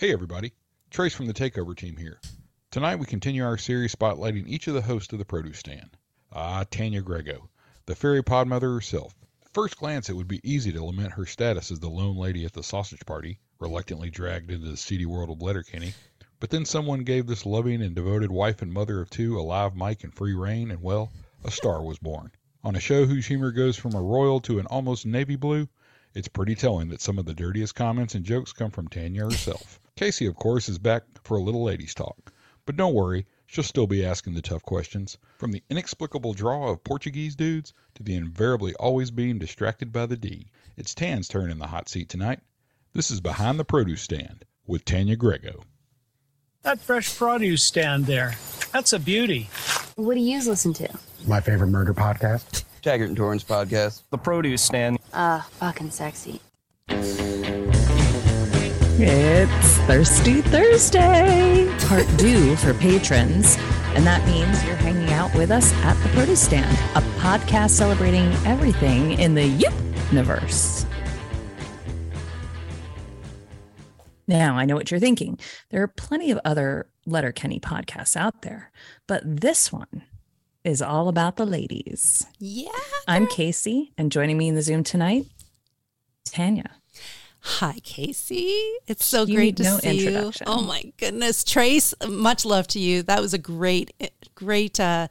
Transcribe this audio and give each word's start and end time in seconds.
Hey 0.00 0.12
everybody, 0.12 0.52
Trace 0.90 1.12
from 1.12 1.26
the 1.26 1.34
Takeover 1.34 1.76
team 1.76 1.96
here. 1.96 2.20
Tonight 2.70 3.00
we 3.00 3.06
continue 3.06 3.44
our 3.44 3.58
series 3.58 3.92
spotlighting 3.92 4.46
each 4.46 4.68
of 4.68 4.74
the 4.74 4.82
hosts 4.82 5.12
of 5.12 5.18
the 5.18 5.24
produce 5.24 5.58
stand. 5.58 5.96
Ah, 6.30 6.64
Tanya 6.70 7.02
Grego, 7.02 7.50
the 7.86 7.96
fairy 7.96 8.22
pod 8.22 8.46
mother 8.46 8.72
herself. 8.72 9.12
At 9.42 9.52
first 9.52 9.76
glance, 9.76 10.08
it 10.08 10.12
would 10.12 10.28
be 10.28 10.40
easy 10.48 10.70
to 10.70 10.84
lament 10.84 11.14
her 11.14 11.26
status 11.26 11.72
as 11.72 11.80
the 11.80 11.90
lone 11.90 12.16
lady 12.16 12.44
at 12.44 12.52
the 12.52 12.62
sausage 12.62 13.04
party, 13.06 13.40
reluctantly 13.58 14.08
dragged 14.08 14.52
into 14.52 14.68
the 14.68 14.76
seedy 14.76 15.04
world 15.04 15.30
of 15.30 15.42
Letterkenny. 15.42 15.94
But 16.38 16.50
then 16.50 16.64
someone 16.64 17.02
gave 17.02 17.26
this 17.26 17.44
loving 17.44 17.82
and 17.82 17.96
devoted 17.96 18.30
wife 18.30 18.62
and 18.62 18.72
mother 18.72 19.00
of 19.00 19.10
two 19.10 19.36
a 19.36 19.42
live 19.42 19.74
mic 19.74 20.04
and 20.04 20.14
free 20.14 20.32
rein, 20.32 20.70
and 20.70 20.80
well, 20.80 21.10
a 21.42 21.50
star 21.50 21.82
was 21.82 21.98
born. 21.98 22.30
On 22.62 22.76
a 22.76 22.80
show 22.80 23.04
whose 23.04 23.26
humor 23.26 23.50
goes 23.50 23.76
from 23.76 23.96
a 23.96 24.00
royal 24.00 24.38
to 24.42 24.60
an 24.60 24.66
almost 24.66 25.06
navy 25.06 25.34
blue, 25.34 25.68
it's 26.14 26.28
pretty 26.28 26.54
telling 26.54 26.88
that 26.90 27.00
some 27.00 27.18
of 27.18 27.26
the 27.26 27.34
dirtiest 27.34 27.74
comments 27.74 28.14
and 28.14 28.24
jokes 28.24 28.52
come 28.52 28.70
from 28.70 28.86
Tanya 28.86 29.24
herself. 29.24 29.80
Kacey, 29.98 30.28
of 30.28 30.36
course, 30.36 30.68
is 30.68 30.78
back 30.78 31.02
for 31.24 31.36
a 31.36 31.42
little 31.42 31.64
ladies' 31.64 31.92
talk. 31.92 32.32
But 32.66 32.76
don't 32.76 32.94
worry, 32.94 33.26
she'll 33.46 33.64
still 33.64 33.88
be 33.88 34.06
asking 34.06 34.34
the 34.34 34.40
tough 34.40 34.62
questions. 34.62 35.18
From 35.38 35.50
the 35.50 35.64
inexplicable 35.70 36.34
draw 36.34 36.68
of 36.68 36.84
Portuguese 36.84 37.34
dudes 37.34 37.74
to 37.96 38.04
the 38.04 38.14
invariably 38.14 38.74
always 38.74 39.10
being 39.10 39.40
distracted 39.40 39.92
by 39.92 40.06
the 40.06 40.16
D. 40.16 40.52
It's 40.76 40.94
Tan's 40.94 41.26
turn 41.26 41.50
in 41.50 41.58
the 41.58 41.66
hot 41.66 41.88
seat 41.88 42.08
tonight. 42.08 42.38
This 42.92 43.10
is 43.10 43.20
Behind 43.20 43.58
the 43.58 43.64
Produce 43.64 44.02
Stand 44.02 44.44
with 44.68 44.84
Tanya 44.84 45.16
Grego. 45.16 45.64
That 46.62 46.78
fresh 46.78 47.16
produce 47.16 47.64
stand 47.64 48.06
there, 48.06 48.36
that's 48.72 48.92
a 48.92 49.00
beauty. 49.00 49.50
What 49.96 50.14
do 50.14 50.20
you 50.20 50.38
listen 50.44 50.74
to? 50.74 50.88
My 51.26 51.40
favorite 51.40 51.70
murder 51.70 51.92
podcast. 51.92 52.62
Taggart 52.82 53.08
and 53.08 53.16
Torrance 53.16 53.42
podcast. 53.42 54.02
The 54.10 54.18
produce 54.18 54.62
stand. 54.62 55.00
Uh, 55.12 55.40
fucking 55.40 55.90
sexy. 55.90 56.40
It's 59.00 59.76
Thirsty 59.86 60.42
Thursday, 60.42 61.72
part 61.86 62.04
due 62.16 62.56
for 62.56 62.74
patrons. 62.74 63.56
And 63.94 64.04
that 64.04 64.26
means 64.26 64.64
you're 64.64 64.74
hanging 64.74 65.10
out 65.10 65.32
with 65.36 65.52
us 65.52 65.72
at 65.84 65.94
the 66.02 66.08
Produce 66.08 66.42
Stand, 66.42 66.76
a 66.96 67.00
podcast 67.20 67.70
celebrating 67.70 68.26
everything 68.44 69.12
in 69.12 69.34
the 69.34 69.46
universe. 69.46 70.84
Now, 74.26 74.56
I 74.56 74.64
know 74.64 74.74
what 74.74 74.90
you're 74.90 74.98
thinking. 74.98 75.38
There 75.70 75.80
are 75.80 75.86
plenty 75.86 76.32
of 76.32 76.40
other 76.44 76.90
Letterkenny 77.06 77.60
podcasts 77.60 78.16
out 78.16 78.42
there, 78.42 78.72
but 79.06 79.22
this 79.24 79.72
one 79.72 80.02
is 80.64 80.82
all 80.82 81.08
about 81.08 81.36
the 81.36 81.46
ladies. 81.46 82.26
Yeah. 82.40 82.72
I'm 83.06 83.28
Kacey, 83.28 83.92
and 83.96 84.10
joining 84.10 84.36
me 84.36 84.48
in 84.48 84.56
the 84.56 84.62
Zoom 84.62 84.82
tonight, 84.82 85.26
Tanya. 86.24 86.77
Hi, 87.50 87.74
Kacey. 87.82 88.60
It's 88.86 89.04
so 89.06 89.24
You 89.24 89.34
great 89.36 89.56
to 89.56 89.62
no 89.62 89.78
see 89.78 90.04
you. 90.10 90.30
Oh 90.46 90.60
my 90.62 90.92
goodness, 90.98 91.42
Trace. 91.44 91.94
Much 92.06 92.44
love 92.44 92.66
to 92.68 92.78
you. 92.78 93.02
That 93.02 93.20
was 93.22 93.32
a 93.32 93.38
great, 93.38 93.92
great. 94.34 94.78
Uh, 94.78 95.08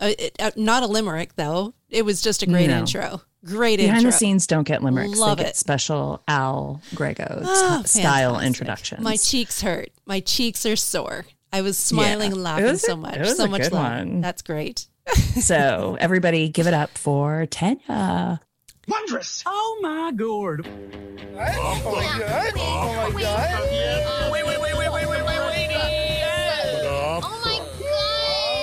uh, 0.00 0.12
it- 0.18 0.36
uh, 0.38 0.52
not 0.56 0.82
a 0.84 0.86
limerick 0.86 1.34
though. 1.36 1.74
It 1.90 2.04
was 2.04 2.22
just 2.22 2.42
a 2.42 2.46
great 2.46 2.68
No. 2.68 2.78
intro. 2.78 3.22
Great 3.44 3.78
Behind 3.78 3.98
intro. 3.98 4.10
the 4.12 4.16
scenes 4.16 4.46
don't 4.46 4.66
get 4.66 4.82
limericks. 4.82 5.18
Love 5.18 5.38
they 5.38 5.44
get 5.44 5.50
it. 5.50 5.56
special 5.56 6.22
Al 6.28 6.80
Grego 6.94 7.42
Oh, 7.44 7.82
style 7.84 8.30
fantastic. 8.34 8.46
introductions. 8.46 9.02
My 9.02 9.16
cheeks 9.16 9.60
hurt. 9.62 9.90
My 10.06 10.20
cheeks 10.20 10.64
are 10.64 10.76
sore. 10.76 11.26
I 11.52 11.60
was 11.60 11.76
smiling 11.76 12.32
Yeah. 12.36 12.40
laughing 12.40 12.64
was 12.66 12.82
a- 12.84 12.86
so 12.86 12.96
much. 12.96 13.16
it 13.16 13.20
was 13.20 13.36
So 13.36 13.44
a 13.44 13.48
much 13.48 13.70
love. 13.70 13.72
one. 13.72 14.20
That's 14.20 14.42
great. 14.42 14.86
so 15.40 15.96
everybody 16.00 16.48
give 16.48 16.66
it 16.66 16.74
up 16.74 16.96
for 16.96 17.46
Tanya. 17.46 18.40
Wondrous. 18.88 19.42
Oh 19.46 19.78
my 19.80 20.12
gourd. 20.14 20.66
Oh 20.66 20.70
my 21.34 22.18
god! 22.18 22.52
Oh 22.56 23.10
my 23.12 23.20
god! 23.20 23.60
Oh 23.62 23.72
my 24.42 25.70
god! 25.70 26.00
Oh 26.84 27.40
my 27.44 27.58
god. 27.80 28.54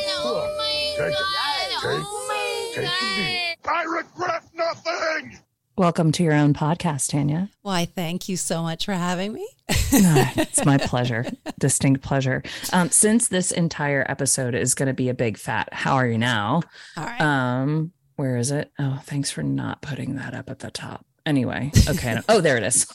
Oh 1.87 2.25
my 2.27 2.83
god. 2.83 3.57
I 3.73 3.83
regret 3.83 4.43
nothing. 4.53 5.39
Welcome 5.77 6.11
to 6.13 6.23
your 6.23 6.33
own 6.33 6.53
podcast, 6.53 7.09
Tanya. 7.09 7.49
Why? 7.63 7.85
Thank 7.85 8.29
you 8.29 8.37
so 8.37 8.61
much 8.61 8.85
for 8.85 8.93
having 8.93 9.33
me. 9.33 9.47
No, 9.93 10.23
it's 10.35 10.63
my 10.65 10.77
pleasure, 10.77 11.25
distinct 11.59 12.03
pleasure. 12.03 12.43
Um, 12.71 12.91
since 12.91 13.27
this 13.29 13.51
entire 13.51 14.05
episode 14.07 14.53
is 14.53 14.75
going 14.75 14.87
to 14.87 14.93
be 14.93 15.09
a 15.09 15.13
big 15.15 15.37
fat 15.37 15.69
"How 15.73 15.95
are 15.95 16.05
you 16.07 16.17
now?" 16.19 16.61
All 16.95 17.05
right. 17.05 17.19
Um, 17.21 17.91
where 18.21 18.37
is 18.37 18.51
it? 18.51 18.71
Oh, 18.77 19.01
thanks 19.03 19.31
for 19.31 19.41
not 19.41 19.81
putting 19.81 20.15
that 20.15 20.35
up 20.35 20.47
at 20.51 20.59
the 20.59 20.69
top. 20.69 21.03
Anyway, 21.25 21.71
okay. 21.89 22.19
oh, 22.29 22.39
there 22.39 22.55
it 22.55 22.63
is. 22.63 22.85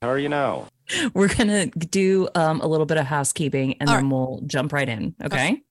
How 0.00 0.08
are 0.08 0.18
you 0.18 0.30
now? 0.30 0.68
We're 1.12 1.28
gonna 1.28 1.66
do 1.66 2.26
um, 2.34 2.62
a 2.62 2.66
little 2.66 2.86
bit 2.86 2.96
of 2.96 3.04
housekeeping, 3.04 3.76
and 3.80 3.90
All 3.90 3.96
then 3.96 4.08
we'll 4.08 4.40
jump 4.46 4.72
right 4.72 4.88
in. 4.88 5.14
Okay. 5.22 5.62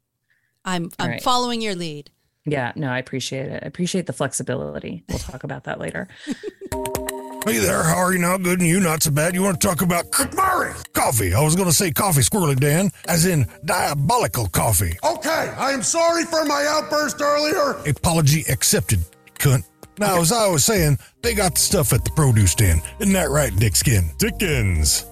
I'm 0.63 0.91
I'm 0.99 1.09
right. 1.09 1.23
following 1.23 1.61
your 1.61 1.73
lead. 1.73 2.11
Yeah, 2.45 2.73
no, 2.75 2.89
I 2.89 2.99
appreciate 2.99 3.47
it. 3.47 3.63
I 3.63 3.65
appreciate 3.65 4.05
the 4.05 4.13
flexibility. 4.13 5.03
We'll 5.09 5.17
talk 5.17 5.43
about 5.43 5.63
that 5.63 5.79
later. 5.79 6.07
Hey 7.43 7.57
there, 7.57 7.81
how 7.81 7.95
are 7.95 8.13
you 8.13 8.19
now? 8.19 8.37
Good 8.37 8.59
and 8.59 8.67
you? 8.67 8.79
Not 8.79 9.01
so 9.01 9.09
bad. 9.09 9.33
You 9.33 9.41
want 9.41 9.59
to 9.59 9.67
talk 9.67 9.81
about 9.81 10.05
Murray 10.35 10.75
coffee? 10.93 11.33
I 11.33 11.41
was 11.41 11.55
going 11.55 11.67
to 11.67 11.73
say 11.73 11.89
coffee 11.89 12.21
squirrely, 12.21 12.55
Dan, 12.59 12.91
as 13.07 13.25
in 13.25 13.47
diabolical 13.65 14.45
coffee. 14.47 14.95
Okay, 15.41 15.55
I 15.57 15.71
am 15.71 15.81
sorry 15.81 16.23
for 16.25 16.45
my 16.45 16.65
outburst 16.69 17.19
earlier. 17.19 17.71
Apology 17.89 18.43
accepted, 18.47 18.99
cunt. 19.39 19.63
Now, 19.97 20.19
as 20.19 20.31
I 20.31 20.47
was 20.47 20.63
saying, 20.63 20.99
they 21.23 21.33
got 21.33 21.55
the 21.55 21.59
stuff 21.59 21.93
at 21.93 22.05
the 22.05 22.11
produce 22.11 22.51
stand. 22.51 22.81
Isn't 22.99 23.13
that 23.13 23.29
right, 23.31 23.51
Dickskin? 23.51 24.15
Dickens. 24.19 25.07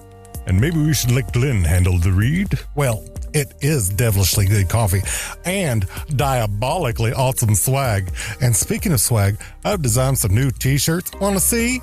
And 0.46 0.60
maybe 0.60 0.78
we 0.78 0.94
should 0.94 1.10
let 1.10 1.32
Glen 1.32 1.64
handle 1.64 1.98
the 1.98 2.12
read? 2.12 2.58
Well, 2.76 3.04
it 3.34 3.54
is 3.60 3.88
devilishly 3.90 4.46
good 4.46 4.68
coffee 4.68 5.02
and 5.44 5.86
diabolically 6.14 7.12
awesome 7.12 7.54
swag. 7.54 8.12
And 8.40 8.54
speaking 8.54 8.92
of 8.92 9.00
swag, 9.00 9.40
I've 9.64 9.82
designed 9.82 10.18
some 10.18 10.34
new 10.34 10.50
t 10.50 10.78
shirts. 10.78 11.12
Want 11.20 11.36
to 11.36 11.40
see? 11.40 11.78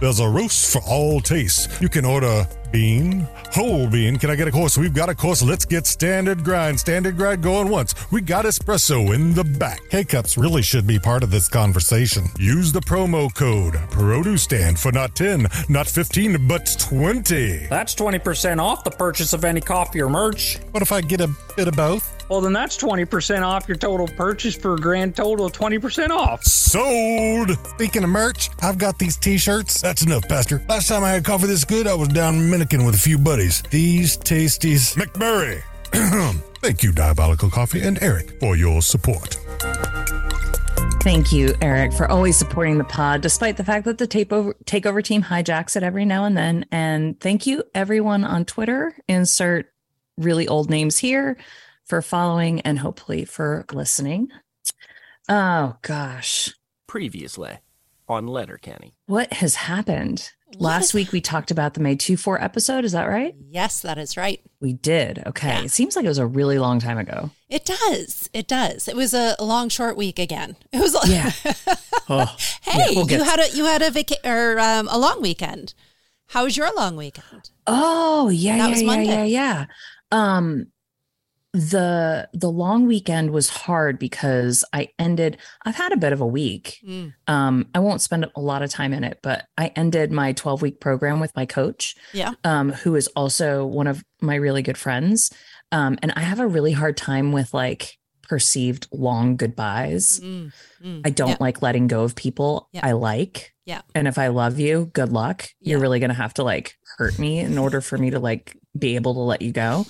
There's 0.00 0.20
a 0.20 0.28
roast 0.28 0.72
for 0.72 0.82
all 0.88 1.20
tastes. 1.20 1.80
You 1.80 1.88
can 1.88 2.04
order 2.04 2.46
bean, 2.72 3.28
whole 3.52 3.88
bean. 3.88 4.18
Can 4.18 4.30
I 4.30 4.36
get 4.36 4.48
a 4.48 4.50
course? 4.50 4.78
We've 4.78 4.94
got 4.94 5.08
a 5.08 5.14
course. 5.14 5.42
Let's 5.42 5.64
get 5.64 5.86
standard 5.86 6.44
grind. 6.44 6.80
Standard 6.80 7.16
grind 7.16 7.42
going 7.42 7.68
once. 7.68 7.94
We 8.10 8.20
got 8.20 8.44
espresso 8.44 9.14
in 9.14 9.34
the 9.34 9.44
back. 9.44 9.80
K 9.90 10.04
cups 10.04 10.36
really 10.36 10.62
should 10.62 10.86
be 10.86 10.98
part 10.98 11.22
of 11.22 11.30
this 11.30 11.48
conversation. 11.48 12.24
Use 12.38 12.72
the 12.72 12.80
promo 12.80 13.34
code 13.34 13.74
Produce 13.90 14.42
Stand 14.42 14.78
for 14.78 14.92
not 14.92 15.14
10, 15.14 15.46
not 15.68 15.86
15, 15.86 16.46
but 16.46 16.76
20. 16.78 17.66
That's 17.66 17.94
20% 17.94 18.58
off 18.58 18.84
the 18.84 18.90
purchase 18.90 19.32
of 19.32 19.44
any 19.44 19.60
coffee 19.60 20.00
or 20.00 20.08
merch. 20.08 20.58
What 20.70 20.82
if 20.82 20.92
I 20.92 21.00
get 21.00 21.20
a 21.20 21.28
bit 21.60 21.68
of 21.68 21.76
both? 21.76 22.16
Well, 22.30 22.40
then 22.40 22.54
that's 22.54 22.78
20% 22.78 23.42
off 23.42 23.68
your 23.68 23.76
total 23.76 24.08
purchase 24.08 24.56
for 24.56 24.74
a 24.74 24.78
grand 24.78 25.14
total 25.14 25.44
of 25.44 25.52
20% 25.52 26.08
off. 26.08 26.42
Sold! 26.42 27.50
Speaking 27.74 28.02
of 28.02 28.08
merch, 28.08 28.48
I've 28.62 28.78
got 28.78 28.98
these 28.98 29.16
t 29.18 29.36
shirts. 29.36 29.80
That's 29.80 30.02
enough, 30.02 30.26
Pastor. 30.26 30.62
Last 30.68 30.88
time 30.88 31.04
I 31.04 31.10
had 31.10 31.24
coffee 31.24 31.48
this 31.48 31.64
good, 31.64 31.86
I 31.86 31.94
was 31.94 32.08
down 32.08 32.36
in 32.36 32.50
Minikin 32.50 32.86
with 32.86 32.94
a 32.94 32.98
few 32.98 33.18
buddies. 33.18 33.62
These 33.70 34.16
tasties. 34.16 34.96
McMurray! 34.96 35.62
Thank 36.62 36.82
you, 36.82 36.92
Diabolical 36.92 37.50
Coffee, 37.50 37.82
and 37.82 38.02
Eric, 38.02 38.40
for 38.40 38.56
your 38.56 38.80
support. 38.80 39.36
Thank 41.02 41.32
you, 41.32 41.54
Eric, 41.60 41.92
for 41.92 42.10
always 42.10 42.36
supporting 42.36 42.78
the 42.78 42.84
pod, 42.84 43.22
despite 43.22 43.56
the 43.56 43.64
fact 43.64 43.84
that 43.86 43.98
the 43.98 44.06
takeover 44.06 44.52
takeover 44.64 45.02
team 45.02 45.22
hijacks 45.22 45.76
it 45.76 45.82
every 45.82 46.04
now 46.04 46.24
and 46.24 46.36
then. 46.36 46.66
And 46.70 47.18
thank 47.20 47.46
you, 47.46 47.64
everyone 47.74 48.24
on 48.24 48.44
Twitter. 48.44 48.94
Insert 49.08 49.72
really 50.20 50.46
old 50.46 50.70
names 50.70 50.98
here 50.98 51.36
for 51.84 52.00
following 52.02 52.60
and 52.60 52.78
hopefully 52.78 53.24
for 53.24 53.64
listening. 53.72 54.28
Oh 55.28 55.76
gosh, 55.82 56.54
Previously 56.86 57.58
on 58.08 58.26
Letterkenny. 58.26 58.94
what 59.06 59.32
has 59.34 59.54
happened? 59.54 60.30
Last 60.58 60.94
week 60.94 61.12
we 61.12 61.20
talked 61.20 61.52
about 61.52 61.74
the 61.74 61.80
May 61.80 61.94
2 61.94 62.16
4 62.16 62.42
episode. 62.42 62.84
Is 62.84 62.90
that 62.90 63.04
right? 63.04 63.36
Yes, 63.48 63.82
that 63.82 63.98
is 63.98 64.16
right. 64.16 64.40
We 64.60 64.72
did. 64.72 65.22
Okay. 65.26 65.46
Yeah. 65.46 65.62
It 65.62 65.70
seems 65.70 65.94
like 65.94 66.04
it 66.04 66.08
was 66.08 66.18
a 66.18 66.26
really 66.26 66.58
long 66.58 66.80
time 66.80 66.98
ago. 66.98 67.30
It 67.48 67.64
does. 67.64 68.28
It 68.32 68.48
does. 68.48 68.88
It 68.88 68.96
was 68.96 69.14
a 69.14 69.36
long, 69.38 69.68
short 69.68 69.96
week 69.96 70.18
again. 70.18 70.56
It 70.72 70.80
was. 70.80 70.96
Yeah. 71.08 71.30
Oh, 72.12 72.36
hey, 72.62 72.72
Yeah, 72.78 72.86
we'll 72.96 73.02
you 73.02 73.06
get- 73.06 73.22
had 73.24 73.38
a 73.38 73.50
you 73.56 73.64
had 73.66 73.82
a 73.82 73.90
vaca- 73.92 74.28
or 74.28 74.58
um, 74.58 74.88
a 74.90 74.98
long 74.98 75.22
weekend. 75.22 75.74
How 76.30 76.42
was 76.42 76.56
your 76.56 76.74
long 76.74 76.96
weekend? 76.96 77.50
Oh, 77.68 78.28
yeah, 78.30 78.56
That 78.58 78.64
yeah, 78.64 78.70
was 78.70 78.80
yeah, 78.82 78.86
Monday. 78.86 79.06
yeah, 79.06 79.24
yeah. 79.24 79.66
Um 80.10 80.66
the 81.52 82.28
the 82.32 82.50
long 82.50 82.86
weekend 82.86 83.30
was 83.32 83.48
hard 83.48 83.98
because 83.98 84.64
I 84.72 84.90
ended 85.00 85.36
I've 85.64 85.74
had 85.74 85.92
a 85.92 85.96
bit 85.96 86.12
of 86.12 86.20
a 86.20 86.26
week. 86.26 86.78
Mm, 86.86 87.12
Um 87.26 87.66
I 87.74 87.80
won't 87.80 88.00
spend 88.02 88.26
a 88.36 88.40
lot 88.40 88.62
of 88.62 88.70
time 88.70 88.92
in 88.92 89.02
it, 89.02 89.18
but 89.22 89.46
I 89.58 89.72
ended 89.74 90.12
my 90.12 90.32
12 90.32 90.62
week 90.62 90.80
program 90.80 91.18
with 91.18 91.34
my 91.34 91.46
coach, 91.46 91.96
yeah. 92.12 92.34
um 92.44 92.70
who 92.70 92.94
is 92.94 93.08
also 93.16 93.66
one 93.66 93.88
of 93.88 94.04
my 94.20 94.36
really 94.36 94.62
good 94.62 94.78
friends. 94.78 95.32
Um 95.72 95.98
and 96.02 96.12
I 96.14 96.20
have 96.20 96.38
a 96.40 96.46
really 96.46 96.72
hard 96.72 96.96
time 96.96 97.32
with 97.32 97.52
like 97.52 97.98
perceived 98.30 98.86
long 98.92 99.36
goodbyes. 99.36 100.20
Mm, 100.20 100.52
mm. 100.80 101.02
I 101.04 101.10
don't 101.10 101.30
Yeah. 101.30 101.36
like 101.40 101.62
letting 101.62 101.88
go 101.88 102.04
of 102.04 102.14
people 102.14 102.68
Yeah. 102.72 102.86
I 102.86 102.92
like. 102.92 103.52
Yeah. 103.66 103.80
And 103.92 104.06
if 104.06 104.18
I 104.18 104.28
love 104.28 104.60
you, 104.60 104.88
good 104.92 105.10
luck. 105.12 105.48
You're 105.60 105.80
really 105.80 105.98
going 105.98 106.10
to 106.10 106.14
have 106.14 106.32
to 106.34 106.44
like 106.44 106.78
hurt 106.96 107.18
me 107.18 107.40
in 107.40 107.58
order 107.58 107.80
for 107.80 107.98
me 107.98 108.10
to 108.10 108.20
like 108.20 108.56
be 108.78 108.94
able 108.94 109.14
to 109.14 109.20
let 109.20 109.42
you 109.42 109.50
go. 109.50 109.84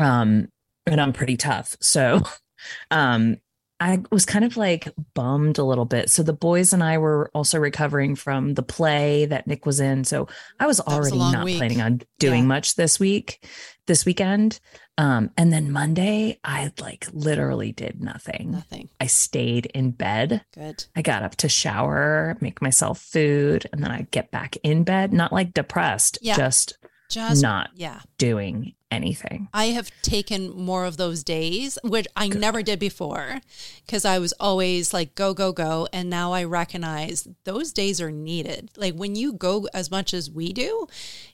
Um 0.00 0.48
and 0.84 1.00
I'm 1.00 1.12
pretty 1.12 1.36
tough. 1.36 1.76
So 1.80 2.22
um 2.90 3.36
I 3.82 4.02
was 4.10 4.26
kind 4.26 4.44
of 4.44 4.56
like 4.58 4.88
bummed 5.14 5.56
a 5.58 5.64
little 5.64 5.86
bit. 5.86 6.10
So 6.10 6.22
the 6.22 6.34
boys 6.34 6.72
and 6.74 6.82
I 6.84 6.98
were 6.98 7.30
also 7.32 7.58
recovering 7.58 8.14
from 8.14 8.52
the 8.54 8.62
play 8.62 9.24
that 9.26 9.46
Nick 9.46 9.64
was 9.64 9.78
in. 9.80 10.04
So 10.04 10.26
I 10.58 10.66
was 10.66 10.78
was 10.84 10.92
already 10.94 11.16
long 11.16 11.32
not 11.32 11.44
week. 11.46 11.56
planning 11.58 11.80
on 11.80 12.02
doing 12.18 12.42
Yeah. 12.42 12.48
much 12.48 12.74
this 12.74 12.98
week, 13.00 13.48
this 13.86 14.04
weekend. 14.04 14.60
Um, 15.00 15.30
and 15.38 15.50
then 15.50 15.72
Monday, 15.72 16.38
I 16.44 16.72
like 16.78 17.06
literally 17.14 17.72
did 17.72 18.02
nothing. 18.02 18.50
Nothing. 18.50 18.90
I 19.00 19.06
stayed 19.06 19.66
in 19.66 19.92
bed. 19.92 20.44
Good. 20.52 20.84
I 20.94 21.00
got 21.00 21.22
up 21.22 21.36
to 21.36 21.48
shower, 21.48 22.36
make 22.42 22.60
myself 22.60 23.00
food, 23.00 23.66
and 23.72 23.82
then 23.82 23.90
I 23.90 24.06
get 24.10 24.30
back 24.30 24.56
in 24.62 24.84
bed, 24.84 25.12
not 25.14 25.32
like 25.32 25.54
depressed, 25.54 26.18
Yeah. 26.20 26.36
just 26.36 26.76
Just 27.08 27.40
not 27.42 27.70
Yeah. 27.74 28.00
doing 28.18 28.74
anything. 28.90 29.48
I 29.54 29.66
have 29.66 29.90
taken 30.02 30.50
more 30.50 30.84
of 30.84 30.96
those 30.96 31.22
days, 31.22 31.78
which 31.84 32.06
I 32.16 32.28
never 32.28 32.62
did 32.62 32.78
before 32.78 33.40
because 33.86 34.04
I 34.04 34.18
was 34.18 34.32
always 34.40 34.92
like, 34.92 35.14
go, 35.14 35.32
go, 35.34 35.52
go. 35.52 35.88
And 35.92 36.10
now 36.10 36.32
I 36.32 36.44
recognize 36.44 37.28
those 37.44 37.72
days 37.72 38.00
are 38.00 38.10
needed. 38.10 38.70
Like 38.76 38.94
when 38.94 39.14
you 39.14 39.32
go 39.32 39.68
as 39.72 39.90
much 39.90 40.12
as 40.12 40.30
we 40.30 40.52
do, 40.52 40.86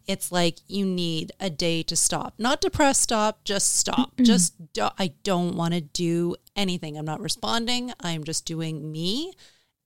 it's 0.07 0.31
like 0.31 0.59
you 0.69 0.85
need 0.85 1.33
a 1.41 1.51
day 1.51 1.83
to 1.85 1.97
stop. 1.97 2.35
Not 2.39 2.61
depressed, 2.61 3.03
stop, 3.03 3.45
just 3.45 3.77
stop. 3.77 4.13
Just, 4.23 4.73
do- 4.73 4.89
I 4.99 5.13
don't 5.23 5.57
want 5.57 5.75
to 5.75 5.81
do 5.81 6.37
anything. 6.55 6.97
I'm 6.97 7.05
not 7.05 7.21
responding. 7.21 7.93
I'm 8.01 8.25
just 8.25 8.45
doing 8.45 8.91
me. 8.93 9.33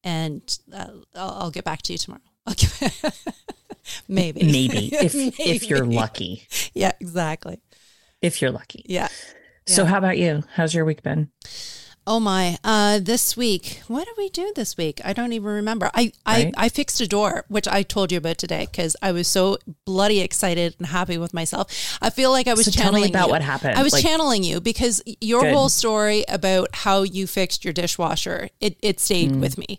And 0.02 0.58
uh, 0.72 0.88
I'll, 1.14 1.30
I'll 1.30 1.50
get 1.50 1.64
back 1.64 1.82
to 1.82 1.92
you 1.92 1.98
tomorrow. 1.98 2.22
I'll 2.46 2.54
Maybe. 4.08 4.42
Maybe 4.44 4.86
if 4.94 5.14
if 5.40 5.68
you're 5.68 5.84
lucky. 5.84 6.46
Yeah, 6.74 6.92
exactly. 7.00 7.60
If 8.22 8.40
you're 8.42 8.50
lucky. 8.52 8.84
Yeah. 8.86 9.08
So 9.66 9.84
how 9.84 9.98
about 9.98 10.18
you? 10.18 10.42
How's 10.54 10.74
your 10.74 10.84
week 10.84 11.02
been? 11.02 11.30
Oh 12.06 12.18
my! 12.18 12.56
Uh, 12.64 12.98
this 12.98 13.36
week, 13.36 13.82
what 13.86 14.06
did 14.06 14.14
we 14.16 14.30
do 14.30 14.52
this 14.56 14.76
week? 14.76 15.00
I 15.04 15.12
don't 15.12 15.32
even 15.32 15.48
remember. 15.48 15.90
I 15.94 16.12
I, 16.26 16.44
Right. 16.44 16.54
I 16.56 16.68
fixed 16.70 17.00
a 17.00 17.06
door, 17.06 17.44
which 17.48 17.68
I 17.68 17.82
told 17.82 18.10
you 18.10 18.18
about 18.18 18.38
today 18.38 18.66
because 18.68 18.96
I 19.02 19.12
was 19.12 19.28
so 19.28 19.58
bloody 19.84 20.20
excited 20.20 20.74
and 20.78 20.88
happy 20.88 21.18
with 21.18 21.34
myself. 21.34 21.98
I 22.00 22.08
feel 22.10 22.30
like 22.32 22.48
I 22.48 22.54
was 22.54 22.64
So 22.64 22.70
channeling 22.72 23.10
about 23.10 23.26
you. 23.26 23.32
what 23.32 23.42
happened. 23.42 23.78
I 23.78 23.82
was 23.82 23.92
Like- 23.92 24.02
channeling 24.02 24.42
you 24.42 24.60
because 24.60 25.02
your 25.20 25.42
Good. 25.42 25.52
whole 25.52 25.68
story 25.68 26.24
about 26.26 26.68
how 26.74 27.02
you 27.02 27.26
fixed 27.26 27.64
your 27.64 27.74
dishwasher 27.74 28.48
it 28.60 28.76
it 28.82 28.98
stayed 28.98 29.32
Mm. 29.32 29.40
with 29.40 29.58
me. 29.58 29.78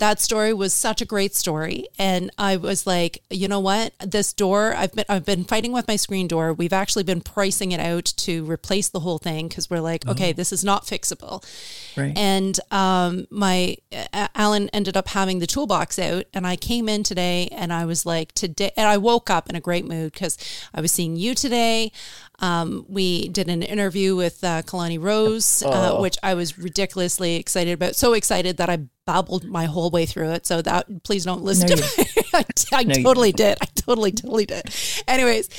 That 0.00 0.18
story 0.20 0.52
was 0.54 0.72
such 0.72 1.00
a 1.00 1.04
great 1.04 1.34
story, 1.36 1.86
and 1.98 2.30
I 2.38 2.56
was 2.56 2.86
like, 2.86 3.22
you 3.28 3.48
know 3.48 3.60
what? 3.60 3.92
This 4.04 4.32
door, 4.32 4.74
I've 4.74 4.92
been 4.92 5.04
I've 5.10 5.26
been 5.26 5.44
fighting 5.44 5.72
with 5.72 5.86
my 5.86 5.96
screen 5.96 6.26
door. 6.26 6.52
We've 6.54 6.72
actually 6.72 7.04
been 7.04 7.20
pricing 7.20 7.72
it 7.72 7.80
out 7.80 8.06
to 8.16 8.44
replace 8.50 8.88
the 8.88 9.00
whole 9.00 9.18
thing 9.18 9.48
because 9.48 9.68
we're 9.68 9.80
like, 9.80 10.04
Oh. 10.06 10.12
okay, 10.12 10.32
this 10.32 10.52
is 10.52 10.64
not 10.64 10.86
fixable. 10.86 11.44
Right. 11.96 12.16
And 12.16 12.58
um, 12.70 13.26
my 13.30 13.76
uh, 14.12 14.28
Alan 14.34 14.70
ended 14.70 14.96
up 14.96 15.08
having 15.08 15.38
the 15.38 15.46
toolbox 15.46 15.98
out, 15.98 16.24
and 16.32 16.46
I 16.46 16.56
came 16.56 16.88
in 16.88 17.02
today, 17.02 17.48
and 17.52 17.70
I 17.72 17.84
was 17.84 18.06
like, 18.06 18.32
today, 18.32 18.72
and 18.76 18.88
I 18.88 18.96
woke 18.96 19.28
up 19.28 19.50
in 19.50 19.54
a 19.54 19.60
great 19.60 19.84
mood 19.86 20.12
because 20.12 20.38
I 20.74 20.80
was 20.80 20.90
seeing 20.92 21.16
you 21.16 21.34
today. 21.34 21.92
Um, 22.40 22.86
we 22.88 23.28
did 23.28 23.48
an 23.48 23.62
interview 23.62 24.16
with 24.16 24.42
uh, 24.42 24.62
Kalani 24.62 24.98
Rose, 25.02 25.62
uh, 25.62 25.92
Oh. 25.92 26.00
which 26.00 26.16
I 26.22 26.34
was 26.34 26.58
ridiculously 26.58 27.36
excited 27.36 27.72
about. 27.72 27.96
So 27.96 28.14
excited 28.14 28.56
that 28.56 28.70
I 28.70 28.78
babbled 29.06 29.44
my 29.44 29.66
whole 29.66 29.90
way 29.90 30.06
through 30.06 30.30
it. 30.30 30.46
So 30.46 30.62
that 30.62 31.02
please 31.02 31.24
don't 31.24 31.42
listen 31.42 31.68
No, 31.68 31.76
to 31.76 31.82
me. 31.82 32.06
I, 32.34 32.44
I 32.72 32.82
No, 32.84 32.94
you 32.94 33.02
totally 33.04 33.32
did. 33.32 33.58
I 33.60 33.66
totally, 33.74 34.12
totally 34.12 34.46
did. 34.46 34.62
Anyways, 35.06 35.50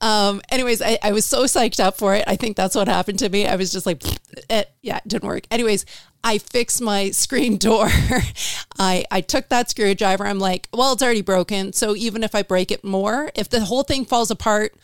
um, 0.00 0.40
anyways, 0.50 0.82
I, 0.82 0.98
I 1.02 1.12
was 1.12 1.24
so 1.24 1.44
psyched 1.44 1.78
up 1.78 1.96
for 1.98 2.14
it. 2.16 2.24
I 2.26 2.34
think 2.36 2.56
that's 2.56 2.74
what 2.74 2.88
happened 2.88 3.20
to 3.20 3.28
me. 3.28 3.46
I 3.46 3.54
was 3.56 3.70
just 3.70 3.86
like, 3.86 4.02
it, 4.50 4.70
yeah, 4.82 4.96
it 4.96 5.06
didn't 5.08 5.24
work. 5.28 5.44
Anyways, 5.52 5.86
I 6.24 6.38
fixed 6.38 6.80
my 6.80 7.10
screen 7.10 7.58
door. 7.58 7.86
I, 8.78 9.04
I 9.10 9.20
took 9.20 9.50
that 9.50 9.70
screwdriver. 9.70 10.26
I'm 10.26 10.40
like, 10.40 10.68
well, 10.72 10.94
it's 10.94 11.02
already 11.02 11.22
broken. 11.22 11.72
So 11.72 11.94
even 11.94 12.24
if 12.24 12.34
I 12.34 12.42
break 12.42 12.72
it 12.72 12.82
more, 12.82 13.30
if 13.36 13.48
the 13.50 13.60
whole 13.60 13.82
thing 13.84 14.04
falls 14.04 14.30
apart, 14.32 14.74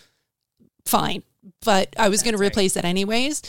fine. 0.84 1.22
But 1.64 1.94
I 1.98 2.08
was 2.08 2.22
going 2.22 2.36
to 2.36 2.40
replace 2.42 2.76
it 2.76 2.84
anyways. 2.84 3.42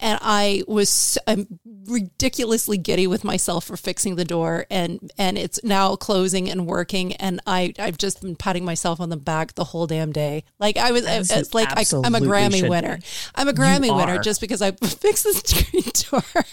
And 0.00 0.18
I 0.20 0.64
was 0.66 1.16
I'm 1.28 1.60
ridiculously 1.86 2.76
giddy 2.76 3.06
with 3.06 3.22
myself 3.22 3.66
for 3.66 3.76
fixing 3.76 4.16
the 4.16 4.24
door, 4.24 4.66
and 4.68 5.12
and 5.16 5.38
it's 5.38 5.62
now 5.62 5.94
closing 5.94 6.50
and 6.50 6.66
working. 6.66 7.12
And 7.14 7.40
I 7.46 7.72
I've 7.78 7.98
just 7.98 8.20
been 8.20 8.34
patting 8.34 8.64
myself 8.64 9.00
on 9.00 9.10
the 9.10 9.16
back 9.16 9.54
the 9.54 9.62
whole 9.62 9.86
damn 9.86 10.10
day. 10.10 10.42
Like 10.58 10.76
I 10.76 10.90
was, 10.90 11.06
As 11.06 11.30
uh, 11.30 11.36
it's 11.38 11.54
like 11.54 11.68
I, 11.70 11.84
I'm 12.04 12.16
a 12.16 12.20
Grammy 12.20 12.68
winner. 12.68 12.96
be. 12.96 13.04
I'm 13.36 13.46
a 13.46 13.52
Grammy 13.52 13.96
winner 13.96 14.18
just 14.18 14.40
because 14.40 14.60
I 14.60 14.72
fixed 14.82 15.22
the 15.22 15.34
screen 15.34 15.84
door. 16.10 16.44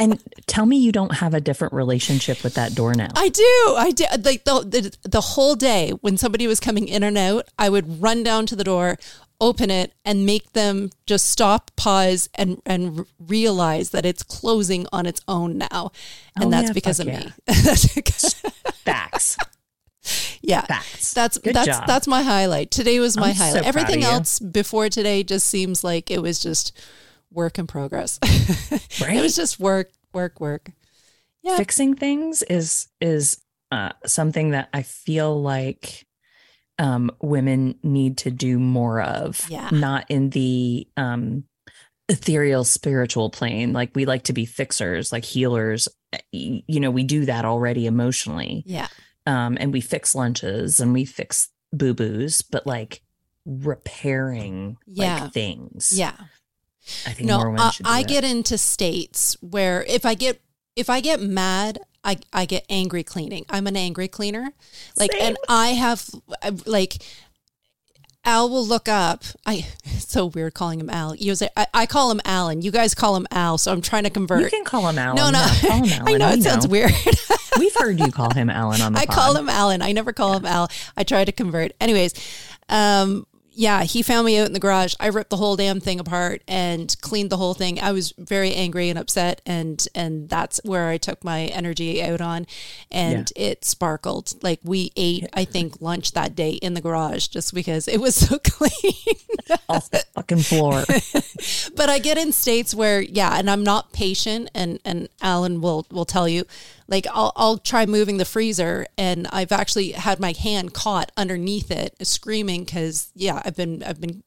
And 0.00 0.20
tell 0.46 0.66
me 0.66 0.76
you 0.76 0.90
don't 0.90 1.14
have 1.16 1.32
a 1.32 1.40
different 1.40 1.74
relationship 1.74 2.42
with 2.42 2.54
that 2.54 2.74
door 2.74 2.92
now. 2.94 3.10
I 3.14 3.28
do. 3.28 3.74
I 3.76 3.92
do. 3.94 4.04
Like 4.20 4.42
the, 4.44 4.60
the 4.62 5.08
the 5.08 5.20
whole 5.20 5.54
day 5.54 5.90
when 6.00 6.16
somebody 6.16 6.48
was 6.48 6.58
coming 6.58 6.88
in 6.88 7.04
and 7.04 7.16
out, 7.16 7.46
I 7.56 7.68
would 7.68 8.02
run 8.02 8.24
down 8.24 8.46
to 8.46 8.56
the 8.56 8.64
door, 8.64 8.98
open 9.40 9.70
it, 9.70 9.92
and 10.04 10.24
make 10.26 10.52
them 10.52 10.90
just 11.06 11.28
stop, 11.28 11.70
pause, 11.76 12.28
and 12.34 12.60
and 12.66 13.06
realize 13.18 13.90
that 13.90 14.04
it's 14.06 14.22
closing 14.22 14.86
on 14.92 15.06
its 15.06 15.20
own 15.28 15.58
now, 15.58 15.90
and 16.34 16.46
Oh, 16.46 16.50
that's 16.50 16.68
yeah, 16.68 16.72
because 16.72 17.00
of 17.00 17.06
fuck 17.06 17.24
me. 17.26 17.32
That's 17.46 18.34
Facts. 18.84 19.36
yeah, 20.40 20.62
Facts. 20.62 21.12
that's 21.14 21.38
Good 21.38 21.54
that's 21.54 21.66
job. 21.66 21.86
that's 21.86 22.06
my 22.06 22.22
highlight. 22.22 22.70
Today 22.70 23.00
was 23.00 23.16
my 23.16 23.30
I'm 23.30 23.34
highlight. 23.36 23.60
of 23.62 23.66
Everything 23.66 24.04
else 24.04 24.38
before 24.38 24.88
today 24.88 25.22
just 25.24 25.46
seems 25.48 25.82
like 25.82 26.10
it 26.10 26.22
was 26.22 26.38
just 26.38 26.72
work 27.32 27.58
in 27.58 27.66
progress. 27.66 28.18
Right? 29.00 29.16
It 29.18 29.22
was 29.22 29.34
just 29.36 29.58
work, 29.60 29.90
work, 30.12 30.40
work. 30.40 30.70
Yeah. 31.42 31.56
fixing 31.56 31.94
things 31.94 32.42
is 32.42 32.88
is 33.00 33.40
uh, 33.72 33.90
something 34.06 34.50
that 34.50 34.68
I 34.72 34.82
feel 34.82 35.40
like 35.42 36.05
um, 36.78 37.10
women 37.20 37.78
need 37.82 38.18
to 38.18 38.30
do 38.30 38.58
more 38.58 39.00
of. 39.00 39.46
Yeah. 39.48 39.68
Not 39.72 40.06
in 40.10 40.30
the 40.30 40.86
um, 40.96 41.44
ethereal 42.08 42.64
spiritual 42.64 43.30
plane. 43.30 43.72
Like 43.72 43.90
we 43.94 44.04
like 44.04 44.24
to 44.24 44.32
be 44.32 44.44
fixers, 44.46 45.12
like 45.12 45.24
healers. 45.24 45.88
You 46.32 46.80
know, 46.80 46.90
we 46.90 47.02
do 47.04 47.24
that 47.24 47.44
already 47.44 47.86
emotionally. 47.86 48.62
Yeah. 48.66 48.88
Um, 49.26 49.56
and 49.58 49.72
we 49.72 49.80
fix 49.80 50.14
lunches 50.14 50.78
and 50.80 50.92
we 50.92 51.04
fix 51.04 51.48
boo 51.72 51.94
boos, 51.94 52.42
but 52.42 52.66
like 52.66 53.02
repairing 53.44 54.76
Yeah. 54.86 55.22
like 55.24 55.32
things. 55.32 55.92
Yeah. 55.94 56.14
I 57.04 57.10
think 57.12 57.28
more 57.28 57.38
no 57.40 57.44
women 57.46 57.60
I, 57.60 57.70
should 57.70 57.86
do 57.86 57.90
I 57.92 58.02
get 58.02 58.22
into 58.24 58.56
states 58.56 59.36
where 59.40 59.82
if 59.88 60.06
i 60.06 60.14
get 60.14 60.40
if 60.76 60.88
i 60.88 61.00
get 61.00 61.20
mad 61.20 61.80
i 62.06 62.16
i 62.32 62.46
get 62.46 62.64
angry 62.70 63.02
cleaning 63.02 63.44
i'm 63.50 63.66
an 63.66 63.76
angry 63.76 64.08
cleaner 64.08 64.52
like 64.96 65.12
Same. 65.12 65.22
and 65.22 65.36
i 65.48 65.68
have 65.68 66.08
like 66.64 66.96
Al 68.28 68.48
will 68.50 68.66
look 68.66 68.88
up. 68.88 69.22
I 69.46 69.68
it's 69.84 70.10
so 70.10 70.26
weird 70.26 70.52
calling 70.52 70.80
him 70.80 70.90
Al. 70.90 71.14
You 71.14 71.36
say 71.36 71.48
I, 71.56 71.66
I 71.72 71.86
call 71.86 72.10
him 72.10 72.20
Alan. 72.24 72.60
You 72.60 72.72
guys 72.72 72.92
call 72.92 73.14
him 73.14 73.24
Al. 73.30 73.56
So 73.56 73.70
I'm 73.70 73.80
trying 73.80 74.02
to 74.02 74.10
convert. 74.10 74.40
You 74.40 74.50
can 74.50 74.64
call 74.64 74.88
him 74.88 74.98
Alan. 74.98 75.14
no, 75.14 75.30
no. 75.30 75.46
Yeah, 75.62 75.70
Alan. 75.70 76.08
I 76.08 76.12
know 76.18 76.26
We 76.32 76.34
it 76.38 76.42
sounds 76.42 76.66
weird. 76.66 76.90
We've 77.60 77.74
heard 77.76 78.00
you 78.00 78.10
call 78.10 78.30
him 78.34 78.50
Alan 78.50 78.80
on 78.80 78.94
the 78.94 78.98
I 78.98 79.06
pod. 79.06 79.14
call 79.14 79.36
him 79.36 79.48
Alan. 79.48 79.80
I 79.80 79.92
never 79.92 80.12
call 80.12 80.36
him 80.36 80.44
Al. 80.44 80.68
I 80.96 81.04
try 81.04 81.24
to 81.24 81.30
convert. 81.30 81.70
Anyways, 81.80 82.14
um, 82.68 83.28
yeah, 83.58 83.84
he 83.84 84.02
found 84.02 84.26
me 84.26 84.38
out 84.38 84.46
in 84.46 84.52
the 84.52 84.60
garage. 84.60 84.94
I 85.00 85.06
ripped 85.06 85.30
the 85.30 85.38
whole 85.38 85.56
damn 85.56 85.80
thing 85.80 85.98
apart 85.98 86.42
and 86.46 86.94
cleaned 87.00 87.30
the 87.30 87.38
whole 87.38 87.54
thing. 87.54 87.80
I 87.80 87.90
was 87.90 88.12
very 88.18 88.52
angry 88.54 88.90
and 88.90 88.98
upset, 88.98 89.40
and 89.46 89.84
and 89.94 90.28
that's 90.28 90.60
where 90.62 90.88
I 90.88 90.98
took 90.98 91.24
my 91.24 91.44
energy 91.46 92.02
out 92.02 92.20
on, 92.20 92.46
and 92.92 93.32
it 93.34 93.64
sparkled. 93.64 94.34
Like 94.42 94.60
we 94.62 94.92
ate, 94.94 95.26
I 95.32 95.46
think, 95.46 95.80
lunch 95.80 96.12
that 96.12 96.36
day 96.36 96.50
in 96.52 96.74
the 96.74 96.82
garage 96.82 97.28
just 97.28 97.54
because 97.54 97.88
it 97.88 97.98
was 97.98 98.14
so 98.14 98.38
clean. 98.44 98.70
off 99.70 99.90
the 99.90 100.04
fucking 100.14 100.40
floor. 100.40 100.84
but 101.76 101.88
I 101.88 101.98
get 101.98 102.18
in 102.18 102.32
states 102.32 102.74
where, 102.74 103.00
yeah, 103.00 103.38
and 103.38 103.48
I'm 103.48 103.64
not 103.64 103.90
patient, 103.92 104.50
and 104.54 104.80
and 104.84 105.08
Alan 105.22 105.62
will 105.62 105.86
will 105.90 106.04
tell 106.04 106.28
you, 106.28 106.44
like 106.88 107.06
I'll 107.12 107.32
I'll 107.36 107.58
try 107.58 107.86
moving 107.86 108.16
the 108.16 108.24
freezer, 108.24 108.86
and 108.96 109.26
I've 109.32 109.52
actually 109.52 109.92
had 109.92 110.20
my 110.20 110.32
hand 110.32 110.72
caught 110.74 111.12
underneath 111.16 111.70
it, 111.70 111.94
screaming 112.06 112.64
because 112.64 113.10
yeah, 113.14 113.42
I've 113.44 113.56
been 113.56 113.82
I've 113.82 114.00
been 114.00 114.22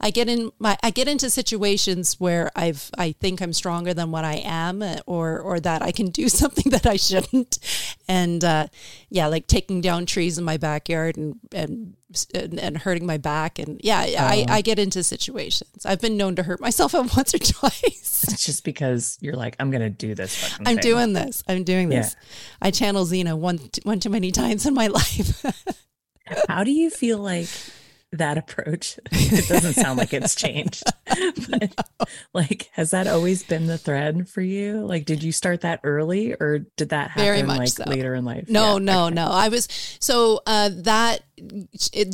I 0.00 0.10
get 0.10 0.28
in 0.28 0.50
my 0.58 0.76
I 0.82 0.90
get 0.90 1.06
into 1.06 1.30
situations 1.30 2.18
where 2.18 2.50
I've 2.56 2.90
I 2.96 3.12
think 3.12 3.40
I'm 3.40 3.52
stronger 3.52 3.94
than 3.94 4.10
what 4.10 4.24
I 4.24 4.42
am, 4.44 4.82
or 5.06 5.38
or 5.38 5.60
that 5.60 5.82
I 5.82 5.92
can 5.92 6.10
do 6.10 6.28
something 6.30 6.70
that 6.72 6.86
I 6.86 6.96
shouldn't, 6.96 7.58
and 8.08 8.42
uh, 8.42 8.66
yeah, 9.10 9.26
like 9.26 9.46
taking 9.46 9.80
down 9.80 10.06
trees 10.06 10.38
in 10.38 10.44
my 10.44 10.56
backyard 10.56 11.16
and 11.16 11.38
and 11.52 11.94
and, 12.34 12.58
and 12.58 12.78
hurting 12.78 13.06
my 13.06 13.18
back. 13.18 13.58
And 13.58 13.80
yeah, 13.82 14.00
I, 14.00 14.46
oh. 14.48 14.52
I 14.52 14.60
get 14.60 14.78
into 14.78 15.02
situations. 15.02 15.84
I've 15.84 16.00
been 16.00 16.16
known 16.16 16.36
to 16.36 16.42
hurt 16.42 16.60
myself 16.60 16.94
once 17.16 17.34
or 17.34 17.38
twice. 17.38 18.24
It's 18.28 18.44
just 18.44 18.64
because 18.64 19.18
you're 19.20 19.36
like, 19.36 19.56
I'm 19.58 19.70
gonna 19.70 19.90
do 19.90 20.14
this. 20.14 20.54
I'm 20.60 20.64
thing. 20.64 20.76
doing 20.78 21.12
this. 21.12 21.42
I'm 21.48 21.64
doing 21.64 21.88
this. 21.88 22.16
I 22.60 22.70
channel 22.70 23.04
Xena 23.04 23.36
one 23.36 23.60
one 23.82 24.00
too 24.00 24.10
many 24.10 24.30
times 24.32 24.66
in 24.66 24.74
my 24.74 24.86
life. 24.86 25.44
How 26.48 26.64
do 26.64 26.70
you 26.70 26.90
feel 26.90 27.18
like 27.18 27.48
that 28.18 28.38
approach? 28.38 28.98
It 29.12 29.48
doesn't 29.48 29.74
sound 29.74 29.98
like 29.98 30.12
it's 30.12 30.34
changed. 30.34 30.84
but, 31.48 31.72
like, 32.32 32.70
has 32.74 32.90
that 32.92 33.06
always 33.06 33.42
been 33.42 33.66
the 33.66 33.78
thread 33.78 34.28
for 34.28 34.40
you? 34.42 34.86
Like, 34.86 35.04
did 35.06 35.22
you 35.22 35.32
start 35.32 35.62
that 35.62 35.80
early, 35.82 36.34
or 36.34 36.60
did 36.76 36.90
that 36.90 37.10
happen 37.10 37.46
like 37.48 37.68
so. 37.68 37.84
later 37.86 38.14
in 38.14 38.24
life? 38.24 38.48
No, 38.48 38.74
Yeah, 38.74 38.78
no, 38.84 39.04
okay. 39.06 39.14
no. 39.14 39.26
I 39.28 39.48
was 39.48 39.66
so 39.98 40.40
uh, 40.46 40.70
that 40.72 41.22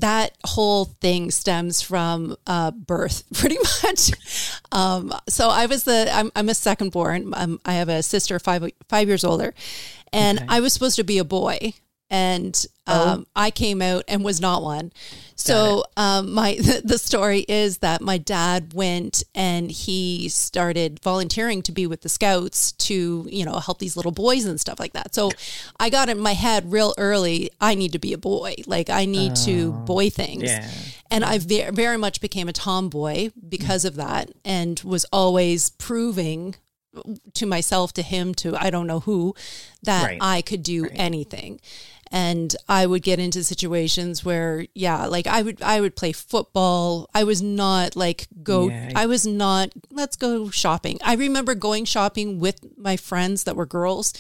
that 0.01 0.33
whole 0.45 0.87
thing 0.87 1.31
stems 1.31 1.83
from 1.83 2.37
uh, 2.47 2.71
birth, 2.71 3.25
pretty 3.35 3.59
much. 3.85 4.13
Um, 4.73 5.13
so 5.29 5.49
I 5.51 5.67
was 5.67 5.85
the 5.85 6.09
I'm, 6.13 6.31
I'm 6.35 6.49
a 6.49 6.55
second 6.55 6.93
born. 6.93 7.33
Um, 7.37 7.61
I 7.65 7.75
have 7.75 7.89
a 7.89 8.03
sister 8.03 8.39
five 8.39 8.65
five 8.89 9.09
years 9.09 9.25
older, 9.25 9.53
and 10.13 10.39
Okay. 10.39 10.47
I 10.49 10.61
was 10.61 10.73
supposed 10.73 10.97
to 10.97 11.05
be 11.05 11.19
a 11.19 11.25
boy, 11.25 11.75
and 12.11 12.67
Oh. 12.93 13.09
um, 13.11 13.27
I 13.37 13.53
came 13.53 13.81
out 13.81 14.03
and 14.09 14.25
was 14.25 14.41
not 14.41 14.65
one. 14.65 14.93
So 15.37 15.85
um, 15.97 16.33
my 16.33 16.55
the, 16.85 16.99
story 16.99 17.45
is 17.49 17.79
that 17.79 18.01
my 18.01 18.19
dad 18.19 18.75
went 18.75 19.23
and 19.33 19.71
he 19.71 20.29
started 20.29 20.99
volunteering 21.05 21.63
to 21.63 21.73
be 21.73 21.87
with 21.87 22.01
the 22.01 22.09
scouts 22.09 22.73
to 22.73 23.29
you 23.31 23.45
know 23.45 23.61
help 23.61 23.79
these 23.79 23.97
little 23.97 24.11
boys 24.11 24.45
and 24.45 24.59
stuff 24.61 24.81
like 24.81 24.93
that. 24.95 25.15
So 25.15 25.31
I 25.79 25.89
got 25.89 26.09
in 26.09 26.19
my 26.19 26.33
head 26.35 26.73
real 26.73 26.93
early. 26.99 27.51
I 27.61 27.77
need 27.77 27.93
to 27.93 28.01
be 28.01 28.13
a 28.13 28.19
boy. 28.19 28.57
Like 28.67 28.91
I 28.91 29.05
need 29.05 29.37
to 29.47 29.71
boy 29.73 30.11
things. 30.11 30.45
Yeah. 30.45 30.69
And 31.13 31.25
I 31.25 31.39
ve- 31.39 31.71
very 31.71 31.97
much 31.97 32.21
became 32.21 32.49
a 32.49 32.53
tomboy 32.53 33.31
because 33.49 33.85
of 33.85 33.95
that, 33.97 34.31
and 34.45 34.81
was 34.81 35.05
always 35.13 35.71
proving 35.71 36.57
to 37.35 37.47
myself, 37.47 37.93
to 37.93 38.03
him, 38.03 38.35
to 38.35 38.57
I 38.57 38.71
don't 38.71 38.89
know 38.89 39.01
who, 39.01 39.35
that 39.85 40.05
Right. 40.07 40.19
I 40.21 40.43
could 40.43 40.65
do 40.65 40.89
anything. 40.93 41.61
And 42.13 42.57
I 42.69 42.87
would 42.87 43.03
get 43.03 43.21
into 43.21 43.45
situations 43.45 44.25
where, 44.25 44.67
yeah, 44.75 45.07
like 45.07 45.29
I 45.29 45.43
would, 45.43 45.63
I 45.63 45.81
would 45.81 45.95
play 45.95 46.11
football. 46.11 47.09
I 47.15 47.23
was 47.23 47.41
not 47.41 47.95
like 47.95 48.27
go. 48.43 48.69
Yeah. 48.69 48.91
I 48.97 49.07
was 49.07 49.25
not. 49.27 49.71
Let's 49.93 50.17
go 50.17 50.51
shopping. 50.51 50.99
I 51.05 51.15
remember 51.15 51.55
going 51.55 51.85
shopping 51.85 52.41
with 52.41 52.77
my 52.77 52.97
friends 52.97 53.45
that 53.45 53.55
were 53.55 53.67
girls, 53.67 54.13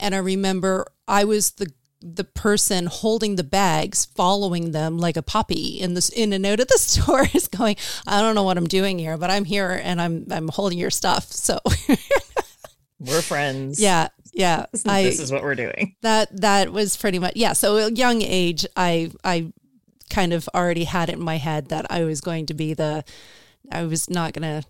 and 0.00 0.16
I 0.16 0.18
remember 0.18 0.88
I 1.06 1.22
was 1.24 1.52
the 1.52 1.72
the 2.00 2.24
person 2.24 2.86
holding 2.86 3.36
the 3.36 3.44
bags, 3.44 4.04
following 4.04 4.70
them 4.70 4.98
like 4.98 5.16
a 5.16 5.22
puppy 5.22 5.80
in 5.80 5.94
this 5.94 6.08
in 6.08 6.32
and 6.32 6.46
out 6.46 6.60
of 6.60 6.68
the 6.68 6.78
store 6.78 7.26
is 7.34 7.48
going, 7.48 7.76
I 8.06 8.20
don't 8.20 8.34
know 8.34 8.44
what 8.44 8.56
I'm 8.56 8.68
doing 8.68 8.98
here, 8.98 9.16
but 9.16 9.30
I'm 9.30 9.44
here 9.44 9.80
and 9.82 10.00
I'm 10.00 10.26
I'm 10.30 10.48
holding 10.48 10.78
your 10.78 10.90
stuff. 10.90 11.30
So 11.30 11.58
We're 13.00 13.22
friends. 13.22 13.80
yeah, 13.80 14.08
yeah. 14.38 14.66
I 14.86 15.02
this 15.02 15.18
is 15.18 15.32
what 15.32 15.42
we're 15.42 15.56
doing. 15.56 15.96
that 16.02 16.40
that 16.40 16.72
was 16.72 16.96
pretty 16.96 17.18
much 17.18 17.34
yeah. 17.34 17.52
So 17.52 17.76
at 17.78 17.92
a 17.92 17.94
young 17.94 18.22
age, 18.22 18.64
I 18.76 19.10
I 19.24 19.52
kind 20.10 20.32
of 20.32 20.48
already 20.54 20.84
had 20.84 21.08
it 21.08 21.16
in 21.16 21.22
my 21.22 21.36
head 21.36 21.68
that 21.68 21.90
I 21.90 22.04
was 22.04 22.20
going 22.20 22.46
to 22.46 22.54
be 22.54 22.72
the 22.72 23.04
I 23.70 23.82
was 23.82 24.08
not 24.08 24.32
gonna 24.32 24.62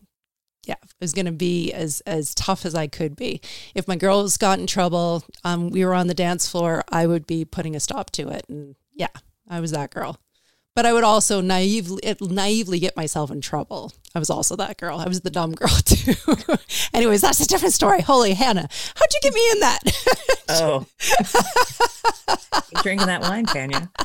yeah, 0.67 0.77
I 0.83 0.87
was 1.01 1.13
gonna 1.13 1.33
be 1.33 1.71
as 1.73 2.01
as 2.07 2.35
tough 2.35 2.65
as 2.65 2.75
I 2.75 2.87
could 2.87 3.15
be. 3.15 3.43
If 3.75 3.87
my 3.87 3.97
girls 3.97 4.39
got 4.39 4.59
in 4.59 4.67
trouble, 4.67 5.23
um, 5.45 5.69
we 5.69 5.85
were 5.85 5.95
on 5.95 6.07
the 6.07 6.15
dance 6.15 6.49
floor, 6.49 6.83
I 6.89 7.07
would 7.07 7.27
be 7.27 7.45
putting 7.45 7.77
a 7.77 7.81
stop 7.81 8.11
to 8.13 8.29
it. 8.31 8.47
And 8.49 8.75
yeah, 8.95 9.09
I 9.49 9.61
was 9.61 9.73
that 9.73 9.91
girl. 9.91 10.19
But 10.79 10.87
I 10.87 10.93
would 10.93 11.03
also 11.03 11.41
naively 11.41 12.01
naively 12.21 12.79
get 12.79 12.97
myself 12.97 13.33
in 13.33 13.41
trouble. 13.41 13.93
I 14.15 14.21
was 14.21 14.31
also 14.31 14.55
that 14.55 14.77
girl. 14.79 15.01
I 15.01 15.09
was 15.09 15.23
the 15.23 15.29
dumb 15.29 15.53
girl 15.53 15.69
too. 15.85 16.15
Anyways, 16.95 17.21
that's 17.21 17.41
a 17.41 17.49
different 17.49 17.75
story. 17.75 18.01
Holy 18.01 18.33
Hannah, 18.33 18.69
how'd 18.95 19.13
you 19.13 19.19
get 19.21 19.35
me 19.35 19.51
in 19.55 19.59
that? 19.59 19.81
Oh, 20.51 20.87
drinking 22.83 23.09
that 23.09 23.23
wine, 23.23 23.47
Tanya. 23.47 23.91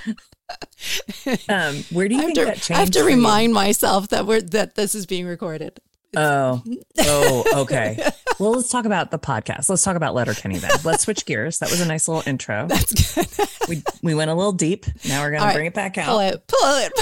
Um, 1.48 1.84
where 1.92 2.08
do 2.08 2.16
you 2.16 2.22
I 2.22 2.26
think 2.26 2.40
to, 2.40 2.46
that 2.46 2.56
changed? 2.56 2.72
I 2.72 2.80
have 2.80 2.92
to 2.92 3.04
for 3.04 3.10
you? 3.10 3.16
remind 3.18 3.54
myself 3.54 4.08
that 4.08 4.26
we're 4.26 4.42
that 4.42 4.74
this 4.74 4.96
is 4.96 5.06
being 5.06 5.28
recorded. 5.28 5.80
Oh, 6.16 6.62
oh, 7.00 7.44
okay. 7.64 8.08
Well, 8.40 8.52
let's 8.52 8.70
talk 8.70 8.86
about 8.86 9.12
the 9.12 9.20
podcast. 9.20 9.70
Let's 9.70 9.84
talk 9.84 9.96
about 9.96 10.14
Letterkenny 10.16 10.58
then. 10.58 10.72
Let's 10.84 11.04
switch 11.04 11.26
gears. 11.26 11.60
That 11.60 11.70
was 11.72 11.82
a 11.82 11.86
nice 11.88 12.08
little 12.08 12.24
intro. 12.28 12.68
That's 12.70 13.16
good. 13.16 13.48
We 13.70 13.84
we 14.02 14.16
went 14.16 14.30
a 14.32 14.34
little 14.34 14.52
deep. 14.52 14.86
Now 15.08 15.22
we're 15.24 15.32
gonna 15.32 15.42
All 15.42 15.48
right. 15.48 15.54
bring 15.56 15.66
it 15.68 15.74
back 15.74 15.98
out. 15.98 16.08
pull 16.08 16.20
out. 16.20 16.34
it, 16.34 16.48
pull 16.48 16.78
it. 16.78 16.94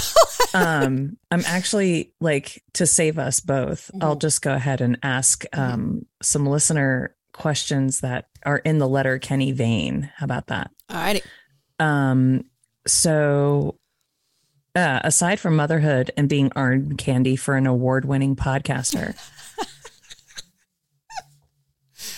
Um, 0.54 1.18
I'm 1.32 1.44
actually 1.46 2.14
like 2.20 2.64
to 2.74 2.86
save 2.86 3.18
us 3.18 3.40
both. 3.40 3.90
I'll 4.02 4.16
Mhm. 4.18 4.22
just 4.22 4.42
go 4.42 4.54
ahead 4.54 4.82
and 4.82 4.98
ask 5.04 5.44
um 5.54 6.06
some 6.22 6.46
listener 6.46 7.16
questions 7.34 8.02
that 8.02 8.28
are 8.46 8.58
in 8.60 8.78
the 8.78 8.88
Letterkenny 8.88 9.52
vein. 9.54 10.12
How 10.16 10.26
about 10.26 10.48
that? 10.48 10.70
All 10.90 10.98
righty. 10.98 11.22
Um, 11.80 12.44
so 12.86 13.80
uh, 14.76 15.00
aside 15.04 15.40
from 15.40 15.56
motherhood 15.56 16.12
and 16.18 16.28
being 16.30 16.52
arm 16.56 16.98
candy 16.98 17.36
for 17.36 17.56
an 17.56 17.68
award-winning 17.68 18.36
podcaster, 18.36 19.16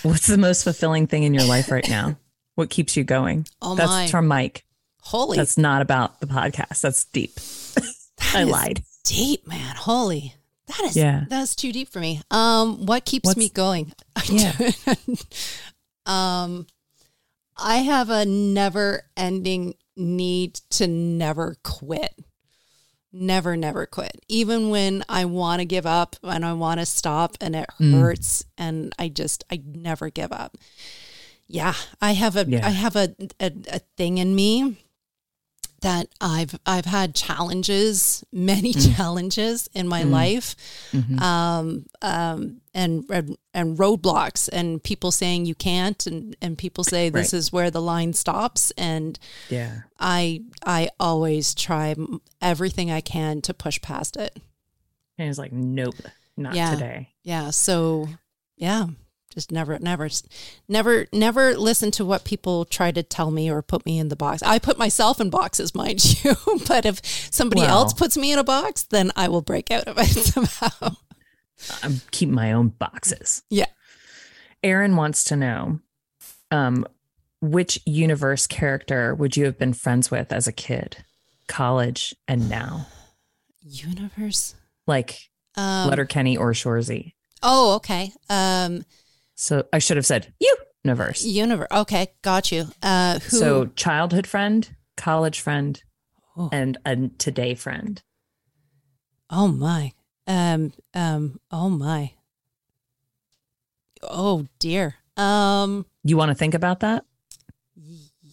what's 0.02 0.26
the 0.26 0.38
most 0.38 0.64
fulfilling 0.64 1.06
thing 1.06 1.22
in 1.24 1.34
your 1.34 1.44
life 1.44 1.70
right 1.70 1.88
now? 1.88 2.16
What 2.54 2.70
keeps 2.70 2.96
you 2.96 3.04
going? 3.04 3.46
Oh 3.60 3.74
That's 3.74 3.90
my! 3.90 4.06
from 4.08 4.28
Mike. 4.28 4.64
Holy, 5.00 5.36
That's 5.36 5.58
not 5.58 5.82
about 5.82 6.20
the 6.20 6.26
podcast. 6.26 6.80
That's 6.80 7.04
deep. 7.06 7.34
that 7.74 8.32
I 8.34 8.44
lied. 8.44 8.82
Deep 9.04 9.46
man. 9.46 9.76
Holy, 9.76 10.34
that 10.68 10.80
is 10.84 10.96
Yeah. 10.96 11.24
That's 11.28 11.54
too 11.54 11.72
deep 11.72 11.88
for 11.88 12.00
me. 12.00 12.22
Um, 12.30 12.86
what 12.86 13.04
keeps 13.04 13.26
What's- 13.26 13.38
me 13.38 13.48
going? 13.48 13.92
Yeah. 14.30 14.52
um, 16.06 16.66
I 17.58 17.76
have 17.78 18.08
a 18.08 18.24
never-ending 18.24 19.74
need 19.96 20.54
to 20.70 20.86
never 20.86 21.56
quit. 21.62 22.14
Never, 23.16 23.56
never 23.56 23.86
quit. 23.86 24.20
Even 24.28 24.70
when 24.70 25.04
I 25.08 25.24
want 25.24 25.60
to 25.60 25.64
give 25.64 25.86
up 25.86 26.16
and 26.24 26.44
I 26.44 26.52
want 26.52 26.80
to 26.80 26.86
stop 26.86 27.36
and 27.40 27.54
it 27.54 27.66
Mm. 27.80 27.92
hurts, 27.92 28.44
and 28.58 28.92
I 28.98 29.08
just 29.08 29.44
I 29.52 29.62
never 29.64 30.10
give 30.10 30.32
up. 30.32 30.56
Yeah, 31.46 31.74
I 32.00 32.12
have 32.14 32.34
a 32.36 32.40
I 32.40 32.44
Yeah. 32.48 32.68
have 32.70 32.96
a, 32.96 33.14
a 33.38 33.52
a 33.70 33.78
thing 33.96 34.18
in 34.18 34.34
me 34.34 34.83
that 35.84 36.08
I've 36.20 36.58
I've 36.66 36.84
had 36.86 37.14
challenges, 37.14 38.24
many 38.32 38.72
Mm. 38.74 38.96
challenges 38.96 39.68
in 39.74 39.86
my 39.86 40.02
Mm. 40.02 40.10
life, 40.10 40.56
Mhm. 40.92 41.20
um, 41.20 41.86
um, 42.02 42.60
and, 42.74 43.04
and 43.10 43.36
and 43.52 43.78
roadblocks, 43.78 44.48
and 44.52 44.82
people 44.82 45.12
saying 45.12 45.46
you 45.46 45.54
can't, 45.54 46.06
and 46.06 46.36
and 46.42 46.58
people 46.58 46.84
say 46.84 47.08
this 47.10 47.32
Right. 47.32 47.38
is 47.38 47.52
where 47.52 47.70
the 47.70 47.80
line 47.82 48.12
stops, 48.14 48.72
and 48.76 49.18
Yeah. 49.48 49.82
I 50.00 50.42
I 50.66 50.88
always 50.98 51.54
try 51.54 51.94
everything 52.40 52.90
I 52.90 53.00
can 53.00 53.40
to 53.42 53.54
push 53.54 53.80
past 53.80 54.16
it. 54.16 54.36
And 55.18 55.28
it's 55.28 55.38
like, 55.38 55.52
nope, 55.52 55.94
not 56.36 56.54
Yeah. 56.54 56.74
today. 56.74 57.08
Yeah. 57.22 57.50
So 57.50 58.08
yeah, 58.56 58.86
just 59.34 59.52
never, 59.52 59.78
never, 59.80 60.08
never, 60.68 61.06
never 61.12 61.56
listen 61.56 61.90
to 61.92 62.04
what 62.04 62.24
people 62.24 62.64
try 62.64 62.90
to 62.92 63.02
tell 63.02 63.30
me 63.30 63.50
or 63.50 63.60
put 63.62 63.84
me 63.84 63.98
in 63.98 64.08
the 64.08 64.16
box. 64.16 64.42
I 64.42 64.58
put 64.58 64.78
myself 64.78 65.20
in 65.20 65.28
boxes, 65.30 65.74
mind 65.74 66.24
you. 66.24 66.34
but 66.66 66.86
if 66.86 67.00
somebody 67.32 67.62
Well- 67.62 67.80
else 67.82 67.92
puts 67.92 68.16
me 68.16 68.32
in 68.32 68.38
a 68.38 68.44
box, 68.44 68.84
then 68.84 69.10
I 69.16 69.28
will 69.28 69.42
break 69.42 69.70
out 69.70 69.84
of 69.84 69.98
it 69.98 70.04
somehow. 70.08 70.96
I'm 71.82 72.00
keeping 72.10 72.34
my 72.34 72.52
own 72.52 72.68
boxes. 72.68 73.42
Yeah. 73.50 73.66
Aaron 74.62 74.96
wants 74.96 75.24
to 75.24 75.36
know 75.36 75.80
um, 76.50 76.86
which 77.40 77.78
universe 77.84 78.46
character 78.46 79.14
would 79.14 79.36
you 79.36 79.44
have 79.44 79.58
been 79.58 79.72
friends 79.74 80.10
with 80.10 80.32
as 80.32 80.46
a 80.46 80.52
kid, 80.52 80.98
college, 81.48 82.14
and 82.28 82.48
now? 82.48 82.86
Universe. 83.62 84.54
Like 84.86 85.28
Um, 85.56 85.88
Letterkenny 85.88 86.36
or 86.36 86.52
Shoresy. 86.52 87.12
Oh, 87.42 87.74
okay. 87.76 88.12
Um, 88.30 88.84
So 89.34 89.66
I 89.72 89.78
should 89.78 89.96
have 89.96 90.06
said 90.06 90.32
you 90.40 90.56
universe. 90.84 91.24
universe. 91.24 91.68
Okay, 91.72 92.08
got 92.22 92.52
you. 92.52 92.68
Uh, 92.82 93.18
who? 93.18 93.36
So 93.38 93.66
childhood 93.76 94.26
friend, 94.26 94.68
college 94.96 95.40
friend, 95.40 95.82
Oh. 96.36 96.48
and 96.52 96.78
a 96.84 96.96
today 97.18 97.54
friend. 97.54 98.02
oh 99.30 99.48
my. 99.48 99.92
Um. 100.26 100.72
Um. 100.94 101.40
Oh 101.50 101.68
my. 101.68 102.12
Oh 104.02 104.46
dear. 104.58 104.96
Um. 105.16 105.86
You 106.02 106.16
want 106.16 106.30
to 106.30 106.34
think 106.34 106.54
about 106.54 106.80
that? 106.80 107.04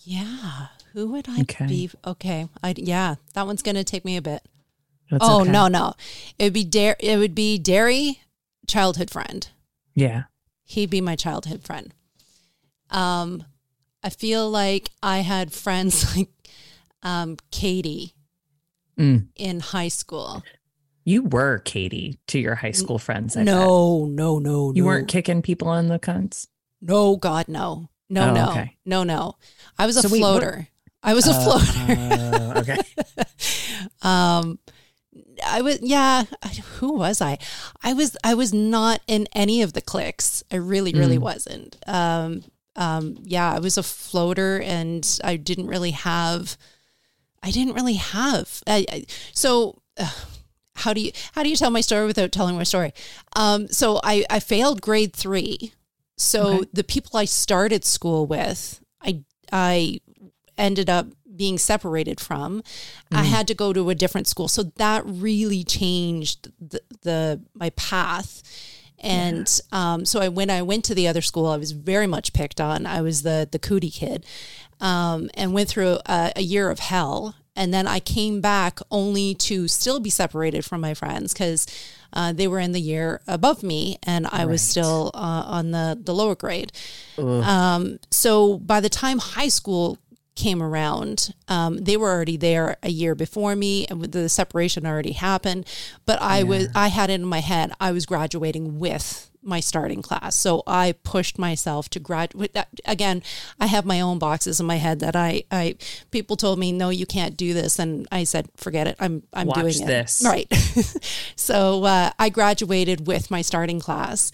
Yeah. 0.04 0.68
Who 0.94 1.12
would 1.12 1.28
I 1.30 1.42
Okay. 1.42 1.68
be? 1.68 1.90
Okay. 2.06 2.48
I 2.64 2.74
yeah. 2.78 3.16
That 3.34 3.46
one's 3.46 3.62
gonna 3.62 3.84
take 3.84 4.04
me 4.04 4.18
a 4.18 4.22
bit. 4.22 4.44
That's 5.10 5.24
oh 5.28 5.42
okay. 5.42 5.52
no 5.52 5.68
no. 5.68 5.94
It 6.40 6.46
would 6.46 6.54
be 6.54 6.64
Dar. 6.64 6.96
It 7.00 7.18
would 7.18 7.36
be 7.36 7.58
Derry, 7.58 8.22
childhood 8.68 9.10
friend. 9.12 9.48
Yeah. 9.94 10.24
He'd 10.72 10.90
be 10.90 11.02
my 11.02 11.16
childhood 11.18 11.64
friend. 11.64 11.94
Um, 12.90 13.44
I 14.04 14.10
feel 14.10 14.50
like 14.50 14.90
I 15.04 15.20
had 15.20 15.52
friends 15.52 16.16
like 16.18 16.30
um 17.04 17.38
Katy 17.52 18.14
Mm. 19.00 19.28
in 19.36 19.60
high 19.62 19.88
school. 19.88 20.44
You 21.06 21.24
were 21.24 21.60
Katy 21.60 22.20
to 22.28 22.38
your 22.40 22.56
high 22.56 22.72
school 22.72 23.00
friends. 23.00 23.36
I 23.36 23.40
bet. 23.40 23.46
no, 23.46 24.06
no, 24.06 24.38
no, 24.40 24.72
you 24.76 24.84
no. 24.84 24.88
weren't 24.88 25.08
kicking 25.08 25.42
people 25.42 25.74
in 25.74 25.88
the 25.88 25.98
cunts. 25.98 26.48
No, 26.82 27.16
God, 27.16 27.48
no, 27.48 27.90
no, 28.10 28.30
Oh, 28.30 28.34
no, 28.34 28.50
okay. 28.52 28.78
no, 28.86 29.04
no. 29.04 29.36
I 29.80 29.86
was 29.88 29.98
a 29.98 30.02
So 30.04 30.10
wait, 30.10 30.20
floater. 30.20 30.68
I 31.02 31.14
was 31.16 31.28
a 31.28 31.32
Uh, 31.32 31.44
floater. 31.60 32.60
okay. 32.60 32.78
um, 34.04 34.60
I 35.46 35.62
was, 35.62 35.80
yeah. 35.82 36.24
Who 36.80 36.94
was 36.94 37.22
I? 37.22 37.38
I 37.84 37.94
was, 37.94 38.16
I 38.24 38.34
was 38.34 38.54
not 38.54 39.02
in 39.08 39.28
any 39.34 39.62
of 39.62 39.74
the 39.74 39.82
cliques. 39.82 40.44
I 40.52 40.56
really, 40.58 40.94
really 40.94 41.18
Mm. 41.18 41.22
wasn't. 41.22 41.78
Um, 41.88 42.44
um, 42.76 43.18
yeah, 43.24 43.52
I 43.54 43.60
was 43.60 43.78
a 43.78 43.84
floater, 43.84 44.62
and 44.62 45.06
I 45.24 45.36
didn't 45.38 45.68
really 45.68 45.92
have. 45.92 46.58
I 47.44 47.52
didn't 47.52 47.74
really 47.74 47.96
have. 47.96 48.62
I, 48.68 48.86
I, 48.92 49.06
so. 49.34 49.82
Uh, 49.98 50.10
how 50.76 50.94
do 50.94 51.02
you 51.02 51.12
how 51.34 51.44
do 51.44 51.50
you 51.50 51.56
tell 51.56 51.70
my 51.70 51.82
story 51.82 52.08
without 52.08 52.32
telling 52.32 52.56
my 52.56 52.64
story? 52.64 52.94
Um, 53.36 53.68
so 53.68 54.00
I 54.04 54.26
I 54.30 54.40
failed 54.40 54.82
grade 54.82 55.14
three. 55.14 55.74
So 56.18 56.44
Okay. 56.60 56.70
the 56.74 56.84
people 56.84 57.20
I 57.20 57.26
started 57.26 57.84
school 57.86 58.26
with, 58.26 58.82
I 59.02 59.22
I 59.52 60.00
ended 60.58 60.90
up 60.90 61.08
being 61.42 61.58
separated 61.58 62.20
from. 62.20 62.62
I 63.12 63.24
had 63.24 63.48
to 63.48 63.56
go 63.56 63.74
to 63.74 63.90
a 63.90 63.96
different 63.96 64.28
school. 64.28 64.48
So 64.48 64.62
that 64.76 65.02
really 65.06 65.64
changed 65.64 66.52
the, 66.74 66.82
the 67.02 67.42
my 67.56 67.72
path. 67.72 68.44
And 69.00 69.50
um, 69.72 70.06
so 70.06 70.20
I 70.20 70.28
when 70.30 70.52
I 70.52 70.62
went 70.62 70.86
to 70.86 70.94
the 70.94 71.08
other 71.08 71.24
school, 71.24 71.48
I 71.48 71.58
was 71.58 71.72
very 71.72 72.06
much 72.06 72.32
picked 72.34 72.62
on. 72.62 72.86
I 72.86 73.02
was 73.02 73.24
the 73.24 73.48
the 73.52 73.58
cootie 73.58 73.90
kid, 73.90 74.24
um, 74.80 75.32
and 75.34 75.52
went 75.52 75.68
through 75.68 75.98
a, 76.06 76.32
a 76.36 76.44
year 76.44 76.70
of 76.70 76.78
hell. 76.78 77.34
And 77.56 77.74
then 77.74 77.88
I 77.88 78.00
came 78.00 78.40
back 78.40 78.80
only 78.92 79.34
to 79.48 79.68
still 79.68 80.00
be 80.00 80.12
separated 80.12 80.64
from 80.64 80.80
my 80.80 80.94
friends 80.94 81.34
because 81.34 81.66
uh, 82.14 82.32
they 82.34 82.48
were 82.48 82.60
in 82.60 82.72
the 82.72 82.80
year 82.80 83.20
above 83.28 83.64
me, 83.64 83.98
and 84.04 84.28
I 84.28 84.46
was 84.46 84.62
still 84.62 85.10
uh, 85.16 85.44
on 85.58 85.72
the 85.72 85.98
the 86.00 86.14
lower 86.14 86.36
grade. 86.36 86.72
Um, 87.44 87.98
so 88.12 88.60
by 88.60 88.80
the 88.80 88.90
time 88.90 89.18
high 89.18 89.50
school 89.50 89.98
came 90.42 90.64
around, 90.64 91.34
um, 91.48 91.78
they 91.78 91.96
were 91.96 92.10
already 92.10 92.36
there 92.36 92.78
a 92.82 92.90
year 92.90 93.14
before 93.14 93.56
me, 93.56 93.86
and 93.88 94.04
the 94.04 94.28
separation 94.28 94.88
already 94.88 95.12
happened. 95.12 95.68
But 96.06 96.20
I 96.22 96.42
was 96.44 96.68
I 96.76 96.88
had 96.88 97.10
it 97.10 97.16
in 97.22 97.26
my 97.26 97.42
head 97.42 97.72
I 97.80 97.92
was 97.92 98.06
graduating 98.06 98.80
with 98.80 99.30
my 99.44 99.60
starting 99.60 100.02
class, 100.02 100.36
so 100.36 100.64
I 100.66 100.94
pushed 101.04 101.38
myself 101.38 101.90
to 101.90 102.00
graduate. 102.00 102.56
Again, 102.86 103.22
I 103.60 103.68
have 103.68 103.86
my 103.86 104.02
own 104.02 104.18
boxes 104.18 104.60
in 104.60 104.66
my 104.66 104.78
head 104.78 105.00
that 105.02 105.16
I 105.16 105.44
I 105.52 105.76
people 106.10 106.36
told 106.36 106.58
me 106.58 106.72
no, 106.72 106.90
you 106.90 107.06
can't 107.06 107.38
do 107.38 107.54
this, 107.54 107.78
and 107.78 108.08
I 108.12 108.24
said 108.24 108.50
forget 108.58 108.88
it. 108.88 108.96
I'm 109.00 109.22
I'm 109.34 109.48
Watch 109.48 109.60
doing 109.60 109.82
it 109.84 109.86
this. 109.86 110.24
right. 110.26 110.52
so 111.36 111.84
uh, 111.84 112.12
I 112.18 112.30
graduated 112.30 113.06
with 113.06 113.30
my 113.30 113.44
starting 113.44 113.80
class. 113.80 114.32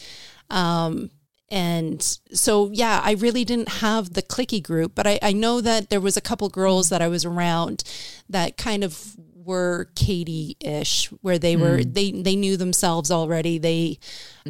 Um, 0.50 1.10
and 1.50 2.02
so, 2.34 2.70
yeah, 2.72 3.02
I 3.04 3.14
really 3.14 3.46
didn't 3.46 3.70
have 3.70 4.14
the 4.14 4.22
clicky 4.22 4.62
group, 4.62 4.94
but 4.96 5.08
I, 5.08 5.20
I 5.22 5.32
know 5.32 5.62
that 5.62 5.90
there 5.90 6.02
was 6.02 6.18
a 6.18 6.22
couple 6.22 6.50
girls 6.50 6.90
that 6.90 7.02
I 7.02 7.08
was 7.08 7.24
around 7.24 7.84
that 8.30 8.58
kind 8.58 8.84
of 8.84 9.16
were 9.36 9.90
Katy-ish, 9.96 11.06
where 11.22 11.40
they 11.40 11.56
were 11.56 11.82
they 11.84 12.12
they 12.12 12.36
knew 12.36 12.58
themselves 12.58 13.10
already. 13.12 13.58
They 13.58 13.98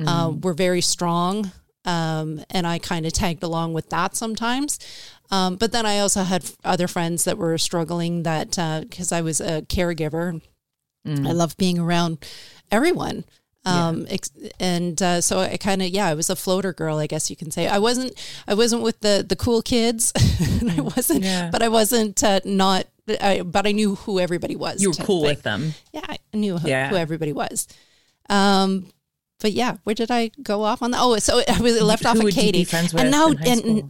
uh, 0.08 0.34
were 0.42 0.56
very 0.56 0.82
strong, 0.82 1.52
um, 1.86 2.44
and 2.50 2.66
I 2.66 2.80
kind 2.80 3.06
of 3.06 3.14
tagged 3.14 3.44
along 3.44 3.74
with 3.74 3.92
that 3.92 4.16
sometimes. 4.16 4.80
Um, 5.30 5.56
but 5.56 5.72
then 5.72 5.86
I 5.86 6.00
also 6.00 6.24
had 6.24 6.50
other 6.64 6.88
friends 6.88 7.26
that 7.26 7.38
were 7.38 7.60
struggling 7.60 8.24
that 8.24 8.52
because 8.90 9.12
I 9.12 9.22
was 9.22 9.40
a 9.40 9.62
caregiver. 9.62 10.42
I 11.06 11.32
love 11.32 11.56
being 11.58 11.80
around 11.80 12.26
everyone. 12.72 13.24
Um, 13.68 14.08
ex- 14.10 14.32
and 14.60 15.02
uh, 15.02 15.22
so 15.22 15.40
I 15.40 15.58
kind 15.58 15.82
of 15.82 15.90
yeah, 15.90 16.08
I 16.08 16.14
was 16.14 16.30
a 16.30 16.36
floater 16.36 16.74
girl, 16.74 16.98
I 16.98 17.08
guess 17.08 17.30
you 17.30 17.36
can 17.36 17.52
say. 17.52 17.68
I 17.68 17.80
wasn't 17.80 18.14
I 18.48 18.54
wasn't 18.54 18.82
with 18.84 19.00
the 19.02 19.26
the 19.28 19.36
cool 19.36 19.62
kids, 19.62 20.14
and 20.62 20.72
I 20.72 20.82
wasn't, 20.82 21.24
Yeah. 21.24 21.50
but 21.52 21.62
I 21.62 21.68
wasn't 21.70 22.24
uh, 22.24 22.40
not. 22.46 22.86
I, 23.22 23.42
but 23.42 23.66
I 23.66 23.72
knew 23.72 23.96
who 23.96 24.20
everybody 24.20 24.56
was. 24.56 24.82
You 24.82 24.90
were 24.90 24.96
cool 25.06 25.22
with 25.22 25.42
them. 25.44 25.74
Yeah, 25.94 26.02
I 26.08 26.18
knew 26.34 26.58
who, 26.58 26.68
Yeah. 26.68 26.90
who 26.90 26.96
everybody 26.98 27.32
was. 27.34 27.68
Um, 28.30 28.92
but 29.40 29.52
yeah, 29.54 29.78
where 29.84 29.94
did 29.96 30.12
I 30.12 30.32
go 30.42 30.64
off 30.64 30.82
on 30.82 30.92
that? 30.92 31.00
Oh, 31.02 31.18
so 31.20 31.42
I 31.48 31.62
was 31.62 31.82
left 31.82 32.04
Who 32.04 32.10
off 32.10 32.20
of 32.20 32.30
Katy, 32.32 32.68
and 32.98 33.12
now 33.12 33.28
and 33.46 33.90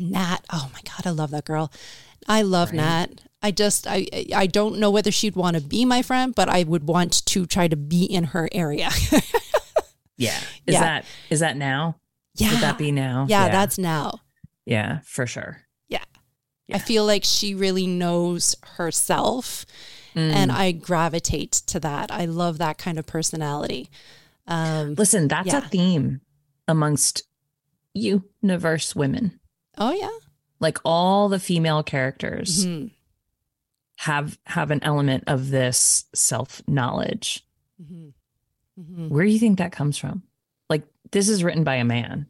Nat. 0.00 0.38
Oh 0.52 0.68
my 0.72 0.80
god, 0.84 1.06
I 1.06 1.10
love 1.10 1.30
that 1.30 1.44
girl. 1.44 1.70
I 2.26 2.42
love 2.42 2.72
Nat. 2.72 3.22
I 3.42 3.50
just 3.52 3.86
I 3.86 4.06
I 4.34 4.46
don't 4.46 4.78
know 4.78 4.90
whether 4.90 5.12
she'd 5.12 5.36
want 5.36 5.56
to 5.56 5.62
be 5.62 5.84
my 5.84 6.02
friend, 6.02 6.34
but 6.34 6.48
I 6.48 6.64
would 6.64 6.88
want 6.88 7.24
to 7.26 7.46
try 7.46 7.68
to 7.68 7.76
be 7.76 8.04
in 8.04 8.24
her 8.24 8.48
area. 8.52 8.90
Yeah. 10.20 10.36
Is 10.66 10.74
Yeah. 10.74 10.80
that 10.80 11.04
is 11.30 11.38
that 11.40 11.56
now? 11.56 12.00
yeah, 12.34 12.50
Would 12.50 12.60
that 12.62 12.76
be 12.76 12.90
now? 12.90 13.26
yeah, 13.28 13.48
that's 13.50 13.78
now. 13.78 14.18
yeah, 14.66 14.98
for 15.04 15.26
sure. 15.28 15.62
Yeah. 15.88 16.02
I 16.72 16.78
feel 16.80 17.06
like 17.06 17.22
she 17.24 17.54
really 17.54 17.86
knows 17.86 18.56
herself, 18.76 19.64
Mm. 20.16 20.32
and 20.32 20.50
I 20.50 20.72
gravitate 20.72 21.52
to 21.68 21.78
that. 21.80 22.10
I 22.10 22.24
love 22.24 22.58
that 22.58 22.78
kind 22.78 22.98
of 22.98 23.06
personality. 23.06 23.90
Um, 24.48 24.94
Listen, 24.96 25.28
that's 25.28 25.46
Yeah. 25.46 25.58
a 25.58 25.68
theme 25.68 26.20
amongst 26.66 27.22
universe 27.94 28.96
women. 28.96 29.38
oh 29.78 29.92
yeah. 29.92 30.10
Like 30.58 30.78
all 30.84 31.28
the 31.28 31.38
female 31.38 31.84
characters 31.84 32.66
Mhm. 32.66 32.90
Have 34.02 34.38
have 34.44 34.70
an 34.70 34.82
element 34.84 35.24
of 35.26 35.50
this 35.50 36.04
self 36.14 36.62
knowledge. 36.68 37.44
Mhm. 37.82 38.12
Mhm. 38.80 39.08
Where 39.08 39.24
do 39.24 39.30
you 39.30 39.40
think 39.40 39.58
that 39.58 39.72
comes 39.72 39.98
from? 39.98 40.22
Like 40.70 40.84
this 41.10 41.28
is 41.28 41.42
written 41.42 41.64
by 41.64 41.74
a 41.76 41.84
man. 41.84 42.26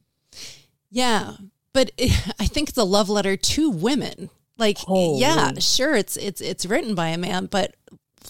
Yeah, 0.90 1.35
but 1.74 1.90
it, 1.98 2.11
I 2.40 2.46
think 2.46 2.70
it's 2.70 2.78
a 2.78 2.85
love 2.85 3.11
letter 3.11 3.37
to 3.37 3.70
women. 3.70 4.31
Like, 4.57 4.78
Holy. 4.78 5.20
yeah, 5.20 5.52
sure, 5.59 5.94
it's 5.94 6.16
it's 6.16 6.40
it's 6.40 6.64
written 6.66 6.94
by 6.94 7.09
a 7.09 7.18
man, 7.18 7.46
but 7.46 7.76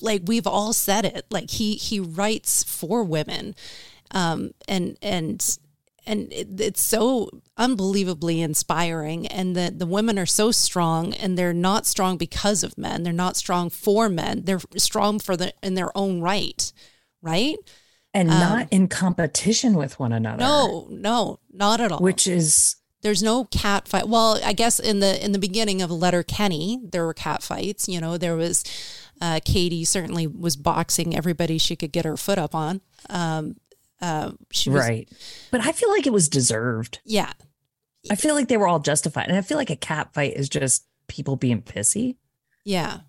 like 0.01 0.23
we've 0.27 0.47
all 0.47 0.73
said 0.73 1.05
it. 1.05 1.25
Like 1.31 1.51
he 1.51 1.77
he 1.77 2.01
writes 2.01 2.65
for 2.65 3.05
women, 3.05 3.55
um, 4.11 4.51
and 4.67 4.99
and 5.01 5.59
and 6.09 6.33
it, 6.33 6.61
it's 6.61 6.81
so 6.81 7.31
unbelievably 7.57 8.41
inspiring. 8.41 9.27
And 9.27 9.55
the 9.55 9.73
the 9.75 9.87
women 9.87 10.19
are 10.19 10.27
so 10.27 10.51
strong, 10.51 11.15
and 11.15 11.39
they're 11.39 11.53
not 11.53 11.87
strong 11.87 12.17
because 12.17 12.65
of 12.65 12.79
men. 12.79 13.03
They're 13.03 13.13
not 13.13 13.37
strong 13.37 13.71
for 13.71 14.09
men. 14.09 14.45
They're 14.45 14.61
strong 14.77 15.19
for 15.19 15.37
the 15.37 15.53
in 15.63 15.75
their 15.75 15.97
own 15.97 16.21
right, 16.21 16.73
right? 17.23 17.57
And 18.15 18.31
Um, 18.31 18.41
not 18.41 18.69
in 18.71 18.89
competition 18.89 19.75
with 19.75 20.01
one 20.01 20.13
another. 20.13 20.39
No, 20.39 20.89
no, 20.91 21.41
not 21.53 21.81
at 21.81 21.93
all. 21.93 22.01
Which 22.01 22.27
is 22.27 22.77
there's 23.03 23.23
no 23.23 23.45
cat 23.45 23.87
fight. 23.87 24.09
Well, 24.09 24.41
I 24.45 24.55
guess 24.55 24.81
in 24.81 25.01
the 25.01 25.23
in 25.25 25.33
the 25.33 25.39
beginning 25.39 25.83
of 25.83 25.91
Letterkenny, 25.91 26.81
there 26.83 27.05
were 27.05 27.15
cat 27.15 27.43
fights. 27.43 27.89
You 27.89 28.01
know, 28.01 28.19
there 28.19 28.35
was 28.35 28.65
uh, 29.21 29.41
Katy 29.45 29.85
certainly 29.85 30.27
was 30.27 30.57
boxing 30.57 31.17
everybody 31.17 31.59
she 31.59 31.77
could 31.77 31.93
get 31.93 32.05
her 32.05 32.17
foot 32.17 32.39
up 32.39 32.55
on. 32.55 32.81
Um, 33.11 33.57
uh, 34.01 34.33
she 34.51 34.71
was 34.71 34.81
right. 34.81 35.09
But 35.51 35.61
I 35.67 35.73
feel 35.73 35.91
like 35.91 36.07
it 36.07 36.13
was 36.13 36.29
deserved. 36.29 37.01
yeah, 37.05 37.33
I 38.11 38.15
feel 38.15 38.35
like 38.35 38.49
they 38.49 38.57
were 38.57 38.69
all 38.69 38.79
justified. 38.81 39.29
And 39.29 39.37
I 39.37 39.43
feel 39.43 39.59
like 39.59 39.71
a 39.71 39.77
cat 39.77 40.13
fight 40.15 40.35
is 40.35 40.49
just 40.49 40.85
people 41.09 41.37
being 41.37 41.63
pissy. 41.63 42.17
yeah, 42.65 43.01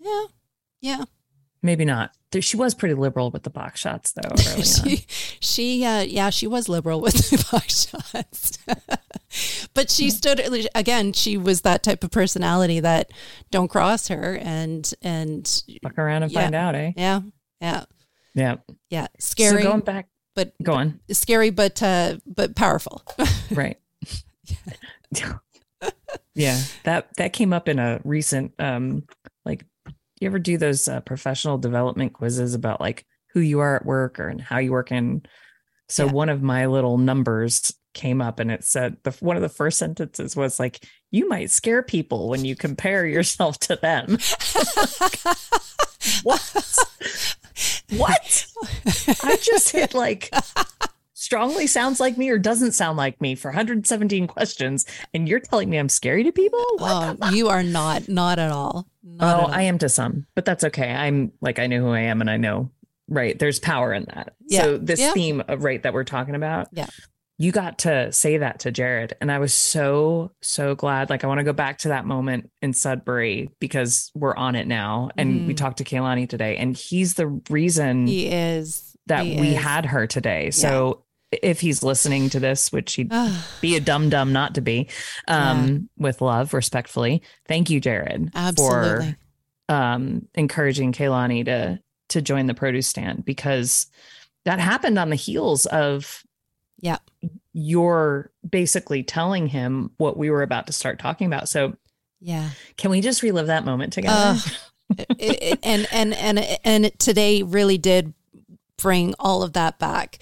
yeah, 0.00 0.24
yeah. 0.80 1.04
Maybe 1.62 1.84
not. 1.86 2.10
There, 2.30 2.42
she 2.42 2.56
was 2.58 2.74
pretty 2.74 2.94
liberal 2.94 3.30
with 3.30 3.42
the 3.44 3.50
box 3.50 3.80
shots, 3.80 4.12
though. 4.12 4.34
She 4.62 5.06
she 5.40 5.84
uh, 5.84 6.00
yeah 6.02 6.28
she 6.30 6.46
was 6.46 6.68
liberal 6.68 7.00
with 7.00 7.14
the 7.14 7.46
box 7.52 7.88
shots, 7.88 8.58
but 9.74 9.90
she 9.90 10.10
stood 10.10 10.40
again. 10.74 11.12
She 11.12 11.36
was 11.38 11.62
that 11.62 11.82
type 11.82 12.04
of 12.04 12.10
personality 12.10 12.80
that 12.80 13.12
don't 13.50 13.68
cross 13.68 14.08
her 14.08 14.36
and 14.42 14.92
and 15.00 15.62
Fuck 15.82 15.96
around 15.98 16.22
and 16.24 16.32
Yeah. 16.32 16.40
find 16.42 16.54
out, 16.54 16.74
eh? 16.74 16.92
yeah 16.96 17.20
yeah 17.60 17.84
Yeah. 18.34 18.56
yeah 18.90 19.06
scary 19.18 19.62
So 19.62 19.68
going 19.70 19.80
back, 19.80 20.08
but 20.34 20.52
go 20.62 20.74
on. 20.74 21.00
scary 21.10 21.50
but 21.50 21.82
uh 21.82 22.16
but 22.26 22.54
powerful 22.56 23.02
Right. 23.50 23.78
yeah. 26.34 26.60
That 26.84 27.08
that 27.16 27.32
came 27.32 27.52
up 27.52 27.68
in 27.68 27.78
a 27.78 28.00
recent 28.04 28.52
um 28.58 29.04
like 29.44 29.64
you 30.20 30.26
ever 30.26 30.38
do 30.38 30.56
those 30.58 30.88
uh, 30.88 31.00
professional 31.00 31.58
development 31.58 32.12
quizzes 32.14 32.54
about 32.54 32.80
like 32.80 33.04
who 33.32 33.40
you 33.40 33.60
are 33.60 33.76
at 33.76 33.84
work 33.84 34.18
or 34.18 34.28
and 34.28 34.40
how 34.40 34.58
you 34.58 34.72
work 34.72 34.90
in 34.92 35.22
so 35.88 36.06
Yeah. 36.06 36.12
one 36.12 36.28
of 36.28 36.42
my 36.42 36.66
little 36.66 36.98
numbers 36.98 37.72
came 37.92 38.20
up 38.20 38.40
and 38.40 38.50
it 38.50 38.64
said 38.64 38.96
the 39.04 39.10
one 39.20 39.36
of 39.36 39.42
the 39.42 39.48
first 39.48 39.78
sentences 39.78 40.34
was 40.34 40.58
like 40.58 40.84
you 41.10 41.28
might 41.28 41.50
scare 41.50 41.82
people 41.82 42.28
when 42.28 42.44
you 42.44 42.56
compare 42.56 43.06
yourself 43.06 43.58
to 43.60 43.76
them. 43.76 44.18
what? 46.22 46.40
what? 47.96 48.46
I 49.22 49.36
just 49.40 49.70
hit 49.70 49.94
like 49.94 50.30
strongly 51.12 51.66
sounds 51.66 52.00
like 52.00 52.18
me 52.18 52.28
or 52.30 52.38
doesn't 52.38 52.72
sound 52.72 52.96
like 52.98 53.20
me 53.20 53.34
for 53.34 53.48
117 53.48 54.26
questions, 54.26 54.84
and 55.14 55.28
you're 55.28 55.40
telling 55.40 55.70
me 55.70 55.78
I'm 55.78 55.88
scary 55.88 56.24
to 56.24 56.32
people? 56.32 56.64
What 56.78 57.16
Oh, 57.22 57.30
you 57.30 57.48
are 57.48 57.62
not, 57.62 58.08
not 58.08 58.38
at 58.38 58.50
all. 58.50 58.86
Not 59.02 59.24
Oh, 59.24 59.38
at 59.40 59.44
all. 59.44 59.50
I 59.54 59.62
am 59.62 59.78
to 59.78 59.88
some, 59.88 60.26
but 60.34 60.44
that's 60.44 60.64
okay. 60.64 60.92
I'm 60.92 61.32
like 61.40 61.58
I 61.58 61.66
know 61.66 61.80
who 61.80 61.90
I 61.90 62.00
am, 62.00 62.20
and 62.20 62.30
I 62.30 62.36
know 62.36 62.70
right. 63.08 63.38
There's 63.38 63.58
power 63.60 63.92
in 63.92 64.04
that. 64.14 64.34
Yeah. 64.46 64.62
So 64.62 64.78
this 64.78 65.00
Yeah. 65.00 65.12
theme 65.12 65.42
of 65.48 65.62
right 65.64 65.82
that 65.82 65.92
we're 65.94 66.04
talking 66.04 66.34
about. 66.34 66.68
Yeah. 66.72 66.86
You 67.36 67.50
got 67.50 67.78
to 67.80 68.12
say 68.12 68.38
that 68.38 68.60
to 68.60 68.70
Jared, 68.70 69.14
and 69.20 69.30
I 69.32 69.38
was 69.40 69.52
so 69.52 70.30
so 70.40 70.74
glad. 70.76 71.10
Like 71.10 71.24
I 71.24 71.26
want 71.26 71.38
to 71.38 71.44
go 71.44 71.52
back 71.52 71.78
to 71.78 71.88
that 71.88 72.06
moment 72.06 72.50
in 72.62 72.72
Sudbury 72.72 73.50
because 73.58 74.12
we're 74.14 74.36
on 74.36 74.54
it 74.54 74.68
now, 74.68 75.10
and 75.16 75.46
we 75.46 75.52
Mhm. 75.54 75.56
talked 75.56 75.78
to 75.78 75.84
Kaylani 75.84 76.28
today, 76.28 76.56
and 76.56 76.76
he's 76.76 77.14
the 77.14 77.26
reason 77.50 78.06
He 78.06 78.26
is. 78.28 78.96
that 79.06 79.24
He 79.26 79.40
we 79.40 79.48
is. 79.56 79.62
had 79.62 79.86
her 79.86 80.06
today. 80.06 80.50
So 80.52 81.02
if 81.42 81.58
he's 81.60 81.82
listening 81.82 82.30
to 82.30 82.38
this, 82.38 82.70
which 82.70 82.94
he'd 82.94 83.12
be 83.60 83.74
a 83.74 83.80
dumb 83.80 84.10
dumb 84.10 84.32
not 84.32 84.54
to 84.54 84.60
be, 84.60 84.88
um, 85.26 85.88
with 85.98 86.20
love, 86.20 86.54
respectfully. 86.54 87.20
Thank 87.48 87.68
you, 87.68 87.80
Jared, 87.80 88.30
Absolutely. 88.34 89.16
for 89.68 89.72
um 89.74 90.28
encouraging 90.36 90.92
Kaylani 90.92 91.44
to 91.46 91.80
to 92.10 92.22
join 92.22 92.46
the 92.46 92.54
produce 92.54 92.86
stand 92.86 93.24
because 93.24 93.86
that 94.44 94.60
happened 94.60 94.98
on 95.00 95.10
the 95.10 95.16
heels 95.16 95.66
of 95.66 96.22
Yeah. 96.80 96.98
You're 97.54 98.32
basically 98.48 99.02
telling 99.04 99.46
him 99.46 99.92
what 99.96 100.16
we 100.18 100.28
were 100.28 100.42
about 100.42 100.66
to 100.66 100.72
start 100.72 100.98
talking 100.98 101.28
about. 101.28 101.48
So 101.48 101.76
yeah. 102.20 102.50
can 102.76 102.90
we 102.90 103.00
just 103.00 103.22
relive 103.22 103.46
that 103.46 103.64
moment 103.64 103.92
together? 103.92 104.38
Uh, 104.38 104.38
it, 105.18 105.42
it- 105.42 105.58
and 105.62 105.86
and 105.92 106.14
and 106.14 106.38
and 106.64 106.98
today 106.98 107.42
really 107.42 107.78
did 107.78 108.12
bring 108.76 109.14
all 109.18 109.42
of 109.42 109.54
that 109.54 109.78
back. 109.78 110.18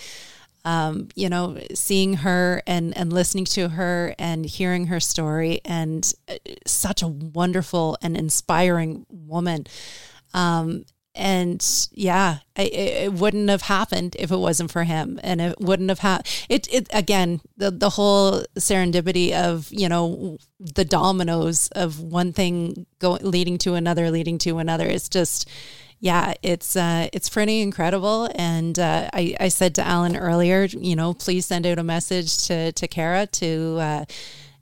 Um, 0.64 1.08
you 1.16 1.28
know, 1.28 1.58
seeing 1.74 2.14
her 2.18 2.62
and 2.68 2.96
and 2.96 3.12
listening 3.12 3.46
to 3.46 3.70
her 3.70 4.14
and 4.18 4.46
hearing 4.46 4.86
her 4.86 5.00
story, 5.00 5.60
and 5.64 6.12
uh, 6.28 6.34
such 6.66 7.02
a 7.02 7.08
wonderful 7.08 7.98
and 8.02 8.16
inspiring 8.16 9.04
woman. 9.08 9.66
Um, 10.34 10.84
and 11.14 11.88
yeah, 11.92 12.38
I, 12.56 12.62
it, 12.62 13.12
wouldn't 13.12 13.50
have 13.50 13.62
happened 13.62 14.16
if 14.18 14.30
it 14.30 14.36
wasn't 14.36 14.70
for 14.70 14.84
him, 14.84 15.20
and 15.22 15.40
it 15.40 15.60
wouldn't 15.60 15.90
have 15.90 15.98
had 15.98 16.26
it. 16.48 16.72
It 16.72 16.88
again, 16.92 17.42
the 17.56 17.70
the 17.70 17.90
whole 17.90 18.42
serendipity 18.58 19.32
of 19.32 19.68
you 19.70 19.88
know 19.88 20.38
the 20.58 20.84
dominoes 20.84 21.68
of 21.72 22.00
one 22.00 22.32
thing 22.32 22.86
going 22.98 23.22
leading 23.24 23.58
to 23.58 23.74
another, 23.74 24.10
leading 24.10 24.38
to 24.38 24.58
another. 24.58 24.86
It's 24.86 25.08
just 25.08 25.48
yeah, 26.00 26.32
it's 26.42 26.76
uh, 26.76 27.08
it's 27.12 27.28
pretty 27.28 27.60
incredible. 27.60 28.28
And 28.34 28.78
uh, 28.78 29.10
I, 29.12 29.36
I 29.38 29.48
said 29.48 29.74
to 29.76 29.86
Alan 29.86 30.16
earlier, 30.16 30.64
you 30.64 30.96
know, 30.96 31.14
please 31.14 31.46
send 31.46 31.66
out 31.66 31.78
a 31.78 31.84
message 31.84 32.46
to 32.46 32.72
to 32.72 32.88
Kara 32.88 33.26
to 33.26 33.78
uh, 33.80 34.04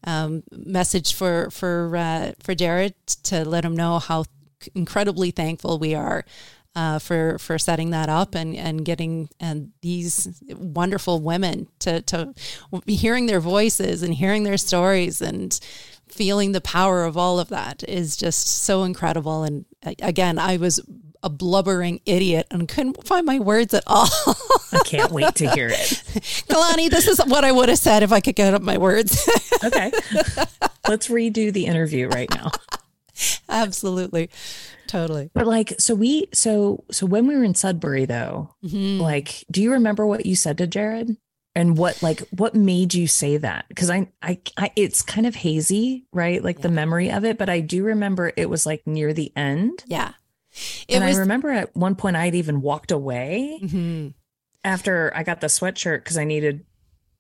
um, 0.05 0.43
message 0.53 1.15
for 1.15 1.49
for 1.51 1.97
uh, 1.97 2.33
for 2.43 2.55
Jared 2.55 2.95
to 3.25 3.45
let 3.45 3.65
him 3.65 3.77
know 3.77 4.01
how 4.01 4.25
incredibly 4.75 5.31
thankful 5.31 5.79
we 5.79 5.95
are. 5.95 6.25
Uh, 6.77 7.01
for 7.01 7.37
for 7.41 7.59
setting 7.59 7.91
that 7.91 8.09
up 8.09 8.37
and 8.37 8.55
and 8.55 8.85
getting 8.85 9.29
and 9.41 9.73
these 9.83 10.41
wonderful 10.55 11.21
women 11.21 11.67
to 11.81 12.01
to 12.03 12.33
hearing 12.87 13.27
their 13.27 13.41
voices 13.41 14.05
and 14.05 14.15
hearing 14.15 14.45
their 14.45 14.57
stories 14.57 15.21
and 15.21 15.59
feeling 16.07 16.53
the 16.53 16.61
power 16.61 17.05
of 17.05 17.17
all 17.17 17.39
of 17.39 17.49
that 17.49 17.83
is 17.89 18.17
just 18.17 18.47
so 18.47 18.85
incredible. 18.85 19.43
And 19.43 19.65
again, 20.01 20.39
I 20.39 20.57
was 20.57 20.81
a 21.23 21.29
blubbering 21.29 22.01
idiot 22.07 22.47
and 22.51 22.69
couldn't 22.69 23.07
find 23.07 23.27
my 23.27 23.39
words 23.39 23.75
at 23.75 23.85
all. 23.87 24.09
I 24.73 24.81
can't 24.85 25.13
wait 25.13 25.35
to 25.37 25.51
hear 25.51 25.69
it. 25.69 25.75
Kalani, 26.49 26.89
this 26.89 27.07
is 27.07 27.21
what 27.27 27.45
I 27.45 27.53
would 27.53 27.69
have 27.69 27.79
said 27.79 28.03
if 28.03 28.13
I 28.13 28.21
could 28.21 28.37
get 28.37 28.55
up 28.55 28.63
my 28.63 28.79
words. 28.79 29.29
Okay. 29.63 29.93
Let's 30.89 31.09
redo 31.09 31.53
the 31.53 31.67
interview 31.67 32.09
right 32.09 32.31
now. 32.31 32.51
Absolutely. 33.49 34.31
Totally. 34.87 35.31
But 35.35 35.47
like, 35.47 35.75
so 35.79 35.95
we, 35.95 36.29
so, 36.33 36.85
so 36.91 37.07
when 37.07 37.27
we 37.27 37.37
were 37.37 37.45
in 37.45 37.55
Sudbury 37.55 38.05
though, 38.07 38.55
Mhm. 38.65 39.01
like, 39.01 39.45
do 39.51 39.63
you 39.63 39.73
remember 39.73 40.07
what 40.07 40.27
you 40.27 40.35
said 40.37 40.59
to 40.59 40.67
Jared? 40.67 41.17
And 41.57 41.77
what, 41.77 42.01
like, 42.03 42.21
what 42.31 42.55
made 42.55 42.95
you 42.95 43.09
say 43.09 43.37
that? 43.37 43.67
Cause 43.75 43.91
I, 43.91 44.09
I, 44.23 44.39
I 44.57 44.71
it's 44.77 45.03
kind 45.03 45.27
of 45.27 45.35
hazy, 45.35 46.07
right? 46.13 46.43
Like 46.43 46.61
the 46.61 46.69
memory 46.69 47.11
of 47.11 47.25
it, 47.25 47.39
but 47.39 47.49
I 47.49 47.59
do 47.61 47.83
remember 47.85 48.33
it 48.37 48.49
was 48.49 48.67
like 48.67 48.87
near 48.87 49.13
the 49.13 49.33
end. 49.37 49.83
Yeah. 49.87 50.13
It 50.89 50.95
and 50.97 51.05
was. 51.05 51.17
I 51.17 51.21
remember 51.21 51.51
at 51.51 51.75
one 51.77 51.97
point 51.97 52.17
I'd 52.17 52.35
even 52.37 52.61
walked 52.61 52.93
away 52.93 53.59
Mhm. 53.63 54.15
after 54.65 55.13
I 55.15 55.23
got 55.25 55.41
the 55.41 55.47
sweatshirt 55.49 55.99
because 56.05 56.19
I 56.19 56.25
needed 56.25 56.65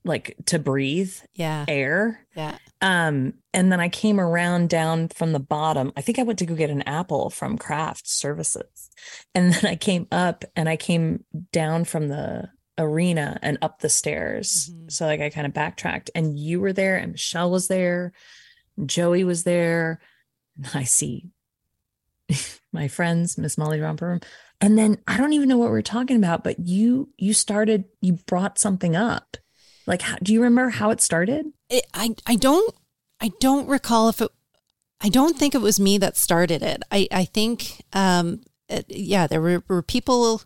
like 0.05 0.37
to 0.47 0.59
breathe 0.59 1.15
Yeah. 1.35 1.65
air. 1.69 2.27
Yeah. 2.35 2.57
Um, 2.81 3.35
and 3.53 3.71
then 3.71 3.81
I 3.81 3.89
came 3.91 4.19
around 4.19 4.71
down 4.71 5.09
from 5.09 5.33
the 5.33 5.39
bottom. 5.41 5.93
I 5.97 6.01
think 6.01 6.19
I 6.19 6.23
went 6.23 6.39
to 6.39 6.47
go 6.47 6.55
get 6.55 6.71
an 6.71 6.83
apple 6.83 7.29
from 7.31 7.59
Craft 7.59 8.09
Services. 8.09 8.91
And 9.35 9.53
then 9.55 9.67
I 9.71 9.77
came 9.77 10.07
up 10.11 10.45
and 10.57 10.69
I 10.69 10.77
came 10.77 11.25
down 11.53 11.85
from 11.85 12.09
the 12.09 12.49
arena 12.79 13.39
and 13.43 13.59
up 13.61 13.81
the 13.81 13.91
stairs. 13.91 14.71
Mhm. 14.73 14.91
So 14.91 15.05
like 15.05 15.21
I 15.21 15.29
kind 15.29 15.47
of 15.47 15.53
backtracked 15.53 16.11
and 16.15 16.39
you 16.39 16.61
were 16.61 16.73
there 16.73 16.97
and 16.97 17.13
Michelle 17.13 17.51
was 17.51 17.69
there, 17.69 18.13
Joey 18.87 19.25
was 19.25 19.45
there. 19.45 20.01
And 20.57 20.71
I 20.75 20.85
see 20.85 21.29
my 22.73 22.89
friends, 22.89 23.37
Miss 23.37 23.59
Molly 23.59 23.81
Romper. 23.81 24.21
And 24.63 24.79
then 24.79 24.99
I 25.07 25.17
don't 25.17 25.33
even 25.33 25.49
know 25.49 25.59
what 25.59 25.71
we're 25.71 25.83
talking 25.83 26.17
about, 26.17 26.45
but 26.45 26.59
you 26.61 27.09
you 27.19 27.33
started 27.35 27.85
you 28.01 28.15
brought 28.27 28.59
something 28.59 28.95
up. 28.97 29.37
Like 29.90 30.03
how, 30.03 30.16
do 30.22 30.33
you 30.33 30.42
remember 30.42 30.70
how 30.70 30.90
it 30.90 31.00
started? 31.00 31.53
it, 31.68 31.85
I 31.92 32.14
I 32.26 32.37
don't 32.37 32.74
I 33.20 33.31
don't 33.40 33.68
recall 33.68 34.09
if 34.09 34.20
it 34.22 34.31
I 35.03 35.09
don't 35.09 35.37
think 35.38 35.55
it 35.55 35.61
was 35.61 35.79
me 35.81 35.98
that 35.98 36.16
started 36.16 36.62
it. 36.62 36.83
I 36.90 37.09
I 37.12 37.24
think 37.24 37.83
um 37.92 38.40
it- 38.68 38.87
yeah 38.88 39.26
there 39.26 39.40
were, 39.42 39.62
were 39.68 39.83
people 39.83 40.42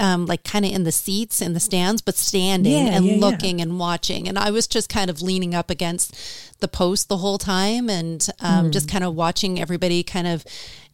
um 0.00 0.24
like 0.24 0.42
kind 0.44 0.64
of 0.64 0.72
in 0.72 0.84
the 0.84 0.92
seats 0.92 1.42
in 1.42 1.52
the 1.52 1.60
stands 1.60 2.00
but 2.00 2.14
standing 2.16 2.72
Yeah, 2.86 2.94
and 2.96 3.04
yeah, 3.04 3.14
yeah. 3.14 3.20
looking 3.20 3.60
and 3.60 3.78
watching 3.78 4.26
and 4.28 4.38
I 4.38 4.50
was 4.50 4.66
just 4.66 4.88
kind 4.88 5.10
of 5.10 5.20
leaning 5.20 5.54
up 5.54 5.68
against 5.70 6.16
the 6.60 6.68
post 6.68 7.08
the 7.10 7.18
whole 7.18 7.36
time 7.38 7.90
and 7.90 8.26
um 8.40 8.66
Mm. 8.66 8.72
just 8.72 8.88
kind 8.88 9.04
of 9.04 9.14
watching 9.14 9.60
everybody 9.60 10.02
kind 10.02 10.26
of 10.26 10.42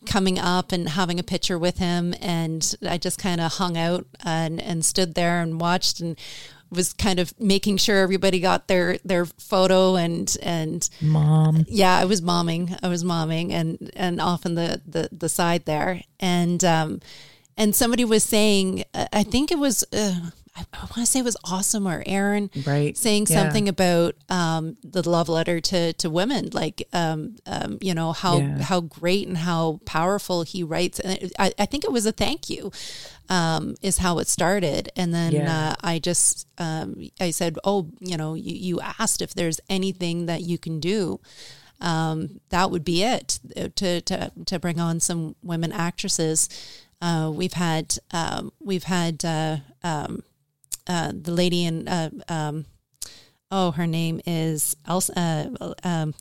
coming 0.06 0.38
up 0.40 0.72
and 0.72 0.88
having 0.88 1.20
a 1.20 1.22
picture 1.22 1.58
with 1.58 1.78
him 1.78 2.14
and 2.20 2.74
I 2.88 2.98
just 2.98 3.18
kind 3.18 3.40
of 3.40 3.52
hung 3.52 3.78
out 3.78 4.06
and 4.24 4.60
and 4.60 4.84
stood 4.84 5.14
there 5.14 5.40
and 5.40 5.60
watched 5.60 6.00
and 6.00 6.18
was 6.70 6.92
kind 6.92 7.18
of 7.18 7.38
making 7.40 7.76
sure 7.78 7.98
everybody 7.98 8.40
got 8.40 8.68
their 8.68 8.98
their 9.04 9.26
photo 9.26 9.96
and 9.96 10.36
and 10.42 10.88
Mom. 11.00 11.64
yeah 11.68 11.96
I 11.98 12.04
was 12.04 12.20
momming 12.20 12.78
I 12.82 12.88
was 12.88 13.02
momming 13.04 13.52
and 13.52 13.90
and 13.96 14.20
off 14.20 14.46
on 14.46 14.54
the 14.54 14.80
the, 14.86 15.08
the 15.12 15.28
side 15.28 15.64
there 15.64 16.02
and 16.20 16.62
um 16.64 17.00
and 17.56 17.74
somebody 17.74 18.04
was 18.04 18.22
saying 18.24 18.84
uh, 18.94 19.06
I 19.12 19.22
think 19.24 19.50
it 19.50 19.58
was 19.58 19.84
uh, 19.92 20.14
I, 20.56 20.64
I 20.72 20.78
want 20.80 20.94
to 20.96 21.06
say 21.06 21.20
it 21.20 21.24
was 21.24 21.36
awesome 21.44 21.86
or 21.86 22.02
Aaron 22.06 22.50
Right. 22.66 22.96
saying 22.96 23.26
Yeah. 23.28 23.42
something 23.42 23.68
about 23.68 24.16
um, 24.28 24.76
the 24.82 25.08
love 25.08 25.28
letter 25.28 25.60
to 25.60 25.92
to 25.94 26.10
women, 26.10 26.50
like 26.52 26.88
um, 26.92 27.36
um, 27.46 27.78
you 27.80 27.94
know 27.94 28.12
how 28.12 28.38
Yeah. 28.38 28.62
how 28.62 28.80
great 28.80 29.28
and 29.28 29.38
how 29.38 29.78
powerful 29.84 30.42
he 30.42 30.64
writes. 30.64 30.98
And 30.98 31.12
it- 31.22 31.32
I, 31.38 31.52
I 31.58 31.66
think 31.66 31.84
it 31.84 31.92
was 31.92 32.04
a 32.04 32.12
thank 32.12 32.50
you, 32.50 32.72
um, 33.30 33.76
is 33.80 33.98
how 33.98 34.18
it 34.18 34.28
started. 34.28 34.90
And 34.96 35.14
then 35.14 35.32
Yeah. 35.32 35.70
uh, 35.70 35.74
I 35.80 35.98
just 36.00 36.46
um, 36.58 36.96
I 37.20 37.30
said, 37.30 37.56
oh, 37.64 37.88
you 38.00 38.16
know, 38.16 38.34
you, 38.34 38.54
you 38.54 38.80
asked 38.80 39.22
if 39.22 39.32
there's 39.32 39.60
anything 39.70 40.26
that 40.26 40.42
you 40.42 40.58
can 40.58 40.80
do. 40.80 41.20
Um, 41.80 42.40
that 42.50 42.70
would 42.70 42.84
be 42.84 43.02
it 43.04 43.38
uh, 43.56 43.68
to 43.76 44.02
to 44.02 44.32
to 44.44 44.58
bring 44.58 44.78
on 44.78 45.00
some 45.00 45.36
women 45.42 45.72
actresses. 45.72 46.48
Uh, 47.00 47.32
we've 47.34 47.54
had 47.54 47.96
um, 48.10 48.52
we've 48.60 48.84
had 48.84 49.24
uh, 49.24 49.58
um, 49.82 50.22
uh, 50.86 51.12
the 51.14 51.32
lady 51.32 51.64
in 51.64 51.88
uh, 51.88 52.10
um, 52.28 52.66
oh 53.50 53.70
her 53.70 53.86
name 53.86 54.20
is 54.26 54.76
Elsa. 54.86 55.50
Uh, 55.58 55.72
um, 55.84 56.14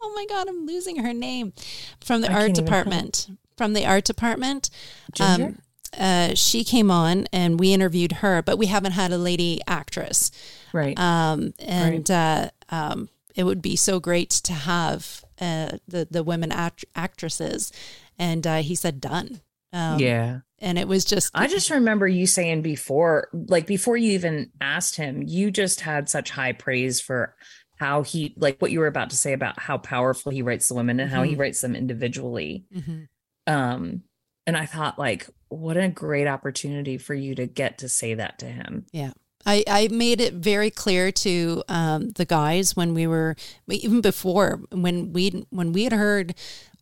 oh 0.00 0.12
my 0.16 0.26
god, 0.28 0.48
I'm 0.48 0.66
losing 0.66 0.96
her 1.04 1.12
name 1.12 1.52
from 2.00 2.22
the 2.22 2.30
I 2.32 2.42
art 2.42 2.54
department. 2.54 3.28
From 3.56 3.74
the 3.74 3.86
art 3.86 4.04
department, 4.04 4.70
Ginger? 5.12 5.54
Uh, 5.98 6.34
she 6.34 6.64
came 6.64 6.90
on 6.90 7.26
and 7.32 7.58
we 7.58 7.72
interviewed 7.72 8.12
her, 8.12 8.42
but 8.42 8.58
we 8.58 8.66
haven't 8.66 8.92
had 8.92 9.12
a 9.12 9.18
lady 9.18 9.60
actress. 9.66 10.30
right. 10.72 10.98
Um, 10.98 11.52
and 11.58 12.10
uh, 12.10 12.50
um, 12.68 13.08
it 13.34 13.44
would 13.44 13.60
be 13.62 13.76
so 13.76 14.00
great 14.00 14.30
to 14.30 14.52
have 14.52 15.24
uh, 15.40 15.78
the 15.88 16.06
the 16.10 16.22
women 16.22 16.52
act- 16.52 16.84
actresses. 16.94 17.72
And 18.18 18.46
uh, 18.46 18.58
he 18.58 18.74
said, 18.74 19.00
"Done." 19.00 19.40
Um, 19.72 19.98
yeah. 20.00 20.40
and 20.58 20.78
it 20.78 20.88
was 20.88 21.04
just 21.04 21.30
I 21.32 21.46
just 21.46 21.70
remember 21.70 22.06
you 22.08 22.26
saying 22.26 22.62
before, 22.62 23.28
like 23.32 23.66
before 23.68 23.96
you 23.96 24.12
even 24.12 24.50
asked 24.60 24.96
him, 24.96 25.22
you 25.26 25.50
just 25.52 25.80
had 25.80 26.08
such 26.08 26.30
high 26.30 26.52
praise 26.52 27.00
for 27.00 27.34
how 27.76 28.02
he, 28.02 28.34
like 28.36 28.60
what 28.60 28.70
you 28.72 28.80
were 28.80 28.88
about 28.88 29.10
to 29.10 29.16
say 29.16 29.32
about 29.32 29.58
how 29.60 29.78
powerful 29.78 30.30
he 30.32 30.42
writes 30.42 30.68
the 30.68 30.74
women 30.74 30.98
and 31.00 31.10
how 31.10 31.22
he 31.22 31.34
Mhm. 31.34 31.38
writes 31.38 31.60
them 31.62 31.74
individually. 31.76 32.64
Mhm. 32.76 33.06
Um, 33.46 34.02
and 34.46 34.56
I 34.56 34.66
thought, 34.66 34.98
like, 34.98 35.28
what 35.50 35.76
a 35.76 35.88
great 35.88 36.26
opportunity 36.26 36.96
for 36.96 37.14
you 37.14 37.34
to 37.34 37.46
get 37.46 37.78
to 37.78 37.88
say 37.88 38.14
that 38.14 38.38
to 38.38 38.46
him. 38.46 38.86
Yeah. 38.92 39.12
I, 39.46 39.64
I 39.66 39.88
made 39.88 40.20
it 40.20 40.34
very 40.34 40.70
clear 40.70 41.10
to 41.12 41.62
um, 41.68 42.10
the 42.10 42.24
guys 42.24 42.76
when 42.76 42.94
we 42.94 43.06
were 43.06 43.36
even 43.68 44.00
before 44.00 44.60
when 44.70 45.12
we 45.12 45.46
when 45.50 45.72
we 45.72 45.84
had 45.84 45.92
heard 45.92 46.34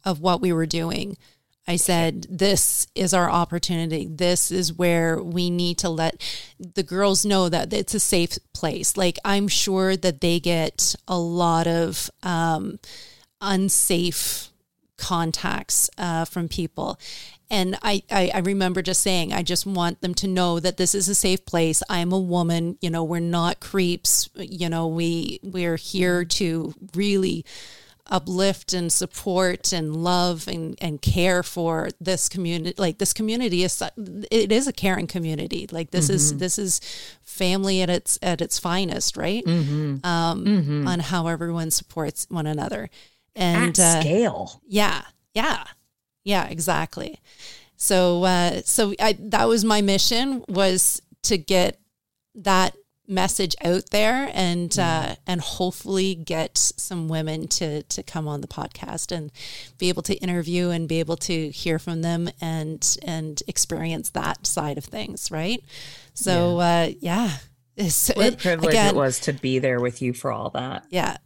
of 0.04 0.20
what 0.20 0.40
we 0.40 0.52
were 0.52 0.66
doing. 0.66 1.16
I 1.68 1.76
said, 1.76 2.26
"This 2.28 2.87
is 2.94 3.14
our 3.14 3.31
opportunity. 3.31 4.09
This 4.11 4.50
is 4.50 4.72
where 4.72 5.22
we 5.22 5.50
need 5.50 5.78
to 5.78 5.88
let 5.88 6.20
the 6.59 6.83
girls 6.83 7.24
know 7.24 7.48
that 7.48 7.72
it's 7.72 7.94
a 7.94 8.00
safe 8.00 8.38
place." 8.54 8.96
Like 8.96 9.18
I'm 9.24 9.46
sure 9.48 9.96
that 9.96 10.20
they 10.20 10.40
get 10.40 10.96
a 11.07 11.18
lot 11.18 11.66
of 11.68 12.11
um, 12.24 12.81
unsafe 13.40 14.50
contacts 14.98 15.88
uh, 15.96 16.24
from 16.26 16.48
people, 16.48 16.98
and 17.50 17.78
I, 17.82 18.02
I, 18.11 18.30
I 18.34 18.38
remember 18.40 18.82
just 18.82 19.02
saying, 19.02 19.32
I 19.32 19.42
just 19.42 19.64
want 19.64 20.02
them 20.02 20.14
to 20.16 20.28
know 20.28 20.61
that 20.61 20.76
this 20.76 20.94
is 20.94 21.08
a 21.08 21.14
safe 21.14 21.46
place. 21.46 21.82
I'm 21.88 22.12
a 22.12 22.18
woman. 22.18 22.76
You 22.80 22.90
know, 22.90 23.02
we're 23.04 23.20
not 23.20 23.61
creeps. 23.61 24.28
You 24.34 24.68
know, 24.68 24.87
we 24.87 25.40
we're 25.42 25.76
here 25.76 26.24
to 26.24 26.74
really 26.94 27.44
uplift 28.11 28.72
and 28.72 28.90
support 28.92 29.72
and 29.72 29.94
love 29.96 30.48
and, 30.48 30.76
and 30.80 31.02
care 31.02 31.42
for 31.42 31.90
this 32.00 32.28
community 32.28 32.74
like 32.78 32.96
this 32.96 33.12
community 33.12 33.62
is 33.62 33.82
it 34.30 34.50
is 34.50 34.66
a 34.66 34.72
caring 34.72 35.06
community 35.06 35.68
like 35.70 35.90
this 35.90 36.06
mm-hmm. 36.06 36.14
is 36.14 36.38
this 36.38 36.58
is 36.58 36.80
family 37.22 37.82
at 37.82 37.90
its 37.90 38.18
at 38.22 38.40
its 38.40 38.58
finest 38.58 39.18
right 39.18 39.44
mm-hmm. 39.44 40.06
Um, 40.06 40.44
mm-hmm. 40.44 40.88
on 40.88 41.00
how 41.00 41.26
everyone 41.26 41.70
supports 41.70 42.26
one 42.30 42.46
another 42.46 42.88
and 43.38 43.79
at 43.79 43.79
uh, 43.79 44.01
scale. 44.01 44.61
yeah 44.66 45.03
yeah 45.35 45.64
yeah 46.24 46.46
exactly. 46.48 47.20
So 47.77 48.24
uh 48.24 48.62
so 48.64 48.92
I 49.01 49.16
that 49.18 49.48
was 49.48 49.64
my 49.64 49.81
mission 49.81 50.44
was 50.48 51.01
to 51.22 51.38
get 51.38 51.81
that 52.35 52.77
message 53.07 53.57
out 53.64 53.88
there 53.90 54.31
and 54.35 54.70
mm. 54.70 54.83
uh, 54.83 55.16
and 55.27 55.40
hopefully 55.40 56.14
get 56.14 56.59
some 56.59 57.09
women 57.09 57.48
to 57.48 57.83
to 57.85 58.03
come 58.03 58.29
on 58.29 58.42
the 58.42 58.46
podcast 58.46 59.11
and 59.11 59.33
be 59.79 59.88
able 59.88 60.03
to 60.03 60.14
interview 60.16 60.68
and 60.68 60.88
be 60.88 61.01
able 61.01 61.16
to 61.16 61.51
hear 61.51 61.79
from 61.79 62.03
them 62.03 62.29
and 62.40 62.98
and 63.03 63.42
experience 63.48 64.11
that 64.11 64.46
side 64.46 64.77
of 64.77 64.85
things 64.85 65.31
right? 65.31 65.64
So 66.14 66.59
yeah, 66.59 66.66
uh, 66.66 66.92
yeah. 67.01 67.31
It's, 67.81 68.09
what 68.09 68.27
it, 68.27 68.38
privilege 68.40 68.70
again, 68.70 68.92
it 68.92 68.98
was 68.98 69.20
to 69.20 69.33
be 69.33 69.61
there 69.61 69.79
with 69.79 70.03
you 70.03 70.12
for 70.12 70.33
all 70.33 70.51
that. 70.51 70.85
Yeah 70.90 71.18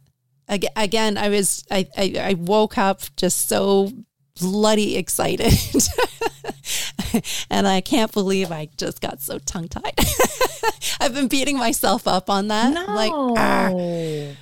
again 0.49 1.17
i 1.17 1.29
was 1.29 1.63
I, 1.71 1.87
I 1.97 2.15
i 2.19 2.33
woke 2.33 2.77
up 2.77 3.01
just 3.15 3.47
so 3.47 3.91
bloody 4.39 4.97
excited 4.97 5.53
and 7.49 7.67
I 7.67 7.81
can't 7.81 8.11
believe 8.11 8.51
I 8.51 8.69
just 8.77 9.01
got 9.01 9.21
so 9.21 9.39
tongue 9.39 9.67
tied. 9.67 9.93
I've 10.99 11.13
been 11.13 11.27
beating 11.27 11.57
myself 11.57 12.07
up 12.07 12.29
on 12.29 12.47
that. 12.47 12.73
No. 12.73 12.93
Like, 12.93 13.11
ah. 13.13 13.69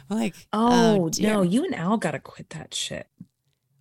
like 0.10 0.36
oh, 0.54 1.12
oh 1.12 1.12
no, 1.20 1.42
you 1.42 1.66
and 1.66 1.76
Al 1.76 1.98
got 1.98 2.12
to 2.12 2.20
quit 2.20 2.52
that 2.52 2.74
shit. 2.74 3.08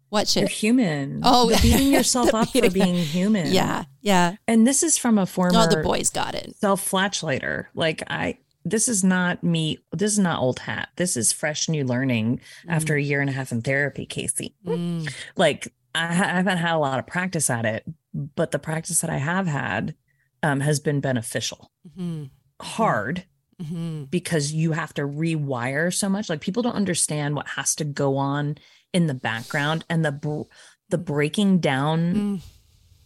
What 0.09 0.26
shit? 0.26 0.42
You're 0.42 0.48
human. 0.48 1.20
Oh, 1.22 1.50
the 1.50 1.59
beating 1.62 1.92
yourself 1.92 2.35
up 2.35 2.50
for 2.50 2.70
being 2.70 2.96
human. 2.96 3.52
Yeah, 3.52 3.85
yeah. 4.00 4.37
And 4.48 4.66
this 4.66 4.83
is 4.83 4.98
from 4.98 5.18
a 5.18 5.26
former. 5.26 5.52
Oh, 5.54 5.66
the 5.68 5.83
boys 5.83 6.11
got 6.11 6.35
it. 6.35 6.56
Self 6.56 6.88
flatulator. 6.88 7.66
Like 7.74 8.02
I, 8.09 8.38
this 8.64 8.88
is 8.88 9.03
not 9.03 9.42
me. 9.42 9.79
This 9.92 10.12
is 10.12 10.18
not 10.18 10.40
old 10.40 10.61
hat. 10.61 10.90
This 10.96 11.16
is 11.16 11.33
fresh 11.33 11.68
new 11.68 11.85
learning 11.85 12.38
mm. 12.38 12.40
after 12.68 12.94
a 12.94 13.03
year 13.03 13.20
and 13.20 13.31
a 13.31 13.33
half 13.33 13.53
in 13.53 13.62
therapy, 13.62 14.07
Kacey. 14.07 14.55
Mm. 14.66 15.12
Like 15.37 15.73
I 15.94 16.12
haven't 16.12 16.59
had 16.59 16.75
a 16.75 16.79
lot 16.79 16.99
of 16.99 17.07
practice 17.07 17.51
at 17.51 17.64
it, 17.64 17.85
but 18.12 18.51
the 18.51 18.59
practice 18.59 19.01
that 19.01 19.11
I 19.11 19.18
have 19.18 19.46
had 19.46 19.94
um, 20.42 20.61
has 20.61 20.81
been 20.81 21.01
beneficial. 21.01 21.70
Mm-hmm. 21.88 22.25
Hard 22.61 23.25
mm-hmm. 23.61 24.05
because 24.05 24.53
you 24.53 24.73
have 24.73 24.92
to 24.94 25.03
rewire 25.03 25.92
so 25.92 26.09
much. 26.09 26.29
Like 26.29 26.40
people 26.40 26.62
don't 26.62 26.75
understand 26.75 27.35
what 27.35 27.49
has 27.49 27.75
to 27.77 27.85
go 27.85 28.16
on 28.16 28.59
in 28.92 29.07
the 29.07 29.14
background 29.14 29.85
and 29.88 30.05
the 30.05 30.46
the 30.88 30.99
breaking 30.99 31.61
down 31.61 32.14
mm. 32.14 32.40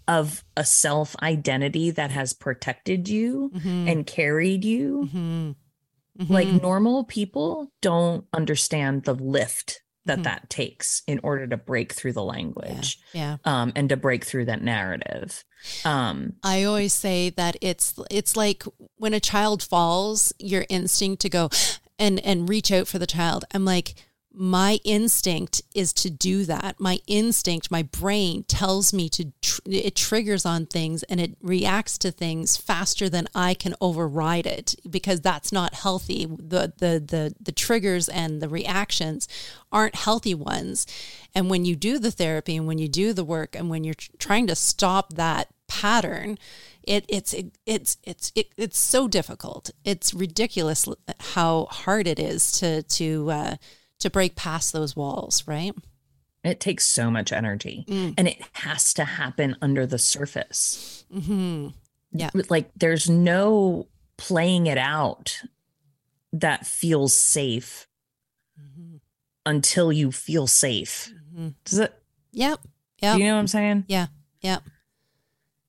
Of 0.06 0.44
a 0.56 0.64
self 0.64 1.16
identity 1.22 1.90
that 1.90 2.10
has 2.10 2.32
protected 2.32 3.08
you 3.08 3.50
mm-hmm. 3.54 3.88
and 3.88 4.06
carried 4.06 4.64
you. 4.64 5.08
Mm-hmm. 5.12 6.32
Like 6.32 6.46
mm-hmm. 6.46 6.58
normal 6.58 7.04
people 7.04 7.72
don't 7.80 8.24
understand 8.32 9.04
the 9.04 9.14
lift 9.14 9.80
that 10.04 10.16
mm-hmm. 10.16 10.22
that 10.24 10.50
takes 10.50 11.02
in 11.06 11.20
order 11.22 11.46
to 11.46 11.56
break 11.56 11.92
through 11.92 12.12
the 12.12 12.22
language 12.22 12.98
yeah, 13.12 13.36
yeah. 13.44 13.62
Um, 13.62 13.72
and 13.74 13.88
to 13.88 13.96
break 13.96 14.24
through 14.24 14.46
that 14.46 14.62
narrative 14.62 15.44
um, 15.84 16.34
i 16.42 16.64
always 16.64 16.92
say 16.92 17.30
that 17.30 17.56
it's 17.60 17.94
it's 18.10 18.36
like 18.36 18.64
when 18.96 19.14
a 19.14 19.20
child 19.20 19.62
falls 19.62 20.32
your 20.38 20.66
instinct 20.68 21.22
to 21.22 21.28
go 21.28 21.48
and 21.98 22.20
and 22.20 22.48
reach 22.48 22.70
out 22.70 22.86
for 22.86 22.98
the 22.98 23.06
child 23.06 23.44
i'm 23.54 23.64
like 23.64 23.94
my 24.36 24.80
instinct 24.84 25.62
is 25.74 25.92
to 25.92 26.10
do 26.10 26.44
that. 26.44 26.80
My 26.80 26.98
instinct, 27.06 27.70
my 27.70 27.82
brain 27.82 28.42
tells 28.44 28.92
me 28.92 29.08
to, 29.10 29.32
tr- 29.40 29.60
it 29.64 29.94
triggers 29.94 30.44
on 30.44 30.66
things 30.66 31.04
and 31.04 31.20
it 31.20 31.36
reacts 31.40 31.96
to 31.98 32.10
things 32.10 32.56
faster 32.56 33.08
than 33.08 33.28
I 33.34 33.54
can 33.54 33.74
override 33.80 34.46
it 34.46 34.74
because 34.90 35.20
that's 35.20 35.52
not 35.52 35.74
healthy. 35.74 36.26
The, 36.26 36.72
the, 36.78 36.98
the, 36.98 37.34
the 37.40 37.52
triggers 37.52 38.08
and 38.08 38.42
the 38.42 38.48
reactions 38.48 39.28
aren't 39.70 39.94
healthy 39.94 40.34
ones. 40.34 40.86
And 41.32 41.48
when 41.48 41.64
you 41.64 41.76
do 41.76 42.00
the 42.00 42.10
therapy 42.10 42.56
and 42.56 42.66
when 42.66 42.78
you 42.78 42.88
do 42.88 43.12
the 43.12 43.24
work 43.24 43.54
and 43.54 43.70
when 43.70 43.84
you're 43.84 43.94
tr- 43.94 44.10
trying 44.18 44.48
to 44.48 44.56
stop 44.56 45.12
that 45.12 45.48
pattern, 45.68 46.38
it, 46.82 47.04
it's 47.08 47.32
it, 47.32 47.46
it's 47.64 47.96
it's 48.02 48.30
it, 48.34 48.52
it's 48.56 48.78
so 48.78 49.08
difficult. 49.08 49.70
It's 49.84 50.12
ridiculous 50.12 50.86
how 51.18 51.66
hard 51.70 52.06
it 52.06 52.18
is 52.18 52.52
to 52.60 52.82
to 52.82 53.30
uh, 53.30 53.56
to 54.00 54.10
break 54.10 54.36
past 54.36 54.72
those 54.72 54.94
walls, 54.96 55.44
right? 55.46 55.74
It 56.42 56.60
takes 56.60 56.86
so 56.86 57.10
much 57.10 57.32
energy 57.32 57.86
mm. 57.88 58.14
and 58.18 58.28
it 58.28 58.38
has 58.52 58.92
to 58.94 59.04
happen 59.04 59.56
under 59.62 59.86
the 59.86 59.98
surface. 59.98 61.04
Mm-hmm. 61.12 61.68
Yeah. 62.12 62.30
Like 62.50 62.70
there's 62.76 63.08
no 63.08 63.88
playing 64.16 64.66
it 64.66 64.78
out 64.78 65.40
that 66.32 66.66
feels 66.66 67.14
safe 67.14 67.88
mm-hmm. 68.60 68.96
until 69.46 69.90
you 69.90 70.12
feel 70.12 70.46
safe. 70.46 71.12
Mm-hmm. 71.32 71.48
Does 71.64 71.78
it? 71.78 71.94
Yep. 72.32 72.60
Yep. 73.00 73.16
Do 73.16 73.22
you 73.22 73.28
know 73.28 73.34
what 73.34 73.40
I'm 73.40 73.46
saying? 73.46 73.84
Yeah. 73.88 74.06
Yep. 74.42 74.62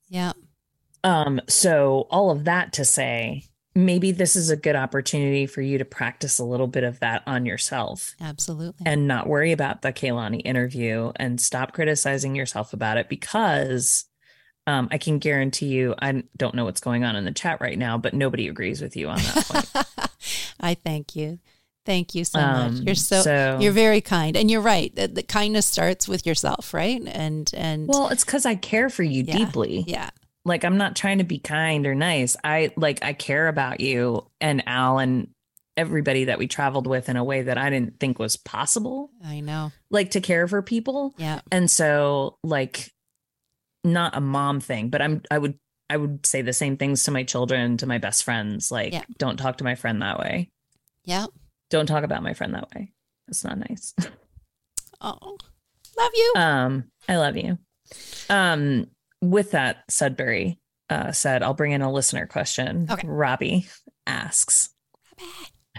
Yep. 0.08 0.36
Um, 1.04 1.40
so 1.48 2.06
all 2.10 2.30
of 2.30 2.44
that 2.44 2.72
to 2.74 2.84
say, 2.84 3.44
maybe 3.76 4.10
this 4.10 4.34
is 4.34 4.48
a 4.48 4.56
good 4.56 4.74
opportunity 4.74 5.46
for 5.46 5.60
you 5.60 5.76
to 5.76 5.84
practice 5.84 6.38
a 6.38 6.44
little 6.44 6.66
bit 6.66 6.82
of 6.82 6.98
that 7.00 7.22
on 7.26 7.44
yourself. 7.44 8.14
Absolutely. 8.20 8.86
And 8.86 9.06
not 9.06 9.28
worry 9.28 9.52
about 9.52 9.82
the 9.82 9.92
Kaylani 9.92 10.40
interview 10.44 11.12
and 11.16 11.38
stop 11.38 11.74
criticizing 11.74 12.34
yourself 12.34 12.72
about 12.72 12.96
it 12.96 13.10
because 13.10 14.06
um, 14.66 14.88
I 14.90 14.96
can 14.98 15.18
guarantee 15.18 15.66
you, 15.66 15.94
I 16.00 16.24
don't 16.36 16.54
know 16.54 16.64
what's 16.64 16.80
going 16.80 17.04
on 17.04 17.16
in 17.16 17.26
the 17.26 17.32
chat 17.32 17.60
right 17.60 17.78
now, 17.78 17.98
but 17.98 18.14
nobody 18.14 18.48
agrees 18.48 18.80
with 18.80 18.96
you 18.96 19.08
on 19.08 19.18
that 19.18 19.44
point. 19.46 20.10
I 20.60 20.74
thank 20.74 21.14
you. 21.14 21.38
Thank 21.84 22.14
you 22.14 22.24
so 22.24 22.40
um, 22.40 22.74
much. 22.74 22.82
You're 22.82 22.94
so, 22.94 23.20
so, 23.20 23.58
you're 23.60 23.72
very 23.72 24.00
kind, 24.00 24.36
and 24.36 24.50
you're 24.50 24.60
right. 24.62 24.92
The, 24.92 25.06
the, 25.06 25.22
kindness 25.22 25.66
starts 25.66 26.08
with 26.08 26.26
yourself, 26.26 26.74
right? 26.74 27.00
And 27.06 27.48
and 27.54 27.86
well, 27.86 28.08
it's 28.08 28.24
because 28.24 28.44
I 28.44 28.56
care 28.56 28.90
for 28.90 29.04
you 29.04 29.22
yeah, 29.22 29.36
deeply. 29.36 29.84
Yeah, 29.86 30.10
like 30.46 30.64
I'm 30.64 30.78
not 30.78 30.94
trying 30.94 31.18
to 31.18 31.24
be 31.24 31.38
kind 31.38 31.86
or 31.86 31.94
nice. 31.94 32.36
I 32.42 32.70
like 32.76 33.04
I 33.04 33.12
care 33.12 33.48
about 33.48 33.80
you 33.80 34.26
and 34.40 34.62
Al 34.66 34.98
and 34.98 35.28
everybody 35.76 36.24
that 36.24 36.38
we 36.38 36.46
traveled 36.46 36.86
with 36.86 37.08
in 37.08 37.16
a 37.16 37.24
way 37.24 37.42
that 37.42 37.58
I 37.58 37.68
didn't 37.68 37.98
think 37.98 38.18
was 38.18 38.36
possible. 38.36 39.10
I 39.24 39.40
know. 39.40 39.72
Like 39.90 40.12
to 40.12 40.20
care 40.20 40.46
for 40.46 40.62
people. 40.62 41.14
Yeah. 41.18 41.40
And 41.50 41.70
so 41.70 42.38
like 42.44 42.90
not 43.82 44.16
a 44.16 44.20
mom 44.20 44.60
thing, 44.60 44.88
but 44.88 45.02
I'm 45.02 45.22
I 45.30 45.38
would 45.38 45.58
I 45.90 45.96
would 45.96 46.24
say 46.24 46.42
the 46.42 46.52
same 46.52 46.76
things 46.76 47.04
to 47.04 47.10
my 47.10 47.24
children, 47.24 47.76
to 47.78 47.86
my 47.86 47.98
best 47.98 48.24
friends. 48.24 48.70
Like, 48.70 48.92
yeah. 48.92 49.04
don't 49.18 49.36
talk 49.36 49.58
to 49.58 49.64
my 49.64 49.74
friend 49.74 50.02
that 50.02 50.18
way. 50.18 50.50
Yeah. 51.04 51.26
Don't 51.70 51.86
talk 51.86 52.04
about 52.04 52.22
my 52.22 52.34
friend 52.34 52.54
that 52.54 52.74
way. 52.74 52.92
That's 53.26 53.44
not 53.44 53.58
nice. 53.58 53.94
oh. 55.00 55.36
Love 55.96 56.10
you. 56.14 56.32
Um, 56.36 56.84
I 57.08 57.16
love 57.16 57.36
you. 57.36 57.58
Um, 58.28 58.88
with 59.20 59.52
that, 59.52 59.84
Sudbury 59.88 60.58
uh, 60.90 61.12
said, 61.12 61.42
I'll 61.42 61.54
bring 61.54 61.72
in 61.72 61.82
a 61.82 61.92
listener 61.92 62.26
question. 62.26 62.86
Okay. 62.90 63.06
Robbie 63.06 63.66
asks, 64.06 64.70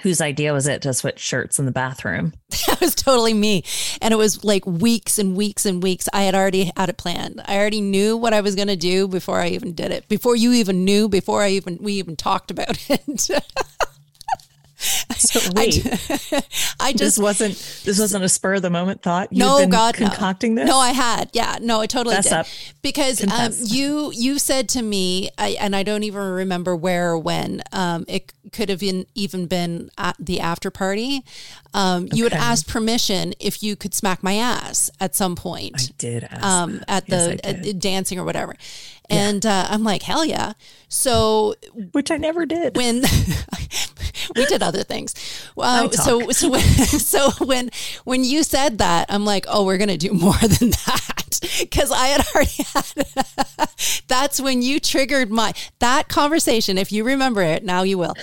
whose 0.02 0.22
idea 0.22 0.54
was 0.54 0.68
it 0.68 0.82
to 0.84 0.94
switch 0.94 1.20
shirts 1.20 1.60
in 1.60 1.66
the 1.66 1.72
bathroom? 1.72 2.34
that 2.68 2.80
was 2.82 2.96
totally 2.96 3.34
me. 3.34 3.64
And 4.02 4.14
it 4.14 4.18
was 4.18 4.44
like 4.44 4.66
weeks 4.66 5.20
and 5.20 5.36
weeks 5.36 5.66
and 5.66 5.82
weeks. 5.82 6.08
I 6.14 6.24
had 6.24 6.36
already 6.36 6.72
had 6.76 6.90
it 6.90 6.98
planned. 6.98 7.42
I 7.46 7.58
already 7.58 7.82
knew 7.82 8.18
what 8.18 8.34
I 8.34 8.42
was 8.42 8.56
going 8.56 8.68
to 8.68 8.76
do 8.76 9.08
before 9.08 9.40
I 9.40 9.50
even 9.50 9.74
did 9.74 9.92
it. 9.92 10.08
Before 10.08 10.36
you 10.36 10.54
even 10.54 10.86
knew, 10.86 11.10
before 11.10 11.42
I 11.42 11.50
even 11.52 11.78
we 11.82 11.94
even 11.94 12.16
talked 12.16 12.52
about 12.52 12.78
it. 12.90 13.30
So 15.28 15.40
I, 15.56 15.60
wait, 15.60 15.86
I 16.80 16.92
this 16.94 17.00
just 17.02 17.22
wasn't 17.22 17.56
this 17.86 18.00
wasn't 18.00 18.24
a 18.24 18.30
spur 18.30 18.56
of 18.56 18.62
the 18.62 18.70
moment 18.70 19.02
thought. 19.02 19.30
You've 19.32 19.40
no 19.40 19.60
been 19.60 19.70
God 19.70 20.00
no. 20.00 20.08
concocting 20.08 20.56
this. 20.56 20.68
No, 20.68 20.78
I 20.78 20.90
had. 20.92 21.30
Yeah, 21.34 21.58
no, 21.62 21.82
I 21.82 21.88
totally 21.88 22.16
Fess 22.16 22.26
did. 22.26 22.34
up. 22.34 22.48
Because 22.82 23.24
um, 23.30 23.54
you 23.66 24.12
you 24.14 24.40
said 24.40 24.70
to 24.70 24.82
me, 24.82 25.30
I, 25.38 25.50
and 25.60 25.76
I 25.76 25.84
don't 25.84 26.04
even 26.04 26.22
remember 26.22 26.76
where 26.76 27.12
or 27.12 27.18
when. 27.20 27.62
Um, 27.72 28.06
it 28.08 28.32
could 28.52 28.70
have 28.70 28.80
been, 28.80 29.06
even 29.16 29.46
been 29.48 29.90
at 29.98 30.16
the 30.20 30.40
after 30.40 30.72
party. 30.72 31.24
Um, 31.74 32.08
You 32.14 32.24
had 32.24 32.34
Okay. 32.34 32.42
asked 32.42 32.68
permission 32.68 33.34
if 33.40 33.62
you 33.62 33.76
could 33.76 33.94
smack 33.94 34.24
my 34.24 34.36
ass 34.36 34.90
at 35.00 35.16
some 35.16 35.36
point. 35.36 35.76
I 35.78 35.94
did. 35.98 36.24
Ask 36.24 36.44
um, 36.44 36.78
that. 36.88 36.90
at 36.90 37.04
Yes, 37.10 37.42
the 37.42 37.70
at 37.70 37.80
dancing 37.80 38.20
or 38.20 38.24
whatever. 38.24 38.56
And 39.10 39.46
uh, 39.46 39.68
I'm 39.70 39.84
like, 39.84 40.02
hell 40.02 40.26
yeah. 40.26 40.54
So 40.90 41.56
which 41.94 42.12
I 42.12 42.18
never 42.18 42.46
did. 42.46 42.76
when 42.76 43.04
we 44.36 44.46
did 44.46 44.64
other 44.64 44.84
things, 44.84 45.14
uh, 45.58 45.90
so 45.90 46.30
so 46.30 46.50
when, 46.50 46.62
so 46.86 47.32
when 47.46 47.70
when 48.04 48.24
you 48.24 48.44
said 48.44 48.80
that, 48.80 49.08
I'm 49.10 49.26
like, 49.26 49.46
oh, 49.48 49.66
we're 49.66 49.78
gonna 49.78 49.98
do 49.98 50.14
more 50.14 50.38
than 50.60 50.72
that 50.72 51.40
because 51.60 51.92
I 51.92 52.08
had 52.08 52.26
already 52.34 52.64
had. 52.74 53.70
that's 54.08 54.40
when 54.40 54.62
you 54.62 54.80
triggered 54.80 55.30
my 55.30 55.54
that 55.80 56.08
conversation. 56.08 56.78
If 56.78 56.92
you 56.92 57.04
remember 57.04 57.42
it, 57.42 57.64
now 57.64 57.84
you 57.84 57.98
will. 57.98 58.14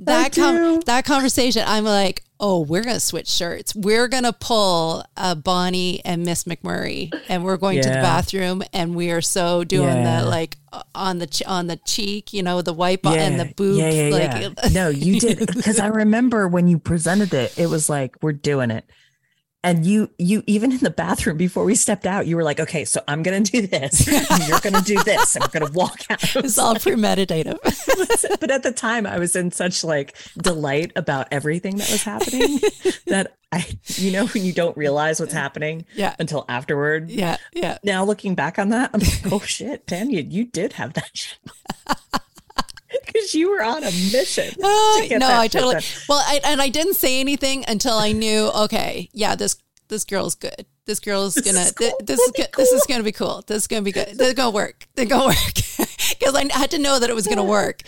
That 0.00 0.32
do. 0.32 0.82
that 0.86 1.04
conversation, 1.04 1.62
I'm 1.66 1.84
like, 1.84 2.22
oh, 2.40 2.60
we're 2.60 2.82
gonna 2.82 3.00
switch 3.00 3.28
shirts. 3.28 3.74
We're 3.74 4.08
gonna 4.08 4.32
pull 4.32 5.04
uh, 5.16 5.34
Bonnie 5.34 6.04
and 6.04 6.24
Miss 6.24 6.44
McMurray, 6.44 7.12
and 7.28 7.44
we're 7.44 7.56
going 7.56 7.80
to 7.82 7.88
the 7.88 7.94
bathroom, 7.96 8.62
and 8.72 8.94
we 8.94 9.10
are 9.10 9.20
so 9.22 9.64
doing 9.64 9.88
Yeah. 9.88 10.22
the 10.22 10.28
like 10.28 10.56
on 10.94 11.18
the 11.18 11.26
ch- 11.26 11.44
on 11.44 11.68
the 11.68 11.76
cheek, 11.76 12.32
you 12.32 12.42
know, 12.42 12.60
the 12.62 12.72
wipe 12.72 13.06
on 13.06 13.18
and 13.18 13.38
the 13.40 13.46
boob. 13.54 13.78
Yeah, 13.78 13.90
yeah, 13.90 14.08
like, 14.10 14.56
yeah. 14.64 14.68
no, 14.72 14.88
you 14.88 15.20
did 15.20 15.38
because 15.54 15.78
I 15.78 15.86
remember 16.02 16.48
when 16.48 16.66
you 16.66 16.78
presented 16.78 17.32
it, 17.32 17.56
it 17.58 17.66
was 17.66 17.88
like 17.88 18.16
we're 18.22 18.32
doing 18.32 18.70
it. 18.70 18.84
And 19.64 19.86
you, 19.86 20.10
you 20.18 20.42
even 20.46 20.72
in 20.72 20.78
the 20.78 20.90
bathroom 20.90 21.38
before 21.38 21.64
we 21.64 21.74
stepped 21.74 22.04
out, 22.06 22.26
you 22.26 22.36
were 22.36 22.44
like, 22.44 22.60
"Okay, 22.60 22.84
so 22.84 23.00
I'm 23.08 23.22
gonna 23.22 23.40
do 23.40 23.66
this, 23.66 24.06
and 24.06 24.46
you're 24.46 24.60
gonna 24.60 24.82
do 24.82 25.02
this, 25.04 25.34
and 25.34 25.42
we're 25.44 25.58
gonna 25.58 25.72
walk 25.72 26.00
out." 26.10 26.22
It's 26.44 26.58
all 26.58 26.74
premeditative. 26.74 27.58
but 28.40 28.50
at 28.50 28.62
the 28.62 28.72
time, 28.72 29.06
I 29.06 29.18
was 29.18 29.34
in 29.34 29.50
such 29.50 29.82
like 29.82 30.16
delight 30.36 30.92
about 30.96 31.28
everything 31.32 31.76
that 31.78 31.90
was 31.90 32.02
happening 32.02 32.60
that 33.06 33.34
I, 33.50 33.64
you 33.86 34.12
know, 34.12 34.26
when 34.26 34.44
you 34.44 34.52
don't 34.52 34.76
realize 34.76 35.18
what's 35.18 35.32
happening 35.32 35.86
Yeah. 35.94 36.14
until 36.18 36.44
afterward. 36.48 37.10
Yeah, 37.10 37.38
yeah. 37.54 37.78
Now 37.82 38.04
looking 38.04 38.34
back 38.34 38.58
on 38.58 38.68
that, 38.68 38.90
I'm 38.92 39.00
like, 39.00 39.32
"Oh 39.32 39.40
shit, 39.40 39.86
Tanya, 39.86 40.20
you 40.20 40.44
did 40.44 40.74
have 40.74 40.92
that." 40.92 41.10
shit." 41.14 41.38
Because 43.06 43.34
you 43.34 43.50
were 43.50 43.62
on 43.62 43.82
a 43.84 43.90
mission. 43.90 44.48
Uh, 44.62 45.00
to 45.00 45.06
get 45.08 45.18
no, 45.20 45.28
that 45.28 45.38
I 45.40 45.48
totally. 45.48 45.74
done. 45.74 45.82
Well, 46.08 46.18
I, 46.26 46.40
and 46.44 46.60
I 46.60 46.68
didn't 46.68 46.94
say 46.94 47.20
anything 47.20 47.64
until 47.68 47.94
I 47.94 48.12
knew. 48.12 48.50
Okay, 48.64 49.08
yeah, 49.12 49.34
this 49.36 49.56
this 49.88 50.04
girl's 50.04 50.34
good. 50.34 50.66
This 50.86 51.00
girl's 51.00 51.34
gonna. 51.36 51.60
is 51.60 51.72
This, 51.72 51.90
cool. 51.90 51.98
this 52.02 52.18
is 52.20 52.32
good. 52.32 52.48
This 52.56 52.72
is 52.72 52.84
gonna 52.86 53.02
be 53.04 53.12
cool. 53.12 53.42
This 53.46 53.62
is 53.62 53.66
gonna 53.68 53.82
be 53.82 53.92
good. 53.92 54.08
This 54.08 54.28
is 54.28 54.34
gonna 54.34 54.50
work. 54.50 54.86
They're 54.96 55.06
gonna 55.06 55.26
work 55.26 55.54
because 55.54 56.34
I 56.34 56.52
had 56.52 56.70
to 56.72 56.78
know 56.78 56.98
that 56.98 57.08
it 57.08 57.14
was 57.14 57.26
gonna 57.26 57.44
work, 57.44 57.82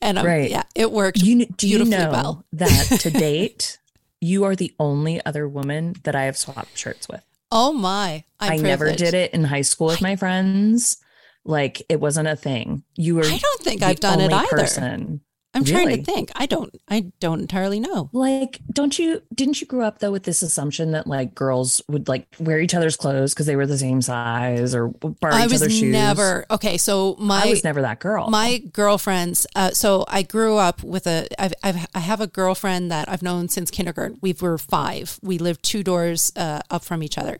and 0.00 0.18
um, 0.18 0.26
Right. 0.26 0.50
yeah, 0.50 0.62
it 0.74 0.92
worked. 0.92 1.18
You, 1.22 1.46
do 1.46 1.68
you 1.68 1.84
know 1.84 2.10
well. 2.10 2.44
that 2.52 2.84
to 3.00 3.10
date, 3.10 3.78
you 4.20 4.44
are 4.44 4.54
the 4.56 4.74
only 4.78 5.24
other 5.24 5.48
woman 5.48 5.94
that 6.04 6.14
I 6.14 6.24
have 6.24 6.36
swapped 6.36 6.76
shirts 6.76 7.08
with? 7.08 7.22
oh 7.52 7.72
my! 7.72 8.24
I'm 8.40 8.52
i 8.52 8.56
never 8.56 8.92
did 8.92 9.14
it 9.14 9.32
in 9.32 9.44
high 9.44 9.62
school 9.62 9.86
with 9.88 10.02
my 10.02 10.16
friends. 10.16 10.98
Like 11.46 11.82
it 11.88 12.00
wasn't 12.00 12.28
a 12.28 12.36
thing. 12.36 12.82
You 12.96 13.16
were. 13.16 13.24
I 13.24 13.38
don't 13.38 13.60
think 13.62 13.82
I've 13.82 14.00
done 14.00 14.20
it 14.20 14.32
either. 14.32 14.48
Person. 14.48 15.20
I'm 15.54 15.64
trying 15.64 15.86
Really? 15.86 16.02
to 16.02 16.12
think. 16.12 16.30
I 16.36 16.44
don't. 16.44 16.76
I 16.86 17.12
don't 17.18 17.40
entirely 17.40 17.80
know. 17.80 18.10
Like, 18.12 18.60
don't 18.70 18.98
you? 18.98 19.22
Didn't 19.34 19.58
you 19.62 19.66
grow 19.66 19.86
up 19.86 20.00
though 20.00 20.12
with 20.12 20.24
this 20.24 20.42
assumption 20.42 20.90
that 20.90 21.06
like 21.06 21.34
girls 21.34 21.80
would 21.88 22.08
like 22.08 22.26
wear 22.38 22.60
each 22.60 22.74
other's 22.74 22.94
clothes 22.94 23.32
because 23.32 23.46
they 23.46 23.56
were 23.56 23.66
the 23.66 23.78
same 23.78 24.02
size 24.02 24.74
or 24.74 24.88
borrow 24.88 25.32
I 25.34 25.46
each 25.46 25.52
was 25.52 25.62
other's 25.62 25.78
shoes? 25.78 25.92
never 25.92 26.44
okay. 26.50 26.76
So 26.76 27.16
my 27.18 27.44
I 27.44 27.46
was 27.48 27.64
never 27.64 27.80
that 27.80 28.00
girl. 28.00 28.28
my 28.28 28.58
girlfriends 28.70 29.46
uh, 29.56 29.70
so 29.70 30.04
i 30.08 30.20
grew 30.22 30.58
up 30.58 30.82
with 30.82 31.06
a 31.06 31.26
I've, 31.38 31.54
I've, 31.62 31.86
i 31.94 32.00
have 32.00 32.20
a 32.20 32.26
girlfriend 32.26 32.90
that 32.90 33.08
i've 33.08 33.22
known 33.22 33.48
since 33.48 33.70
kindergarten 33.70 34.18
we 34.20 34.34
were 34.38 34.58
five 34.58 35.18
we 35.22 35.38
lived 35.38 35.62
two 35.62 35.82
doors 35.82 36.32
uh, 36.36 36.60
up 36.70 36.84
from 36.84 37.02
each 37.02 37.16
other 37.16 37.38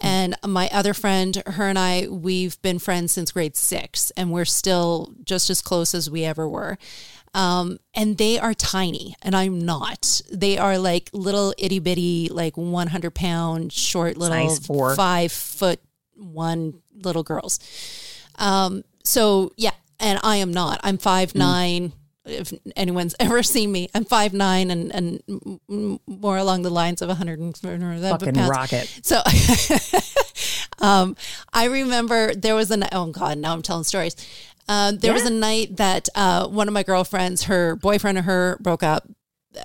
and 0.00 0.34
my 0.46 0.68
other 0.72 0.94
friend 0.94 1.42
her 1.46 1.68
and 1.68 1.78
i 1.78 2.06
we've 2.08 2.60
been 2.62 2.78
friends 2.78 3.12
since 3.12 3.32
grade 3.32 3.56
six 3.56 4.10
and 4.12 4.30
we're 4.30 4.44
still 4.44 5.12
just 5.24 5.50
as 5.50 5.60
close 5.60 5.94
as 5.94 6.10
we 6.10 6.24
ever 6.24 6.48
were 6.48 6.78
um, 7.32 7.78
and 7.94 8.18
they 8.18 8.38
are 8.38 8.54
tiny 8.54 9.14
and 9.22 9.36
i'm 9.36 9.60
not 9.60 10.20
they 10.32 10.58
are 10.58 10.78
like 10.78 11.10
little 11.12 11.54
itty-bitty 11.58 12.28
like 12.30 12.56
100 12.56 13.14
pound 13.14 13.72
short 13.72 14.16
little 14.16 14.56
four. 14.56 14.96
five 14.96 15.30
foot 15.30 15.80
one 16.16 16.74
little 16.92 17.22
girls 17.22 17.60
um, 18.40 18.82
so 19.04 19.52
yeah, 19.56 19.72
and 20.00 20.18
I 20.22 20.36
am 20.36 20.52
not. 20.52 20.80
I'm 20.82 20.98
five 20.98 21.34
nine. 21.34 21.92
If 22.26 22.52
anyone's 22.76 23.14
ever 23.20 23.42
seen 23.42 23.72
me, 23.72 23.88
I'm 23.94 24.04
five 24.04 24.32
nine 24.32 24.70
and 24.70 24.92
and 24.94 26.00
more 26.06 26.36
along 26.36 26.62
the 26.62 26.70
lines 26.70 27.00
of 27.02 27.08
100 27.08 27.38
and 27.38 27.56
Fucking 27.56 28.34
pounds. 28.34 28.50
rocket. 28.50 29.00
So, 29.02 29.22
um, 30.80 31.16
I 31.52 31.64
remember 31.66 32.34
there 32.34 32.54
was 32.54 32.70
an 32.70 32.84
oh 32.92 33.06
god, 33.06 33.38
now 33.38 33.52
I'm 33.52 33.62
telling 33.62 33.84
stories. 33.84 34.16
Um, 34.68 34.98
there 34.98 35.12
was 35.12 35.24
a 35.26 35.30
night 35.30 35.76
that 35.78 36.08
uh, 36.14 36.46
one 36.46 36.68
of 36.68 36.74
my 36.74 36.84
girlfriends, 36.84 37.44
her 37.44 37.74
boyfriend 37.76 38.18
and 38.18 38.24
her 38.26 38.56
broke 38.60 38.82
up. 38.82 39.08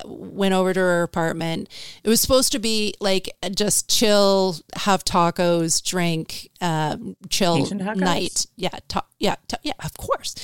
Went 0.04 0.52
over 0.52 0.74
to 0.74 0.80
her 0.80 1.02
apartment. 1.04 1.68
It 2.02 2.08
was 2.08 2.20
supposed 2.20 2.50
to 2.50 2.58
be 2.58 2.94
like 2.98 3.30
just 3.54 3.88
chill, 3.88 4.56
have 4.74 5.04
tacos, 5.04 5.80
drink, 5.80 6.50
um, 6.60 7.16
chill 7.30 7.64
night. 7.94 8.46
Yeah, 8.56 8.70
ta- 8.88 9.06
yeah, 9.20 9.36
ta- 9.46 9.60
yeah. 9.62 9.74
Of 9.84 9.96
course. 9.96 10.34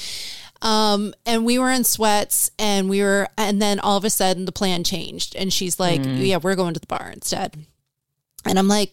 Um, 0.63 1.13
and 1.27 1.45
we 1.45 1.59
were 1.59 1.71
in 1.71 1.85
sweats, 1.85 2.51
and 2.59 2.89
we 2.89 3.03
were, 3.03 3.29
and 3.37 3.61
then 3.61 3.81
all 3.81 3.97
of 3.97 4.05
a 4.05 4.11
sudden 4.11 4.45
the 4.45 4.53
plan 4.53 4.85
changed, 4.85 5.35
and 5.37 5.53
she's 5.53 5.79
like, 5.81 6.01
"Yeah, 6.05 6.37
we're 6.37 6.55
going 6.55 6.75
to 6.75 6.81
the 6.81 6.87
bar 6.87 7.11
instead." 7.13 7.67
And 8.45 8.59
I'm 8.59 8.69
like, 8.69 8.93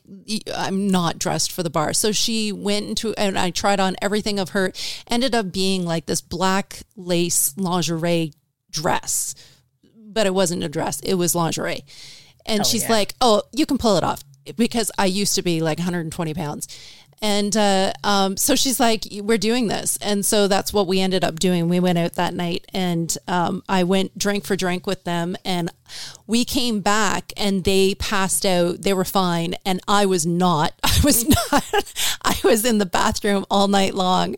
I'm 0.56 0.88
not 0.90 1.18
dressed 1.18 1.52
for 1.52 1.64
the 1.64 1.70
bar. 1.72 1.94
So 1.94 2.12
she 2.12 2.52
went 2.52 2.88
into, 2.88 3.16
and 3.16 3.38
I 3.38 3.50
tried 3.50 3.80
on 3.80 3.96
everything 4.02 4.40
of 4.40 4.50
her, 4.50 4.72
ended 5.08 5.34
up 5.34 5.52
being 5.52 5.86
like 5.86 6.06
this 6.06 6.22
black 6.22 6.82
lace 6.96 7.58
lingerie 7.58 8.34
dress, 8.70 9.34
but 9.96 10.28
it 10.28 10.34
wasn't 10.34 10.64
a 10.64 10.70
dress, 10.70 11.00
it 11.00 11.16
was 11.16 11.34
lingerie. 11.34 11.84
And 12.46 12.66
she's 12.66 12.84
yeah. 12.84 12.92
like, 12.92 13.16
Oh, 13.22 13.44
you 13.52 13.66
can 13.66 13.78
pull 13.78 13.98
it 13.98 14.04
off 14.04 14.24
because 14.56 14.92
I 14.98 15.06
used 15.06 15.36
to 15.36 15.42
be 15.42 15.62
like 15.62 15.78
120 15.78 16.34
pounds. 16.34 16.68
And 17.22 17.56
uh, 17.56 17.94
um, 18.04 18.38
so 18.38 18.56
she's 18.56 18.80
like, 18.80 19.06
We're 19.12 19.38
doing 19.38 19.68
this. 19.68 19.98
And 20.02 20.26
so 20.26 20.48
that's 20.48 20.72
what 20.72 20.88
we 20.88 21.00
ended 21.00 21.24
up 21.24 21.40
doing. 21.40 21.68
We 21.68 21.80
went 21.80 21.98
out 21.98 22.14
that 22.14 22.34
night 22.34 22.66
and 22.74 23.16
um, 23.28 23.64
I 23.68 23.84
went 23.84 24.18
drink 24.18 24.46
for 24.46 24.56
drink 24.56 24.88
with 24.88 25.04
them. 25.04 25.36
And 25.44 25.72
we 26.28 26.46
came 26.46 26.82
back 26.82 27.34
and 27.36 27.64
they 27.64 27.96
passed 27.96 28.46
out. 28.46 28.82
They 28.84 28.94
were 28.94 29.06
fine. 29.06 29.56
And 29.66 29.82
I 29.88 30.06
was 30.06 30.26
not. 30.26 30.74
I 30.84 31.00
was 31.04 31.28
not. 31.28 31.94
I 32.22 32.40
was 32.44 32.64
in 32.64 32.78
the 32.78 32.86
bathroom 32.86 33.46
all 33.52 33.68
night 33.68 33.96
long. 33.96 34.36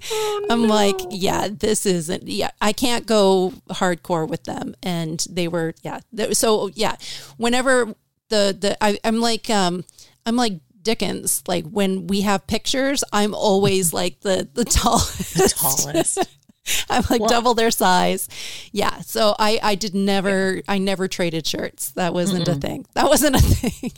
I'm 0.49 0.67
like, 0.67 0.99
Yeah, 1.11 1.49
this 1.51 1.85
isn't. 1.85 2.27
Yeah, 2.27 2.51
I 2.61 2.73
can't 2.73 3.05
go 3.05 3.53
hardcore 3.69 4.27
with 4.27 4.45
them. 4.45 4.75
And 4.81 5.23
they 5.29 5.47
were, 5.47 5.75
yeah. 5.83 5.99
So, 6.31 6.67
yeah, 6.73 6.95
whenever 7.37 7.93
the, 8.29 8.57
the, 8.59 8.77
I, 8.83 8.97
I'm 9.03 9.19
like, 9.19 9.49
um, 9.49 9.83
I'm 10.25 10.35
like, 10.35 10.53
Dickens, 10.83 11.43
like 11.47 11.65
when 11.65 12.07
we 12.07 12.21
have 12.21 12.47
pictures, 12.47 13.03
I'm 13.13 13.33
always 13.33 13.93
like 14.01 14.21
the 14.21 14.47
the 14.53 14.65
tallest. 14.65 15.57
Tallest. 15.57 16.17
I'm 16.89 17.03
like 17.09 17.21
Well- 17.21 17.29
double 17.29 17.53
their 17.55 17.71
size. 17.71 18.27
Yeah. 18.71 18.99
So 19.01 19.35
I 19.39 19.59
I 19.63 19.75
did 19.75 19.95
never 19.95 20.61
I 20.67 20.77
never 20.77 21.07
traded 21.07 21.45
shirts. 21.47 21.91
That 21.93 22.13
wasn't 22.13 22.47
a 22.47 22.55
thing. 22.55 22.85
That 22.93 23.05
wasn't 23.09 23.35
a 23.35 23.39
thing. 23.41 23.91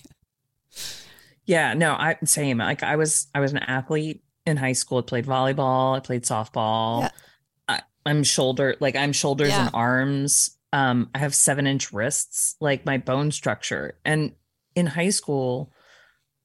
Yeah, 1.45 1.73
no, 1.73 1.91
I 1.93 2.17
same. 2.23 2.57
Like 2.59 2.83
I 2.83 2.95
was 2.95 3.27
I 3.35 3.39
was 3.41 3.51
an 3.51 3.59
athlete 3.59 4.23
in 4.45 4.57
high 4.57 4.71
school. 4.73 4.99
I 4.99 5.01
played 5.01 5.25
volleyball, 5.25 5.95
I 5.97 5.99
played 5.99 6.23
softball. 6.23 7.01
Yeah. 7.01 7.09
I, 7.67 7.81
I'm 8.05 8.23
shoulder 8.23 8.75
like 8.79 8.95
I'm 8.95 9.11
shoulders 9.11 9.49
Yeah. 9.49 9.65
and 9.67 9.75
arms. 9.75 10.57
Um, 10.71 11.09
I 11.13 11.19
have 11.19 11.35
seven 11.35 11.67
inch 11.67 11.91
wrists, 11.93 12.55
like 12.59 12.85
my 12.85 12.97
bone 12.97 13.31
structure. 13.31 13.99
And 14.05 14.31
in 14.73 14.87
high 14.87 15.09
school, 15.11 15.71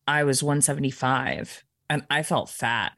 I 0.09 0.25
was 0.25 0.43
175 0.43 1.65
and 1.91 2.03
I 2.11 2.23
felt 2.25 2.49
fat 2.49 2.93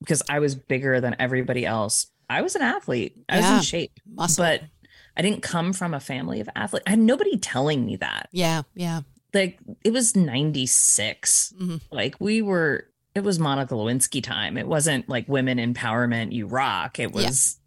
because 0.00 0.22
I 0.28 0.38
was 0.40 0.54
bigger 0.54 1.00
than 1.00 1.14
everybody 1.18 1.64
else. 1.66 2.06
I 2.30 2.40
was 2.42 2.54
an 2.56 2.62
athlete. 2.62 3.16
I 3.28 3.36
was 3.36 3.50
in 3.50 3.60
shape, 3.60 3.92
Muscle. 4.10 4.42
but 4.44 4.62
I 5.16 5.22
didn't 5.22 5.42
come 5.42 5.72
from 5.72 5.94
a 5.94 6.00
family 6.00 6.40
of 6.40 6.48
athletes. 6.56 6.84
I 6.86 6.90
had 6.90 6.98
nobody 6.98 7.36
telling 7.38 7.84
me 7.86 7.96
that 7.96 8.28
yeah, 8.32 8.62
yeah. 8.74 9.02
like 9.34 9.58
it 9.84 9.92
was 9.92 10.16
96 10.16 11.52
Mhm. 11.60 11.80
like 11.92 12.16
we 12.20 12.40
were 12.42 12.88
it 13.14 13.22
was 13.22 13.38
monica 13.38 13.74
lewinsky 13.74 14.20
time 14.22 14.56
it 14.56 14.66
wasn't 14.66 15.08
like 15.08 15.28
women 15.28 15.58
empowerment 15.58 16.32
you 16.32 16.46
rock 16.46 16.98
it 16.98 17.10
Yeah. 17.10 17.16
was 17.26 17.60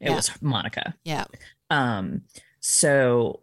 it 0.00 0.08
Yeah. 0.10 0.16
was 0.16 0.30
monica 0.42 0.94
Yeah. 1.04 1.24
um 1.70 2.22
So 2.60 3.40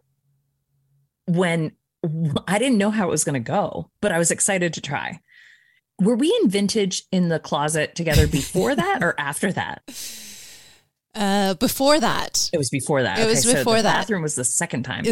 when 1.26 1.72
I 2.48 2.58
didn't 2.58 2.78
know 2.78 2.90
how 2.90 3.06
it 3.08 3.10
was 3.10 3.24
going 3.24 3.42
to 3.42 3.50
go, 3.50 3.90
but 4.00 4.12
I 4.12 4.18
was 4.18 4.30
excited 4.30 4.74
to 4.74 4.80
try. 4.80 5.20
Were 6.00 6.16
we 6.16 6.36
in 6.42 6.50
vintage 6.50 7.04
in 7.12 7.28
the 7.28 7.38
closet 7.38 7.94
together 7.94 8.26
before 8.26 8.74
that 8.74 9.02
or 9.02 9.14
after 9.18 9.52
that? 9.52 9.82
Uh, 11.14 11.52
before 11.52 12.00
that, 12.00 12.48
It 12.54 12.56
was 12.56 12.70
before 12.70 13.02
that. 13.02 13.18
It 13.18 13.26
was 13.26 13.42
so 13.42 13.52
before 13.52 13.76
the 13.76 13.82
that. 13.82 13.96
Bathroom 13.98 14.22
was 14.22 14.34
the 14.34 14.44
second 14.44 14.84
time. 14.84 15.04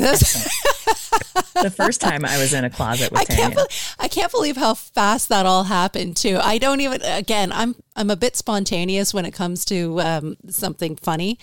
The 1.62 1.70
first 1.70 2.00
time 2.00 2.24
I 2.24 2.38
was 2.38 2.52
in 2.54 2.64
a 2.64 2.70
closet 2.70 3.10
with 3.10 3.20
I 3.20 3.24
can't. 3.24 3.54
Be- 3.54 3.62
I 3.98 4.08
can't 4.08 4.30
believe 4.32 4.56
how 4.56 4.74
fast 4.74 5.28
that 5.28 5.44
all 5.46 5.64
happened 5.64 6.16
too. 6.16 6.38
I 6.42 6.58
don't 6.58 6.80
even. 6.80 7.02
Again, 7.02 7.52
I'm 7.52 7.74
I'm 7.96 8.08
a 8.10 8.16
bit 8.16 8.36
spontaneous 8.36 9.12
when 9.12 9.24
it 9.26 9.32
comes 9.32 9.64
to 9.66 10.00
um, 10.00 10.36
something 10.48 10.96
funny. 10.96 11.38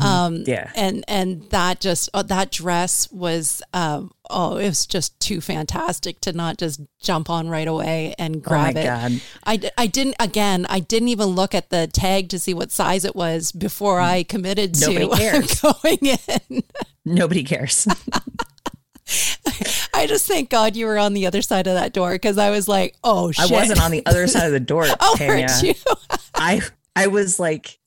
Um, 0.00 0.44
Yeah. 0.46 0.70
and 0.76 1.04
and 1.08 1.42
that 1.50 1.80
just 1.80 2.08
oh, 2.14 2.22
that 2.22 2.50
dress 2.52 3.10
was 3.10 3.62
um, 3.72 4.12
oh 4.30 4.58
it 4.58 4.68
was 4.68 4.86
just 4.86 5.18
too 5.18 5.40
fantastic 5.40 6.20
to 6.20 6.32
not 6.32 6.58
just 6.58 6.80
jump 7.00 7.28
on 7.30 7.48
right 7.48 7.66
away 7.66 8.14
and 8.18 8.42
grab 8.42 8.70
Oh 8.70 8.74
my 8.74 8.80
it. 8.80 8.84
God. 8.84 9.20
I, 9.44 9.70
I 9.78 9.86
didn't 9.86 10.16
again 10.20 10.66
I 10.68 10.80
didn't 10.80 11.08
even 11.08 11.28
look 11.28 11.54
at 11.54 11.70
the 11.70 11.86
tag 11.88 12.28
to 12.28 12.38
see 12.38 12.54
what 12.54 12.70
size 12.70 13.04
it 13.04 13.16
was 13.16 13.50
before 13.50 13.98
I 14.00 14.22
committed 14.22 14.78
Nobody 14.80 15.08
to 15.08 15.16
cares. 15.16 15.60
going 15.60 15.98
in. 16.50 16.62
Nobody 17.04 17.42
cares. 17.42 17.86
I 19.98 20.06
just 20.06 20.26
thank 20.26 20.48
God 20.50 20.76
you 20.76 20.86
were 20.86 20.98
on 20.98 21.12
the 21.12 21.26
other 21.26 21.42
side 21.42 21.66
of 21.66 21.74
that 21.74 21.92
door 21.92 22.12
because 22.12 22.38
I 22.38 22.50
was 22.50 22.68
like, 22.68 22.94
oh 23.04 23.32
I 23.38 23.46
wasn't 23.46 23.80
on 23.82 23.90
the 23.90 24.04
other 24.06 24.26
side 24.26 24.46
of 24.46 24.52
the 24.52 24.60
door, 24.60 24.84
Oh, 25.00 25.14
Tanya. 25.18 25.48
you? 25.62 25.74
I 26.34 26.62
I 26.96 27.08
was 27.08 27.38
like 27.40 27.78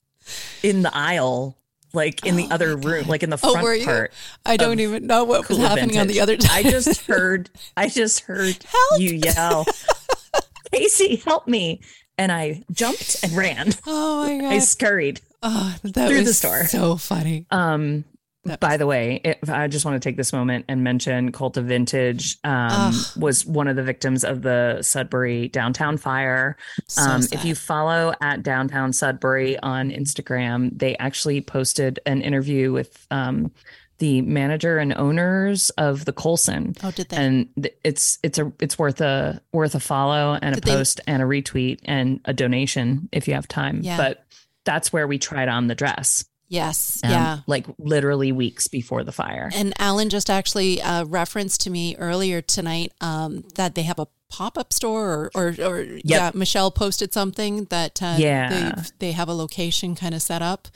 in 0.62 0.82
the 0.82 0.94
aisle, 0.96 1.56
like 1.92 2.24
in 2.26 2.36
the 2.36 2.48
other 2.50 2.76
room, 2.76 3.06
like 3.08 3.22
in 3.22 3.30
the 3.30 3.38
Oh, 3.42 3.52
front 3.52 3.80
you? 3.80 3.84
part. 3.86 4.12
I 4.46 4.56
don't 4.56 4.80
even 4.80 5.06
know 5.06 5.24
what 5.24 5.48
was 5.48 5.58
Cool 5.58 5.66
happening 5.66 5.98
on 5.98 6.06
the 6.06 6.14
Vintage. 6.20 6.44
other 6.48 6.54
I 6.54 6.62
just 6.70 7.02
heard 7.06 7.50
I 7.76 7.88
just 7.88 8.20
heard 8.20 8.56
Help. 8.64 9.00
you 9.00 9.14
yell, 9.14 9.64
Kacey, 10.72 11.22
help 11.24 11.46
me. 11.48 11.80
And 12.18 12.30
I 12.30 12.62
jumped 12.70 13.22
and 13.24 13.32
ran. 13.32 13.72
Oh 13.86 14.26
my 14.26 14.38
god! 14.38 14.52
I 14.52 14.58
scurried. 14.58 15.20
Oh, 15.42 15.74
that 15.82 16.08
through 16.08 16.18
was 16.18 16.26
the 16.26 16.34
store. 16.34 16.64
So 16.66 16.96
funny. 16.96 17.46
Um, 17.50 18.04
That 18.44 18.58
by 18.58 18.76
the 18.76 18.86
way, 18.86 19.20
if 19.24 19.48
I 19.48 19.68
just 19.68 19.84
want 19.84 20.02
to 20.02 20.08
take 20.08 20.16
this 20.16 20.32
moment 20.32 20.64
and 20.68 20.82
mention 20.82 21.30
Cult 21.30 21.56
of 21.56 21.66
Vintage 21.66 22.38
um, 22.42 22.92
was 23.16 23.46
one 23.46 23.68
of 23.68 23.76
the 23.76 23.84
victims 23.84 24.24
of 24.24 24.42
the 24.42 24.78
Sudbury 24.82 25.46
downtown 25.48 25.96
fire. 25.96 26.56
So 26.88 27.02
um, 27.02 27.22
if 27.30 27.44
you 27.44 27.54
follow 27.54 28.14
at 28.20 28.42
downtown 28.42 28.92
Sudbury 28.92 29.58
on 29.60 29.90
Instagram, 29.90 30.76
they 30.76 30.96
actually 30.96 31.40
posted 31.40 32.00
an 32.04 32.20
interview 32.20 32.72
with 32.72 33.06
um, 33.12 33.52
the 33.98 34.22
manager 34.22 34.78
and 34.78 34.92
owners 34.94 35.70
of 35.78 36.04
the 36.04 36.12
Colson. 36.12 36.74
oh, 36.82 36.90
did 36.90 37.10
they? 37.10 37.16
And 37.18 37.48
it's 37.84 38.18
it's 38.24 38.38
a 38.38 38.52
it's 38.58 38.76
worth 38.76 39.00
a 39.00 39.40
worth 39.52 39.76
a 39.76 39.80
follow 39.80 40.36
and 40.42 40.56
Did 40.56 40.64
a 40.64 40.66
they- 40.66 40.72
post 40.76 41.00
and 41.06 41.22
a 41.22 41.26
retweet 41.26 41.78
and 41.84 42.20
a 42.24 42.32
donation 42.32 43.08
if 43.12 43.28
you 43.28 43.34
have 43.34 43.46
time. 43.46 43.82
Yeah. 43.84 43.96
But 43.96 44.24
that's 44.64 44.92
where 44.92 45.06
we 45.06 45.18
tried 45.18 45.48
on 45.48 45.68
the 45.68 45.76
dress. 45.76 46.24
Yes, 46.52 47.00
um, 47.02 47.10
yeah. 47.10 47.38
like 47.46 47.66
literally 47.78 48.30
weeks 48.30 48.68
before 48.68 49.02
the 49.02 49.12
fire. 49.12 49.50
And 49.54 49.72
Alan 49.78 50.08
just 50.10 50.30
actually 50.30 50.80
uh, 50.80 51.04
referenced 51.06 51.62
to 51.62 51.70
me 51.70 51.96
earlier 51.96 52.40
tonight 52.40 52.92
um, 53.00 53.44
that 53.56 53.74
they 53.74 53.82
have 53.82 53.98
a 53.98 54.06
pop 54.30 54.56
up 54.56 54.72
store, 54.72 55.30
or, 55.34 55.54
or, 55.58 55.66
or 55.66 55.80
yeah, 56.04 56.30
Michelle 56.34 56.70
posted 56.70 57.12
something 57.12 57.64
that 57.66 58.02
uh, 58.02 58.16
Yeah. 58.18 58.48
they 58.48 58.82
they 58.98 59.12
have 59.12 59.28
a 59.28 59.34
location 59.34 59.94
kind 59.94 60.14
of 60.14 60.22
set 60.22 60.42
up. 60.42 60.68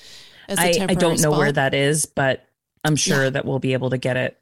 As 0.49 0.59
a 0.59 0.63
I, 0.63 0.73
temporary 0.73 0.97
I 0.97 1.01
don't 1.01 1.21
know 1.21 1.31
where 1.39 1.53
that 1.53 1.75
is, 1.75 2.07
but 2.07 2.45
I'm 2.85 2.97
sure 2.97 3.25
Yeah. 3.25 3.31
that 3.31 3.45
we'll 3.45 3.59
be 3.59 3.73
able 3.73 3.91
to 3.91 3.99
get 3.99 4.17
it 4.17 4.39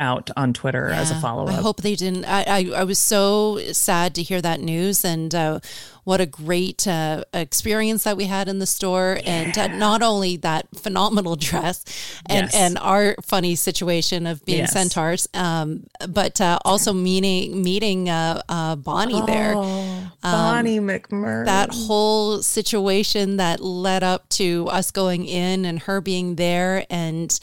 out 0.00 0.30
on 0.36 0.52
Twitter 0.52 0.88
as 0.88 1.10
a 1.10 1.14
Yeah, 1.14 1.20
follow 1.20 1.46
I 1.46 1.52
hope 1.52 1.82
they 1.82 1.94
didn't. 1.94 2.24
I, 2.24 2.42
I, 2.42 2.70
I 2.80 2.84
was 2.84 2.98
so 2.98 3.58
sad 3.72 4.14
to 4.16 4.22
hear 4.22 4.40
that 4.40 4.58
news, 4.60 5.04
and 5.04 5.32
uh, 5.32 5.60
what 6.02 6.20
a 6.20 6.26
great 6.26 6.88
uh, 6.88 7.22
experience 7.32 8.02
that 8.02 8.16
we 8.16 8.24
had 8.24 8.48
in 8.48 8.58
the 8.58 8.66
store, 8.66 9.20
and 9.24 9.56
uh, 9.56 9.68
not 9.68 10.02
only 10.02 10.36
that 10.38 10.66
phenomenal 10.76 11.36
dress, 11.48 11.84
and 12.26 12.46
Yes. 12.46 12.54
and 12.54 12.78
our 12.78 13.14
funny 13.22 13.54
situation 13.54 14.26
of 14.26 14.44
being 14.44 14.58
Yes. 14.60 14.72
centaurs, 14.72 15.28
um, 15.34 15.84
but 16.08 16.40
uh, 16.40 16.58
also 16.64 16.92
meeting 16.92 17.62
meeting 17.62 18.08
uh, 18.08 18.42
uh, 18.48 18.74
Bonnie 18.76 19.20
there. 19.26 19.54
Oh, 19.56 20.10
Bonnie 20.20 20.80
McMurray. 20.80 21.44
That 21.46 21.70
whole 21.72 22.42
situation 22.42 23.36
that 23.36 23.60
led 23.60 24.02
up 24.02 24.28
to 24.30 24.66
us 24.68 24.90
going 24.90 25.26
in 25.26 25.64
and 25.64 25.78
her 25.80 26.00
being 26.00 26.34
there 26.36 26.84
and 26.90 27.38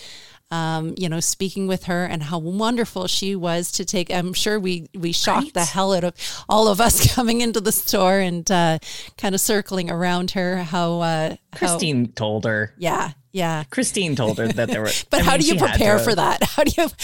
um, 0.52 0.95
you 0.97 1.10
know, 1.10 1.20
speaking 1.20 1.68
with 1.68 1.84
her 1.84 2.06
and 2.06 2.24
how 2.24 2.39
wonderful 2.39 3.08
she 3.08 3.36
was 3.36 3.72
to 3.74 3.86
take. 3.86 4.12
I'm 4.12 4.34
sure 4.34 4.60
we 4.60 4.88
we 4.95 5.12
shocked 5.12 5.54
the 5.54 5.64
hell 5.66 5.93
out 5.93 6.04
of 6.04 6.14
all 6.50 6.68
of 6.68 6.82
us 6.82 7.14
coming 7.16 7.41
into 7.41 7.62
the 7.62 7.72
store 7.72 8.20
and 8.20 8.50
uh, 8.50 8.80
kind 9.18 9.36
of 9.36 9.41
circling 9.41 9.91
around 9.91 10.32
her. 10.32 10.64
How 10.64 11.02
uh, 11.02 11.30
how- 11.30 11.36
Christine 11.58 12.12
told 12.14 12.45
her. 12.45 12.74
yeah, 12.78 13.12
yeah. 13.32 13.63
Christine 13.69 14.15
told 14.15 14.38
her 14.38 14.47
that 14.47 14.69
there 14.69 14.82
were. 14.82 14.89
But 15.09 15.21
I 15.21 15.23
how 15.23 15.32
mean, 15.32 15.41
do 15.41 15.47
you 15.47 15.59
prepare 15.59 15.97
to 15.97 16.03
for 16.03 16.15
that? 16.15 16.43
How 16.43 16.63
do 16.63 16.71
you? 16.77 16.89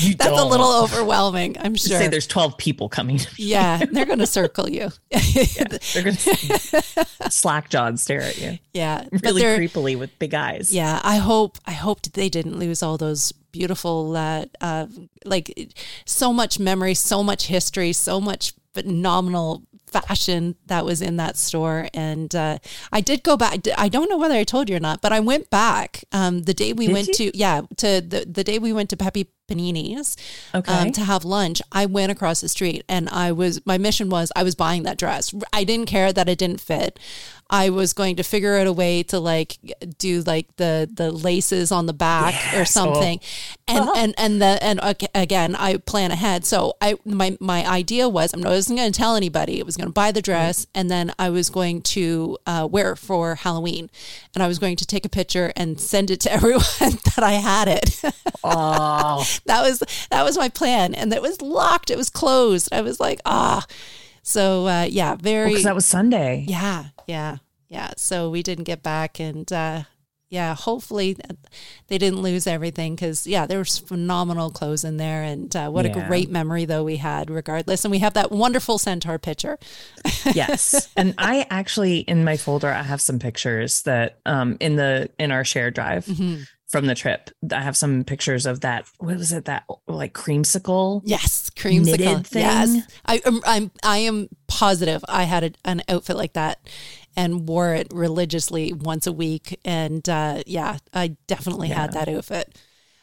You 0.00 0.14
that's 0.14 0.30
a 0.30 0.36
don't. 0.36 0.50
little 0.50 0.72
overwhelming. 0.72 1.56
I'm 1.58 1.74
sure. 1.74 1.98
Say 1.98 2.06
there's 2.06 2.28
12 2.28 2.56
people 2.56 2.88
coming. 2.88 3.18
Yeah, 3.36 3.84
they're 3.90 4.06
going 4.06 4.20
to 4.20 4.28
circle 4.28 4.68
you. 4.68 4.90
They're 5.10 6.04
going 6.04 6.14
to 6.16 7.06
slack 7.30 7.68
jaw 7.68 7.86
and 7.86 7.98
stare 7.98 8.22
at 8.22 8.38
you 8.38 8.58
yeah, 8.78 9.04
really 9.24 9.42
creepily 9.42 9.98
with 9.98 10.16
big 10.18 10.34
eyes. 10.34 10.72
Yeah, 10.72 11.00
I 11.02 11.16
hope 11.16 11.58
I 11.66 11.72
hoped 11.72 12.14
they 12.14 12.28
didn't 12.28 12.58
lose 12.58 12.82
all 12.82 12.96
those 12.96 13.32
beautiful, 13.52 14.16
uh, 14.16 14.46
uh, 14.60 14.86
like 15.24 15.74
so 16.04 16.32
much 16.32 16.58
memory, 16.58 16.94
so 16.94 17.22
much 17.22 17.48
history, 17.48 17.92
so 17.92 18.20
much 18.20 18.54
phenomenal 18.74 19.62
fashion 19.88 20.56
that 20.66 20.84
was 20.84 21.02
in 21.02 21.16
that 21.16 21.36
store. 21.36 21.88
And 21.94 22.34
uh, 22.34 22.58
I 22.92 23.00
did 23.00 23.22
go 23.22 23.36
back. 23.36 23.60
I 23.76 23.88
don't 23.88 24.08
know 24.08 24.18
whether 24.18 24.34
I 24.34 24.44
told 24.44 24.68
you 24.68 24.76
or 24.76 24.80
not, 24.80 25.00
but 25.02 25.12
I 25.12 25.20
went 25.20 25.50
back 25.50 26.04
um, 26.12 26.42
the 26.42 26.54
day 26.54 26.72
we 26.72 26.86
Did 26.86 26.92
went 26.92 27.08
you? 27.08 27.14
to 27.14 27.38
yeah 27.38 27.62
to 27.78 28.00
the 28.00 28.26
the 28.30 28.44
day 28.44 28.58
we 28.58 28.72
went 28.72 28.90
to 28.90 28.96
Pepe 28.96 29.28
Panini's 29.48 30.16
Okay. 30.54 30.72
um, 30.72 30.92
to 30.92 31.00
have 31.02 31.24
lunch. 31.24 31.60
I 31.72 31.86
went 31.86 32.12
across 32.12 32.40
the 32.40 32.48
street 32.48 32.84
and 32.88 33.08
I 33.08 33.32
was 33.32 33.64
my 33.66 33.78
mission 33.78 34.10
was 34.10 34.30
I 34.36 34.42
was 34.42 34.54
buying 34.54 34.82
that 34.84 34.98
dress. 34.98 35.34
I 35.52 35.64
didn't 35.64 35.86
care 35.86 36.12
that 36.12 36.28
it 36.28 36.38
didn't 36.38 36.60
fit. 36.60 36.98
I 37.50 37.70
was 37.70 37.94
going 37.94 38.16
to 38.16 38.22
figure 38.22 38.58
out 38.58 38.66
a 38.66 38.72
way 38.74 39.02
to 39.04 39.18
like 39.18 39.56
do 39.96 40.20
like 40.22 40.54
the 40.56 40.86
the 40.92 41.10
laces 41.10 41.72
on 41.72 41.86
the 41.86 41.94
back 41.94 42.34
or 42.52 42.58
Yes. 42.58 42.72
something, 42.74 43.20
and 43.66 43.88
Oh. 43.88 43.92
and 43.96 44.14
and 44.18 44.42
the 44.42 44.58
and 44.62 44.80
again 45.14 45.56
I 45.56 45.78
plan 45.78 46.10
ahead. 46.10 46.44
So 46.44 46.74
I 46.82 46.96
my 47.06 47.38
my 47.40 47.66
idea 47.66 48.06
was 48.06 48.34
I 48.34 48.36
wasn't 48.38 48.78
going 48.78 48.92
to 48.92 48.98
tell 48.98 49.16
anybody. 49.16 49.60
I 49.62 49.64
was 49.64 49.78
going 49.78 49.88
to 49.88 49.92
buy 49.94 50.12
the 50.12 50.20
dress 50.20 50.66
and 50.74 50.90
then 50.90 51.10
I 51.18 51.30
was 51.30 51.48
going 51.48 51.80
to 51.82 52.36
uh, 52.46 52.68
wear 52.70 52.92
it 52.92 52.96
for 52.96 53.36
Halloween, 53.36 53.88
and 54.34 54.42
I 54.42 54.46
was 54.46 54.58
going 54.58 54.76
to 54.76 54.84
take 54.84 55.06
a 55.06 55.10
picture 55.10 55.50
and 55.56 55.80
send 55.80 56.10
it 56.10 56.20
to 56.20 56.32
everyone 56.38 56.60
that 56.80 57.20
I 57.22 57.32
had 57.32 57.68
it. 57.68 58.02
oh, 58.44 59.24
that 59.46 59.62
was 59.62 59.82
that 60.10 60.24
was 60.24 60.36
my 60.36 60.48
plan, 60.48 60.94
and 60.94 61.12
it 61.12 61.22
was 61.22 61.40
locked. 61.42 61.90
It 61.90 61.96
was 61.96 62.10
closed. 62.10 62.68
I 62.72 62.80
was 62.82 63.00
like 63.00 63.20
ah. 63.24 63.64
So 64.22 64.66
uh, 64.66 64.86
yeah, 64.90 65.16
very 65.16 65.48
because 65.48 65.64
that 65.64 65.74
was 65.74 65.86
Sunday. 65.86 66.44
yeah, 66.48 66.86
yeah, 67.06 67.38
yeah. 67.68 67.92
So 67.96 68.28
we 68.28 68.42
didn't 68.42 68.64
get 68.64 68.82
back, 68.82 69.18
and 69.18 69.50
uh, 69.50 69.84
yeah, 70.28 70.54
hopefully 70.54 71.16
they 71.86 71.96
didn't 71.96 72.20
lose 72.20 72.46
everything 72.46 72.94
because 72.94 73.26
yeah, 73.26 73.46
there 73.46 73.58
was 73.58 73.78
phenomenal 73.78 74.50
clothes 74.50 74.84
in 74.84 74.98
there, 74.98 75.22
and 75.22 75.54
uh, 75.56 75.70
what 75.70 75.86
a 75.86 75.88
great 75.88 76.28
memory 76.30 76.66
though 76.66 76.84
we 76.84 76.96
had. 76.96 77.30
Regardless, 77.30 77.86
and 77.86 77.90
we 77.90 78.00
have 78.00 78.12
that 78.14 78.30
wonderful 78.30 78.76
centaur 78.76 79.18
picture. 79.18 79.56
yes 80.34 80.88
and 80.96 81.14
i 81.16 81.46
actually 81.48 81.98
in 82.00 82.24
my 82.24 82.36
folder 82.36 82.68
i 82.68 82.82
have 82.82 83.00
some 83.00 83.18
pictures 83.18 83.82
that 83.82 84.18
um 84.26 84.56
in 84.60 84.76
the 84.76 85.08
in 85.18 85.30
our 85.30 85.44
shared 85.44 85.72
drive 85.74 86.04
Mm-hmm. 86.06 86.42
From 86.68 86.86
the 86.86 86.94
trip 86.94 87.30
i 87.52 87.60
have 87.60 87.76
some 87.76 88.04
pictures 88.04 88.46
of 88.46 88.60
that 88.60 88.86
what 88.98 89.16
was 89.16 89.32
it 89.32 89.46
that 89.46 89.64
like 89.86 90.12
creamsicle 90.12 91.02
Yes, 91.04 91.50
creamsicle. 91.50 92.26
Thing? 92.26 92.42
Yes, 92.42 92.86
I, 93.04 93.20
am 93.24 93.40
I'm 93.44 93.70
I 93.82 93.98
am 93.98 94.28
positive 94.46 95.04
I 95.08 95.24
had 95.24 95.44
a, 95.44 95.50
an 95.64 95.82
outfit 95.88 96.16
like 96.16 96.34
that 96.34 96.60
and 97.16 97.48
wore 97.48 97.74
it 97.74 97.88
religiously 97.92 98.72
once 98.72 99.06
a 99.06 99.12
week. 99.12 99.58
And 99.64 100.08
uh, 100.08 100.44
yeah, 100.46 100.78
I 100.94 101.16
definitely 101.26 101.68
had 101.68 101.92
that 101.94 102.08
outfit. 102.08 102.56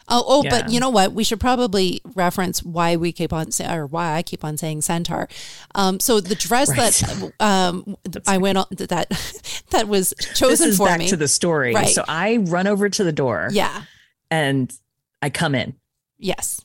Oh, 0.07 0.23
oh, 0.27 0.43
but 0.43 0.69
you 0.71 0.79
know 0.79 0.89
what? 0.89 1.13
We 1.13 1.23
should 1.23 1.39
probably 1.39 2.01
reference 2.13 2.63
why 2.63 2.95
we 2.95 3.11
keep 3.11 3.33
on 3.33 3.51
saying, 3.51 3.71
or 3.71 3.87
why 3.87 4.13
I 4.13 4.21
keep 4.21 4.43
on 4.45 4.55
saying 4.57 4.81
centaur. 4.81 5.27
Um, 5.73 5.99
so 5.99 6.19
the 6.19 6.35
dress 6.35 6.69
that 6.75 7.31
um, 7.39 7.97
I 8.27 8.37
went 8.37 8.57
on 8.59 8.65
that 8.71 9.09
that 9.71 9.87
was 9.87 10.13
this 10.17 10.37
chosen 10.37 10.69
is 10.69 10.77
for 10.77 10.87
back 10.87 10.99
me. 10.99 11.07
to 11.07 11.17
the 11.17 11.27
story 11.27 11.73
Right. 11.73 11.87
so 11.87 12.03
i 12.07 12.37
run 12.37 12.67
over 12.67 12.87
to 12.89 13.03
the 13.03 13.11
door 13.11 13.49
yeah. 13.51 13.83
and 14.29 14.71
i 15.21 15.29
come 15.29 15.55
in 15.55 15.75
Yes. 16.17 16.61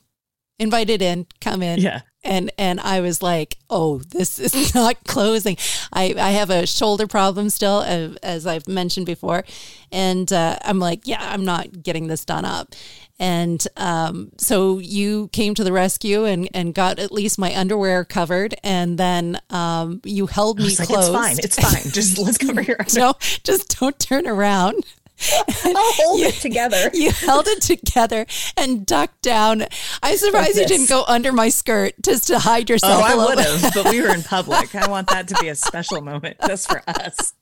Invited 0.59 1.01
in. 1.01 1.25
Come 1.41 1.61
in. 1.63 1.79
yeah 1.79 2.01
and 2.23 2.51
and 2.57 2.79
I 2.79 3.01
was 3.01 3.21
like, 3.21 3.57
"Oh, 3.69 3.97
this 3.99 4.39
is 4.39 4.75
not 4.75 5.03
closing." 5.05 5.57
I 5.91 6.13
I 6.17 6.31
have 6.31 6.49
a 6.49 6.67
shoulder 6.67 7.07
problem 7.07 7.49
still, 7.49 7.81
as 8.21 8.45
I've 8.45 8.67
mentioned 8.67 9.05
before, 9.05 9.43
and 9.91 10.31
uh, 10.31 10.57
I'm 10.63 10.79
like, 10.79 11.07
"Yeah, 11.07 11.19
I'm 11.21 11.45
not 11.45 11.81
getting 11.83 12.07
this 12.07 12.23
done 12.25 12.45
up." 12.45 12.75
And 13.21 13.65
um, 13.77 14.31
so 14.37 14.79
you 14.79 15.27
came 15.27 15.53
to 15.53 15.63
the 15.63 15.71
rescue 15.71 16.25
and, 16.25 16.49
and 16.55 16.73
got 16.73 16.97
at 16.97 17.11
least 17.11 17.37
my 17.37 17.55
underwear 17.55 18.03
covered, 18.03 18.55
and 18.63 18.97
then 18.97 19.39
um, 19.51 20.01
you 20.03 20.25
held 20.25 20.57
me 20.57 20.75
like, 20.75 20.87
close. 20.87 21.07
it's 21.07 21.15
fine. 21.15 21.37
It's 21.37 21.59
fine. 21.59 21.91
Just 21.93 22.17
let's 22.17 22.39
cover 22.39 22.61
your 22.63 22.77
no, 22.95 23.13
just 23.43 23.79
don't 23.79 23.99
turn 23.99 24.27
around. 24.27 24.83
I'll 25.63 25.75
hold 25.75 26.21
it 26.21 26.33
together. 26.35 26.89
You 26.93 27.11
held 27.11 27.47
it 27.47 27.61
together 27.61 28.25
and 28.57 28.85
ducked 28.87 29.21
down. 29.21 29.65
I'm 30.01 30.17
surprised 30.17 30.57
you 30.57 30.65
didn't 30.65 30.89
go 30.89 31.03
under 31.07 31.31
my 31.31 31.49
skirt 31.49 31.93
just 32.01 32.27
to 32.27 32.39
hide 32.39 32.69
yourself 32.71 33.03
Oh, 33.05 33.05
I 33.05 33.15
would 33.15 33.39
have, 33.39 33.73
but 33.73 33.91
we 33.91 34.01
were 34.01 34.13
in 34.13 34.23
public. 34.23 34.73
I 34.73 34.89
want 34.89 35.09
that 35.09 35.27
to 35.27 35.35
be 35.39 35.49
a 35.49 35.55
special 35.55 36.01
moment 36.01 36.37
just 36.47 36.69
for 36.69 36.81
us. 36.87 37.33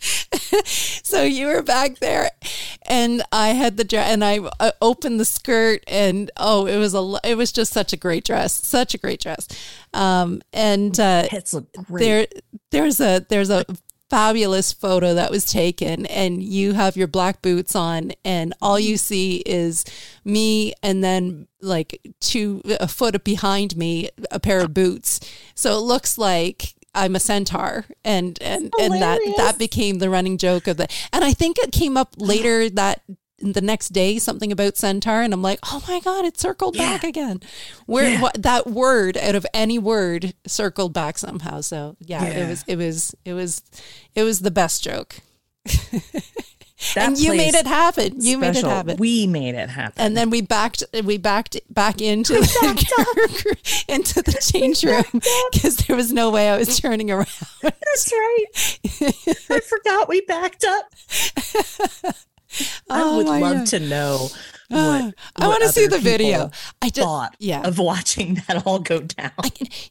So 1.02 1.24
you 1.24 1.48
were 1.48 1.62
back 1.62 1.98
there, 1.98 2.30
and 2.86 3.22
I 3.32 3.48
had 3.48 3.76
the 3.76 3.82
dress, 3.82 4.12
and 4.12 4.24
I 4.24 4.38
uh, 4.60 4.70
opened 4.80 5.18
the 5.18 5.24
skirt, 5.24 5.82
and 5.88 6.30
oh, 6.36 6.66
it 6.66 6.76
was 6.76 6.94
a, 6.94 7.18
it 7.24 7.36
was 7.36 7.50
just 7.50 7.72
such 7.72 7.92
a 7.92 7.96
great 7.96 8.24
dress, 8.24 8.52
such 8.52 8.94
a 8.94 8.98
great 8.98 9.20
dress. 9.20 9.48
Um, 9.92 10.40
and 10.52 10.98
uh, 11.00 11.26
there, 12.00 12.26
there's 12.70 13.00
a, 13.00 13.26
there's 13.28 13.50
a 13.50 13.64
fabulous 14.08 14.72
photo 14.72 15.14
that 15.14 15.32
was 15.32 15.44
taken, 15.44 16.06
and 16.06 16.42
you 16.42 16.74
have 16.74 16.96
your 16.96 17.08
black 17.08 17.42
boots 17.42 17.74
on, 17.74 18.12
and 18.24 18.54
all 18.62 18.78
you 18.78 18.96
see 18.96 19.38
is 19.38 19.84
me, 20.24 20.74
and 20.80 21.02
then 21.02 21.48
like 21.60 22.00
two 22.20 22.62
a 22.78 22.86
foot 22.86 23.22
behind 23.24 23.76
me, 23.76 24.10
a 24.30 24.38
pair 24.38 24.60
of 24.60 24.74
boots. 24.74 25.18
So 25.54 25.76
it 25.76 25.82
looks 25.82 26.18
like. 26.18 26.74
I'm 26.94 27.14
a 27.16 27.20
centaur, 27.20 27.84
and 28.04 28.40
and 28.42 28.72
and 28.80 28.94
that 29.00 29.20
that 29.36 29.58
became 29.58 29.98
the 29.98 30.10
running 30.10 30.38
joke 30.38 30.66
of 30.66 30.76
the. 30.76 30.88
And 31.12 31.24
I 31.24 31.32
think 31.32 31.58
it 31.58 31.72
came 31.72 31.96
up 31.96 32.14
later 32.16 32.68
that 32.80 33.02
the 33.42 33.62
next 33.62 33.90
day 33.90 34.18
something 34.18 34.52
about 34.52 34.76
centaur, 34.76 35.22
and 35.22 35.32
I'm 35.32 35.40
like, 35.40 35.60
oh 35.72 35.82
my 35.88 36.00
god, 36.00 36.24
it 36.26 36.38
circled 36.38 36.76
back 36.76 37.04
again. 37.04 37.40
Where 37.86 38.10
Yeah. 38.10 38.20
what, 38.20 38.42
that 38.42 38.66
word 38.66 39.16
out 39.16 39.34
of 39.34 39.46
any 39.54 39.78
word 39.78 40.34
circled 40.46 40.92
back 40.92 41.16
somehow. 41.16 41.60
So 41.62 41.96
yeah, 42.00 42.24
it 42.24 42.48
was 42.48 42.64
it 42.66 42.76
was 42.76 43.14
it 43.24 43.32
was 43.32 43.62
it 44.14 44.24
was 44.24 44.40
the 44.40 44.50
best 44.50 44.82
joke, 44.82 45.20
That 46.94 47.08
and 47.08 47.18
you 47.18 47.36
made 47.36 47.54
it 47.54 47.66
happen. 47.66 48.14
You 48.20 48.38
made 48.38 48.56
it 48.56 48.64
happen. 48.64 48.96
We 48.96 49.26
made 49.26 49.54
it 49.54 49.68
happen. 49.68 49.94
and 50.02 50.16
then 50.16 50.30
we 50.30 50.40
backed 50.40 50.82
we 51.04 51.18
backed 51.18 51.60
back 51.68 52.00
into 52.00 52.32
the, 52.34 53.56
into 53.88 54.22
the 54.22 54.32
change 54.32 54.82
room 54.82 55.04
because 55.52 55.76
there 55.76 55.94
was 55.94 56.10
no 56.12 56.30
way 56.30 56.48
I 56.48 56.56
was 56.56 56.78
turning 56.80 57.10
around. 57.10 57.28
That's 57.62 58.10
right. 58.12 58.80
I 59.50 59.60
forgot 59.68 60.08
we 60.08 60.22
backed 60.22 60.64
up. 60.64 60.92
I 62.88 63.02
Oh 63.02 63.16
would 63.18 63.26
love 63.26 63.40
God. 63.58 63.66
to 63.68 63.80
know. 63.80 64.28
Ah, 64.72 65.02
What, 65.06 65.14
I 65.36 65.48
want 65.48 65.62
to 65.62 65.68
see 65.68 65.86
the 65.86 65.98
video. 65.98 66.50
I 66.80 66.88
just 66.88 67.06
thought 67.06 67.36
yeah. 67.38 67.62
of 67.66 67.78
watching 67.78 68.34
that 68.48 68.66
all 68.66 68.78
go 68.78 69.00
down. 69.00 69.32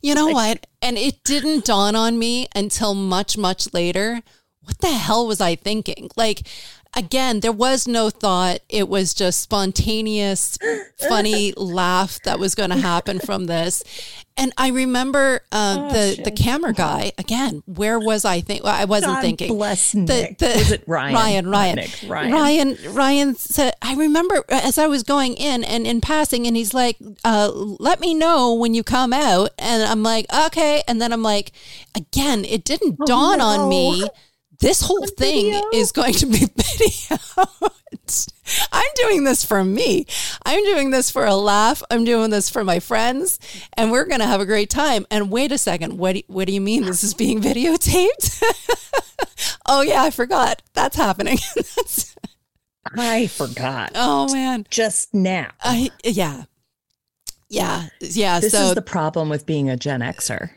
You 0.01 0.15
know 0.15 0.27
what? 0.27 0.65
And 0.81 0.97
it 0.97 1.23
didn't 1.23 1.65
dawn 1.65 1.95
on 1.95 2.17
me 2.17 2.47
until 2.55 2.93
much, 2.95 3.37
much 3.37 3.73
later. 3.73 4.21
What 4.63 4.79
the 4.79 4.87
hell 4.93 5.25
was 5.25 5.41
I 5.41 5.55
thinking? 5.55 6.09
Like, 6.15 6.47
again, 6.95 7.39
there 7.41 7.51
was 7.51 7.87
no 7.87 8.09
thought. 8.09 8.59
It 8.69 8.89
was 8.89 9.13
just 9.13 9.39
spontaneous, 9.41 10.57
funny 11.09 11.53
laugh 11.55 12.19
that 12.23 12.39
was 12.39 12.55
going 12.55 12.69
to 12.71 12.77
happen 12.77 13.19
from 13.19 13.45
this. 13.45 13.83
And 14.37 14.53
I 14.57 14.69
remember 14.69 15.41
uh, 15.51 15.89
the 15.91 16.21
the 16.23 16.31
camera 16.31 16.71
guy 16.71 17.11
again. 17.17 17.61
Where 17.65 17.99
was 17.99 18.23
I? 18.23 18.39
Think 18.39 18.63
well, 18.63 18.73
I 18.73 18.85
wasn't 18.85 19.15
God 19.15 19.21
thinking. 19.21 19.53
bless 19.53 19.91
The- 19.91 19.99
Nick. 19.99 20.37
the- 20.37 20.45
Was 20.55 20.71
it 20.71 20.83
Ryan? 20.87 21.13
Ryan, 21.13 21.49
Ryan, 21.49 21.75
Nick, 21.75 21.99
Ryan. 22.07 22.31
Ryan, 22.31 22.77
Ryan 22.93 23.35
said, 23.35 23.73
I 23.81 23.95
remember 23.95 24.45
as 24.47 24.77
I 24.77 24.87
was 24.87 25.03
going 25.03 25.33
in 25.33 25.65
and 25.65 25.85
in 25.85 25.99
passing, 25.99 26.47
and 26.47 26.55
he's 26.55 26.73
like, 26.73 26.95
uh, 27.25 27.51
let 27.53 27.99
me 27.99 28.13
know 28.13 28.53
when 28.53 28.73
you 28.73 28.81
come 28.81 29.11
out. 29.11 29.49
And 29.59 29.83
I'm 29.83 30.03
like, 30.03 30.25
okay. 30.33 30.83
And 30.87 31.01
then 31.01 31.11
I'm 31.11 31.23
like, 31.23 31.51
again, 31.93 32.45
it 32.45 32.63
didn't 32.63 32.97
dawn 33.05 33.41
on 33.41 33.67
me. 33.67 34.07
This 34.59 34.81
whole 34.81 35.07
thing 35.07 35.45
video? 35.53 35.69
is 35.73 35.91
going 35.93 36.13
to 36.15 36.25
be 36.25 36.39
video. 36.55 37.17
I'm 38.71 38.91
doing 38.95 39.23
this 39.23 39.45
for 39.45 39.63
me. 39.63 40.05
I'm 40.45 40.63
doing 40.65 40.91
this 40.91 41.09
for 41.09 41.25
a 41.25 41.35
laugh. 41.35 41.81
I'm 41.89 42.03
doing 42.03 42.29
this 42.29 42.49
for 42.49 42.63
my 42.63 42.79
friends, 42.79 43.39
and 43.77 43.91
we're 43.91 44.05
going 44.05 44.19
to 44.19 44.25
have 44.27 44.41
a 44.41 44.45
great 44.45 44.69
time. 44.69 45.05
And 45.09 45.31
wait 45.31 45.51
a 45.53 45.57
second, 45.57 45.97
what 45.97 46.15
do, 46.15 46.21
what 46.27 46.47
do 46.47 46.53
you 46.53 46.59
mean 46.61 46.83
this 46.83 47.03
is 47.03 47.13
being 47.13 47.39
videotaped? 47.41 48.43
oh 49.65 49.81
yeah, 49.81 50.03
I 50.03 50.09
forgot. 50.11 50.61
That's 50.73 50.97
happening. 50.97 51.37
That's, 51.55 52.15
I 52.97 53.27
forgot 53.27 53.91
oh 53.95 54.33
man. 54.33 54.65
just 54.69 55.13
now. 55.13 55.51
I 55.61 55.91
yeah. 56.03 56.45
Yeah. 57.51 57.87
Yeah, 57.99 58.39
this 58.39 58.51
so 58.51 58.59
is 58.69 58.75
the 58.75 58.81
problem 58.83 59.27
with 59.27 59.45
being 59.47 59.69
a 59.69 59.75
Gen 59.75 60.01
Xer, 60.01 60.51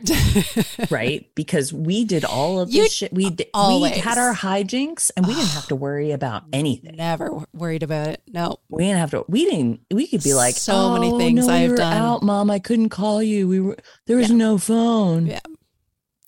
right? 0.91 1.27
Because 1.35 1.73
we 1.73 2.05
did 2.05 2.23
all 2.23 2.59
of 2.59 2.71
this 2.71 2.93
shit. 2.93 3.11
We 3.11 3.31
did, 3.31 3.47
we 3.53 3.89
had 3.89 4.17
our 4.19 4.33
hijinks, 4.33 5.09
and 5.17 5.25
we 5.25 5.33
didn't 5.33 5.49
have 5.49 5.67
to 5.67 5.75
worry 5.75 6.11
about 6.11 6.43
anything. 6.53 6.95
never 6.95 7.43
worried 7.53 7.81
about 7.83 8.09
it. 8.09 8.21
No. 8.31 8.57
We 8.69 8.83
didn't 8.83 8.99
have 8.99 9.11
to. 9.11 9.25
We 9.27 9.45
didn't. 9.45 9.81
We 9.91 10.05
could 10.07 10.23
be 10.23 10.33
like, 10.35 10.55
So 10.55 10.93
many 10.93 11.11
"Oh, 11.11 11.17
things 11.17 11.47
no, 11.47 11.53
I've 11.53 11.71
we 11.71 11.77
done." 11.77 11.93
Out, 11.97 12.21
mom. 12.21 12.51
I 12.51 12.59
couldn't 12.59 12.89
call 12.89 13.23
you. 13.23 13.47
We 13.47 13.59
were 13.59 13.77
there 14.05 14.17
was 14.17 14.29
no 14.31 14.57
phone 14.59 15.25
Yeah. 15.25 15.39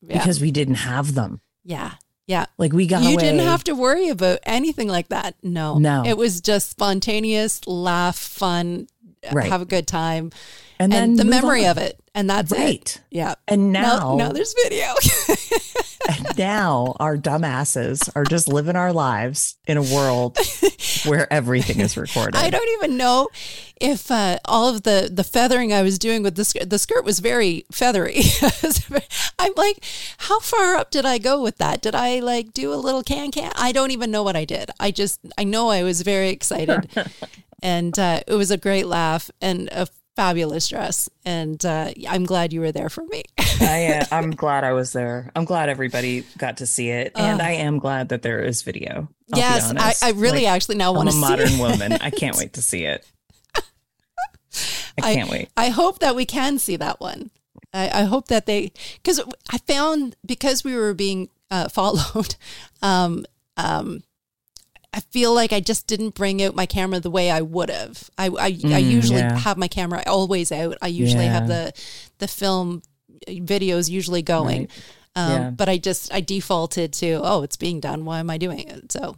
Yeah. 0.02 0.18
because 0.18 0.42
we 0.42 0.50
didn't 0.52 0.76
have 0.76 1.14
them. 1.14 1.42
yeah. 1.64 1.92
Yeah. 2.28 2.48
Like 2.58 2.74
we 2.74 2.88
got 2.88 3.04
you 3.04 3.10
away. 3.14 3.22
didn't 3.22 3.42
have 3.46 3.64
to 3.66 3.74
worry 3.76 4.10
about 4.10 4.40
anything 4.48 4.88
like 4.88 5.10
that. 5.10 5.36
No. 5.44 5.78
No. 5.78 6.04
It 6.08 6.18
was 6.18 6.42
just 6.42 6.72
spontaneous, 6.72 7.62
laugh, 7.68 8.18
fun, 8.18 8.88
Right. 9.34 9.50
have 9.50 9.62
a 9.62 9.66
good 9.66 9.88
time. 9.88 10.32
and 10.80 10.94
And, 10.94 11.18
then 11.18 11.26
the 11.26 11.26
memory 11.26 11.66
on. 11.66 11.72
of 11.72 11.78
it. 11.78 12.00
And 12.14 12.30
that's 12.30 12.52
it. 12.52 12.58
right. 12.58 13.02
Yeah. 13.12 13.36
And 13.48 13.72
now, 13.72 14.16
no, 14.16 14.28
no, 14.28 14.34
there's 14.34 14.54
video. 14.64 14.88
and 16.10 16.38
now 16.38 16.96
our 17.00 17.18
dumbasses 17.18 18.10
are 18.16 18.24
just 18.24 18.48
living 18.48 18.76
our 18.76 18.94
lives 18.94 19.58
in 19.68 19.76
a 19.78 19.82
world 19.82 20.38
where 21.06 21.32
everything 21.32 21.80
is 21.82 21.98
recorded. 21.98 22.36
I 22.38 22.50
don't 22.50 22.70
even 22.78 22.96
know 22.98 23.28
if 23.82 24.10
uh, 24.10 24.40
all 24.46 24.70
of 24.70 24.84
the 24.84 25.10
the 25.12 25.26
feathering 25.26 25.74
I 25.74 25.82
was 25.82 26.00
doing 26.00 26.24
with 26.24 26.36
the 26.36 26.46
skirt, 26.46 26.70
the 26.70 26.80
skirt 26.80 27.04
was 27.04 27.20
very 27.20 27.66
feathery. 27.72 28.22
I'm 29.40 29.52
like, 29.58 29.84
how 30.20 30.40
far 30.40 30.76
up 30.76 30.92
did 30.92 31.06
I 31.06 31.18
go 31.18 31.42
with 31.42 31.58
that? 31.58 31.82
Did 31.82 31.96
I 31.96 32.20
like 32.20 32.54
do 32.54 32.74
a 32.74 32.76
little 32.76 33.04
can 33.04 33.32
can? 33.32 33.52
I 33.56 33.74
don't 33.74 33.92
even 33.92 34.12
know 34.12 34.24
what 34.24 34.38
I 34.38 34.46
did. 34.46 34.72
I 34.80 34.92
just 34.92 35.20
I 35.38 35.44
know 35.44 35.70
I 35.70 35.84
was 35.84 36.02
very 36.02 36.30
excited, 36.30 36.88
and 37.62 37.98
uh, 37.98 38.22
it 38.28 38.34
was 38.34 38.52
a 38.52 38.58
great 38.58 38.86
laugh 38.86 39.30
and 39.42 39.70
a 39.72 39.88
fabulous 40.16 40.68
dress. 40.70 41.10
And 41.26 41.64
uh, 41.66 41.92
I'm 42.08 42.26
glad 42.26 42.54
you 42.54 42.62
were 42.62 42.72
there 42.72 42.90
for 42.90 43.04
me. 43.06 43.24
I, 43.62 44.00
uh, 44.00 44.06
I'm 44.12 44.32
glad 44.32 44.64
I 44.64 44.74
was 44.74 44.94
there. 44.94 45.32
I'm 45.36 45.46
glad 45.46 45.70
everybody 45.70 46.24
got 46.38 46.58
to 46.58 46.66
see 46.66 46.90
it, 46.90 47.12
and 47.16 47.42
I 47.42 47.52
am 47.52 47.80
glad 47.80 48.10
that 48.10 48.22
there 48.22 48.42
is 48.42 48.62
video. 48.64 49.10
I'll 49.34 49.40
yes, 49.40 49.74
I. 49.76 49.94
I 50.10 50.12
really 50.12 50.44
Like, 50.44 50.52
actually 50.54 50.76
now 50.76 50.94
want 50.94 51.10
to 51.10 51.14
see 51.14 51.20
modern 51.22 51.48
it. 51.54 51.60
woman. 51.60 51.94
I 51.94 52.10
can't 52.12 52.38
wait 52.38 52.54
to 52.54 52.62
see 52.62 52.86
it. 52.86 53.06
I 55.02 55.14
can't 55.14 55.30
wait. 55.30 55.50
I 55.58 55.70
hope 55.70 56.00
that 56.00 56.16
we 56.16 56.26
can 56.26 56.58
see 56.60 56.76
that 56.78 57.00
one. 57.00 57.32
I, 57.74 58.02
I 58.02 58.04
hope 58.04 58.28
that 58.30 58.46
they, 58.46 58.72
because 59.04 59.22
I 59.52 59.58
found 59.60 60.16
because 60.26 60.64
we 60.64 60.76
were 60.76 60.94
being 60.94 61.30
uh, 61.52 61.68
followed, 61.70 62.36
um, 62.82 63.26
um, 63.58 64.04
I 64.96 65.02
feel 65.02 65.34
like 65.34 65.52
I 65.52 65.60
just 65.60 65.88
didn't 65.88 66.16
bring 66.16 66.42
out 66.42 66.56
my 66.56 66.66
camera 66.66 67.00
the 67.02 67.10
way 67.12 67.30
I 67.30 67.42
would 67.42 67.70
have. 67.70 68.10
I, 68.18 68.28
I, 68.28 68.30
I 68.30 68.52
Mm, 68.52 68.90
usually 68.90 69.20
yeah. 69.20 69.38
have 69.38 69.58
my 69.58 69.68
camera 69.68 70.02
always 70.08 70.52
out. 70.54 70.78
I 70.82 70.88
usually 70.88 71.26
have 71.26 71.48
the 71.50 71.74
the 72.20 72.28
film 72.30 72.82
videos 73.28 73.90
usually 73.90 74.22
going, 74.22 74.62
Right. 74.62 74.72
um, 75.16 75.32
Yeah. 75.32 75.50
but 75.52 75.68
I 75.68 75.78
just 75.78 76.14
I 76.14 76.22
defaulted 76.22 76.94
to 76.94 77.20
oh 77.22 77.44
it's 77.44 77.58
being 77.58 77.80
done. 77.82 78.06
Why 78.06 78.20
am 78.20 78.30
I 78.30 78.38
doing 78.38 78.60
it? 78.60 78.92
So 78.92 79.18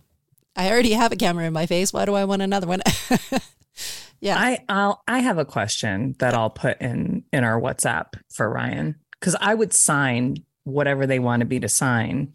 I 0.56 0.72
already 0.72 0.94
have 0.94 1.12
a 1.12 1.16
camera 1.16 1.46
in 1.46 1.54
my 1.54 1.68
face. 1.68 1.94
Why 1.94 2.06
do 2.06 2.16
I 2.16 2.26
want 2.26 2.42
another 2.42 2.66
one? 2.68 2.82
yeah. 4.20 4.36
I 4.38 4.64
I'll 4.68 5.04
I 5.08 5.20
have 5.20 5.38
a 5.38 5.46
question 5.46 6.16
that 6.20 6.34
I'll 6.34 6.50
put 6.50 6.82
in 6.82 7.24
in 7.32 7.44
our 7.44 7.62
WhatsApp 7.62 8.14
for 8.30 8.50
Ryan 8.50 8.96
because 9.20 9.36
I 9.40 9.54
would 9.54 9.74
sign 9.74 10.38
whatever 10.64 11.06
they 11.06 11.20
wanted 11.20 11.50
me 11.50 11.60
to 11.60 11.70
sign, 11.70 12.34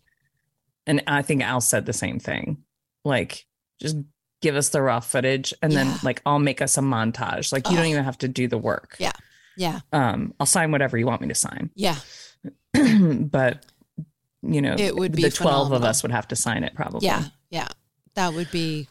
and 0.86 1.02
I 1.06 1.22
think 1.22 1.42
Al 1.42 1.60
said 1.60 1.86
the 1.86 1.92
same 1.92 2.18
thing. 2.20 2.58
Like, 3.04 3.46
just 3.80 3.96
give 4.40 4.54
us 4.56 4.70
the 4.70 4.82
raw 4.82 5.00
footage, 5.00 5.54
and 5.62 5.72
Yeah. 5.72 5.84
then 5.84 5.98
like 6.02 6.20
I'll 6.26 6.38
make 6.38 6.60
us 6.62 6.76
a 6.78 6.80
montage. 6.80 7.52
Like 7.52 7.68
you 7.70 7.76
don't 7.76 7.86
Oh. 7.86 7.88
even 7.90 8.04
have 8.04 8.18
to 8.18 8.28
do 8.28 8.48
the 8.48 8.58
work. 8.58 8.96
Yeah. 8.98 9.12
yeah. 9.56 9.80
Um, 9.92 10.34
I'll 10.40 10.46
sign 10.46 10.70
whatever 10.72 10.96
you 10.98 11.06
want 11.06 11.20
me 11.22 11.28
to 11.28 11.34
sign, 11.34 11.70
Yeah. 11.74 11.96
but 12.72 13.64
you 14.42 14.60
know, 14.60 14.74
It 14.78 14.96
would 14.96 15.12
be 15.14 15.22
the 15.22 15.30
twelve 15.30 15.70
of 15.72 15.84
us 15.84 16.02
would 16.02 16.10
have 16.12 16.26
to 16.28 16.36
sign 16.36 16.64
it 16.64 16.74
probably. 16.74 17.06
Yeah, 17.06 17.24
yeah. 17.50 17.68
That 18.14 18.34
would 18.34 18.50
be 18.50 18.88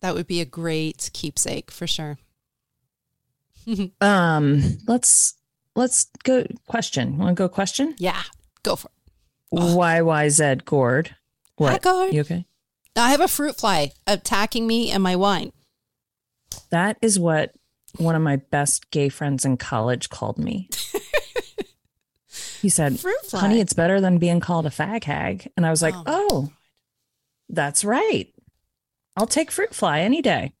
that 0.00 0.14
would 0.14 0.26
be 0.26 0.40
a 0.40 0.44
great 0.46 1.10
keepsake 1.12 1.70
for 1.70 1.86
sure. 1.86 2.18
Um, 4.00 4.62
let's 4.86 5.34
let's 5.74 6.06
go 6.22 6.44
question. 6.66 7.16
Want 7.18 7.36
to 7.36 7.42
go 7.42 7.48
question? 7.48 7.94
Yeah, 7.98 8.22
go 8.62 8.76
for 8.76 8.88
it. 8.88 9.58
YYZ 9.58 10.64
Gord. 10.64 11.16
What? 11.56 11.72
Hi, 11.72 11.78
Gord. 11.78 12.12
You 12.12 12.20
okay? 12.22 12.46
I 12.96 13.10
have 13.10 13.20
a 13.20 13.28
fruit 13.28 13.56
fly 13.56 13.92
attacking 14.06 14.66
me 14.66 14.90
and 14.90 15.02
my 15.02 15.16
wine. 15.16 15.52
That 16.70 16.96
is 17.02 17.18
what 17.18 17.54
one 17.96 18.14
of 18.14 18.22
my 18.22 18.36
best 18.36 18.90
gay 18.90 19.08
friends 19.08 19.44
in 19.44 19.56
college 19.56 20.10
called 20.10 20.38
me. 20.38 20.68
he 22.60 22.68
said, 22.68 22.98
Fruit 22.98 23.14
fly. 23.26 23.40
Honey, 23.40 23.60
it's 23.60 23.72
better 23.72 24.00
than 24.00 24.18
being 24.18 24.40
called 24.40 24.66
a 24.66 24.70
fag 24.70 25.04
hag. 25.04 25.50
And 25.56 25.66
I 25.66 25.70
was 25.70 25.82
like, 25.82 25.94
Oh, 25.94 26.04
Oh, 26.06 26.52
that's 27.48 27.84
right. 27.84 28.32
I'll 29.16 29.26
take 29.26 29.50
fruit 29.50 29.74
fly 29.74 30.00
any 30.00 30.22
day. 30.22 30.52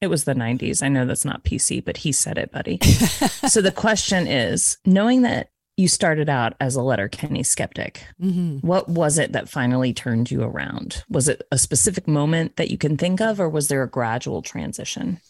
It 0.00 0.08
was 0.08 0.24
the 0.24 0.34
90s. 0.34 0.82
I 0.82 0.88
know 0.88 1.06
that's 1.06 1.24
not 1.24 1.44
PC, 1.44 1.84
but 1.84 1.98
he 1.98 2.10
said 2.10 2.36
it, 2.36 2.50
buddy. 2.50 2.80
so 3.48 3.60
the 3.60 3.70
question 3.70 4.26
is 4.26 4.78
knowing 4.84 5.22
that 5.22 5.50
you 5.82 5.88
started 5.88 6.28
out 6.28 6.54
as 6.60 6.76
a 6.76 6.82
Letterkenny 6.82 7.42
skeptic, 7.42 8.06
Mhm. 8.22 8.62
what 8.62 8.88
was 8.88 9.18
it 9.18 9.32
that 9.32 9.48
finally 9.48 9.92
turned 9.92 10.30
you 10.30 10.42
around? 10.42 11.02
Was 11.10 11.28
it 11.28 11.42
a 11.50 11.58
specific 11.58 12.08
moment 12.08 12.56
that 12.56 12.70
you 12.70 12.78
can 12.78 12.96
think 12.96 13.20
of, 13.20 13.38
or 13.40 13.48
was 13.48 13.68
there 13.68 13.82
a 13.82 13.88
gradual 13.90 14.40
transition? 14.40 15.20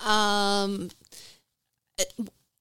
Um, 0.00 0.90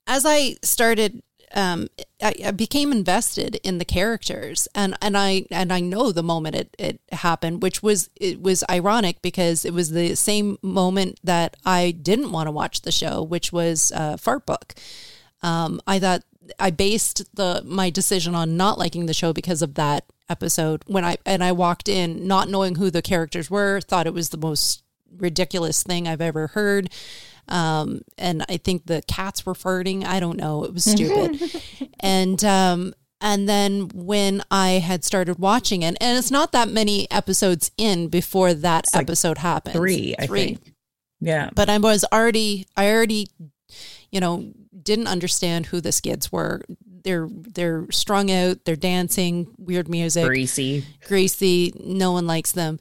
as 0.07 0.25
I 0.25 0.55
started, 0.61 1.21
um, 1.53 1.87
I, 2.21 2.33
I 2.45 2.51
became 2.51 2.91
invested 2.91 3.55
in 3.63 3.77
the 3.77 3.85
characters, 3.85 4.67
and 4.75 4.95
and 5.01 5.17
I 5.17 5.45
and 5.51 5.71
I 5.71 5.79
know 5.79 6.11
the 6.11 6.23
moment 6.23 6.55
it 6.55 6.75
it 6.79 6.99
happened, 7.11 7.61
which 7.61 7.83
was 7.83 8.09
it 8.15 8.41
was 8.41 8.63
ironic 8.69 9.21
because 9.21 9.65
it 9.65 9.73
was 9.73 9.91
the 9.91 10.15
same 10.15 10.57
moment 10.61 11.19
that 11.23 11.55
I 11.65 11.91
didn't 11.91 12.31
want 12.31 12.47
to 12.47 12.51
watch 12.51 12.81
the 12.81 12.91
show, 12.91 13.21
which 13.21 13.51
was 13.51 13.91
uh, 13.93 14.17
Fart 14.17 14.45
Book. 14.45 14.75
Um, 15.41 15.81
I 15.85 15.99
thought 15.99 16.23
I 16.59 16.71
based 16.71 17.23
the 17.35 17.63
my 17.65 17.89
decision 17.89 18.35
on 18.35 18.57
not 18.57 18.77
liking 18.77 19.05
the 19.05 19.13
show 19.13 19.33
because 19.33 19.61
of 19.61 19.75
that 19.75 20.05
episode 20.29 20.83
when 20.87 21.05
I 21.05 21.17
and 21.25 21.43
I 21.43 21.51
walked 21.51 21.87
in 21.87 22.27
not 22.27 22.49
knowing 22.49 22.75
who 22.75 22.89
the 22.89 23.01
characters 23.01 23.49
were, 23.49 23.81
thought 23.81 24.07
it 24.07 24.13
was 24.13 24.29
the 24.29 24.37
most 24.37 24.83
ridiculous 25.17 25.83
thing 25.83 26.07
I've 26.07 26.21
ever 26.21 26.47
heard. 26.47 26.89
Um, 27.47 28.01
and 28.17 28.43
I 28.49 28.57
think 28.57 28.87
the 28.87 29.03
cats 29.07 29.45
were 29.45 29.53
farting. 29.53 30.03
I 30.03 30.19
don't 30.19 30.37
know. 30.37 30.63
It 30.63 30.73
was 30.73 30.83
stupid. 30.83 31.61
and 31.99 32.43
um, 32.43 32.95
and 33.21 33.47
then 33.47 33.89
when 33.93 34.43
I 34.51 34.71
had 34.71 35.03
started 35.03 35.39
watching 35.39 35.83
it, 35.83 35.97
and 36.01 36.17
it's 36.17 36.31
not 36.31 36.51
that 36.51 36.69
many 36.69 37.09
episodes 37.11 37.71
in 37.77 38.07
before 38.07 38.53
that 38.53 38.85
like 38.93 39.03
episode 39.03 39.37
happened. 39.37 39.75
Three, 39.75 40.15
I 40.17 40.27
think. 40.27 40.73
Yeah. 41.21 41.49
But 41.55 41.69
I 41.69 41.77
was 41.77 42.05
already, 42.11 42.67
I 42.75 42.91
already, 42.91 43.29
you 44.11 44.19
know, 44.19 44.51
didn't 44.83 45.07
understand 45.07 45.67
who 45.67 45.81
the 45.81 45.91
skids 45.91 46.31
were. 46.31 46.61
They're 47.03 47.27
they're 47.31 47.85
strung 47.91 48.31
out. 48.31 48.65
They're 48.65 48.75
dancing, 48.75 49.53
weird 49.57 49.87
music 49.87 50.25
Greasy. 50.25 50.85
greasy. 51.07 51.73
No 51.83 52.11
one 52.13 52.25
likes 52.27 52.51
them. 52.51 52.79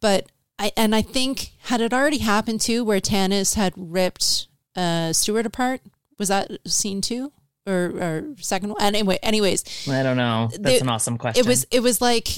But 0.00 0.30
I 0.58 0.70
and 0.76 0.94
I 0.94 1.02
think 1.02 1.52
had 1.64 1.80
it 1.80 1.92
already 1.92 2.18
happened 2.18 2.60
too, 2.60 2.84
where 2.84 3.00
Tanis 3.00 3.54
had 3.54 3.72
ripped 3.76 4.46
uh, 4.76 5.12
Stewart 5.12 5.46
apart. 5.46 5.80
Was 6.18 6.28
that 6.28 6.50
scene 6.66 7.00
two 7.00 7.32
or, 7.66 7.86
or 8.00 8.24
second 8.38 8.68
one? 8.70 8.80
Anyway, 8.80 9.18
anyways, 9.22 9.64
I 9.88 10.04
don't 10.04 10.16
know. 10.16 10.48
That's 10.52 10.62
They- 10.62 10.78
an 10.78 10.88
awesome 10.88 11.18
question. 11.18 11.44
it 11.44 11.48
was 11.48 11.66
it 11.72 11.80
was 11.80 12.00
like 12.00 12.28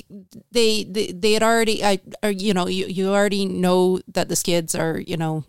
they 0.53 0.85
they, 0.85 1.09
they 1.09 1.33
had 1.35 1.43
already 1.43 1.85
I 1.85 2.01
or 2.23 2.31
you 2.31 2.55
know 2.55 2.67
you, 2.69 2.87
you 2.87 3.09
already 3.11 3.45
know 3.45 4.01
that 4.15 4.31
the 4.31 4.37
skids 4.37 4.75
are 4.75 4.99
you 4.99 5.19
know 5.19 5.45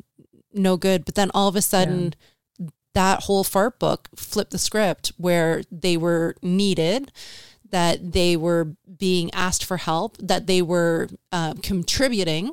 no 0.53 0.75
good, 0.75 1.05
but 1.05 1.15
then 1.15 1.31
all 1.33 1.47
of 1.47 1.55
a 1.55 1.61
sudden 1.61 2.13
that 2.97 3.25
whole 3.25 3.43
fart 3.43 3.77
book 3.77 4.09
flipped 4.15 4.49
the 4.49 4.57
script 4.57 5.11
where 5.17 5.61
they 5.71 5.95
were 5.95 6.35
needed 6.41 7.11
that 7.69 8.13
they 8.13 8.35
were 8.35 8.73
being 8.97 9.31
asked 9.35 9.63
for 9.63 9.77
help 9.77 10.17
that 10.17 10.47
they 10.47 10.63
were 10.63 11.07
uh, 11.31 11.53
contributing 11.61 12.51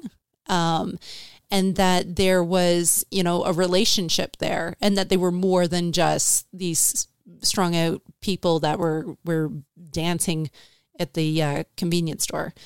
um, 0.48 0.98
and 1.50 1.76
that 1.76 2.16
there 2.16 2.44
was 2.44 3.06
you 3.10 3.22
know 3.22 3.42
a 3.44 3.54
relationship 3.54 4.36
there 4.36 4.76
and 4.82 4.98
that 4.98 5.08
they 5.08 5.16
were 5.16 5.32
more 5.32 5.66
than 5.66 5.92
just 5.92 6.46
these 6.52 7.08
strung 7.40 7.74
out 7.74 8.02
people 8.20 8.60
that 8.60 8.78
were 8.78 9.16
were 9.24 9.50
dancing 9.92 10.50
at 11.00 11.14
the 11.14 11.42
uh, 11.42 11.64
convenience 11.78 12.24
store. 12.24 12.52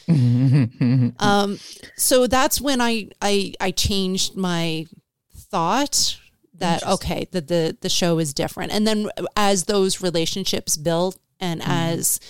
Um, 1.20 1.59
so 1.97 2.26
that's 2.26 2.61
when 2.61 2.81
I, 2.81 3.09
I 3.22 3.53
I 3.61 3.70
changed 3.70 4.37
my 4.37 4.87
thought 5.33 6.18
that 6.59 6.86
okay 6.86 7.26
that 7.32 7.48
the 7.48 7.76
the 7.80 7.88
show 7.88 8.18
is 8.18 8.34
different 8.34 8.72
and 8.72 8.86
then 8.86 9.09
as 9.36 9.64
those 9.64 10.00
relationships 10.02 10.76
built 10.76 11.18
and 11.40 11.62
as 11.64 12.20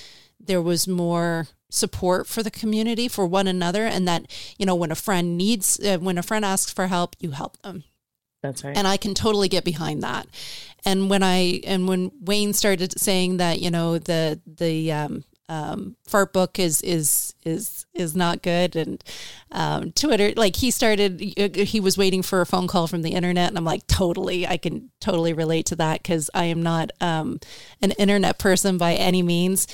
there 0.40 0.62
was 0.62 0.86
more 0.88 1.48
support 1.70 2.26
for 2.26 2.42
the 2.42 2.50
community 2.50 3.08
for 3.08 3.26
one 3.26 3.46
another 3.46 3.84
and 3.84 4.08
that 4.08 4.24
you 4.58 4.64
know 4.64 4.74
when 4.74 4.90
a 4.90 4.94
friend 4.94 5.36
needs 5.36 5.78
uh, 5.80 5.98
when 5.98 6.16
a 6.18 6.22
friend 6.22 6.44
asks 6.44 6.72
for 6.72 6.86
help 6.86 7.14
you 7.20 7.32
help 7.32 7.60
them 7.62 7.84
That's 8.42 8.64
right. 8.64 8.76
and 8.76 8.86
I 8.86 8.96
can 8.96 9.14
totally 9.14 9.48
get 9.48 9.64
behind 9.64 10.02
that. 10.02 10.26
And 10.84 11.10
when 11.10 11.22
I 11.22 11.60
and 11.66 11.88
when 11.88 12.12
Wayne 12.20 12.52
started 12.52 12.98
saying 12.98 13.38
that, 13.38 13.60
you 13.60 13.70
know, 13.70 13.98
the 13.98 14.40
the 14.46 14.92
um, 14.92 15.24
um, 15.48 15.96
fart 16.06 16.32
book 16.32 16.58
is 16.58 16.82
is 16.82 17.34
is 17.44 17.86
is 17.94 18.14
not 18.14 18.42
good, 18.42 18.76
and 18.76 19.02
um, 19.50 19.92
Twitter, 19.92 20.32
like 20.36 20.56
he 20.56 20.70
started, 20.70 21.20
he 21.20 21.80
was 21.80 21.96
waiting 21.96 22.22
for 22.22 22.40
a 22.40 22.46
phone 22.46 22.66
call 22.66 22.86
from 22.86 23.02
the 23.02 23.12
internet, 23.12 23.48
and 23.48 23.56
I'm 23.56 23.64
like, 23.64 23.86
totally, 23.86 24.46
I 24.46 24.58
can 24.58 24.90
totally 25.00 25.32
relate 25.32 25.66
to 25.66 25.76
that 25.76 26.02
because 26.02 26.30
I 26.34 26.44
am 26.44 26.62
not 26.62 26.90
um, 27.00 27.40
an 27.80 27.92
internet 27.92 28.38
person 28.38 28.76
by 28.76 28.94
any 28.94 29.22
means, 29.22 29.66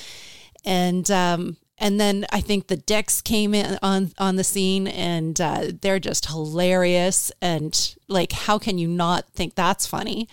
and 0.63 1.09
um, 1.11 1.57
and 1.77 1.99
then 1.99 2.25
I 2.31 2.39
think 2.39 2.67
the 2.67 2.77
Dicks 2.77 3.21
came 3.21 3.53
in 3.53 3.77
on 3.81 4.11
on 4.17 4.37
the 4.37 4.43
scene, 4.43 4.87
and 4.87 5.39
uh, 5.41 5.71
they're 5.81 5.99
just 5.99 6.27
hilarious. 6.27 7.31
And 7.41 7.95
like, 8.07 8.31
how 8.31 8.57
can 8.57 8.77
you 8.77 8.87
not 8.87 9.29
think 9.31 9.55
that's 9.55 9.85
funny? 9.85 10.29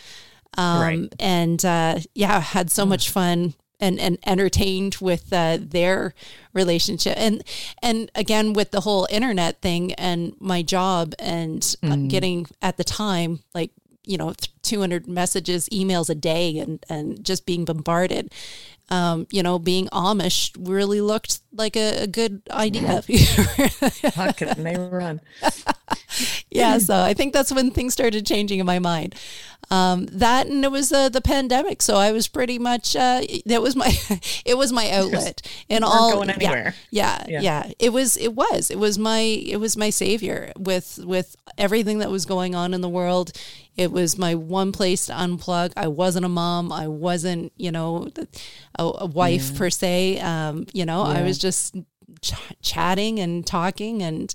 Um, 0.57 0.81
Right. 0.83 1.15
And 1.19 1.65
uh, 1.65 1.99
yeah, 2.15 2.39
had 2.41 2.71
so 2.71 2.87
much 2.87 3.11
fun 3.11 3.55
and 3.83 4.01
and 4.01 4.19
entertained 4.25 4.97
with 5.01 5.31
uh, 5.33 5.59
their 5.61 6.15
relationship, 6.55 7.15
and 7.19 7.43
and 7.83 8.11
again 8.15 8.55
with 8.55 8.71
the 8.71 8.81
whole 8.81 9.07
internet 9.11 9.61
thing 9.61 9.93
and 9.95 10.35
my 10.41 10.63
job 10.63 11.15
and 11.19 11.77
uh, 11.83 11.97
getting 12.09 12.47
at 12.63 12.79
the 12.79 12.85
time 12.85 13.41
like 13.55 13.73
you 14.05 14.17
know 14.17 14.33
200 14.63 15.07
messages 15.07 15.69
emails 15.69 16.09
a 16.09 16.15
day 16.15 16.59
and 16.59 16.85
and 16.89 17.25
just 17.25 17.47
being 17.47 17.65
bombarded 17.65 18.33
um, 18.93 19.27
you 19.31 19.43
know, 19.43 19.59
being 19.59 19.89
Amish 19.89 20.55
really 20.59 21.01
looked 21.01 21.41
like 21.51 21.77
a, 21.77 22.03
a 22.03 22.07
good 22.07 22.43
idea. 22.51 23.03
How 24.15 24.33
can 24.33 24.63
they 24.63 24.77
run? 24.77 25.23
yeah, 26.51 26.77
so 26.77 27.01
I 27.01 27.15
think 27.15 27.33
that's 27.33 27.51
when 27.51 27.71
things 27.71 27.95
started 27.95 28.27
changing 28.27 28.61
in 28.61 28.67
my 28.67 28.79
mind. 28.79 29.15
Um, 29.71 30.05
that 30.13 30.49
and 30.49 30.63
it 30.63 30.71
was 30.71 30.93
uh, 30.93 31.09
the 31.09 31.23
pandemic, 31.23 31.81
so 31.81 31.97
I 31.97 32.13
was 32.13 32.29
pretty 32.29 32.59
much 32.59 32.95
uh, 32.95 33.23
that 33.47 33.63
was 33.63 33.75
my 33.75 33.97
it 34.45 34.59
was 34.59 34.71
my 34.71 34.91
outlet 34.91 35.41
weren't 35.71 35.85
all 35.85 36.13
going 36.13 36.29
yeah, 36.29 36.35
anywhere. 36.35 36.75
Yeah, 36.91 37.25
yeah, 37.27 37.41
Yeah. 37.41 37.71
It 37.79 37.93
was 37.95 38.19
it 38.19 38.35
was 38.35 38.71
it 38.71 38.79
was 38.79 38.99
my 38.99 39.21
it 39.21 39.59
was 39.59 39.75
my 39.75 39.89
savior 39.89 40.53
with 40.59 40.99
with 41.03 41.37
everything 41.57 42.01
that 42.01 42.11
was 42.11 42.27
going 42.27 42.55
on 42.55 42.75
in 42.75 42.83
the 42.83 42.89
world. 42.91 43.33
It 43.77 43.91
was 43.91 44.19
my 44.19 44.35
one 44.35 44.71
place 44.73 45.07
to 45.07 45.13
unplug. 45.15 45.73
I 45.77 45.89
wasn't 45.89 46.25
a 46.27 46.29
mom. 46.29 46.71
I 46.73 46.89
wasn't 46.89 47.53
you 47.57 47.71
know 47.73 48.09
a, 48.79 48.83
a 48.85 49.07
wife 49.07 49.57
per 49.57 49.71
se. 49.71 50.21
Um, 50.21 50.67
you 50.73 50.85
know, 50.85 51.03
I 51.03 51.23
was 51.23 51.39
just 51.39 51.77
ch- 52.21 52.35
chatting 52.63 53.19
and 53.21 53.47
talking 53.47 54.03
and. 54.03 54.35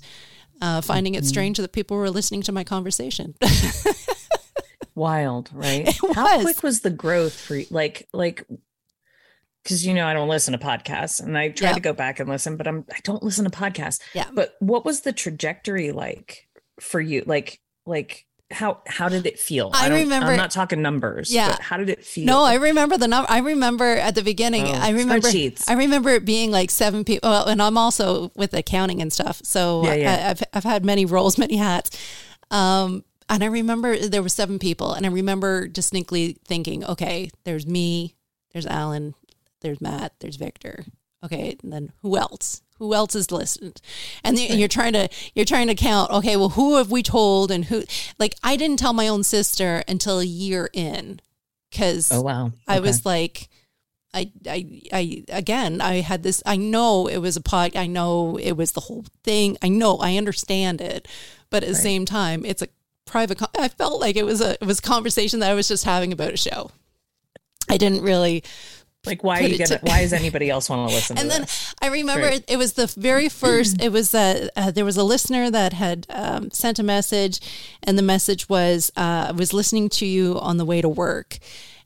Uh, 0.60 0.80
finding 0.80 1.12
Mm-hmm. 1.12 1.22
it 1.22 1.24
strange 1.24 1.56
that 1.58 1.70
people 1.70 1.96
were 1.96 2.10
listening 2.10 2.42
to 2.42 2.50
my 2.50 2.64
conversation. 2.64 3.36
Wild, 4.96 5.48
right? 5.52 5.88
How 6.14 6.40
quick 6.40 6.64
was 6.64 6.80
the 6.80 6.90
growth 6.90 7.38
for 7.38 7.54
you? 7.54 7.66
Like, 7.70 8.08
like, 8.12 8.44
because 9.62 9.86
you 9.86 9.94
know 9.94 10.04
I 10.04 10.12
don't 10.14 10.28
listen 10.28 10.50
to 10.52 10.58
podcasts, 10.58 11.22
and 11.22 11.38
I 11.38 11.50
try 11.50 11.68
Yeah. 11.68 11.74
to 11.74 11.80
go 11.80 11.92
back 11.92 12.18
and 12.18 12.28
listen, 12.28 12.56
but 12.56 12.66
I'm 12.66 12.84
I 12.92 12.98
don't 13.04 13.22
listen 13.22 13.44
to 13.44 13.50
podcasts. 13.56 14.00
Yeah. 14.14 14.26
But 14.34 14.56
what 14.58 14.84
was 14.84 15.02
the 15.02 15.12
trajectory 15.12 15.92
like 15.92 16.48
for 16.80 17.00
you? 17.00 17.22
Like, 17.24 17.60
like 17.86 18.26
how 18.50 18.80
how 18.86 19.08
did 19.08 19.26
it 19.26 19.38
feel? 19.38 19.70
I 19.74 19.88
don't- 19.88 19.98
remember- 19.98 20.30
I'm 20.30 20.36
not 20.38 20.50
talking 20.50 20.80
numbers. 20.80 21.32
Yeah. 21.32 21.50
But 21.50 21.60
how 21.60 21.76
did 21.76 21.90
it 21.90 22.04
feel? 22.04 22.24
No, 22.24 22.42
I 22.44 22.54
remember 22.54 22.96
the 22.96 23.06
number. 23.08 23.30
I 23.30 23.38
remember 23.38 23.84
at 23.84 24.14
the 24.14 24.22
beginning. 24.22 24.66
Oh, 24.68 24.72
I 24.72 24.90
remember. 24.90 25.28
I 25.68 25.74
remember 25.74 26.10
it 26.10 26.24
being 26.24 26.50
like 26.50 26.70
seven 26.70 27.04
people. 27.04 27.28
Well, 27.28 27.46
and 27.46 27.60
I'm 27.60 27.76
also 27.76 28.32
with 28.34 28.54
accounting 28.54 29.02
and 29.02 29.12
stuff, 29.12 29.40
so 29.44 29.84
Yeah, 29.84 29.94
yeah. 29.94 30.26
I, 30.26 30.30
I've 30.30 30.42
I've 30.54 30.64
had 30.64 30.84
many 30.84 31.04
roles, 31.04 31.36
many 31.44 31.56
hats. 31.56 31.90
Um, 32.50 33.04
and 33.28 33.44
I 33.44 33.46
remember 33.48 33.96
there 33.98 34.22
were 34.22 34.30
seven 34.30 34.58
people, 34.58 34.94
and 34.94 35.04
I 35.04 35.10
remember 35.10 35.68
distinctly 35.68 36.38
thinking, 36.46 36.82
okay, 36.84 37.30
there's 37.44 37.66
me, 37.66 38.14
there's 38.54 38.64
Alan, 38.66 39.14
there's 39.60 39.82
Matt, 39.82 40.14
there's 40.20 40.36
Victor. 40.36 40.84
Okay, 41.22 41.56
and 41.62 41.70
then 41.72 41.92
who 42.00 42.16
else? 42.16 42.62
Who 42.78 42.94
else 42.94 43.14
is 43.14 43.30
listened? 43.30 43.80
And 44.24 44.36
then 44.36 44.58
you're 44.58 44.68
trying 44.68 44.92
to 44.92 45.08
you're 45.34 45.44
trying 45.44 45.66
to 45.66 45.74
count. 45.74 46.10
Okay, 46.10 46.36
well, 46.36 46.50
who 46.50 46.76
have 46.76 46.90
we 46.90 47.02
told, 47.02 47.50
and 47.50 47.64
who? 47.64 47.84
Like, 48.18 48.34
I 48.42 48.56
didn't 48.56 48.78
tell 48.78 48.92
my 48.92 49.08
own 49.08 49.24
sister 49.24 49.82
until 49.88 50.20
a 50.20 50.24
year 50.24 50.68
in 50.72 51.20
because 51.70 52.10
Oh 52.12 52.22
wow. 52.22 52.52
I 52.66 52.80
was 52.80 53.04
like, 53.04 53.48
I, 54.14 54.30
I, 54.46 54.82
I, 54.92 55.24
again, 55.28 55.80
I 55.80 56.00
had 56.00 56.22
this, 56.22 56.42
I 56.46 56.56
know 56.56 57.08
it 57.08 57.18
was 57.18 57.36
a 57.36 57.42
pod, 57.42 57.76
I 57.76 57.86
know 57.86 58.38
it 58.38 58.52
was 58.52 58.72
the 58.72 58.80
whole 58.80 59.04
thing. 59.22 59.58
I 59.62 59.68
know, 59.68 59.98
I 59.98 60.16
understand 60.16 60.80
it. 60.80 61.06
But 61.50 61.62
at 61.62 61.68
the 61.68 61.74
same 61.74 62.04
time, 62.04 62.44
it's 62.44 62.62
a 62.62 62.68
private, 63.04 63.38
con- 63.38 63.48
I 63.58 63.68
felt 63.68 64.00
like 64.00 64.16
it 64.16 64.24
was 64.24 64.40
a, 64.40 64.52
it 64.52 64.64
was 64.64 64.78
a 64.78 64.82
conversation 64.82 65.40
that 65.40 65.50
I 65.50 65.54
was 65.54 65.68
just 65.68 65.84
having 65.84 66.12
about 66.12 66.32
a 66.32 66.36
show. 66.38 66.70
I 67.68 67.76
didn't 67.76 68.02
really, 68.02 68.44
like 69.06 69.22
why 69.24 69.38
are 69.40 69.42
you 69.42 69.58
gonna 69.58 69.78
to- 69.78 69.80
why 69.82 70.02
does 70.02 70.12
anybody 70.22 70.50
else 70.50 70.68
want 70.68 70.88
to 70.88 70.94
listen 70.94 71.16
and 71.18 71.24
to 71.26 71.32
then 71.32 71.40
this? 71.42 71.74
I 71.80 71.86
remember 71.88 72.26
Right. 72.26 72.44
it, 72.48 72.56
was 72.56 72.72
the 72.74 72.86
very 72.86 73.28
first. 73.42 73.80
It 73.80 73.90
was 73.92 74.14
uh, 74.14 74.48
uh, 74.56 74.70
there 74.70 74.84
was 74.84 74.96
a 74.96 75.04
listener 75.04 75.50
that 75.50 75.72
had 75.72 76.06
um, 76.10 76.50
sent 76.50 76.78
a 76.78 76.82
message, 76.82 77.40
and 77.82 77.96
the 77.96 78.02
message 78.02 78.48
was 78.48 78.90
uh, 78.96 79.26
I 79.28 79.32
was 79.32 79.52
listening 79.52 79.88
to 79.90 80.06
you 80.06 80.38
on 80.40 80.56
the 80.56 80.64
way 80.64 80.80
to 80.82 80.88
work, 80.88 81.38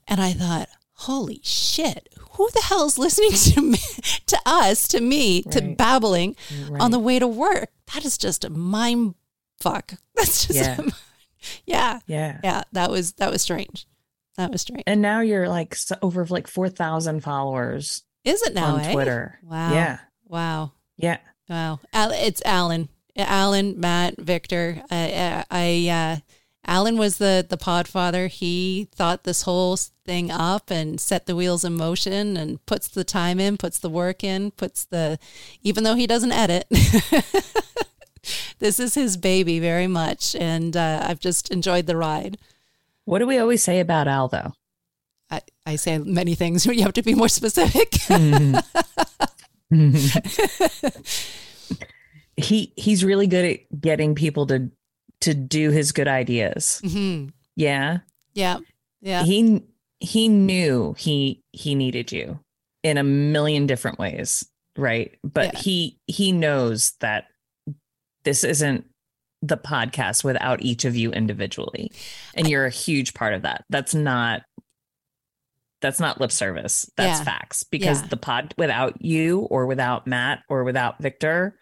and 0.07 0.19
I 0.19 0.33
thought, 0.33 0.69
holy 0.93 1.39
shit, 1.43 2.09
who 2.31 2.49
the 2.53 2.61
hell's 2.61 2.97
listening 2.97 3.31
to 3.53 3.61
me, 3.61 3.77
to 4.27 4.39
us, 4.45 4.87
to 4.89 4.99
me, 4.99 5.43
to 5.43 5.59
Right. 5.61 5.77
babbling 5.77 6.35
Right. 6.69 6.81
on 6.81 6.91
the 6.91 6.99
way 6.99 7.19
to 7.19 7.27
work? 7.27 7.69
That 7.93 8.05
is 8.05 8.17
just 8.17 8.43
a 8.43 8.49
mind 8.49 9.13
fuck. 9.61 9.93
That's 10.15 10.47
just 10.47 10.59
Yeah. 10.59 10.77
yeah, 11.65 11.99
yeah. 12.07 12.39
yeah. 12.43 12.63
That 12.71 12.89
was 12.89 13.13
that 13.13 13.31
was 13.31 13.41
strange. 13.41 13.85
That 14.37 14.51
was 14.51 14.61
strange. 14.61 14.83
And 14.87 15.01
now 15.01 15.21
you're 15.21 15.47
like 15.47 15.75
over 16.01 16.25
like 16.25 16.47
4,000 16.47 17.21
followers 17.21 18.03
Is 18.23 18.41
it 18.41 18.53
now? 18.53 18.75
on 18.75 18.81
eh? 18.81 18.91
Twitter. 18.91 19.39
Wow. 19.43 19.71
Yeah. 19.73 19.99
Wow. 20.27 20.71
Yeah. 20.97 21.17
Wow, 21.49 21.81
Al- 21.91 22.11
it's 22.11 22.41
Alan, 22.45 22.87
Alan, 23.17 23.79
Matt, 23.79 24.17
Victor. 24.17 24.81
I, 24.89 25.43
I, 25.51 25.89
uh, 25.89 26.17
Alan 26.65 26.97
was 26.97 27.17
the 27.17 27.45
the 27.47 27.57
Podfather. 27.57 28.29
He 28.29 28.87
thought 28.95 29.25
this 29.25 29.41
whole 29.41 29.75
thing 30.05 30.31
up 30.31 30.71
and 30.71 31.01
set 31.01 31.25
the 31.25 31.35
wheels 31.35 31.65
in 31.65 31.73
motion 31.73 32.37
and 32.37 32.65
puts 32.65 32.87
the 32.87 33.03
time 33.03 33.39
in, 33.39 33.57
puts 33.57 33.77
the 33.77 33.89
work 33.89 34.23
in, 34.23 34.51
puts 34.51 34.85
the, 34.85 35.19
even 35.61 35.83
though 35.83 35.95
he 35.95 36.07
doesn't 36.07 36.31
edit. 36.31 36.65
this 38.59 38.79
is 38.79 38.95
his 38.95 39.17
baby 39.17 39.59
very 39.59 39.87
much, 39.87 40.35
and 40.35 40.77
uh, 40.77 41.05
I've 41.05 41.19
just 41.19 41.51
enjoyed 41.51 41.85
the 41.85 41.97
ride. 41.97 42.37
What 43.05 43.19
do 43.19 43.27
we 43.27 43.37
always 43.37 43.63
say 43.63 43.79
about 43.79 44.07
Al 44.07 44.27
though? 44.27 44.53
I, 45.29 45.41
I 45.65 45.75
say 45.77 45.97
many 45.97 46.35
things, 46.35 46.65
but 46.65 46.75
you 46.75 46.83
have 46.83 46.93
to 46.93 47.01
be 47.03 47.15
more 47.15 47.27
specific. 47.29 47.93
he 52.37 52.73
he's 52.75 53.03
really 53.05 53.27
good 53.27 53.45
at 53.45 53.81
getting 53.81 54.15
people 54.15 54.45
to 54.47 54.69
to 55.21 55.33
do 55.33 55.69
his 55.71 55.91
good 55.91 56.07
ideas. 56.07 56.81
hmm 56.83 57.27
Yeah. 57.55 57.99
Yeah, 58.33 58.57
yeah, 59.01 59.23
He 59.23 59.61
he 59.99 60.27
knew 60.27 60.95
he 60.97 61.43
he 61.51 61.75
needed 61.75 62.11
you 62.11 62.39
in 62.81 62.97
a 62.97 63.03
million 63.03 63.67
different 63.67 63.99
ways, 63.99 64.43
right? 64.75 65.15
But 65.23 65.53
Yeah. 65.53 65.59
he 65.59 65.99
he 66.07 66.31
knows 66.31 66.93
that 66.99 67.25
this 68.23 68.43
isn't 68.43 68.85
the 69.45 69.57
podcast 69.57 70.23
without 70.23 70.63
each 70.63 70.85
of 70.85 70.95
you 70.95 71.11
individually. 71.11 71.91
And 72.33 72.47
you're 72.47 72.65
a 72.65 72.69
huge 72.71 73.13
part 73.13 73.33
of 73.33 73.41
that. 73.43 73.65
That's 73.69 73.93
not 73.93 74.43
that's 75.81 75.99
not 75.99 76.21
lip 76.21 76.31
service. 76.31 76.89
That's 76.95 77.19
Yeah. 77.19 77.25
facts 77.25 77.63
because 77.63 78.01
Yeah. 78.01 78.07
the 78.07 78.17
pod 78.17 78.53
without 78.57 79.01
you 79.01 79.41
or 79.41 79.65
without 79.65 80.07
Matt 80.07 80.39
or 80.47 80.63
without 80.63 81.01
Victor 81.01 81.57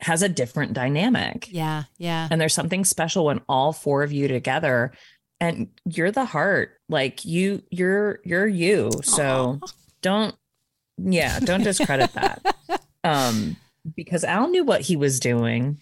has 0.00 0.22
a 0.22 0.28
different 0.28 0.74
dynamic. 0.74 1.48
yeah, 1.50 1.84
yeah. 1.98 2.28
And 2.30 2.40
there's 2.40 2.54
something 2.54 2.84
special 2.84 3.24
when 3.24 3.40
all 3.48 3.72
four 3.72 4.04
of 4.04 4.12
you 4.12 4.28
together 4.28 4.92
and 5.40 5.68
you're 5.84 6.12
the 6.12 6.24
heart. 6.24 6.78
Like 6.88 7.24
you 7.24 7.62
you're 7.70 8.20
you're 8.24 8.46
you. 8.46 8.90
So 9.02 9.58
Aw. 9.60 9.66
don't 10.02 10.36
yeah, 10.98 11.40
don't 11.40 11.64
discredit 11.64 12.12
that. 12.12 12.54
Um 13.04 13.56
because 13.96 14.24
Al 14.24 14.48
knew 14.48 14.64
what 14.64 14.80
he 14.82 14.96
was 14.96 15.20
doing 15.20 15.78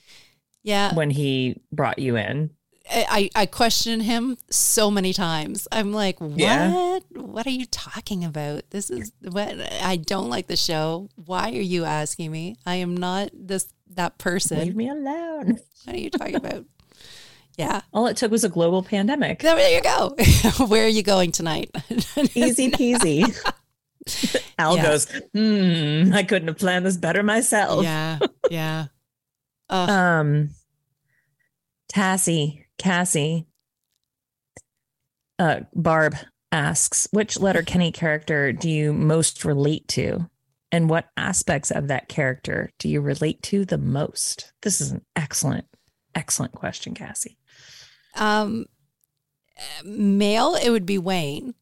Yeah, 0.62 0.94
when 0.94 1.10
he 1.10 1.60
brought 1.72 1.98
you 1.98 2.16
in. 2.16 2.50
I, 2.90 3.30
I 3.36 3.46
questioned 3.46 4.02
him 4.02 4.36
so 4.50 4.90
many 4.90 5.12
times. 5.12 5.68
I'm 5.70 5.92
like, 5.92 6.20
what? 6.20 6.36
Yeah. 6.38 6.98
What 7.14 7.46
are 7.46 7.50
you 7.50 7.64
talking 7.66 8.24
about? 8.24 8.64
This 8.70 8.90
is 8.90 9.12
what 9.22 9.54
I 9.82 9.96
don't 9.96 10.28
like 10.28 10.48
the 10.48 10.56
show. 10.56 11.08
Why 11.14 11.50
are 11.50 11.60
you 11.62 11.84
asking 11.84 12.32
me? 12.32 12.56
I 12.66 12.76
am 12.76 12.96
not 12.96 13.30
this 13.32 13.72
that 13.94 14.18
person. 14.18 14.58
Leave 14.58 14.76
me 14.76 14.88
alone. 14.88 15.58
What 15.84 15.96
are 15.96 15.98
you 15.98 16.10
talking 16.10 16.34
about? 16.36 16.64
yeah. 17.56 17.80
All 17.92 18.06
it 18.06 18.16
took 18.16 18.30
was 18.30 18.44
a 18.44 18.48
global 18.48 18.82
pandemic. 18.82 19.40
There 19.40 19.74
you 19.74 19.82
go. 19.82 20.16
Where 20.66 20.84
are 20.84 20.88
you 20.88 21.02
going 21.02 21.32
tonight? 21.32 21.70
Easy 22.34 22.70
peasy. 22.70 23.24
Al 24.58 24.76
Yeah. 24.76 24.82
goes, 24.82 25.06
hmm, 25.34 26.12
I 26.14 26.22
couldn't 26.24 26.48
have 26.48 26.58
planned 26.58 26.84
this 26.86 26.96
better 26.96 27.22
myself. 27.22 27.84
yeah. 27.84 28.18
Yeah. 28.50 28.86
Uh, 29.72 29.86
Um, 29.90 30.50
Tassie, 31.92 32.64
Cassie, 32.78 33.46
uh, 35.38 35.60
Barb 35.74 36.14
asks, 36.50 37.08
which 37.10 37.40
Letterkenny 37.40 37.90
character 37.92 38.52
do 38.52 38.68
you 38.68 38.92
most 38.92 39.44
relate 39.44 39.88
to? 39.88 40.28
And 40.70 40.88
what 40.88 41.08
aspects 41.16 41.70
of 41.70 41.88
that 41.88 42.08
character 42.08 42.70
do 42.78 42.88
you 42.88 43.00
relate 43.00 43.42
to 43.44 43.64
the 43.64 43.78
most? 43.78 44.52
This 44.62 44.80
is 44.80 44.90
an 44.90 45.04
excellent, 45.16 45.66
excellent 46.14 46.52
question, 46.52 46.94
Cassie. 46.94 47.36
um, 48.14 48.66
male, 49.84 50.54
it 50.54 50.70
would 50.70 50.86
be 50.86 50.98
Wayne. 50.98 51.54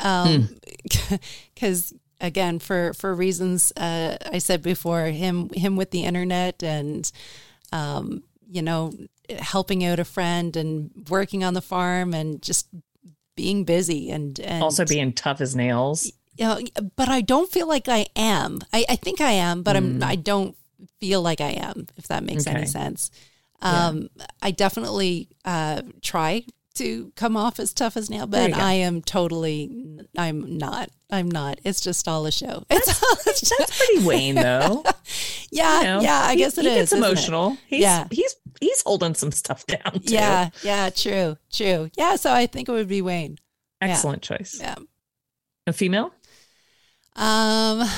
Um, 0.00 0.48
because 1.54 1.92
again, 2.20 2.58
for 2.58 2.92
for 2.94 3.14
reasons 3.14 3.72
uh, 3.76 4.16
I 4.32 4.38
said 4.38 4.62
before, 4.62 5.06
him 5.06 5.50
him 5.50 5.76
with 5.76 5.90
the 5.90 6.04
internet 6.04 6.62
and 6.62 7.10
um, 7.72 8.22
you 8.50 8.62
know, 8.62 8.92
helping 9.38 9.84
out 9.84 9.98
a 9.98 10.04
friend 10.04 10.56
and 10.56 10.90
working 11.10 11.44
on 11.44 11.54
the 11.54 11.60
farm 11.60 12.14
and 12.14 12.40
just 12.42 12.68
being 13.36 13.64
busy 13.64 14.10
and 14.10 14.40
and 14.40 14.62
Also 14.62 14.84
being 14.84 15.12
tough 15.12 15.40
as 15.40 15.54
nails. 15.54 16.10
you 16.36 16.44
know, 16.46 16.58
but 16.96 17.08
I 17.08 17.20
don't 17.20 17.50
feel 17.50 17.68
like 17.68 17.88
I 17.88 18.06
am. 18.16 18.60
I, 18.72 18.84
I 18.88 18.96
think 18.96 19.20
I 19.20 19.32
am, 19.32 19.62
but 19.62 19.76
I'm 19.76 20.02
I 20.02 20.16
don't 20.16 20.56
feel 21.00 21.20
like 21.22 21.40
I 21.40 21.50
am, 21.50 21.86
if 21.96 22.08
that 22.08 22.24
makes 22.24 22.46
any 22.46 22.60
Okay. 22.60 22.66
sense. 22.66 23.10
Yeah. 23.62 23.88
Um 23.88 24.08
I 24.42 24.50
definitely 24.50 25.28
uh 25.44 25.82
try 26.00 26.44
to 26.78 27.12
come 27.16 27.36
off 27.36 27.60
as 27.60 27.72
tough 27.72 27.96
as 27.96 28.10
nail, 28.10 28.26
but. 28.26 28.52
I 28.54 28.72
am 28.74 29.02
totally 29.02 29.70
I'm 30.16 30.58
not. 30.58 30.90
I'm 31.10 31.30
not. 31.30 31.58
It's 31.64 31.80
just 31.80 32.06
all 32.08 32.26
a 32.26 32.32
show. 32.32 32.64
It's 32.70 33.02
all 33.02 33.12
a 33.20 33.24
That's 33.58 33.78
pretty 33.78 34.04
Wayne, 34.06 34.34
though. 34.34 34.82
yeah, 35.50 35.78
You 35.80 35.86
know, 35.86 36.00
yeah, 36.02 36.20
I 36.24 36.32
he- 36.32 36.38
guess 36.38 36.58
it 36.58 36.62
he 36.64 36.68
is. 36.70 36.74
gets 36.90 36.92
emotional. 36.92 37.56
He's, 37.66 37.80
Yeah. 37.80 38.06
he's 38.10 38.34
he's 38.60 38.82
holding 38.82 39.14
some 39.14 39.30
stuff 39.32 39.64
down. 39.66 39.92
Too. 39.92 40.14
Yeah, 40.14 40.50
yeah, 40.62 40.90
true, 40.90 41.36
true. 41.52 41.90
Yeah, 41.96 42.16
so 42.16 42.32
I 42.32 42.46
think 42.46 42.68
it 42.68 42.72
would 42.72 42.88
be 42.88 43.00
Wayne. 43.02 43.38
yeah. 43.80 43.88
excellent 43.88 44.22
choice. 44.22 44.58
Yeah. 44.60 44.74
A 45.66 45.72
female, 45.72 46.12
Um 47.16 47.88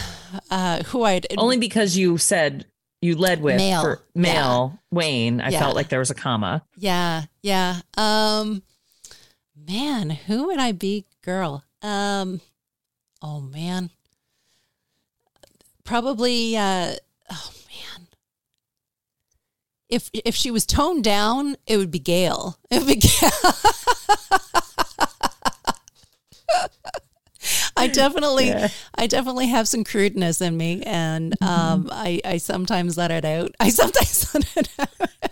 uh 0.51 0.83
who 0.85 1.03
I'd 1.05 1.27
only 1.37 1.59
because 1.59 1.97
you 1.97 2.17
said 2.19 2.67
you 3.03 3.17
led 3.17 3.41
with 3.43 3.57
Male. 3.57 3.83
for 3.83 4.03
male 4.15 4.79
Wayne. 4.91 5.41
I 5.41 5.51
Yeah. 5.51 5.59
felt 5.61 5.75
like 5.77 5.89
there 5.89 5.99
was 5.99 6.11
a 6.11 6.15
comma. 6.15 6.65
Yeah, 6.77 7.25
yeah. 7.43 7.81
Um 7.97 8.63
man, 9.71 10.11
who 10.11 10.49
would 10.49 10.59
I 10.59 10.73
be 10.73 11.07
girl? 11.23 11.65
Um 11.83 12.41
oh 13.23 13.41
man. 13.41 13.91
Probably 15.85 16.57
uh 16.57 16.95
oh 17.31 17.53
man. 17.69 18.07
If 19.89 20.11
if 20.13 20.35
she 20.35 20.51
was 20.51 20.67
toned 20.67 21.05
down, 21.05 21.57
it 21.67 21.77
would 21.77 21.91
be 21.91 21.99
Gail. 21.99 22.59
It 22.71 22.79
would 22.79 22.89
be 22.89 22.97
Gail. 22.97 23.31
I 27.77 27.87
definitely 27.87 28.49
Yeah. 28.49 28.69
I 28.95 29.07
definitely 29.07 29.47
have 29.49 29.67
some 29.67 29.85
crudeness 29.85 30.41
in 30.43 30.57
me 30.57 30.83
and 30.85 31.41
um 31.43 31.89
I 31.91 32.21
I 32.25 32.37
sometimes 32.39 32.99
let 32.99 33.11
it 33.11 33.25
out. 33.25 33.53
I 33.61 33.71
sometimes 33.71 34.35
let 34.57 34.57
it 34.57 34.69
out. 34.79 35.30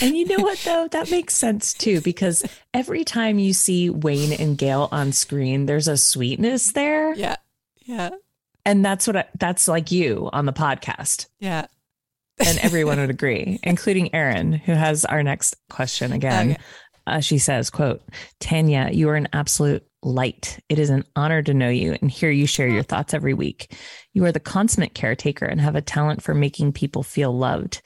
And 0.00 0.16
you 0.16 0.26
know 0.26 0.42
what 0.42 0.58
though? 0.58 0.88
That 0.88 1.10
makes 1.10 1.34
sense 1.34 1.74
too 1.74 2.00
because 2.00 2.44
every 2.72 3.04
time 3.04 3.38
you 3.38 3.52
see 3.52 3.90
Wayne 3.90 4.32
and 4.32 4.58
Gail 4.58 4.88
on 4.92 5.12
screen, 5.12 5.66
there's 5.66 5.88
a 5.88 5.96
sweetness 5.96 6.72
there. 6.72 7.14
Yeah. 7.14 7.36
Yeah. 7.84 8.10
And 8.66 8.84
that's 8.84 9.06
what 9.06 9.16
I, 9.16 9.24
that's 9.38 9.68
like 9.68 9.90
you 9.90 10.30
on 10.32 10.46
the 10.46 10.52
podcast. 10.52 11.26
Yeah. 11.38 11.66
And 12.44 12.58
everyone 12.58 12.98
would 12.98 13.10
agree, 13.10 13.60
including 13.62 14.14
Erin, 14.14 14.52
who 14.52 14.72
has 14.72 15.04
our 15.04 15.22
next 15.22 15.56
question 15.70 16.12
again. 16.12 16.52
Okay. 16.52 16.60
Uh, 17.06 17.20
she 17.20 17.38
says, 17.38 17.70
quote, 17.70 18.02
Tanya, 18.40 18.88
you 18.90 19.08
are 19.10 19.16
an 19.16 19.28
absolute 19.32 19.86
light. 20.02 20.58
It 20.68 20.78
is 20.78 20.90
an 20.90 21.04
honor 21.16 21.42
to 21.42 21.54
know 21.54 21.68
you 21.68 21.96
and 22.00 22.10
hear 22.10 22.30
you 22.30 22.46
share 22.46 22.68
your 22.68 22.82
thoughts 22.82 23.14
every 23.14 23.34
week. 23.34 23.74
You 24.12 24.24
are 24.24 24.32
the 24.32 24.40
consummate 24.40 24.94
caretaker 24.94 25.44
and 25.44 25.60
have 25.60 25.76
a 25.76 25.82
talent 25.82 26.22
for 26.22 26.34
making 26.34 26.72
people 26.72 27.02
feel 27.02 27.36
loved. 27.36 27.82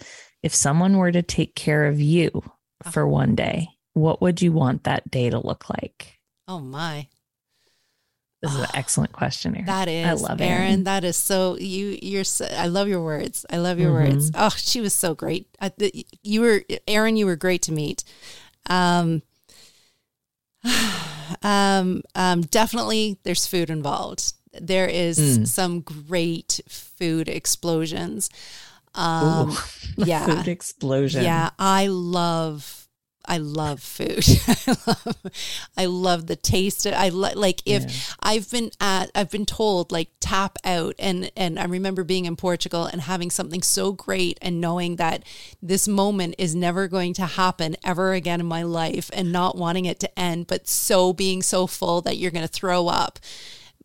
If 0.48 0.54
someone 0.54 0.96
were 0.96 1.12
to 1.12 1.20
take 1.20 1.54
care 1.54 1.84
of 1.84 2.00
you 2.00 2.42
for 2.90 3.06
one 3.06 3.34
day, 3.34 3.68
what 3.92 4.22
would 4.22 4.40
you 4.40 4.50
want 4.50 4.84
that 4.84 5.10
day 5.10 5.28
to 5.28 5.38
look 5.38 5.68
like? 5.68 6.18
Oh 6.46 6.58
my. 6.58 7.08
This 8.40 8.52
is 8.54 8.60
an 8.60 8.68
excellent 8.74 9.12
question, 9.12 9.54
Erin. 9.54 9.66
That 9.66 9.88
is, 9.88 10.06
I 10.06 10.12
love 10.14 10.40
Erin. 10.40 10.62
Erin. 10.62 10.84
That 10.84 11.04
is 11.04 11.18
so 11.18 11.58
you. 11.58 11.98
You're. 12.00 12.24
So, 12.24 12.46
I 12.46 12.68
love 12.68 12.88
your 12.88 13.02
words. 13.02 13.44
I 13.50 13.58
love 13.58 13.78
your 13.78 13.90
Mhm. 13.92 14.08
words. 14.10 14.30
Oh, 14.34 14.48
she 14.48 14.80
was 14.80 14.94
so 14.94 15.14
great. 15.14 15.48
I, 15.60 15.70
you 16.22 16.40
were, 16.40 16.64
Erin. 16.86 17.18
You 17.18 17.26
were 17.26 17.36
great 17.36 17.60
to 17.64 17.72
meet. 17.72 18.02
Um, 18.70 19.20
um, 21.42 22.02
um, 22.14 22.40
definitely, 22.40 23.18
there's 23.22 23.46
food 23.46 23.68
involved. 23.68 24.32
There 24.58 24.86
is 24.88 25.18
Mm. 25.18 25.46
some 25.46 25.80
great 25.82 26.60
food 26.70 27.28
explosions. 27.28 28.30
Um, 28.98 29.50
Ooh, 29.50 29.56
yeah. 30.04 30.26
Food 30.26 30.48
explosion. 30.48 31.22
Yeah, 31.24 31.50
I 31.58 31.86
love 31.86 32.74
I 33.30 33.36
love 33.36 33.82
food. 33.82 34.24
I 34.66 34.76
love 34.86 35.16
I 35.76 35.84
love 35.84 36.26
the 36.28 36.36
taste. 36.36 36.86
Of, 36.86 36.94
I 36.94 37.10
lo- 37.10 37.34
like 37.36 37.60
if 37.66 37.82
Yeah. 37.82 37.90
I've 38.20 38.50
been 38.50 38.70
at 38.80 39.10
I've 39.14 39.30
been 39.30 39.44
told 39.44 39.92
like 39.92 40.08
tap 40.20 40.56
out 40.64 40.94
and 40.98 41.30
and 41.36 41.58
I 41.58 41.64
remember 41.66 42.04
being 42.04 42.24
in 42.24 42.36
Portugal 42.36 42.86
and 42.86 43.02
having 43.02 43.30
something 43.30 43.60
so 43.62 43.92
great 43.92 44.38
and 44.40 44.62
knowing 44.62 44.96
that 44.96 45.24
this 45.60 45.86
moment 45.86 46.36
is 46.38 46.54
never 46.54 46.88
going 46.88 47.12
to 47.14 47.26
happen 47.26 47.76
ever 47.84 48.14
again 48.14 48.40
in 48.40 48.46
my 48.46 48.62
life 48.62 49.10
and 49.12 49.30
not 49.30 49.56
wanting 49.58 49.84
it 49.84 50.00
to 50.00 50.18
end 50.18 50.46
but 50.46 50.66
so 50.66 51.12
being 51.12 51.42
so 51.42 51.66
full 51.66 52.00
that 52.00 52.16
you're 52.16 52.30
going 52.30 52.46
to 52.46 52.52
throw 52.52 52.88
up 52.88 53.18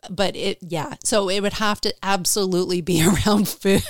but 0.09 0.35
it 0.35 0.57
yeah 0.61 0.93
so 1.03 1.29
it 1.29 1.39
would 1.41 1.53
have 1.53 1.79
to 1.81 1.93
absolutely 2.03 2.81
be 2.81 3.05
around 3.07 3.47
food 3.47 3.83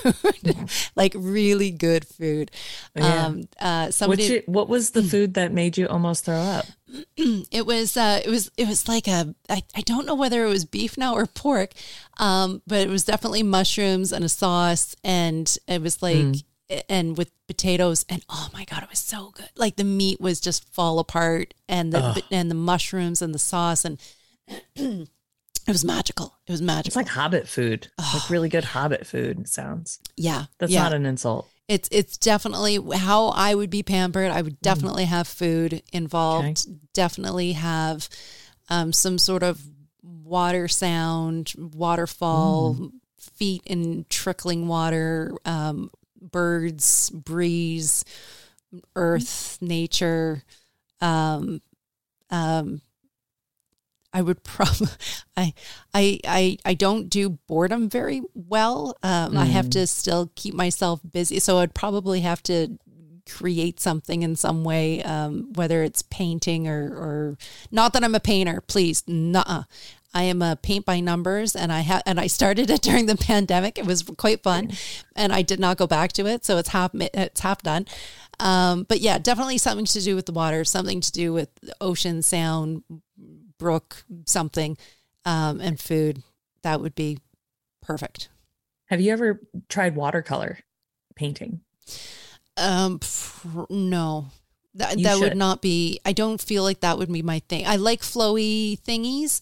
like 0.96 1.14
really 1.18 1.72
good 1.72 2.06
food 2.06 2.52
Yeah. 2.96 3.26
um 3.28 3.44
uh 3.60 3.86
What, 3.86 3.94
somebody 3.94 4.42
what 4.46 4.70
was 4.70 4.92
the 4.92 5.04
food 5.04 5.34
that 5.34 5.52
made 5.52 5.78
you 5.78 5.88
almost 5.88 6.26
throw 6.26 6.38
up? 6.40 6.66
it 7.18 7.66
was 7.66 7.98
uh 7.98 8.22
it 8.24 8.30
was 8.30 8.52
it 8.58 8.68
was 8.68 8.88
like 8.88 9.08
a 9.08 9.34
I, 9.50 9.64
I 9.76 9.82
don't 9.82 10.06
know 10.06 10.16
whether 10.16 10.46
it 10.46 10.50
was 10.50 10.66
beef 10.66 10.98
now 10.98 11.16
or 11.16 11.26
pork 11.26 11.72
um 12.20 12.62
but 12.68 12.82
it 12.82 12.90
was 12.90 13.06
definitely 13.06 13.44
mushrooms 13.44 14.12
and 14.12 14.24
a 14.24 14.30
sauce 14.30 14.96
and 15.04 15.58
it 15.68 15.82
was 15.82 16.02
like 16.02 16.14
Mm. 16.14 16.44
and 16.90 17.18
with 17.18 17.30
potatoes 17.48 18.06
and 18.10 18.24
oh 18.30 18.50
my 18.54 18.64
god 18.66 18.84
it 18.84 18.90
was 18.90 19.00
so 19.00 19.32
good 19.36 19.50
like 19.56 19.76
the 19.76 19.84
meat 19.84 20.20
was 20.22 20.40
just 20.40 20.64
fall 20.74 20.98
apart 21.00 21.54
and 21.68 21.92
the 21.92 22.24
and 22.32 22.50
the 22.50 22.56
mushrooms 22.56 23.22
and 23.22 23.34
the 23.34 23.40
sauce 23.40 23.84
and 23.86 23.98
it 25.68 25.72
was 25.72 25.86
magical 25.86 26.36
it 26.48 26.52
was 26.52 26.62
magical. 26.62 26.88
It's 26.88 26.96
like 26.96 27.08
Hobbit 27.08 27.48
food, 27.48 27.88
like 27.98 28.30
really 28.30 28.50
good 28.50 28.66
Hobbit 28.66 29.08
food. 29.08 29.48
Sounds. 29.48 30.00
yeah 30.18 30.46
That's 30.60 30.72
yeah. 30.72 30.84
not 30.84 30.94
an 30.94 31.06
insult. 31.06 31.50
it's 31.68 31.88
it's 31.92 32.18
definitely 32.18 32.80
how 32.98 33.28
I 33.28 33.56
would 33.56 33.70
be 33.70 33.84
pampered. 33.84 34.32
I 34.32 34.42
would 34.42 34.60
definitely 34.62 35.06
have 35.06 35.28
food 35.28 35.82
involved. 35.94 36.68
Definitely 36.94 37.54
have 37.54 38.10
um, 38.70 38.92
some 38.94 39.18
sort 39.18 39.44
of 39.44 39.62
water 40.04 40.68
sound, 40.68 41.54
waterfall, 41.58 42.92
feet 43.20 43.62
in 43.66 44.06
trickling 44.10 44.68
water, 44.68 45.32
um, 45.46 45.90
birds, 46.22 47.10
breeze, 47.10 48.04
earth, 48.96 49.58
nature. 49.62 50.44
Um, 51.02 51.62
um, 52.30 52.82
I 54.14 54.22
would 54.22 54.44
probably, 54.44 54.88
I, 55.36 55.54
I, 55.94 56.20
I, 56.28 56.58
I 56.66 56.74
don't 56.76 57.10
do 57.10 57.40
boredom 57.48 57.90
very 57.90 58.22
well. 58.34 58.96
Um, 59.04 59.38
I 59.38 59.46
have 59.46 59.66
Mm. 59.68 59.72
to 59.72 59.88
still 59.88 60.32
keep 60.36 60.54
myself 60.54 61.00
busy, 61.10 61.40
so 61.40 61.58
I'd 61.58 61.74
probably 61.74 62.22
have 62.22 62.44
to 62.44 62.78
create 63.30 63.80
something 63.80 64.22
in 64.22 64.36
some 64.36 64.64
way, 64.64 65.02
um, 65.04 65.52
whether 65.56 65.82
it's 65.84 66.02
painting 66.02 66.68
or, 66.68 66.84
or 66.94 67.38
not 67.72 67.94
that 67.94 68.04
I'm 68.04 68.16
a 68.16 68.20
painter. 68.20 68.62
Please, 68.68 69.04
nuh 69.08 69.64
I 70.16 70.24
am 70.24 70.44
a 70.44 70.56
paint 70.56 70.86
by 70.86 71.00
numbers, 71.00 71.56
and 71.56 71.72
I 71.74 71.80
had 71.80 72.04
and 72.06 72.20
I 72.20 72.28
started 72.28 72.70
it 72.70 72.82
during 72.88 73.08
the 73.08 73.16
pandemic. 73.18 73.80
It 73.80 73.86
was 73.88 74.04
quite 74.04 74.44
fun, 74.44 74.72
and 75.16 75.34
I 75.34 75.42
did 75.42 75.60
not 75.60 75.78
go 75.78 75.88
back 75.88 76.12
to 76.14 76.28
it, 76.28 76.46
so 76.46 76.58
it's 76.60 76.70
half 76.70 76.92
it's 76.94 77.40
half 77.42 77.64
done. 77.64 77.88
Um, 78.40 78.84
but 78.88 79.00
yeah, 79.00 79.18
definitely 79.18 79.58
something 79.58 79.86
to 79.86 80.02
do 80.02 80.16
with 80.16 80.26
the 80.28 80.32
water, 80.34 80.66
something 80.66 81.02
to 81.02 81.12
do 81.12 81.34
with 81.34 81.50
ocean 81.82 82.22
sound, 82.22 82.84
brook, 83.58 84.04
something, 84.26 84.78
um, 85.26 85.60
and 85.62 85.80
food. 85.80 86.24
That 86.64 86.82
would 86.82 86.96
be 86.96 87.20
perfect. 87.82 88.30
Have 88.88 89.02
you 89.02 89.12
ever 89.12 89.42
tried 89.70 89.96
watercolor 89.96 90.60
painting? 91.16 91.62
Um, 92.58 93.00
no, 93.70 94.28
that 94.76 94.98
You 94.98 95.04
that 95.06 95.20
would 95.20 95.38
not 95.38 95.62
be. 95.62 96.00
I 96.06 96.14
don't 96.14 96.42
feel 96.42 96.64
like 96.64 96.80
that 96.80 96.98
would 96.98 97.12
be 97.12 97.22
my 97.22 97.40
thing. 97.40 97.66
I 97.68 97.76
like 97.76 98.02
flowy 98.02 98.80
thingies, 98.82 99.40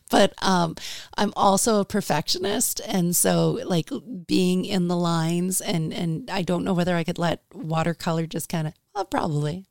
but 0.10 0.32
um, 0.42 0.76
I'm 1.16 1.32
also 1.36 1.80
a 1.80 1.84
perfectionist, 1.84 2.80
and 2.86 3.14
so 3.14 3.58
like 3.64 3.90
being 4.26 4.64
in 4.64 4.88
the 4.88 4.96
lines, 4.96 5.60
and 5.60 5.92
and 5.92 6.30
I 6.30 6.42
don't 6.42 6.64
know 6.64 6.74
whether 6.74 6.96
I 6.96 7.04
could 7.04 7.18
let 7.18 7.42
watercolor 7.52 8.26
just 8.26 8.48
kind 8.48 8.68
of. 8.68 8.74
Well, 8.94 9.04
probably. 9.04 9.66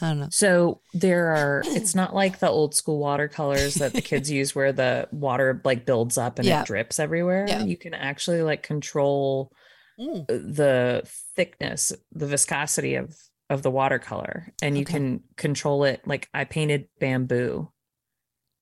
I 0.00 0.08
don't 0.08 0.18
know. 0.20 0.28
So 0.30 0.80
there 0.92 1.28
are, 1.34 1.62
it's 1.66 1.94
not 1.94 2.14
like 2.14 2.38
the 2.40 2.48
old 2.48 2.74
school 2.74 2.98
watercolors 2.98 3.74
that 3.76 3.92
the 3.92 4.02
kids 4.10 4.30
use 4.30 4.54
where 4.54 4.72
the 4.72 5.08
water 5.12 5.60
like 5.64 5.86
builds 5.86 6.18
up 6.18 6.38
and 6.38 6.46
Yeah. 6.48 6.62
it 6.62 6.66
drips 6.66 6.98
everywhere. 6.98 7.46
Yeah. 7.48 7.64
You 7.64 7.76
can 7.76 7.94
actually 7.94 8.42
like 8.42 8.62
control 8.62 9.52
Mm. 9.96 10.26
the 10.26 11.02
thickness, 11.36 11.92
the 12.10 12.26
viscosity 12.26 12.96
of 12.96 13.14
of 13.48 13.62
the 13.62 13.70
watercolor 13.70 14.52
and 14.60 14.76
you 14.76 14.82
Okay. 14.82 14.94
can 14.94 15.20
control 15.36 15.84
it 15.84 16.00
like 16.04 16.28
I 16.34 16.42
painted 16.44 16.88
bamboo. 16.98 17.70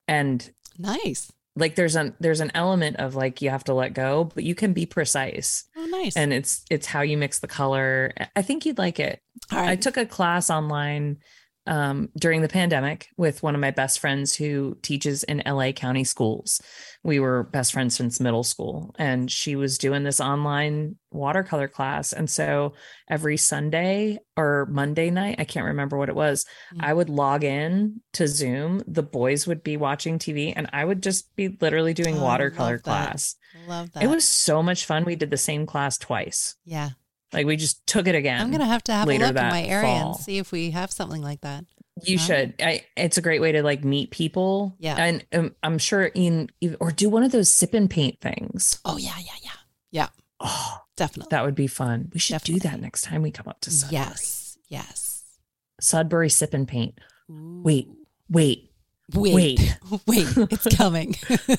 And 0.06 0.50
Nice. 0.78 1.32
Like 1.54 1.74
there's 1.74 1.96
an 1.96 2.14
there's 2.18 2.40
an 2.40 2.50
element 2.54 2.96
of 2.96 3.14
like 3.14 3.42
you 3.42 3.50
have 3.50 3.64
to 3.64 3.74
let 3.74 3.92
go, 3.92 4.24
but 4.24 4.44
you 4.44 4.54
can 4.54 4.72
be 4.72 4.86
precise. 4.86 5.64
Oh, 5.76 5.86
nice. 5.86 6.16
And 6.16 6.32
it's 6.32 6.64
it's 6.70 6.86
how 6.86 7.02
you 7.02 7.16
mix 7.16 7.40
the 7.40 7.48
color. 7.48 8.12
I 8.34 8.42
think 8.42 8.64
you'd 8.64 8.78
like 8.78 8.98
it. 8.98 9.20
All 9.50 9.58
I 9.58 9.76
took 9.76 9.96
a 9.96 10.06
class 10.06 10.50
online 10.50 11.18
um, 11.66 12.08
during 12.18 12.42
the 12.42 12.48
pandemic 12.48 13.08
with 13.16 13.42
one 13.42 13.54
of 13.54 13.60
my 13.60 13.70
best 13.70 14.00
friends 14.00 14.34
who 14.34 14.76
teaches 14.82 15.22
in 15.24 15.42
LA 15.46 15.70
County 15.72 16.02
schools. 16.04 16.60
We 17.04 17.20
were 17.20 17.44
best 17.44 17.72
friends 17.72 17.94
since 17.96 18.18
middle 18.20 18.42
school, 18.44 18.94
and 18.98 19.30
she 19.30 19.54
was 19.56 19.78
doing 19.78 20.02
this 20.02 20.20
online 20.20 20.96
watercolor 21.12 21.68
class. 21.68 22.12
And 22.12 22.28
so 22.28 22.74
every 23.08 23.36
Sunday 23.36 24.18
or 24.36 24.66
Monday 24.70 25.10
night, 25.10 25.36
I 25.38 25.44
can't 25.44 25.66
remember 25.66 25.96
what 25.98 26.08
it 26.08 26.14
was, 26.16 26.44
Mm. 26.74 26.84
I 26.84 26.92
would 26.94 27.10
log 27.10 27.44
in 27.44 28.00
to 28.14 28.26
Zoom. 28.26 28.82
The 28.86 29.02
boys 29.02 29.46
would 29.46 29.62
be 29.62 29.76
watching 29.76 30.18
TV, 30.18 30.52
and 30.56 30.68
I 30.72 30.84
would 30.84 31.02
just 31.02 31.34
be 31.36 31.56
literally 31.60 31.94
doing 31.94 32.18
Oh, 32.18 32.22
watercolor 32.22 32.72
love 32.74 32.82
class. 32.82 33.36
Love 33.68 33.92
that. 33.92 34.02
It 34.02 34.08
was 34.08 34.26
so 34.26 34.62
much 34.62 34.84
fun. 34.86 35.04
We 35.04 35.16
did 35.16 35.30
the 35.30 35.36
same 35.36 35.66
class 35.66 35.98
twice. 35.98 36.56
yeah. 36.64 36.90
Like 37.32 37.46
we 37.46 37.56
just 37.56 37.86
took 37.86 38.06
it 38.06 38.14
again. 38.14 38.40
I'm 38.40 38.50
gonna 38.50 38.66
have 38.66 38.84
to 38.84 38.92
have 38.92 39.08
a 39.08 39.18
look 39.18 39.28
in 39.28 39.34
my 39.34 39.62
area 39.62 39.86
fall. 39.86 40.12
and 40.12 40.20
see 40.20 40.38
if 40.38 40.52
we 40.52 40.70
have 40.70 40.92
something 40.92 41.22
like 41.22 41.40
that. 41.42 41.64
You 42.04 42.18
should. 42.18 42.54
I, 42.60 42.84
it's 42.96 43.18
a 43.18 43.22
great 43.22 43.40
way 43.40 43.52
to 43.52 43.62
like 43.62 43.84
meet 43.84 44.10
people. 44.10 44.74
Yeah. 44.78 44.96
and 44.96 45.24
um, 45.32 45.54
I'm 45.62 45.78
sure 45.78 46.04
in 46.04 46.50
or 46.80 46.90
do 46.90 47.08
one 47.08 47.22
of 47.22 47.32
those 47.32 47.52
sip 47.52 47.74
and 47.74 47.88
paint 47.88 48.20
things. 48.20 48.80
Oh 48.84 48.96
yeah, 48.96 49.14
yeah, 49.18 49.32
yeah, 49.42 49.50
yeah. 49.90 50.08
Oh, 50.40 50.78
Definitely. 50.96 51.28
that 51.30 51.44
would 51.44 51.54
be 51.54 51.66
fun. 51.66 52.10
We 52.12 52.18
should 52.18 52.42
do 52.42 52.58
that 52.60 52.80
next 52.80 53.02
time 53.02 53.22
we 53.22 53.30
come 53.30 53.46
up 53.48 53.60
to 53.62 53.70
Sudbury. 53.70 54.00
yes, 54.00 54.58
yes. 54.68 55.24
Sudbury 55.80 56.30
sip 56.30 56.54
and 56.54 56.66
paint. 56.66 56.98
Ooh. 57.30 57.60
Wait, 57.62 57.88
wait, 58.28 58.70
wait, 59.14 59.34
wait. 59.34 59.78
wait! 60.06 60.26
It's 60.50 60.76
coming. 60.76 61.16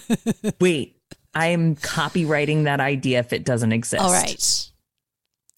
wait. 0.60 0.98
I'm 1.36 1.76
copywriting 1.78 2.66
that 2.66 2.80
idea 2.80 3.20
if 3.20 3.34
it 3.34 3.44
doesn't 3.44 3.72
exist. 3.72 4.04
All 4.04 4.12
right, 4.12 4.72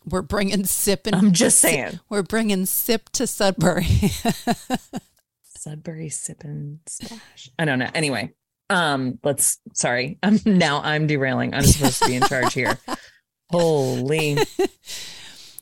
we're 0.10 0.22
bringing 0.22 0.66
sip 0.66 1.08
and 1.08 1.16
I'm 1.16 1.32
just 1.32 1.60
saying. 1.60 2.00
We're 2.10 2.24
bringing 2.24 2.66
sip 2.66 3.10
to 3.14 3.26
Sudbury. 3.28 3.86
Sudbury 5.58 6.10
sip 6.10 6.44
and 6.44 6.80
splash. 6.88 7.50
I 7.58 7.66
don't 7.66 7.80
know. 7.80 7.90
Anyway, 7.96 8.34
um, 8.70 9.20
let's. 9.24 9.60
Sorry, 9.74 10.20
I'm 10.22 10.40
now. 10.46 10.82
I'm 10.84 11.08
derailing. 11.08 11.54
I'm 11.54 11.64
supposed 11.64 12.02
to 12.04 12.08
be 12.08 12.16
in 12.16 12.24
charge 12.24 12.54
here. 12.54 12.78
Holy. 13.52 14.38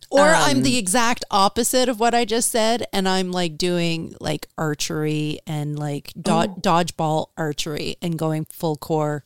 or 0.09 0.19
I'm 0.21 0.57
Um, 0.57 0.63
the 0.63 0.77
exact 0.77 1.23
opposite 1.31 1.89
of 1.89 1.99
what 1.99 2.13
I 2.13 2.25
just 2.25 2.49
said, 2.51 2.85
and 2.93 3.07
I'm 3.07 3.31
like 3.31 3.57
doing 3.57 4.15
like 4.19 4.47
archery 4.57 5.39
and 5.47 5.77
like 5.79 6.11
do- 6.19 6.31
Oh. 6.31 6.47
dodgeball 6.59 7.27
archery 7.37 7.95
and 8.01 8.17
going 8.17 8.45
full 8.45 8.75
core, 8.77 9.25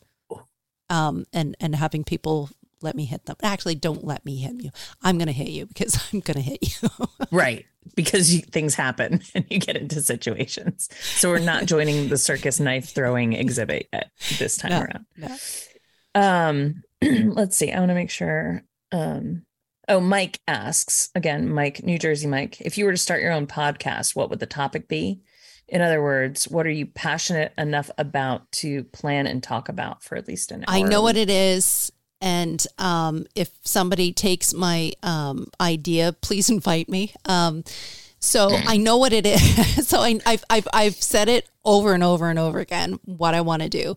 um, 0.90 1.26
and 1.34 1.56
and 1.60 1.76
having 1.76 2.04
people 2.04 2.50
let 2.82 2.96
me 2.96 3.06
hit 3.06 3.26
them. 3.26 3.36
Actually, 3.44 3.76
don't 3.76 4.04
let 4.04 4.26
me 4.26 4.38
hit 4.38 4.62
you. 4.62 4.70
I'm 5.02 5.18
gonna 5.18 5.32
hit 5.32 5.50
you 5.50 5.66
because 5.66 6.00
I'm 6.14 6.20
gonna 6.20 6.42
hit 6.42 6.60
you. 6.62 6.90
Right. 7.32 7.66
Because 7.96 8.34
you, 8.34 8.42
things 8.42 8.76
happen 8.76 9.22
and 9.36 9.46
you 9.50 9.60
get 9.60 9.78
into 9.78 10.02
situations. 10.02 10.90
So 11.16 11.30
we're 11.30 11.40
not 11.40 11.66
joining 11.68 12.10
the 12.10 12.18
circus 12.18 12.60
knife 12.60 12.90
throwing 12.90 13.34
exhibit 13.34 13.88
yet 13.94 14.12
this 14.40 14.58
time 14.58 14.72
No, 14.72 14.82
around. 14.82 15.06
no. 15.18 15.38
Um, 16.16 16.84
let's 17.34 17.58
see. 17.58 17.72
I 17.72 17.80
want 17.80 17.90
to 17.90 17.96
make 17.96 18.10
sure. 18.10 18.64
Um, 18.92 19.44
oh, 19.88 20.00
Mike 20.00 20.40
asks 20.48 21.10
again, 21.16 21.50
Mike, 21.50 21.84
New 21.84 21.98
Jersey 22.00 22.28
Mike, 22.28 22.60
if 22.62 22.78
you 22.78 22.86
were 22.86 22.92
to 22.92 22.98
start 22.98 23.22
your 23.22 23.32
own 23.32 23.48
podcast, 23.48 24.16
what 24.16 24.30
would 24.30 24.40
the 24.40 24.46
topic 24.46 24.88
be? 24.88 25.22
In 25.70 25.82
other 25.82 26.02
words, 26.02 26.48
what 26.48 26.66
are 26.66 26.72
you 26.72 26.86
passionate 26.86 27.52
enough 27.58 27.92
about 27.98 28.50
to 28.54 28.86
plan 28.86 29.28
and 29.28 29.44
talk 29.44 29.68
about 29.68 30.02
for 30.02 30.16
at 30.16 30.28
least 30.28 30.52
an 30.52 30.64
hour? 30.68 30.76
I 30.76 30.82
know 30.82 31.02
what 31.02 31.18
it 31.18 31.30
is. 31.30 31.92
And 32.20 32.66
um, 32.78 33.26
if 33.36 33.52
somebody 33.64 34.12
takes 34.12 34.54
my 34.54 34.94
um, 35.04 35.48
idea, 35.62 36.14
please 36.14 36.50
invite 36.58 36.90
me. 36.90 37.14
Um, 37.26 37.64
so 38.20 38.50
I 38.52 38.78
know 38.78 38.98
what 38.98 39.14
it 39.14 39.26
is. 39.28 39.88
so 39.88 40.00
I, 40.00 40.20
I've, 40.26 40.44
I've, 40.50 40.68
I've 40.74 40.96
said 40.96 41.30
it 41.30 41.48
over 41.64 41.94
and 41.94 42.04
over 42.04 42.30
and 42.30 42.40
over 42.40 42.60
again 42.60 43.00
what 43.06 43.36
I 43.36 43.42
want 43.42 43.62
to 43.62 43.70
do. 43.70 43.96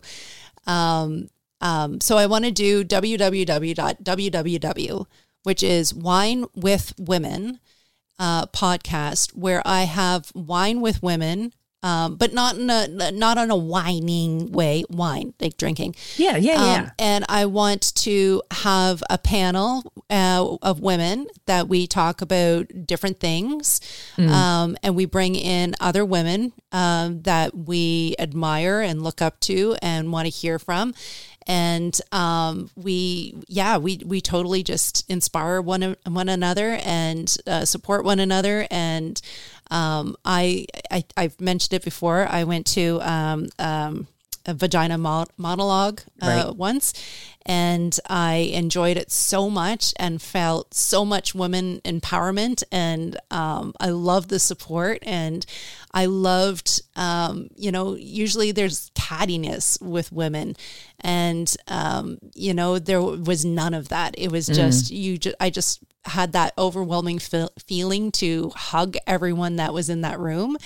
Um, 0.67 1.29
um, 1.59 1.99
so 2.01 2.17
I 2.17 2.27
want 2.27 2.45
to 2.45 2.51
do 2.51 2.83
www.www, 2.83 3.35
which 5.43 5.63
is 5.63 5.93
Wine 5.93 6.45
with 6.55 6.93
Women 6.97 7.59
uh, 8.19 8.45
podcast, 8.47 9.35
where 9.35 9.61
I 9.65 9.83
have 9.83 10.31
wine 10.35 10.81
with 10.81 11.01
women. 11.01 11.53
Um, 11.83 12.15
but 12.15 12.31
not 12.31 12.57
in 12.57 12.69
a 12.69 13.11
not 13.11 13.39
on 13.39 13.49
a 13.49 13.55
whining 13.55 14.51
way, 14.51 14.83
wine 14.89 15.33
like 15.39 15.57
drinking. 15.57 15.95
Yeah, 16.15 16.37
yeah, 16.37 16.53
Um, 16.53 16.65
yeah. 16.67 16.89
and 16.99 17.25
I 17.27 17.47
want 17.47 17.95
to 17.95 18.43
have 18.51 19.01
a 19.09 19.17
panel 19.17 19.91
uh, 20.09 20.57
of 20.61 20.79
women 20.79 21.25
that 21.47 21.67
we 21.67 21.87
talk 21.87 22.21
about 22.21 22.67
different 22.85 23.19
things. 23.19 23.81
Mm. 24.15 24.29
Um, 24.29 24.77
and 24.83 24.95
we 24.95 25.05
bring 25.05 25.33
in 25.35 25.73
other 25.79 26.05
women 26.05 26.53
um, 26.71 27.23
that 27.23 27.57
we 27.57 28.15
admire 28.19 28.81
and 28.81 29.01
look 29.01 29.19
up 29.21 29.39
to 29.41 29.75
and 29.81 30.11
want 30.11 30.27
to 30.27 30.29
hear 30.29 30.59
from. 30.59 30.93
And 31.51 31.99
um, 32.13 32.69
we, 32.77 33.35
yeah, 33.49 33.75
we, 33.77 33.99
we 34.05 34.21
totally 34.21 34.63
just 34.63 35.03
inspire 35.09 35.59
one, 35.59 35.97
one 36.07 36.29
another 36.29 36.79
and 36.81 37.35
uh, 37.45 37.65
support 37.65 38.05
one 38.05 38.19
another. 38.21 38.65
And 38.71 39.21
um, 39.69 40.15
I, 40.23 40.65
I, 40.89 41.03
I've 41.17 41.41
mentioned 41.41 41.73
it 41.73 41.83
before. 41.83 42.25
I 42.25 42.45
went 42.45 42.67
to 42.67 43.01
um, 43.01 43.49
um, 43.59 44.07
a 44.45 44.53
vagina 44.53 44.97
mo- 44.97 45.27
monologue 45.37 45.99
uh, 46.21 46.27
Right. 46.45 46.55
once 46.55 46.93
and 47.45 47.99
I 48.09 48.35
enjoyed 48.53 48.97
it 48.97 49.11
so 49.11 49.49
much 49.49 49.93
and 49.97 50.21
felt 50.21 50.73
so 50.73 51.03
much 51.05 51.35
women 51.35 51.81
empowerment 51.83 52.63
and 52.71 53.17
um, 53.29 53.73
I 53.79 53.89
love 53.89 54.29
the 54.29 54.39
support 54.39 54.99
and 55.03 55.45
I 55.93 56.05
loved 56.05 56.81
um, 56.95 57.47
you 57.55 57.71
know 57.71 57.95
usually 57.95 58.51
there's 58.51 58.89
cattiness 58.91 59.81
with 59.81 60.11
women 60.11 60.55
and 60.99 61.53
um, 61.67 62.17
you 62.33 62.53
know 62.53 62.79
there 62.79 63.01
was 63.01 63.43
none 63.45 63.73
of 63.73 63.89
that. 63.89 64.15
It 64.17 64.31
was 64.31 64.47
just 64.47 64.91
you 64.91 65.17
just 65.17 65.35
I 65.39 65.49
just 65.49 65.79
had 66.05 66.31
that 66.31 66.51
overwhelming 66.57 67.19
feel- 67.19 67.51
feeling 67.67 68.11
to 68.11 68.51
hug 68.55 68.95
everyone 69.05 69.57
that 69.57 69.71
was 69.71 69.87
in 69.87 70.01
that 70.01 70.19
room 70.19 70.57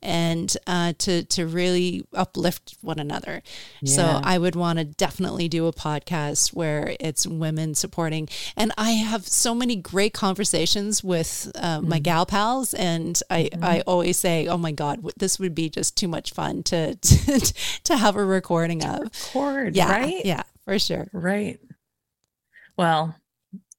and 0.00 0.56
uh, 0.68 0.92
to 0.98 1.24
to 1.24 1.46
really 1.46 2.04
uplift 2.14 2.76
one 2.80 3.00
another. 3.00 3.42
So 3.86 4.02
I 4.22 4.38
would 4.38 4.54
want 4.54 4.78
to 4.78 4.84
definitely 4.84 5.48
do 5.48 5.66
a 5.66 5.72
podcast 5.72 6.52
where 6.54 6.94
it's 7.00 7.26
women 7.26 7.74
supporting. 7.74 8.28
And 8.56 8.70
I 8.78 8.92
have 8.92 9.26
so 9.26 9.52
many 9.54 9.74
great 9.76 10.12
conversations 10.12 11.02
with 11.02 11.50
uh, 11.56 11.80
my 11.80 11.98
gal 11.98 12.24
pals, 12.26 12.72
and 12.74 13.20
I 13.30 13.50
I 13.62 13.80
always 13.86 14.16
say, 14.16 14.46
oh 14.46 14.58
my 14.58 14.72
god, 14.74 15.04
this 15.16 15.38
would 15.38 15.54
be 15.54 15.68
just 15.70 15.96
too 15.96 16.08
much 16.08 16.32
fun 16.32 16.62
to 16.64 16.94
to, 16.96 17.54
to 17.84 17.96
have 17.96 18.16
a 18.16 18.24
recording 18.24 18.84
of. 18.84 19.10
Cord, 19.32 19.74
Yeah, 19.76 19.90
right? 19.90 20.24
yeah, 20.24 20.42
for 20.64 20.78
sure. 20.78 21.08
Right. 21.12 21.58
Well, 22.76 23.16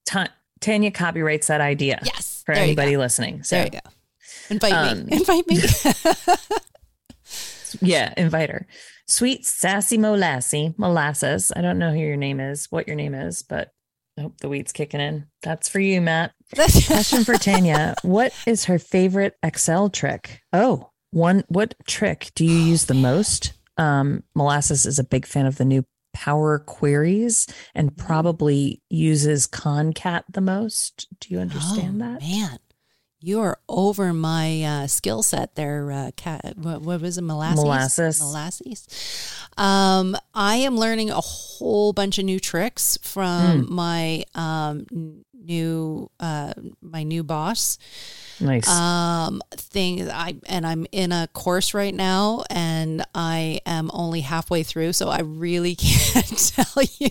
Ta- 0.06 0.32
Tanya 0.60 0.90
copyrights 0.90 1.48
that 1.48 1.60
idea 1.60 2.00
Yes, 2.04 2.42
for 2.46 2.52
anybody 2.52 2.96
listening. 2.96 3.42
So, 3.42 3.56
There 3.56 3.64
you 3.66 3.70
go. 3.72 3.78
Invite 4.48 4.72
Um, 4.72 5.06
me. 5.06 5.12
Invite 5.16 5.46
me. 5.48 5.58
yeah, 7.82 8.12
invite 8.16 8.50
her. 8.50 8.66
Sweet 9.06 9.44
Sassy 9.44 9.98
Molassie, 9.98 10.74
Molasses. 10.78 11.52
I 11.54 11.60
don't 11.60 11.78
know 11.78 11.92
who 11.92 11.98
your 11.98 12.16
name 12.16 12.40
is, 12.40 12.66
what 12.70 12.86
your 12.86 12.96
name 12.96 13.14
is, 13.14 13.42
but 13.42 13.72
Hope 14.18 14.38
the 14.40 14.48
weed's 14.48 14.72
kicking 14.72 15.00
in. 15.00 15.26
That's 15.42 15.68
for 15.68 15.78
you, 15.78 16.00
Matt. 16.00 16.32
Question 16.54 17.24
for 17.24 17.34
Tanya 17.34 17.94
What 18.02 18.32
is 18.46 18.64
her 18.66 18.78
favorite 18.78 19.34
Excel 19.42 19.90
trick? 19.90 20.40
Oh, 20.52 20.90
one, 21.10 21.44
what 21.48 21.74
trick 21.86 22.30
do 22.34 22.44
you 22.44 22.56
use 22.56 22.86
the 22.86 22.94
most? 22.94 23.52
Um, 23.76 24.22
Molasses 24.34 24.86
is 24.86 24.98
a 24.98 25.04
big 25.04 25.26
fan 25.26 25.44
of 25.46 25.56
the 25.58 25.64
new 25.66 25.84
Power 26.14 26.58
Queries 26.60 27.46
and 27.74 27.94
probably 27.94 28.80
uses 28.88 29.46
Concat 29.46 30.22
the 30.32 30.40
most. 30.40 31.08
Do 31.20 31.34
you 31.34 31.40
understand 31.40 32.00
Oh, 32.02 32.06
that? 32.06 32.20
Man, 32.22 32.58
you 33.26 33.40
are 33.40 33.58
over 33.68 34.12
my 34.12 34.62
uh, 34.62 34.86
skill 34.86 35.20
set 35.20 35.56
there, 35.56 35.90
uh, 35.90 36.10
cat. 36.14 36.54
What, 36.56 36.82
what 36.82 37.00
was 37.00 37.18
it? 37.18 37.22
Molasses. 37.22 37.64
Molasses. 37.64 38.20
Molasses. 38.20 38.86
Um, 39.56 40.16
I 40.32 40.56
am 40.56 40.76
learning 40.76 41.10
a 41.10 41.20
whole 41.20 41.92
bunch 41.92 42.18
of 42.18 42.24
new 42.24 42.38
tricks 42.38 42.96
from 43.02 43.66
my 43.68 44.22
um, 44.36 45.24
new 45.46 46.10
uh, 46.20 46.52
my 46.82 47.02
new 47.02 47.22
boss. 47.22 47.78
Nice. 48.38 48.68
Um, 48.68 49.40
thing 49.52 50.10
I 50.10 50.36
and 50.46 50.66
I'm 50.66 50.86
in 50.92 51.10
a 51.12 51.28
course 51.32 51.72
right 51.72 51.94
now, 51.94 52.44
and 52.50 53.04
I 53.14 53.60
am 53.64 53.90
only 53.94 54.20
halfway 54.20 54.62
through, 54.62 54.92
so 54.92 55.08
I 55.08 55.20
really 55.20 55.74
can't 55.76 56.38
tell 56.38 56.84
you. 56.98 57.10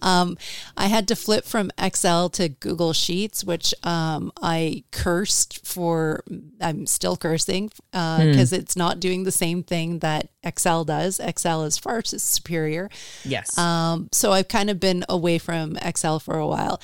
Um, 0.00 0.36
I 0.76 0.86
had 0.86 1.08
to 1.08 1.16
flip 1.16 1.44
from 1.44 1.70
Excel 1.76 2.28
to 2.30 2.48
Google 2.48 2.92
Sheets, 2.92 3.42
which 3.42 3.74
um, 3.82 4.32
I 4.40 4.84
cursed 4.92 5.66
for. 5.66 6.22
I'm 6.60 6.86
still 6.86 7.16
cursing 7.16 7.70
because 7.92 8.52
it's 8.52 8.76
not 8.76 9.00
doing 9.00 9.24
the 9.24 9.32
same 9.32 9.62
thing 9.62 9.98
that 10.00 10.28
Excel 10.44 10.84
does. 10.84 11.18
Excel 11.18 11.64
is 11.64 11.78
far 11.78 12.02
superior. 12.04 12.90
yes. 13.24 13.56
Um, 13.58 14.08
so 14.12 14.32
I've 14.32 14.48
kind 14.48 14.70
of 14.70 14.78
been 14.78 15.04
away 15.08 15.38
from 15.38 15.76
Excel 15.78 16.20
for 16.20 16.38
a 16.38 16.46
while. 16.46 16.80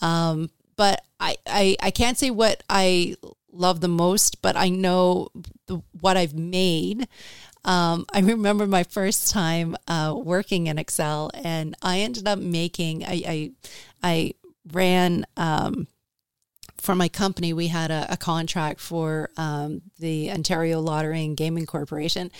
Um, 0.00 0.50
but 0.76 1.02
I, 1.18 1.36
I, 1.46 1.76
I 1.82 1.90
can't 1.90 2.16
say 2.16 2.30
what 2.30 2.62
I 2.68 3.16
love 3.52 3.80
the 3.80 3.88
most, 3.88 4.42
but 4.42 4.56
I 4.56 4.68
know 4.68 5.28
the, 5.66 5.82
what 6.00 6.16
I've 6.16 6.34
made. 6.34 7.06
Um, 7.64 8.06
I 8.12 8.20
remember 8.20 8.66
my 8.66 8.84
first 8.84 9.30
time 9.30 9.76
uh, 9.86 10.14
working 10.16 10.66
in 10.66 10.78
Excel, 10.78 11.30
and 11.34 11.74
I 11.82 12.00
ended 12.00 12.26
up 12.26 12.38
making. 12.38 13.04
I 13.04 13.22
I, 13.26 13.50
I 14.02 14.34
ran 14.72 15.26
um, 15.36 15.86
for 16.78 16.94
my 16.94 17.08
company. 17.08 17.52
We 17.52 17.68
had 17.68 17.90
a, 17.90 18.14
a 18.14 18.16
contract 18.16 18.80
for 18.80 19.30
um, 19.36 19.82
the 19.98 20.30
Ontario 20.30 20.80
Lottery 20.80 21.24
and 21.24 21.36
Gaming 21.36 21.66
Corporation, 21.66 22.30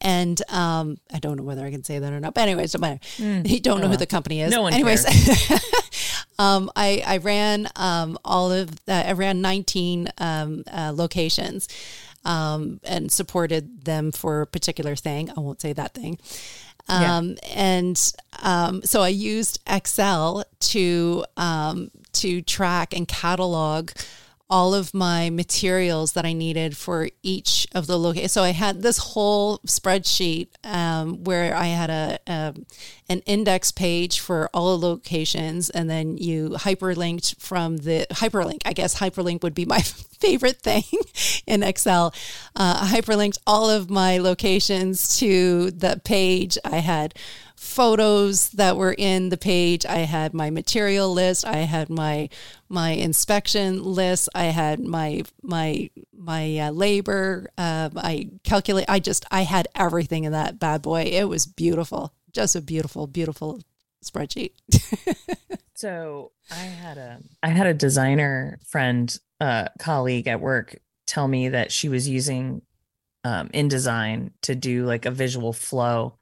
and 0.00 0.40
um, 0.50 0.98
I 1.12 1.18
don't 1.18 1.36
know 1.36 1.44
whether 1.44 1.64
I 1.64 1.70
can 1.70 1.82
say 1.82 1.98
that 1.98 2.12
or 2.12 2.20
not. 2.20 2.34
But 2.34 2.42
anyways, 2.42 2.72
don't 2.72 2.82
matter. 2.82 3.00
You 3.48 3.60
don't 3.60 3.80
know 3.80 3.88
who 3.88 3.96
the 3.96 4.06
company 4.06 4.42
is. 4.42 4.50
No 4.50 4.62
one 4.62 4.74
anyways, 4.74 5.04
um, 6.38 6.70
I 6.76 7.02
I 7.06 7.16
ran 7.18 7.68
um, 7.76 8.18
all 8.24 8.52
of 8.52 8.84
the, 8.84 9.08
I 9.08 9.12
ran 9.12 9.40
19 9.40 10.08
um, 10.18 10.64
uh, 10.72 10.92
locations 10.94 11.68
um, 12.24 12.80
and 12.84 13.10
supported 13.10 13.84
them 13.84 14.12
for 14.12 14.42
a 14.42 14.46
particular 14.46 14.96
thing. 14.96 15.30
I 15.36 15.40
won't 15.40 15.60
say 15.60 15.72
that 15.72 15.94
thing. 15.94 16.18
Yeah. 16.88 17.16
Um, 17.16 17.36
and 17.54 18.12
um, 18.42 18.82
so 18.82 19.02
I 19.02 19.08
used 19.08 19.60
Excel 19.66 20.44
to 20.60 21.24
um, 21.36 21.90
to 22.14 22.40
track 22.42 22.94
and 22.94 23.06
catalog 23.06 23.90
all 24.50 24.74
of 24.74 24.94
my 24.94 25.28
materials 25.28 26.12
that 26.12 26.24
I 26.24 26.32
needed 26.32 26.76
for 26.76 27.10
each 27.22 27.66
of 27.74 27.86
the 27.86 27.98
locations. 27.98 28.32
So 28.32 28.42
I 28.42 28.50
had 28.50 28.80
this 28.80 28.98
whole 28.98 29.58
spreadsheet 29.60 30.48
um, 30.64 31.24
where 31.24 31.54
I 31.54 31.66
had 31.66 31.90
a, 31.90 32.18
a 32.26 32.54
an 33.10 33.20
index 33.20 33.72
page 33.72 34.20
for 34.20 34.48
all 34.54 34.78
the 34.78 34.86
locations, 34.86 35.70
and 35.70 35.88
then 35.88 36.16
you 36.16 36.50
hyperlinked 36.50 37.38
from 37.40 37.78
the 37.78 38.06
hyperlink. 38.10 38.60
I 38.64 38.72
guess 38.72 38.98
hyperlink 38.98 39.42
would 39.42 39.54
be 39.54 39.66
my 39.66 39.80
favorite 40.18 40.60
thing 40.62 40.84
in 41.46 41.62
Excel. 41.62 42.14
Uh, 42.56 42.80
I 42.82 43.00
hyperlinked 43.00 43.38
all 43.46 43.68
of 43.68 43.90
my 43.90 44.18
locations 44.18 45.18
to 45.18 45.70
the 45.70 46.00
page. 46.04 46.56
I 46.64 46.78
had 46.78 47.14
photos 47.58 48.50
that 48.50 48.76
were 48.76 48.94
in 48.96 49.28
the 49.28 49.36
page. 49.36 49.84
I 49.84 49.98
had 49.98 50.32
my 50.32 50.50
material 50.50 51.12
list. 51.12 51.46
I 51.46 51.58
had 51.58 51.90
my 51.90 52.28
my 52.68 52.90
inspection 52.90 53.82
list. 53.82 54.28
I 54.34 54.44
had 54.44 54.80
my 54.80 55.22
my 55.42 55.90
my 56.16 56.58
uh, 56.58 56.70
labor. 56.70 57.50
Um, 57.58 57.92
I 57.96 58.30
calculate. 58.44 58.86
I 58.88 59.00
just 59.00 59.24
I 59.30 59.42
had 59.42 59.68
everything 59.74 60.24
in 60.24 60.32
that 60.32 60.58
bad 60.58 60.82
boy. 60.82 61.02
It 61.02 61.28
was 61.28 61.46
beautiful. 61.46 62.12
Just 62.32 62.56
a 62.56 62.60
beautiful, 62.60 63.06
beautiful 63.06 63.60
spreadsheet. 64.04 64.52
So 65.78 66.32
I 66.50 66.56
had 66.56 66.98
a 66.98 67.20
I 67.40 67.50
had 67.50 67.68
a 67.68 67.72
designer 67.72 68.58
friend, 68.66 69.16
uh, 69.40 69.68
colleague 69.78 70.26
at 70.26 70.40
work 70.40 70.76
tell 71.06 71.28
me 71.28 71.50
that 71.50 71.70
she 71.70 71.88
was 71.88 72.08
using 72.08 72.62
um, 73.22 73.48
InDesign 73.50 74.32
to 74.42 74.56
do 74.56 74.84
like 74.84 75.06
a 75.06 75.12
visual 75.12 75.52
flow, 75.52 76.17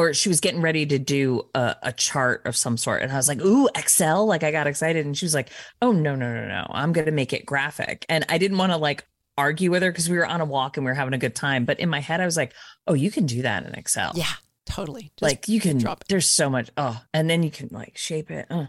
or 0.00 0.14
she 0.14 0.28
was 0.30 0.40
getting 0.40 0.62
ready 0.62 0.86
to 0.86 0.98
do 0.98 1.46
a, 1.54 1.76
a 1.82 1.92
chart 1.92 2.46
of 2.46 2.56
some 2.56 2.76
sort, 2.76 3.02
and 3.02 3.12
I 3.12 3.16
was 3.16 3.28
like, 3.28 3.40
"Ooh, 3.42 3.68
Excel!" 3.76 4.24
Like 4.26 4.42
I 4.42 4.50
got 4.50 4.66
excited, 4.66 5.04
and 5.04 5.16
she 5.16 5.26
was 5.26 5.34
like, 5.34 5.50
"Oh 5.82 5.92
no, 5.92 6.14
no, 6.14 6.34
no, 6.34 6.48
no! 6.48 6.66
I'm 6.70 6.92
gonna 6.92 7.10
make 7.12 7.32
it 7.32 7.44
graphic," 7.44 8.06
and 8.08 8.24
I 8.28 8.38
didn't 8.38 8.56
want 8.58 8.72
to 8.72 8.78
like 8.78 9.04
argue 9.36 9.70
with 9.70 9.82
her 9.82 9.90
because 9.90 10.08
we 10.08 10.16
were 10.16 10.26
on 10.26 10.40
a 10.40 10.44
walk 10.44 10.76
and 10.76 10.84
we 10.84 10.90
were 10.90 10.94
having 10.94 11.14
a 11.14 11.18
good 11.18 11.34
time. 11.34 11.64
But 11.64 11.80
in 11.80 11.88
my 11.88 12.00
head, 12.00 12.20
I 12.20 12.24
was 12.26 12.36
like, 12.36 12.52
oh, 12.86 12.94
you 12.94 13.10
can 13.10 13.24
do 13.26 13.42
that 13.42 13.64
in 13.64 13.74
Excel. 13.74 14.12
Yeah, 14.14 14.32
totally. 14.66 15.12
Just 15.16 15.22
like 15.22 15.48
you 15.48 15.60
can 15.60 15.78
drop 15.78 16.00
it. 16.02 16.08
there's 16.08 16.28
so 16.28 16.50
much 16.50 16.70
oh 16.76 17.00
and 17.14 17.28
then 17.30 17.42
you 17.42 17.50
can 17.50 17.68
like 17.70 17.96
shape 17.96 18.30
it 18.30 18.46
oh, 18.50 18.66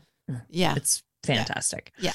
Yeah. 0.50 0.76
it's 0.76 1.04
fantastic 1.24 1.92
Yeah. 2.00 2.14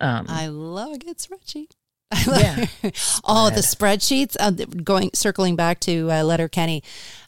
um 0.00 0.26
I 0.28 0.46
love 0.48 0.92
a 0.92 0.98
good 0.98 1.18
spreadsheet. 1.18 1.72
Yeah. 2.14 2.66
oh, 3.24 3.50
the 3.50 3.62
spreadsheets. 3.62 4.36
Uh, 4.38 4.50
going 4.50 5.10
circling 5.14 5.56
back 5.56 5.80
to 5.80 6.10
uh, 6.10 6.22
Letterkenny, 6.22 6.82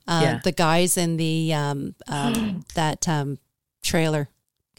uh, 0.06 0.20
Yeah. 0.22 0.40
the 0.44 0.52
guys 0.52 0.96
in 0.96 1.16
the 1.16 1.52
um, 1.54 1.94
um, 2.06 2.64
that 2.74 3.08
um, 3.08 3.38
trailer. 3.82 4.28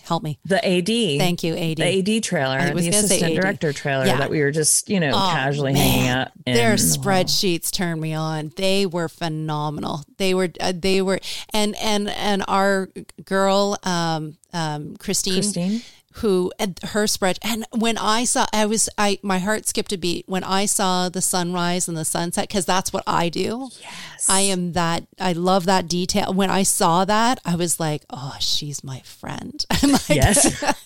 Help 0.02 0.24
me. 0.24 0.40
the 0.44 0.56
ad 0.66 0.88
Thank 0.88 1.44
you, 1.44 1.56
AD. 1.56 1.78
the 1.78 2.18
ad 2.18 2.24
trailer 2.24 2.74
the 2.74 2.90
assistant 2.90 3.36
director 3.36 3.72
trailer 3.72 4.06
Yeah. 4.08 4.18
that 4.18 4.32
we 4.32 4.40
were 4.42 4.50
just 4.50 4.90
you 4.90 5.00
know 5.00 5.12
Oh, 5.14 5.30
casually 5.32 5.74
man. 5.74 5.82
hanging 5.88 6.08
out 6.08 6.28
in. 6.48 6.54
Their 6.56 6.76
spreadsheets 6.76 7.70
turned 7.72 8.02
me 8.02 8.16
on. 8.16 8.52
They 8.56 8.88
were 8.88 9.08
phenomenal. 9.10 10.04
They 10.18 10.34
were. 10.34 10.50
Uh, 10.60 10.74
they 10.76 11.04
were. 11.04 11.20
And 11.54 11.76
and 11.76 12.10
and 12.10 12.44
our 12.48 12.90
girl, 13.24 13.78
um, 13.84 14.38
um, 14.52 14.96
Christine, 14.98 15.34
Christine 15.44 15.82
who 16.20 16.52
and 16.60 16.80
her 16.84 17.08
spread 17.08 17.38
and 17.44 17.66
when 17.72 17.98
i 17.98 18.24
saw 18.24 18.46
i 18.54 18.66
was 18.66 18.90
i 18.98 19.18
my 19.22 19.40
heart 19.40 19.68
skipped 19.68 19.92
a 19.94 19.98
beat 19.98 20.24
when 20.28 20.44
i 20.44 20.66
saw 20.66 21.10
the 21.10 21.22
sunrise 21.22 21.88
and 21.88 21.98
the 21.98 22.06
sunset 22.06 22.48
because 22.48 22.66
that's 22.66 22.92
what 22.94 23.04
i 23.08 23.30
do. 23.30 23.70
Yes. 23.82 24.26
I 24.30 24.42
am 24.42 24.74
that 24.74 25.06
i 25.20 25.32
love 25.34 25.66
that 25.66 25.88
detail. 25.88 26.34
When 26.34 26.50
i 26.50 26.64
saw 26.64 27.06
that 27.06 27.40
i 27.46 27.56
was 27.56 27.80
like 27.80 28.04
oh 28.10 28.36
she's 28.40 28.84
my 28.84 29.00
friend. 29.02 29.66
I'm 29.72 29.92
like, 29.92 30.10
yes. 30.10 30.64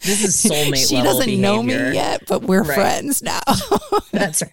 This 0.00 0.24
is 0.24 0.36
soulmate 0.50 0.88
she 0.88 1.02
doesn't 1.02 1.40
know 1.40 1.62
me 1.62 1.74
yet 1.74 2.22
but 2.28 2.42
we're 2.42 2.62
Right. 2.62 2.74
friends 2.74 3.22
now. 3.22 3.40
That's 4.12 4.42
right 4.42 4.50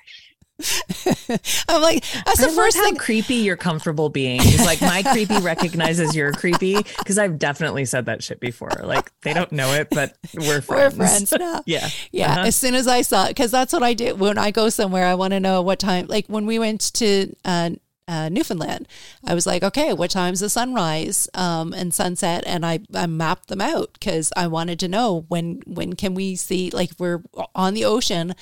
i'm 1.70 1.82
like 1.82 2.04
that's 2.26 2.40
I 2.40 2.44
the 2.44 2.48
love 2.48 2.56
first 2.56 2.78
how 2.78 2.84
thing 2.86 2.96
creepy 2.98 3.36
you're 3.36 3.56
comfortable 3.58 4.10
being. 4.10 4.42
It's 4.44 4.66
like 4.66 4.82
my 4.82 5.04
creepy 5.04 5.40
recognizes 5.40 6.16
you're 6.16 6.32
creepy 6.34 6.76
because 6.98 7.18
I've 7.18 7.40
definitely 7.40 7.86
said 7.86 8.06
that 8.08 8.24
shit 8.24 8.40
before. 8.40 8.70
Like 8.84 9.12
they 9.22 9.34
don't 9.34 9.52
know 9.52 9.74
it, 9.74 9.88
but 9.90 10.18
we're 10.36 10.46
we're 10.68 10.92
friends. 10.92 10.96
friends 10.96 11.34
now 11.40 11.62
yeah, 11.66 11.90
Yeah, 12.12 12.32
Uh-huh. 12.32 12.42
as 12.48 12.56
soon 12.56 12.76
as 12.76 12.88
I 12.88 13.02
saw 13.04 13.26
it, 13.26 13.30
because 13.30 13.52
that's 13.52 13.72
what 13.74 13.84
I 13.84 13.94
do 13.94 14.16
when 14.16 14.38
I 14.38 14.52
go 14.52 14.70
somewhere. 14.70 15.06
I 15.06 15.16
want 15.16 15.32
to 15.32 15.40
know 15.40 15.62
what 15.62 15.80
time. 15.80 16.08
Like 16.08 16.26
when 16.28 16.46
we 16.46 16.60
went 16.60 16.94
to 16.96 17.34
uh, 17.46 17.72
uh, 18.10 18.28
Newfoundland, 18.30 18.88
I 19.24 19.34
was 19.36 19.46
like, 19.46 19.64
okay, 19.64 19.94
what 19.94 20.10
time's 20.12 20.40
the 20.40 20.50
sunrise 20.50 21.28
um, 21.36 21.74
and 21.74 21.94
sunset, 21.94 22.44
and 22.48 22.66
I 22.66 22.80
I 22.94 23.06
mapped 23.06 23.48
them 23.50 23.62
out 23.62 23.94
because 23.94 24.34
I 24.36 24.48
wanted 24.48 24.80
to 24.80 24.88
know 24.88 25.26
when 25.30 25.62
when 25.68 25.94
can 25.94 26.16
we 26.16 26.36
see 26.36 26.72
like 26.72 26.92
if 26.92 27.00
we're 27.00 27.22
on 27.54 27.74
the 27.76 27.86
ocean, 27.86 28.34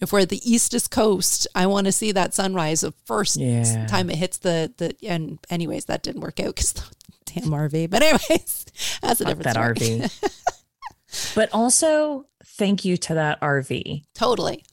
if 0.00 0.12
we're 0.12 0.20
at 0.20 0.28
the 0.28 0.40
eastest 0.50 0.90
coast, 0.90 1.46
I 1.54 1.66
want 1.66 1.86
to 1.86 1.92
see 1.92 2.12
that 2.12 2.32
sunrise 2.34 2.82
the 2.82 2.92
first 3.04 3.36
Yeah. 3.36 3.86
time 3.86 4.08
it 4.10 4.16
hits 4.16 4.38
the 4.38 4.72
the. 4.76 4.94
And 5.06 5.38
anyways, 5.50 5.86
that 5.86 6.02
didn't 6.02 6.20
work 6.22 6.38
out 6.40 6.54
because 6.54 6.72
damn 7.26 7.50
RV. 7.50 7.90
But 7.90 8.02
anyways, 8.02 8.66
that's 9.02 9.20
a 9.20 9.24
different 9.24 9.42
that 9.44 9.54
story. 9.54 10.00
RV. 10.00 11.32
but 11.34 11.48
also, 11.52 12.26
thank 12.44 12.84
you 12.84 12.96
to 12.96 13.14
that 13.14 13.40
RV, 13.40 14.04
Totally, 14.14 14.64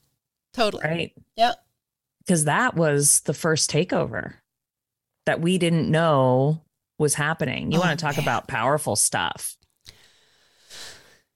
totally. 0.52 0.82
right? 0.84 1.12
Yep. 1.36 1.56
Because 2.20 2.44
that 2.44 2.74
was 2.74 3.20
the 3.20 3.34
first 3.34 3.70
takeover 3.70 4.34
that 5.26 5.40
we 5.40 5.58
didn't 5.58 5.90
know 5.90 6.62
was 6.98 7.14
happening. 7.14 7.72
You 7.72 7.78
Oh, 7.78 7.80
want 7.82 7.98
to 7.98 8.04
talk 8.04 8.16
man. 8.16 8.24
about 8.24 8.46
powerful 8.48 8.96
stuff. 8.96 9.56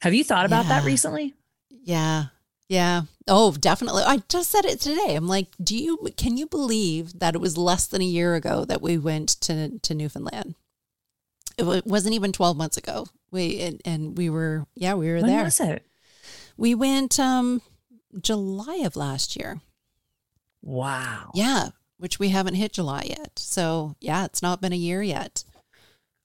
Have 0.03 0.15
you 0.15 0.23
thought 0.25 0.47
about 0.47 0.67
that 0.69 0.85
recently? 0.85 1.35
Yeah. 1.71 2.27
Yeah. 2.69 3.03
Oh, 3.27 3.53
definitely. 3.53 4.03
I 4.05 4.19
just 4.29 4.51
said 4.51 4.65
it 4.65 4.81
today. 4.81 5.15
I'm 5.17 5.27
like, 5.27 5.49
do 5.63 5.77
you 5.77 6.09
can 6.17 6.37
you 6.37 6.47
believe 6.47 7.19
that 7.19 7.35
it 7.35 7.41
was 7.41 7.57
less 7.59 7.87
than 7.87 8.01
a 8.03 8.05
year 8.05 8.35
ago 8.35 8.65
that 8.67 8.83
we 8.83 8.99
went 8.99 9.31
to 9.43 9.79
to 9.79 9.95
Newfoundland? 9.95 10.55
It 11.57 11.87
wasn't 11.87 12.15
even 12.15 12.31
12 12.33 12.57
months 12.57 12.77
ago. 12.77 13.07
We 13.33 13.61
and, 13.61 13.81
and 13.85 14.17
we 14.17 14.31
were 14.31 14.67
yeah, 14.75 14.95
we 14.95 15.09
were 15.09 15.17
When 15.17 15.27
there. 15.27 15.45
was 15.45 15.59
it? 15.61 15.85
We 16.57 16.75
went 16.75 17.19
um 17.19 17.63
July 18.21 18.83
of 18.85 18.97
last 18.97 19.35
year. 19.37 19.61
Wow. 20.63 21.31
Yeah, 21.35 21.69
which 21.99 22.19
we 22.19 22.31
haven't 22.31 22.55
hit 22.55 22.73
July 22.73 23.07
yet. 23.09 23.39
So, 23.39 23.97
yeah, 24.01 24.25
it's 24.25 24.43
not 24.43 24.61
been 24.61 24.73
a 24.73 24.77
year 24.77 25.03
yet. 25.03 25.45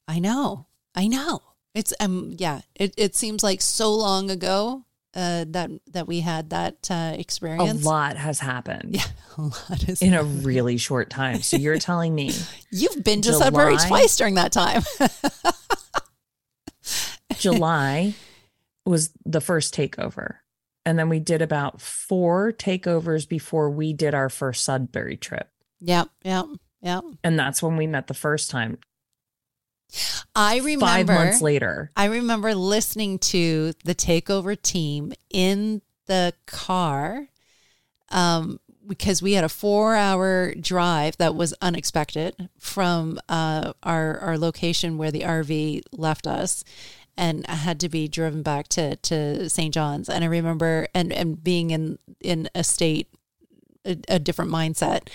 I 0.08 0.18
know. 0.18 0.66
I 0.94 1.08
know. 1.08 1.42
It's 1.74 1.92
um 1.98 2.32
yeah, 2.36 2.60
it 2.74 2.94
it 2.96 3.16
seems 3.16 3.42
like 3.42 3.60
so 3.60 3.92
long 3.92 4.30
ago 4.30 4.84
uh 5.14 5.44
that 5.48 5.70
that 5.88 6.06
we 6.06 6.20
had 6.20 6.50
that 6.50 6.88
uh 6.88 7.14
experience. 7.18 7.84
A 7.84 7.88
lot 7.88 8.16
has 8.16 8.38
happened. 8.38 8.94
Yeah, 8.94 9.06
a 9.38 9.42
lot 9.42 9.88
is 9.88 10.00
in 10.00 10.14
a 10.14 10.22
really 10.22 10.76
short 10.76 11.10
time. 11.10 11.42
So 11.42 11.56
you're 11.56 11.78
telling 11.78 12.14
me 12.14 12.32
You've 12.70 13.02
been 13.02 13.22
to 13.22 13.32
Sudbury 13.32 13.76
twice 13.76 14.16
during 14.16 14.34
that 14.36 14.52
time. 14.52 14.82
July 17.36 18.14
was 18.86 19.10
the 19.24 19.40
first 19.40 19.74
takeover. 19.74 20.36
And 20.86 20.98
then 20.98 21.08
we 21.08 21.18
did 21.18 21.42
about 21.42 21.80
four 21.80 22.52
takeovers 22.52 23.28
before 23.28 23.70
we 23.70 23.92
did 23.94 24.14
our 24.14 24.28
first 24.28 24.64
Sudbury 24.64 25.16
trip. 25.16 25.48
Yep, 25.84 26.08
yep, 26.24 26.46
yep. 26.82 27.04
And 27.22 27.38
that's 27.38 27.62
when 27.62 27.76
we 27.76 27.86
met 27.86 28.06
the 28.06 28.14
first 28.14 28.50
time. 28.50 28.78
I 30.34 30.56
remember 30.56 30.86
Five 30.86 31.06
months 31.06 31.42
later. 31.42 31.90
I 31.96 32.06
remember 32.06 32.54
listening 32.54 33.18
to 33.20 33.72
the 33.84 33.94
takeover 33.94 34.60
team 34.60 35.12
in 35.30 35.82
the 36.06 36.32
car 36.46 37.28
um, 38.08 38.58
because 38.86 39.22
we 39.22 39.34
had 39.34 39.44
a 39.44 39.48
four 39.48 39.94
hour 39.94 40.54
drive 40.54 41.16
that 41.18 41.34
was 41.34 41.54
unexpected 41.60 42.48
from 42.58 43.20
uh, 43.28 43.72
our, 43.82 44.18
our 44.18 44.38
location 44.38 44.98
where 44.98 45.10
the 45.10 45.20
RV 45.20 45.82
left 45.92 46.26
us 46.26 46.64
and 47.16 47.44
I 47.48 47.54
had 47.54 47.78
to 47.80 47.88
be 47.88 48.08
driven 48.08 48.42
back 48.42 48.68
to, 48.68 48.96
to 48.96 49.48
St. 49.48 49.72
John's. 49.72 50.08
And 50.08 50.24
I 50.24 50.26
remember 50.26 50.88
and, 50.94 51.12
and 51.12 51.42
being 51.42 51.70
in, 51.70 51.98
in 52.20 52.48
a 52.54 52.64
state, 52.64 53.08
a, 53.84 53.96
a 54.08 54.18
different 54.18 54.50
mindset. 54.50 55.08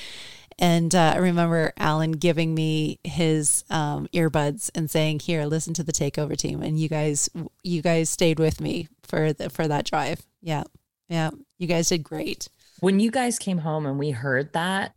And 0.60 0.93
uh, 0.93 1.14
I 1.16 1.18
remember 1.20 1.72
Alan 1.78 2.12
giving 2.12 2.53
me 2.53 2.99
his 3.03 3.64
um, 3.70 4.07
earbuds 4.14 4.70
and 4.76 4.91
saying, 4.91 5.22
"Here, 5.22 5.45
listen 5.45 5.74
to 5.76 5.84
the 5.84 5.93
takeover 5.93 6.36
team." 6.36 6.62
And 6.62 6.78
you 6.78 6.89
guys, 6.89 7.30
you 7.64 7.82
guys 7.82 8.10
stayed 8.10 8.39
with 8.39 8.60
me 8.60 8.89
for 9.03 9.32
the, 9.32 9.49
for 9.49 9.68
that 9.68 9.86
drive. 9.86 10.22
Yeah, 10.41 10.64
yeah, 11.07 11.30
you 11.57 11.68
guys 11.68 11.88
did 11.89 12.03
great. 12.03 12.49
When 12.82 12.99
you 12.99 13.10
guys 13.10 13.39
came 13.39 13.60
home 13.60 13.86
and 13.86 13.97
we 13.97 14.12
heard 14.12 14.51
that, 14.53 14.95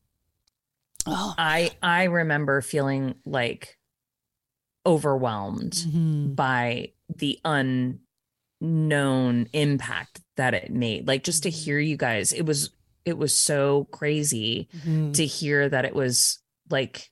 Oh, 1.07 1.35
I 1.37 1.71
I 1.83 2.05
remember 2.05 2.61
feeling 2.61 3.15
like 3.25 3.79
overwhelmed 4.87 5.73
mhm. 5.73 6.35
by 6.37 6.93
the 7.09 7.39
unknown 7.45 7.99
impact 9.53 10.21
that 10.37 10.55
it 10.55 10.71
made. 10.71 11.09
Like 11.09 11.25
just 11.25 11.43
to 11.45 11.51
hear 11.51 11.79
you 11.79 11.97
guys, 11.97 12.33
it 12.33 12.43
was 12.43 12.71
it 13.05 13.19
was 13.19 13.37
so 13.37 13.89
crazy 13.91 14.69
Mhm. 14.79 15.15
to 15.15 15.27
hear 15.27 15.69
that 15.69 15.85
it 15.85 15.95
was 15.95 16.39
like 16.71 17.11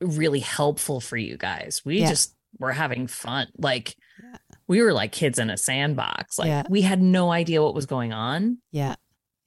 really 0.00 0.40
helpful 0.40 1.00
for 1.00 1.16
you 1.16 1.36
guys. 1.36 1.82
We 1.84 2.00
Yeah. 2.00 2.10
just 2.10 2.34
were 2.58 2.72
having 2.72 3.06
fun. 3.06 3.48
Like 3.56 3.96
Yeah. 4.22 4.36
we 4.68 4.82
were 4.82 4.92
like 4.92 5.12
kids 5.12 5.38
in 5.38 5.50
a 5.50 5.56
sandbox. 5.56 6.38
Like 6.38 6.48
Yeah. 6.48 6.62
we 6.68 6.82
had 6.82 7.00
no 7.00 7.32
idea 7.32 7.62
what 7.62 7.74
was 7.74 7.86
going 7.86 8.12
on, 8.12 8.58
yeah, 8.70 8.96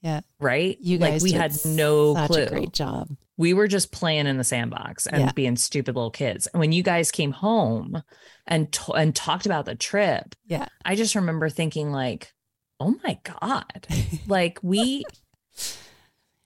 Yeah. 0.02 0.20
right? 0.40 0.76
you 0.80 0.98
like 0.98 1.12
guys 1.14 1.22
we 1.22 1.32
had 1.32 1.54
no 1.64 2.14
clue. 2.26 2.42
a 2.44 2.48
great 2.48 2.72
job. 2.72 3.08
We 3.36 3.54
were 3.54 3.68
just 3.68 3.92
playing 3.92 4.26
in 4.26 4.36
the 4.36 4.42
sandbox 4.44 5.06
and 5.06 5.32
being 5.34 5.56
stupid 5.56 5.94
little 5.94 6.10
kids. 6.10 6.48
And 6.48 6.58
when 6.60 6.72
you 6.72 6.82
guys 6.82 7.12
came 7.12 7.30
home 7.30 8.02
and 8.48 8.72
t- 8.72 8.92
and 8.96 9.14
talked 9.14 9.46
about 9.46 9.64
the 9.64 9.76
trip, 9.76 10.34
Yeah. 10.46 10.66
I 10.84 10.96
just 10.96 11.14
remember 11.14 11.48
thinking 11.48 11.92
like, 11.92 12.32
"Oh 12.80 12.96
my 13.04 13.18
god." 13.24 13.86
like 14.26 14.58
we 14.62 15.04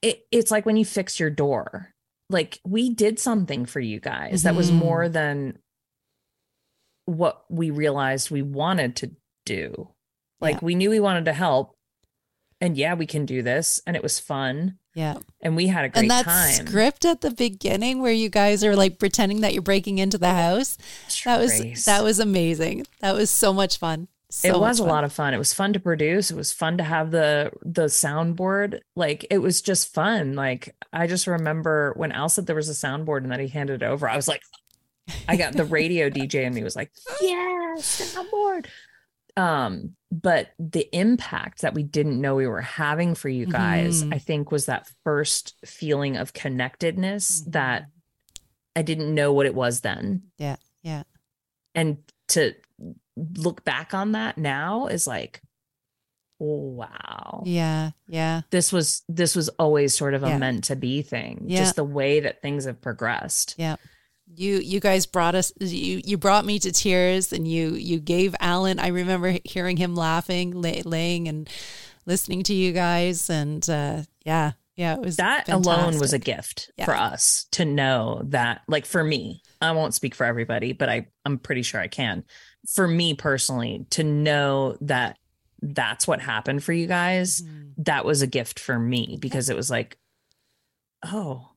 it, 0.02 0.26
it's 0.32 0.50
like 0.50 0.66
when 0.66 0.76
you 0.76 0.84
fix 0.84 1.20
your 1.20 1.30
door 1.30 1.94
like 2.30 2.60
we 2.64 2.90
did 2.94 3.18
something 3.18 3.66
for 3.66 3.78
you 3.80 4.00
guys 4.00 4.42
that 4.42 4.54
was 4.54 4.70
Mhm. 4.70 4.74
more 4.76 5.08
than 5.08 5.58
what 7.04 7.44
we 7.50 7.70
realized 7.70 8.30
we 8.30 8.42
wanted 8.42 8.96
to 8.96 9.10
do 9.44 9.88
like 10.40 10.54
Yeah. 10.56 10.60
we 10.62 10.74
knew 10.74 10.90
we 10.90 11.00
wanted 11.00 11.24
to 11.26 11.32
help 11.32 11.76
and 12.60 12.76
yeah 12.76 12.94
we 12.94 13.06
can 13.06 13.26
do 13.26 13.42
this 13.42 13.80
and 13.86 13.96
it 13.96 14.02
was 14.02 14.18
fun 14.20 14.78
Yeah, 14.94 15.16
and 15.40 15.56
we 15.56 15.66
had 15.68 15.84
a 15.84 15.88
great 15.88 16.02
and 16.02 16.10
that 16.10 16.24
time 16.26 16.66
script 16.66 17.04
at 17.04 17.20
the 17.22 17.30
beginning 17.30 18.00
where 18.02 18.12
you 18.12 18.28
guys 18.28 18.62
are 18.62 18.76
like 18.76 18.98
pretending 18.98 19.40
that 19.40 19.52
you're 19.52 19.62
breaking 19.62 19.98
into 19.98 20.18
the 20.18 20.30
house. 20.34 20.76
That 21.24 21.38
was 21.40 21.84
that 21.86 22.04
was 22.04 22.18
amazing. 22.20 22.86
That 23.00 23.14
was 23.14 23.30
so 23.30 23.52
much 23.54 23.78
fun. 23.78 24.08
So 24.34 24.48
it 24.48 24.58
was 24.58 24.78
a 24.78 24.84
lot 24.84 25.04
of 25.04 25.12
fun. 25.12 25.34
It 25.34 25.38
was 25.38 25.52
fun 25.52 25.74
to 25.74 25.80
produce. 25.80 26.30
It 26.30 26.36
was 26.36 26.52
fun 26.52 26.78
to 26.78 26.84
have 26.84 27.10
the 27.10 27.50
the 27.62 27.84
soundboard. 27.86 28.80
Like 28.96 29.26
it 29.30 29.38
was 29.38 29.60
just 29.60 29.92
fun. 29.92 30.34
Like 30.34 30.74
I 30.92 31.06
just 31.06 31.26
remember 31.26 31.92
when 31.96 32.12
Al 32.12 32.28
said 32.30 32.46
there 32.46 32.56
was 32.56 32.70
a 32.70 32.72
soundboard 32.86 33.18
and 33.24 33.30
that 33.30 33.40
he 33.40 33.48
handed 33.48 33.82
it 33.82 33.86
over. 33.86 34.08
I 34.08 34.16
was 34.16 34.28
like, 34.28 34.40
I 35.28 35.36
got 35.36 35.52
the 35.52 35.64
radio 35.66 36.08
DJ 36.18 36.44
in 36.44 36.54
me 36.54 36.62
was 36.64 36.74
like, 36.76 36.90
yes, 37.20 38.14
soundboard. 38.16 38.66
Um, 39.36 39.96
but 40.10 40.50
the 40.58 40.88
impact 40.94 41.62
that 41.62 41.74
we 41.74 41.82
didn't 41.82 42.20
know 42.20 42.34
we 42.34 42.46
were 42.46 42.60
having 42.60 43.14
for 43.14 43.28
you 43.28 43.46
guys, 43.46 44.02
Mhm. 44.04 44.14
I 44.14 44.18
think 44.18 44.50
was 44.50 44.66
that 44.66 44.88
first 45.04 45.56
feeling 45.64 46.16
of 46.16 46.32
connectedness 46.32 47.42
that 47.48 47.84
I 48.76 48.82
didn't 48.82 49.14
know 49.14 49.32
what 49.32 49.46
it 49.46 49.54
was 49.54 49.80
then. 49.80 50.22
Yeah. 50.38 50.56
Yeah. 50.82 51.02
And 51.74 51.98
to 52.28 52.54
look 53.16 53.64
back 53.64 53.94
on 53.94 54.12
that 54.12 54.38
now 54.38 54.86
is 54.86 55.06
like, 55.06 55.40
wow. 56.38 57.42
Yeah. 57.46 57.90
Yeah. 58.08 58.42
This 58.50 58.72
was 58.72 59.02
this 59.08 59.36
was 59.36 59.48
always 59.50 59.94
sort 59.96 60.14
of 60.14 60.22
a 60.24 60.28
Yeah. 60.28 60.38
meant 60.38 60.64
to 60.64 60.76
be 60.76 61.02
thing. 61.02 61.44
Yeah. 61.46 61.58
Just 61.60 61.76
the 61.76 61.84
way 61.84 62.20
that 62.20 62.42
things 62.42 62.64
have 62.64 62.80
progressed. 62.80 63.54
Yeah. 63.58 63.76
You 64.34 64.56
you 64.58 64.80
guys 64.80 65.06
brought 65.06 65.34
us 65.34 65.52
you 65.60 66.00
you 66.04 66.16
brought 66.16 66.44
me 66.44 66.58
to 66.60 66.72
tears 66.72 67.32
and 67.32 67.46
you 67.46 67.74
you 67.74 68.00
gave 68.00 68.34
Alan 68.40 68.78
I 68.78 68.88
remember 68.88 69.36
hearing 69.44 69.76
him 69.76 69.94
laughing 69.94 70.52
lay, 70.52 70.82
laying 70.82 71.28
and 71.28 71.48
listening 72.06 72.42
to 72.44 72.54
you 72.54 72.72
guys 72.72 73.28
and 73.30 73.68
uh 73.68 74.02
yeah 74.24 74.52
yeah 74.74 74.94
it 74.94 75.00
was 75.00 75.16
that 75.16 75.48
alone 75.48 75.98
was 76.00 76.12
a 76.14 76.18
gift 76.18 76.70
Yeah. 76.76 76.86
for 76.86 76.94
us 76.94 77.46
to 77.52 77.64
know 77.64 78.22
that 78.26 78.62
like 78.66 78.86
for 78.86 79.04
me 79.04 79.40
i 79.60 79.70
won't 79.70 79.94
speak 79.94 80.14
for 80.16 80.24
everybody 80.24 80.72
but 80.72 80.88
i 80.88 81.06
i'm 81.24 81.38
pretty 81.38 81.62
sure 81.62 81.80
i 81.80 81.86
can 81.86 82.24
for 82.68 82.86
me 82.86 83.14
personally 83.14 83.86
to 83.90 84.04
know 84.04 84.76
that 84.80 85.18
that's 85.60 86.06
what 86.06 86.20
happened 86.20 86.62
for 86.64 86.72
you 86.72 86.86
guys 86.86 87.40
Mhm. 87.42 87.72
that 87.78 88.04
was 88.04 88.22
a 88.22 88.26
gift 88.26 88.58
for 88.58 88.78
me 88.78 89.16
because 89.20 89.48
it 89.48 89.56
was 89.56 89.70
like 89.70 89.96
oh 91.04 91.50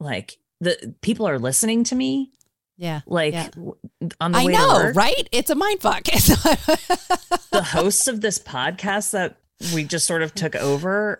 like 0.00 0.38
the 0.60 0.94
people 1.02 1.28
are 1.28 1.38
listening 1.38 1.84
to 1.84 1.94
me. 1.94 2.32
Yeah. 2.78 3.00
Like 3.06 3.34
Yeah. 3.34 3.48
on 4.20 4.32
the 4.32 4.38
I 4.38 4.44
way 4.44 4.52
know 4.52 4.78
to 4.78 4.84
work, 4.86 4.96
right? 4.96 5.28
It's 5.32 5.50
a 5.50 5.54
mind 5.54 5.80
fuck. 5.80 6.04
The 7.50 7.62
hosts 7.62 8.06
of 8.06 8.20
this 8.20 8.38
podcast 8.38 9.12
that 9.12 9.36
we 9.74 9.84
just 9.84 10.06
sort 10.06 10.22
of 10.22 10.34
took 10.34 10.54
over 10.54 11.18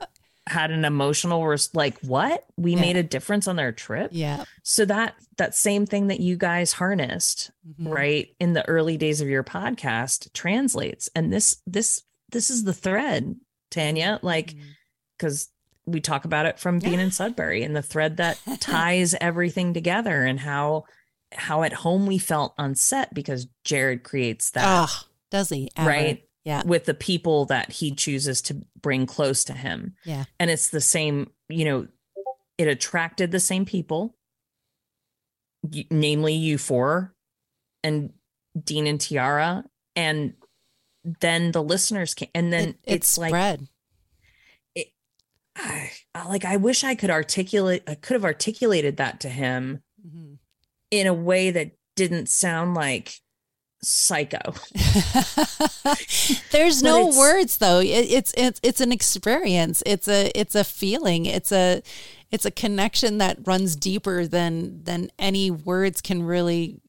had 0.49 0.71
an 0.71 0.85
emotional 0.85 1.47
res- 1.47 1.75
like 1.75 1.99
what? 2.01 2.45
We 2.57 2.75
Yeah. 2.75 2.81
made 2.81 2.97
a 2.97 3.03
difference 3.03 3.49
on 3.49 3.57
their 3.57 3.73
trip? 3.73 4.11
Yeah. 4.13 4.45
So 4.63 4.85
that 4.85 5.15
that 5.39 5.55
same 5.55 5.87
thing 5.87 6.07
that 6.07 6.21
you 6.21 6.37
guys 6.37 6.73
harnessed 6.73 7.51
Mhm. 7.69 7.93
right 7.93 8.29
in 8.41 8.53
the 8.53 8.67
early 8.69 8.97
days 8.97 9.21
of 9.21 9.29
your 9.29 9.43
podcast 9.45 10.33
translates. 10.33 11.09
And 11.15 11.33
this 11.33 11.57
this 11.67 12.03
this 12.31 12.51
is 12.51 12.65
the 12.65 12.73
thread 12.75 13.35
tanya 13.71 14.19
like 14.23 14.55
because 15.19 15.49
we 15.85 16.01
talk 16.01 16.25
about 16.25 16.47
it 16.47 16.59
from 16.59 16.79
being 16.79 17.01
in 17.01 17.11
sudbury 17.11 17.63
and 17.63 17.75
the 17.77 17.83
thread 17.83 18.17
that 18.19 18.39
ties 18.61 19.15
everything 19.21 19.75
together 19.75 20.25
and 20.25 20.41
how 20.41 20.85
how 21.33 21.65
at 21.65 21.73
home 21.73 22.07
we 22.07 22.19
felt 22.19 22.55
on 22.57 22.75
set 22.77 23.13
because 23.13 23.49
jared 23.65 24.05
creates 24.05 24.51
that. 24.53 24.65
Oh 24.89 25.03
does 25.31 25.49
he 25.51 25.71
ever? 25.77 25.89
right 25.89 26.26
yeah. 26.47 26.63
with 26.65 26.87
the 26.87 26.95
people 26.95 27.45
that 27.47 27.71
he 27.73 27.91
chooses 27.95 28.41
to 28.43 28.63
bring 28.81 29.05
close 29.05 29.45
to 29.45 29.53
him. 29.53 29.95
Yeah. 30.07 30.25
And 30.41 30.51
it's 30.51 30.69
the 30.71 30.81
same 30.81 31.31
you 31.51 31.65
know 31.67 31.89
it 32.57 32.69
attracted 32.69 33.31
the 33.33 33.41
same 33.41 33.67
people 33.67 34.17
namely 35.91 36.33
you 36.35 36.57
four 36.59 37.15
and 37.83 38.13
dean 38.65 38.87
and 38.87 39.01
tiara. 39.01 39.65
And 39.95 40.35
then 41.21 41.53
the 41.53 41.63
listeners 41.63 42.15
came 42.15 42.31
and 42.35 42.53
then 42.53 42.69
It- 42.71 42.77
it 42.85 42.95
it's 42.95 43.19
like 43.19 43.31
spread. 43.31 43.69
I, 45.57 45.91
I- 46.15 46.29
like 46.29 46.45
i 46.45 46.57
wish 46.57 46.85
i 46.85 46.95
could 46.95 47.11
articulate 47.11 47.83
i 47.87 47.95
could 47.95 48.15
have 48.15 48.25
articulated 48.25 48.97
that 48.99 49.21
to 49.21 49.29
him 49.29 49.83
Mhm. 50.07 50.39
in 50.91 51.07
a 51.07 51.15
way 51.15 51.51
that 51.51 51.73
didn't 51.95 52.29
sound 52.29 52.75
like 52.75 53.21
psycho 53.83 54.55
There's 56.51 56.83
no 56.83 57.07
words 57.17 57.59
though. 57.59 57.81
It, 57.81 57.87
it's 58.11 58.33
it's 58.37 58.61
it's 58.63 58.81
an 58.81 58.93
experience. 58.93 59.83
It's 59.87 60.09
a 60.09 60.31
it's 60.35 60.55
a 60.55 60.65
feeling. 60.65 61.27
It's 61.27 61.53
a 61.53 61.83
it's 62.31 62.45
a 62.45 62.51
connection 62.51 63.19
that 63.19 63.39
runs 63.47 63.77
deeper 63.77 64.27
than 64.27 64.83
than 64.85 65.11
any 65.19 65.51
words 65.51 66.01
can 66.01 66.23
really. 66.23 66.81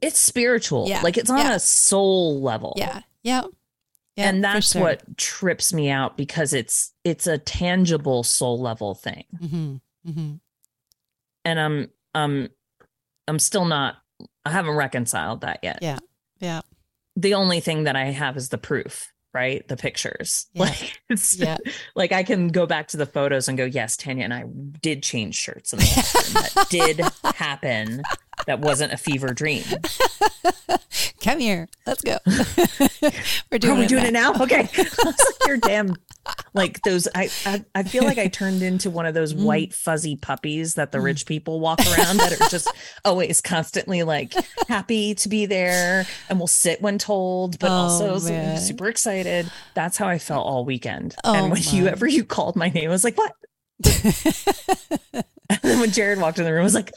it's 0.00 0.18
spiritual 0.18 0.88
Yeah, 0.88 1.02
like 1.02 1.16
it's 1.16 1.30
on 1.30 1.38
yeah. 1.38 1.54
a 1.54 1.60
soul 1.60 2.40
level 2.40 2.74
Yeah, 2.76 3.00
yeah, 3.22 3.42
yeah. 4.16 4.28
and 4.28 4.42
that's 4.42 4.72
sure. 4.72 4.82
what 4.82 5.16
trips 5.16 5.72
me 5.72 5.90
out 5.90 6.16
because 6.16 6.52
it's 6.52 6.92
it's 7.04 7.26
a 7.26 7.38
tangible 7.38 8.22
soul 8.24 8.58
level 8.60 8.94
thing 8.94 9.24
Mhm, 9.40 9.80
mhm. 10.06 10.40
and 11.44 11.60
i'm 11.60 11.90
um 12.14 12.48
i'm 13.28 13.38
still 13.38 13.64
not 13.64 13.96
i 14.48 14.52
haven't 14.52 14.74
reconciled 14.74 15.42
that 15.42 15.60
yet 15.62 15.78
Yeah, 15.82 15.98
yeah, 16.40 16.60
the 17.16 17.34
only 17.34 17.60
thing 17.60 17.84
that 17.84 17.96
i 17.96 18.06
have 18.06 18.36
is 18.36 18.48
the 18.48 18.58
proof 18.58 19.12
right 19.34 19.66
the 19.68 19.76
pictures 19.76 20.46
Yeah. 20.54 20.62
like 20.64 21.00
it's 21.10 21.36
Yeah. 21.38 21.58
like 21.94 22.12
i 22.12 22.22
can 22.22 22.48
go 22.48 22.66
back 22.66 22.88
to 22.88 22.96
the 22.96 23.06
photos 23.06 23.48
and 23.48 23.58
go 23.58 23.64
yes 23.64 23.96
tanya 23.96 24.24
and 24.24 24.32
i 24.34 24.44
did 24.80 25.02
change 25.02 25.34
shirts 25.36 25.72
in 25.72 25.78
the 25.80 25.92
bathroom 25.94 26.32
that 26.54 26.68
did 26.70 27.00
happen 27.36 28.02
that 28.46 28.60
wasn't 28.60 28.92
a 28.92 28.96
fever 28.96 29.28
dream 29.34 29.64
Come 31.20 31.40
here. 31.40 31.68
Let's 31.84 32.02
go. 32.02 32.16
We're 32.26 33.10
Are 33.52 33.58
doing 33.58 33.78
we 33.78 33.84
it 33.84 33.88
doing 33.88 34.12
now. 34.12 34.32
it 34.32 34.38
now? 34.38 34.44
Okay. 34.44 34.60
I 34.60 34.82
was 35.04 35.18
like, 35.18 35.48
You're 35.48 35.56
damn 35.56 35.96
like 36.54 36.82
those. 36.82 37.08
I, 37.14 37.30
I 37.46 37.64
I 37.74 37.82
feel 37.82 38.04
like 38.04 38.18
I 38.18 38.26
turned 38.40 38.62
into 38.62 38.90
one 38.90 39.06
of 39.06 39.14
those 39.14 39.34
Mm. 39.34 39.44
white 39.44 39.74
fuzzy 39.74 40.16
puppies 40.16 40.74
that 40.74 40.92
the 40.92 41.00
rich 41.00 41.26
people 41.26 41.60
walk 41.60 41.80
around 41.80 42.18
that 42.18 42.32
are 42.40 42.48
just 42.48 42.70
always 43.04 43.40
constantly 43.40 44.02
like 44.02 44.32
happy 44.68 45.14
to 45.16 45.28
be 45.28 45.46
there 45.46 46.06
and 46.28 46.38
will 46.40 46.46
sit 46.46 46.80
when 46.82 46.98
told, 46.98 47.58
but 47.58 47.70
Oh, 47.70 47.74
also 47.74 48.20
man. 48.20 48.58
super 48.58 48.88
excited. 48.88 49.50
That's 49.74 49.96
how 49.96 50.08
I 50.08 50.18
felt 50.18 50.46
all 50.46 50.64
weekend. 50.64 51.14
Oh, 51.24 51.34
and 51.34 51.50
when 51.52 51.62
you 51.62 51.86
ever 51.86 52.06
you 52.06 52.24
called 52.24 52.56
my 52.56 52.68
name, 52.68 52.88
I 52.88 52.92
was 52.92 53.04
like, 53.04 53.16
what? 53.18 53.32
And 55.50 55.60
then 55.62 55.80
when 55.80 55.90
Jared 55.92 56.20
walked 56.20 56.38
in 56.38 56.44
the 56.44 56.52
room, 56.52 56.60
I 56.60 56.64
was 56.64 56.74
like, 56.74 56.92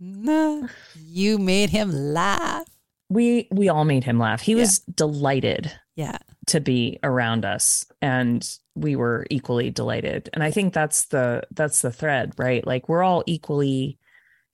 no, 0.00 0.66
you 0.96 1.36
made 1.38 1.68
him 1.70 1.92
laugh. 1.92 2.64
we 3.10 3.48
we 3.52 3.68
all 3.68 3.84
made 3.84 4.04
him 4.04 4.18
laugh. 4.18 4.40
He 4.40 4.52
Yeah. 4.52 4.60
was 4.60 4.78
delighted. 4.80 5.70
Yeah, 5.94 6.16
to 6.46 6.60
be 6.60 6.98
around 7.02 7.44
us 7.44 7.86
and 8.00 8.58
we 8.74 8.96
were 8.96 9.26
equally 9.30 9.70
delighted. 9.70 10.28
And 10.32 10.42
i 10.42 10.50
think 10.50 10.72
that's 10.74 11.04
the 11.06 11.42
that's 11.52 11.82
the 11.82 11.92
thread 11.92 12.32
right? 12.38 12.66
Like 12.66 12.88
we're 12.88 13.02
all 13.02 13.22
equally 13.26 13.98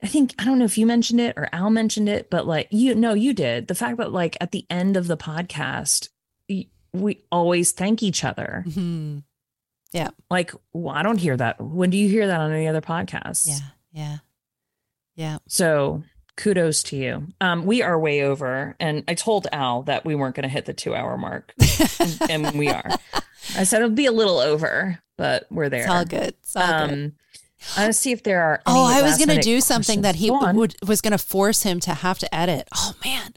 i 0.02 0.06
think 0.06 0.32
i 0.38 0.44
don't 0.44 0.58
know 0.60 0.64
if 0.64 0.78
you 0.78 0.86
mentioned 0.86 1.20
it 1.20 1.34
or 1.36 1.48
al 1.52 1.70
mentioned 1.70 2.08
it 2.08 2.30
but 2.30 2.46
like 2.46 2.68
you 2.70 2.94
no 2.94 3.14
you 3.14 3.32
did. 3.32 3.68
The 3.68 3.74
fact 3.74 3.96
that 3.98 4.12
like 4.12 4.36
at 4.40 4.52
the 4.52 4.64
end 4.70 4.96
of 4.96 5.06
the 5.06 5.16
podcast 5.16 6.08
we 6.92 7.22
always 7.30 7.72
thank 7.72 8.02
each 8.02 8.24
other. 8.24 8.64
Mhm. 8.66 9.22
like 10.30 10.52
well, 10.72 10.94
i 10.94 11.02
don't 11.02 11.18
hear 11.18 11.36
that. 11.36 11.60
When 11.60 11.90
do 11.90 11.96
you 11.96 12.08
hear 12.08 12.26
that 12.26 12.40
on 12.40 12.52
any 12.52 12.66
other 12.68 12.80
podcasts? 12.80 13.46
Yeah, 13.46 13.58
yeah, 13.92 14.16
yeah. 15.16 15.38
so 15.48 16.02
kudos 16.38 16.82
to 16.84 16.96
you 16.96 17.26
um 17.42 17.66
we 17.66 17.82
are 17.82 17.98
way 17.98 18.22
over 18.22 18.74
and 18.80 19.04
i 19.08 19.12
told 19.14 19.46
al 19.52 19.82
that 19.82 20.04
we 20.06 20.14
weren't 20.14 20.34
going 20.36 20.44
to 20.44 20.48
hit 20.48 20.64
the 20.64 20.72
two 20.72 20.94
hour 20.94 21.18
mark 21.18 21.52
and, 21.98 22.30
and 22.30 22.58
we 22.58 22.68
are 22.68 22.88
i 23.56 23.64
said 23.64 23.82
it'll 23.82 23.90
be 23.94 24.06
a 24.06 24.12
little 24.12 24.38
over 24.38 24.98
but 25.18 25.46
we're 25.50 25.68
there 25.68 25.82
It's 25.82 25.90
all 25.90 26.04
good. 26.06 26.34
It's 26.42 26.56
all 26.56 26.86
good. 26.86 26.94
um 26.94 27.12
i 27.76 27.80
want 27.82 27.88
to 27.92 27.92
see 27.92 28.12
if 28.12 28.22
there 28.22 28.40
are 28.40 28.62
Oh, 28.66 28.84
I 28.84 29.02
was 29.02 29.16
going 29.18 29.36
to 29.36 29.42
do 29.42 29.60
something 29.60 30.02
that 30.02 30.14
he. 30.14 30.28
Go 30.28 30.52
would 30.52 30.76
was 30.86 31.00
going 31.00 31.10
to 31.10 31.18
force 31.18 31.64
him 31.64 31.80
to 31.80 31.92
have 31.92 32.16
to 32.20 32.32
edit. 32.32 32.68
Oh 32.74 32.92
man. 33.04 33.34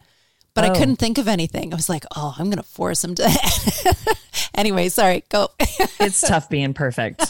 But 0.53 0.65
I 0.65 0.69
Oh. 0.69 0.75
couldn't 0.75 0.97
think 0.97 1.17
of 1.17 1.27
anything. 1.27 1.73
I 1.73 1.75
was 1.75 1.89
like, 1.89 2.05
"Oh, 2.15 2.35
I'm 2.37 2.45
going 2.45 2.57
to 2.57 2.63
force 2.63 3.03
him 3.03 3.15
to." 3.15 3.25
anyway, 4.55 4.89
sorry. 4.89 5.23
Go. 5.29 5.49
it's 5.59 6.21
tough 6.27 6.49
being 6.49 6.75
perfect 6.75 7.25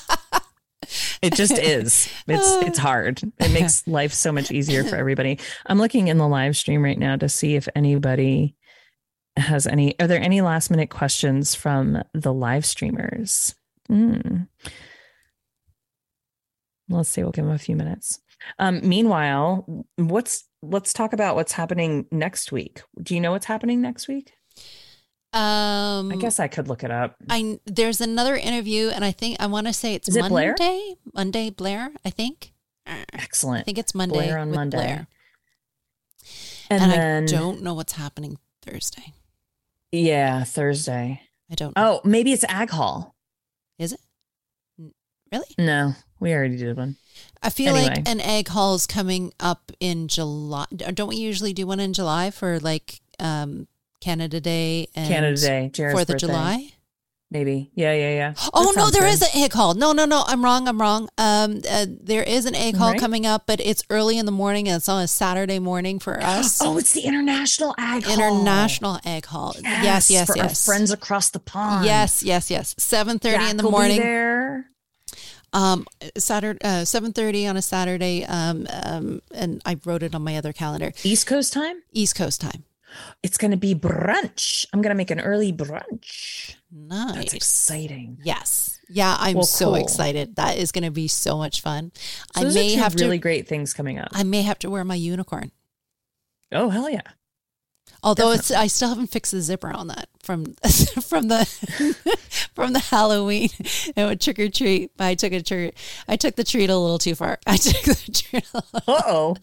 it 1.22 1.34
just 1.34 1.58
is. 1.58 2.10
It's 2.28 2.68
it's 2.68 2.80
hard. 2.80 3.22
It 3.40 3.52
makes 3.52 3.86
life 3.88 4.14
so 4.14 4.32
much 4.32 4.52
easier 4.52 4.84
for 4.84 4.96
everybody. 4.96 5.40
I'm 5.66 5.78
looking 5.78 6.08
in 6.08 6.18
the 6.18 6.28
live 6.28 6.58
stream 6.58 6.84
right 6.84 6.98
now 6.98 7.16
to 7.16 7.30
see 7.30 7.56
if 7.56 7.68
anybody 7.76 8.56
has 9.38 9.66
any 9.66 9.98
are 10.00 10.08
there 10.08 10.22
any 10.22 10.42
last 10.42 10.70
minute 10.70 10.90
questions 10.90 11.56
from 11.56 12.04
the 12.14 12.34
live 12.34 12.66
streamers? 12.66 13.56
Hmm. 13.88 14.44
let's 16.90 17.10
see. 17.10 17.24
We'll 17.24 17.32
give 17.32 17.46
them 17.46 17.54
a 17.54 17.60
few 17.60 17.76
minutes. 17.76 18.20
Um 18.60 18.82
meanwhile 18.84 19.86
what's 19.96 20.46
let's 20.62 20.94
talk 20.94 21.14
about 21.14 21.36
what's 21.36 21.54
happening 21.54 22.06
next 22.12 22.52
week. 22.52 22.82
Do 23.02 23.16
you 23.16 23.22
know 23.22 23.32
what's 23.32 23.46
happening 23.46 23.82
next 23.82 24.08
week 24.08 24.34
Um 25.34 26.12
i 26.12 26.18
guess 26.20 26.40
i 26.42 26.48
could 26.50 26.68
look 26.68 26.84
it 26.84 26.92
up 26.92 27.16
I 27.30 27.60
there's 27.66 28.02
another 28.02 28.36
interview 28.36 28.90
and 28.90 29.06
I 29.06 29.12
think 29.12 29.38
I 29.40 29.48
want 29.48 29.68
to 29.68 29.74
say 29.74 29.94
it's 29.96 30.10
Is 30.10 30.16
it 30.18 30.22
Monday. 30.22 30.54
Blair? 30.58 30.96
Monday 31.14 31.50
Blair, 31.50 31.92
I 32.04 32.10
think. 32.10 32.52
Excellent. 33.14 33.62
I 33.62 33.64
think 33.64 33.78
it's 33.78 33.96
Monday 33.96 34.16
Blair 34.16 34.38
on 34.40 34.50
with 34.50 34.56
Monday. 34.58 34.78
Blair. 34.78 35.08
and, 36.70 36.84
And, 36.84 36.92
then 36.92 37.24
I 37.24 37.26
don't 37.28 37.62
know 37.62 37.74
what's 37.74 37.94
happening 37.94 38.38
Thursday. 38.62 39.14
yeah 39.92 40.44
thursday 40.44 41.22
I 41.50 41.56
don't 41.56 41.76
know. 41.76 42.00
Oh, 42.04 42.08
maybe 42.08 42.32
it's 42.32 42.46
Egg 42.48 42.70
Haul. 42.70 43.14
Is 43.78 43.92
it? 43.92 44.00
Really? 45.34 45.46
No, 45.58 45.94
we 46.20 46.34
already 46.34 46.56
did 46.58 46.78
one. 46.78 46.96
I 47.44 47.50
feel 47.50 47.76
Anyway. 47.76 47.96
like 47.96 48.08
an 48.10 48.22
egg 48.22 48.48
haul 48.50 48.76
is 48.76 48.88
coming 48.88 49.34
up 49.40 49.72
in 49.82 50.08
July. 50.08 50.66
Don't 50.72 51.08
we 51.10 51.16
usually 51.18 51.52
do 51.54 51.68
one 51.68 51.80
in 51.82 51.92
July 51.94 52.32
for 52.32 52.60
like 52.60 53.02
um 53.20 53.68
Canada 54.02 54.42
Day 54.42 54.88
and 54.96 55.08
Canada 55.08 55.40
Day, 55.40 55.70
Jared's 55.74 55.94
Fourth 55.94 56.10
of 56.10 56.14
birthday. 56.16 56.28
July. 56.28 56.70
Maybe. 57.34 57.72
Yeah, 57.76 57.94
yeah, 57.94 58.10
yeah. 58.14 58.34
Oh 58.54 58.74
no, 58.76 58.90
there 58.90 59.04
good. 59.04 59.14
is 59.14 59.22
an 59.22 59.30
egg 59.36 59.54
haul. 59.54 59.74
No, 59.74 59.94
no, 59.94 60.04
no. 60.04 60.22
I'm 60.28 60.44
wrong. 60.44 60.68
I'm 60.68 60.82
wrong. 60.82 61.08
Um, 61.18 61.62
uh, 61.70 61.86
there 61.88 62.24
is 62.24 62.46
an 62.46 62.56
egg 62.56 62.76
haul 62.76 62.92
Right. 62.92 63.00
coming 63.00 63.26
up, 63.26 63.44
but 63.48 63.62
it's 63.62 63.84
early 63.90 64.18
in 64.18 64.26
the 64.26 64.34
morning 64.34 64.68
and 64.68 64.76
it's 64.78 64.90
on 64.90 65.02
a 65.02 65.08
Saturday 65.08 65.58
morning 65.60 65.98
for 66.00 66.20
us. 66.22 66.62
Oh, 66.62 66.78
it's 66.78 66.92
the 66.92 67.04
International 67.06 67.74
Egg 67.80 68.04
Haul. 68.04 68.14
International 68.14 69.00
egg 69.06 69.28
haul. 69.28 69.56
Yes, 69.62 70.12
yes, 70.12 70.28
for 70.28 70.36
yes. 70.36 70.68
Our 70.68 70.74
friends 70.74 70.92
across 70.92 71.30
the 71.30 71.40
pond. 71.40 71.86
Yes, 71.86 72.22
yes, 72.22 72.52
yes. 72.52 72.76
Seven 72.78 73.18
thirty 73.18 73.50
in 73.50 73.56
the 73.56 73.64
morning. 73.64 74.00
there. 74.02 74.66
Um, 75.54 75.86
Saturday, 76.18 76.60
uh, 76.66 76.84
seven 76.84 77.14
thirty 77.14 77.48
on 77.48 77.56
a 77.56 77.62
Saturday. 77.62 78.26
Um, 78.26 78.68
um, 78.84 79.22
and 79.34 79.62
I 79.66 79.78
wrote 79.86 80.04
it 80.04 80.14
on 80.16 80.22
my 80.22 80.36
other 80.38 80.52
calendar. 80.52 80.92
East 81.04 81.28
Coast 81.28 81.54
time. 81.54 81.82
East 81.94 82.16
Coast 82.16 82.42
time. 82.42 82.66
It's 83.24 83.38
going 83.38 83.52
to 83.52 83.58
be 83.58 83.74
brunch. 83.76 84.66
I'm 84.74 84.82
going 84.82 84.90
to 84.92 84.96
make 84.98 85.12
an 85.12 85.20
early 85.20 85.52
brunch. 85.54 86.56
Nice. 86.72 87.16
That's 87.16 87.34
exciting. 87.34 88.18
Yes. 88.24 88.80
Yeah, 88.90 89.16
I'm 89.20 89.36
Well, 89.36 89.44
so 89.46 89.66
cool. 89.68 89.76
excited. 89.76 90.36
That 90.36 90.58
is 90.58 90.72
going 90.72 90.84
to 90.84 90.92
be 90.92 91.08
so 91.08 91.38
much 91.38 91.62
fun. 91.62 91.92
So 92.36 92.42
I 92.42 92.54
may 92.54 92.74
have 92.76 92.96
really 92.96 93.18
to. 93.18 93.22
great 93.22 93.48
things 93.48 93.74
coming 93.74 93.98
up. 94.00 94.10
I 94.12 94.24
may 94.24 94.42
have 94.42 94.60
to 94.60 94.70
wear 94.70 94.84
my 94.84 94.96
unicorn. 94.96 95.52
oh 96.52 96.70
hell 96.70 96.90
yeah! 96.90 97.02
Although 98.04 98.32
it's, 98.32 98.52
I 98.52 98.68
still 98.68 98.90
haven't 98.90 99.08
fixed 99.08 99.32
the 99.32 99.42
zipper 99.42 99.72
on 99.72 99.88
that 99.88 100.10
from 100.24 100.56
from 101.08 101.28
the 101.30 101.46
from 102.56 102.74
the 102.74 102.80
Halloween 102.80 103.50
and 103.96 104.20
trick 104.20 104.40
or 104.40 104.50
treat. 104.50 104.92
I 105.00 105.16
took 105.16 105.32
a 105.34 105.42
treat. 105.42 105.76
I 106.08 106.18
took 106.18 106.36
the 106.36 106.44
treat 106.44 106.70
a 106.70 106.76
little 106.78 106.98
too 107.00 107.16
far. 107.16 107.40
I 107.48 107.56
took 107.58 107.82
the 107.84 108.12
treat. 108.12 108.46
Uh 108.54 108.82
oh. 108.88 109.36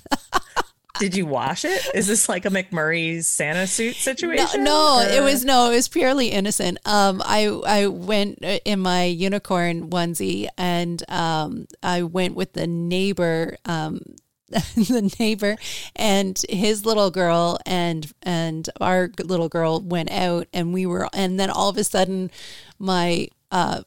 Did 0.98 1.16
you 1.16 1.26
wash 1.26 1.64
it? 1.64 1.86
Is 1.94 2.06
this 2.06 2.28
like 2.28 2.44
a 2.44 2.50
McMurray's 2.50 3.26
Santa 3.26 3.66
suit 3.66 3.96
situation? 3.96 4.64
no, 4.64 5.00
it 5.00 5.22
was 5.22 5.44
no, 5.44 5.70
it 5.70 5.74
was 5.76 5.88
purely 5.88 6.28
innocent. 6.28 6.78
Um, 6.84 7.22
I 7.24 7.46
I 7.46 7.86
went 7.86 8.44
uh, 8.44 8.58
in 8.64 8.80
my 8.80 9.04
unicorn 9.04 9.90
onesie 9.90 10.48
and 10.56 11.02
um, 11.08 11.66
I 11.82 12.02
went 12.02 12.34
with 12.34 12.52
the 12.52 12.66
neighbor. 12.66 13.56
Um, 13.64 14.00
the 14.48 15.14
neighbor 15.20 15.56
and 15.94 16.40
his 16.48 16.86
little 16.86 17.10
girl 17.10 17.58
and 17.66 18.10
and 18.22 18.70
our 18.80 19.10
little 19.22 19.50
girl 19.50 19.78
went 19.78 20.10
out 20.10 20.46
and 20.54 20.72
we 20.72 20.86
were 20.86 21.06
and 21.12 21.38
then 21.38 21.50
all 21.50 21.68
of 21.68 21.76
a 21.76 21.84
sudden 21.84 22.30
my 22.78 23.28
uh 23.50 23.82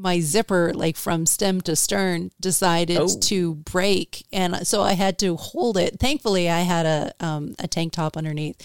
my 0.00 0.20
zipper 0.20 0.72
like 0.74 0.96
from 0.96 1.26
stem 1.26 1.60
to 1.62 1.76
stern 1.76 2.30
decided 2.40 2.98
Oh. 2.98 3.18
to 3.20 3.54
break 3.56 4.24
and 4.32 4.66
so 4.66 4.82
I 4.82 4.94
had 4.94 5.18
to 5.20 5.36
hold 5.36 5.76
it. 5.76 5.98
Thankfully 6.00 6.48
I 6.48 6.60
had 6.60 6.86
a 6.86 7.12
um 7.20 7.54
a 7.58 7.68
tank 7.68 7.92
top 7.92 8.16
underneath. 8.16 8.56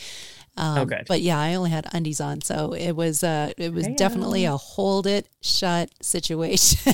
Um, 0.58 0.78
Oh, 0.78 0.86
good. 0.86 1.04
But 1.08 1.20
yeah, 1.22 1.38
I 1.38 1.56
only 1.56 1.70
had 1.70 1.86
undies 1.94 2.22
on, 2.22 2.42
so 2.42 2.74
it 2.74 2.94
was 2.94 3.24
uh 3.24 3.52
it 3.58 3.74
was 3.74 3.86
Hey-o. 3.86 3.96
definitely 3.96 4.46
a 4.46 4.56
hold 4.56 5.06
it 5.06 5.28
shut 5.42 5.90
situation. 6.02 6.94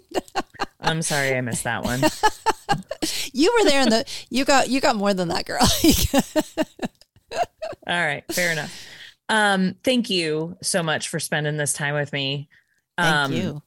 I'm 0.80 1.02
sorry, 1.02 1.34
I 1.36 1.40
missed 1.40 1.64
that 1.64 1.84
one. 1.84 2.00
you 3.32 3.54
were 3.56 3.68
there 3.68 3.82
in 3.82 3.90
the 3.90 4.04
you 4.30 4.44
got 4.44 4.68
you 4.68 4.80
got 4.80 4.96
more 4.96 5.14
than 5.14 5.28
that 5.28 5.46
girl. 5.46 5.60
All 7.86 7.94
right, 7.94 8.24
fair 8.32 8.52
enough. 8.52 8.86
Um, 9.28 9.76
thank 9.84 10.10
you 10.10 10.56
so 10.62 10.82
much 10.82 11.08
for 11.08 11.20
spending 11.20 11.56
this 11.56 11.72
time 11.72 11.94
with 11.94 12.12
me. 12.12 12.48
Thank 12.96 13.14
um, 13.14 13.32
you. 13.32 13.62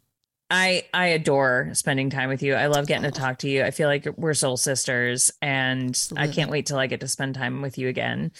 I 0.52 0.84
I 0.94 1.08
adore 1.08 1.70
spending 1.74 2.10
time 2.10 2.28
with 2.28 2.44
you. 2.44 2.56
I 2.56 2.68
love 2.68 2.86
getting 2.86 3.10
to 3.10 3.18
talk 3.18 3.40
to 3.40 3.50
you. 3.50 3.64
I 3.64 3.72
feel 3.72 3.88
like 3.88 4.06
we're 4.18 4.34
soul 4.34 4.58
sisters, 4.58 5.32
and 5.42 5.98
I 6.18 6.28
can't 6.28 6.52
wait 6.52 6.66
till 6.66 6.78
I 6.78 6.88
get 6.88 7.00
to 7.00 7.08
spend 7.08 7.36
time 7.36 7.62
with 7.62 7.78
you 7.78 7.88
again. 7.88 8.34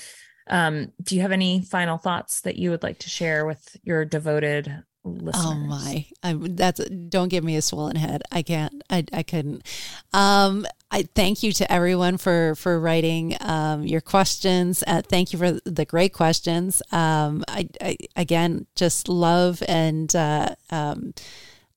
Um, 0.48 0.92
do 1.02 1.16
you 1.16 1.22
have 1.22 1.32
any 1.32 1.62
final 1.62 1.98
thoughts 1.98 2.42
that 2.42 2.58
you 2.58 2.70
would 2.72 2.84
like 2.84 3.00
to 3.00 3.10
share 3.10 3.46
with 3.46 3.78
your 3.84 4.04
devoted 4.04 4.84
listeners? 5.06 5.46
Oh 5.48 5.56
my! 5.56 6.06
I'm, 6.22 6.58
that's 6.58 6.84
don't 6.90 7.30
give 7.30 7.46
me 7.46 7.56
a 7.56 7.62
swollen 7.62 7.96
head. 7.96 8.24
I 8.30 8.42
can't. 8.42 8.84
I 8.90 9.06
I 9.14 9.24
couldn't. 9.24 9.64
Um, 10.12 10.68
I 10.92 11.04
thank 11.16 11.44
you 11.44 11.54
to 11.54 11.72
everyone 11.72 12.18
for 12.18 12.56
for 12.56 12.78
writing 12.78 13.38
um, 13.40 13.84
your 13.84 14.02
questions. 14.02 14.84
Uh, 14.86 15.02
thank 15.02 15.32
you 15.32 15.40
for 15.40 15.60
the 15.64 15.86
great 15.86 16.12
questions. 16.12 16.82
Um, 16.92 17.46
I, 17.48 17.70
I 17.80 17.98
again 18.18 18.68
just 18.76 19.08
love 19.08 19.64
and 19.66 20.14
uh, 20.14 20.56
um, 20.72 21.14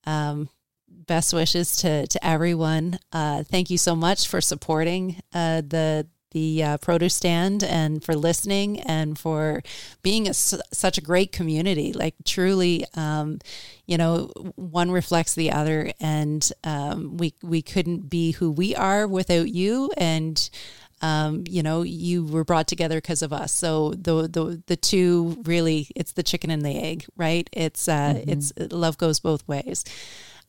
um, 0.07 0.49
best 0.89 1.33
wishes 1.33 1.77
to 1.79 2.07
to 2.07 2.27
everyone. 2.27 2.99
Uh, 3.13 3.43
thank 3.43 3.71
you 3.71 3.79
so 3.79 3.95
much 3.95 4.29
for 4.29 4.41
supporting 4.41 5.23
uh, 5.33 5.61
the 5.61 6.07
the 6.35 6.63
uh, 6.63 6.77
produce 6.79 7.15
stand 7.15 7.63
and 7.63 8.05
for 8.05 8.15
listening 8.15 8.81
and 8.81 9.17
for 9.17 9.63
being 10.03 10.29
a, 10.29 10.35
such 10.35 10.99
a 10.99 11.01
great 11.01 11.31
community. 11.33 11.93
Like 11.93 12.17
truly, 12.25 12.85
um, 12.95 13.39
you 13.87 13.97
know, 13.97 14.27
one 14.57 14.91
reflects 14.91 15.35
the 15.35 15.53
other, 15.53 15.93
and 16.01 16.53
um, 16.65 17.17
we 17.17 17.35
we 17.43 17.63
couldn't 17.63 18.11
be 18.11 18.33
who 18.33 18.51
we 18.51 18.75
are 18.75 19.07
without 19.07 19.49
you. 19.49 19.93
And 19.97 20.51
um, 21.03 21.45
you 21.49 21.63
know, 21.63 21.83
you 21.83 22.25
were 22.25 22.45
brought 22.45 22.67
together 22.69 22.99
because 22.99 23.23
of 23.23 23.33
us. 23.33 23.53
So 23.53 23.91
the 23.91 24.29
the 24.29 24.63
the 24.67 24.77
two 24.77 25.43
really, 25.45 25.89
it's 25.95 26.13
the 26.13 26.23
chicken 26.23 26.51
and 26.51 26.65
the 26.65 26.79
egg, 26.79 27.07
right? 27.17 27.49
It's 27.53 27.89
uh, 27.89 28.23
it's 28.27 28.53
love 28.71 28.99
goes 28.99 29.21
both 29.21 29.47
ways. 29.47 29.85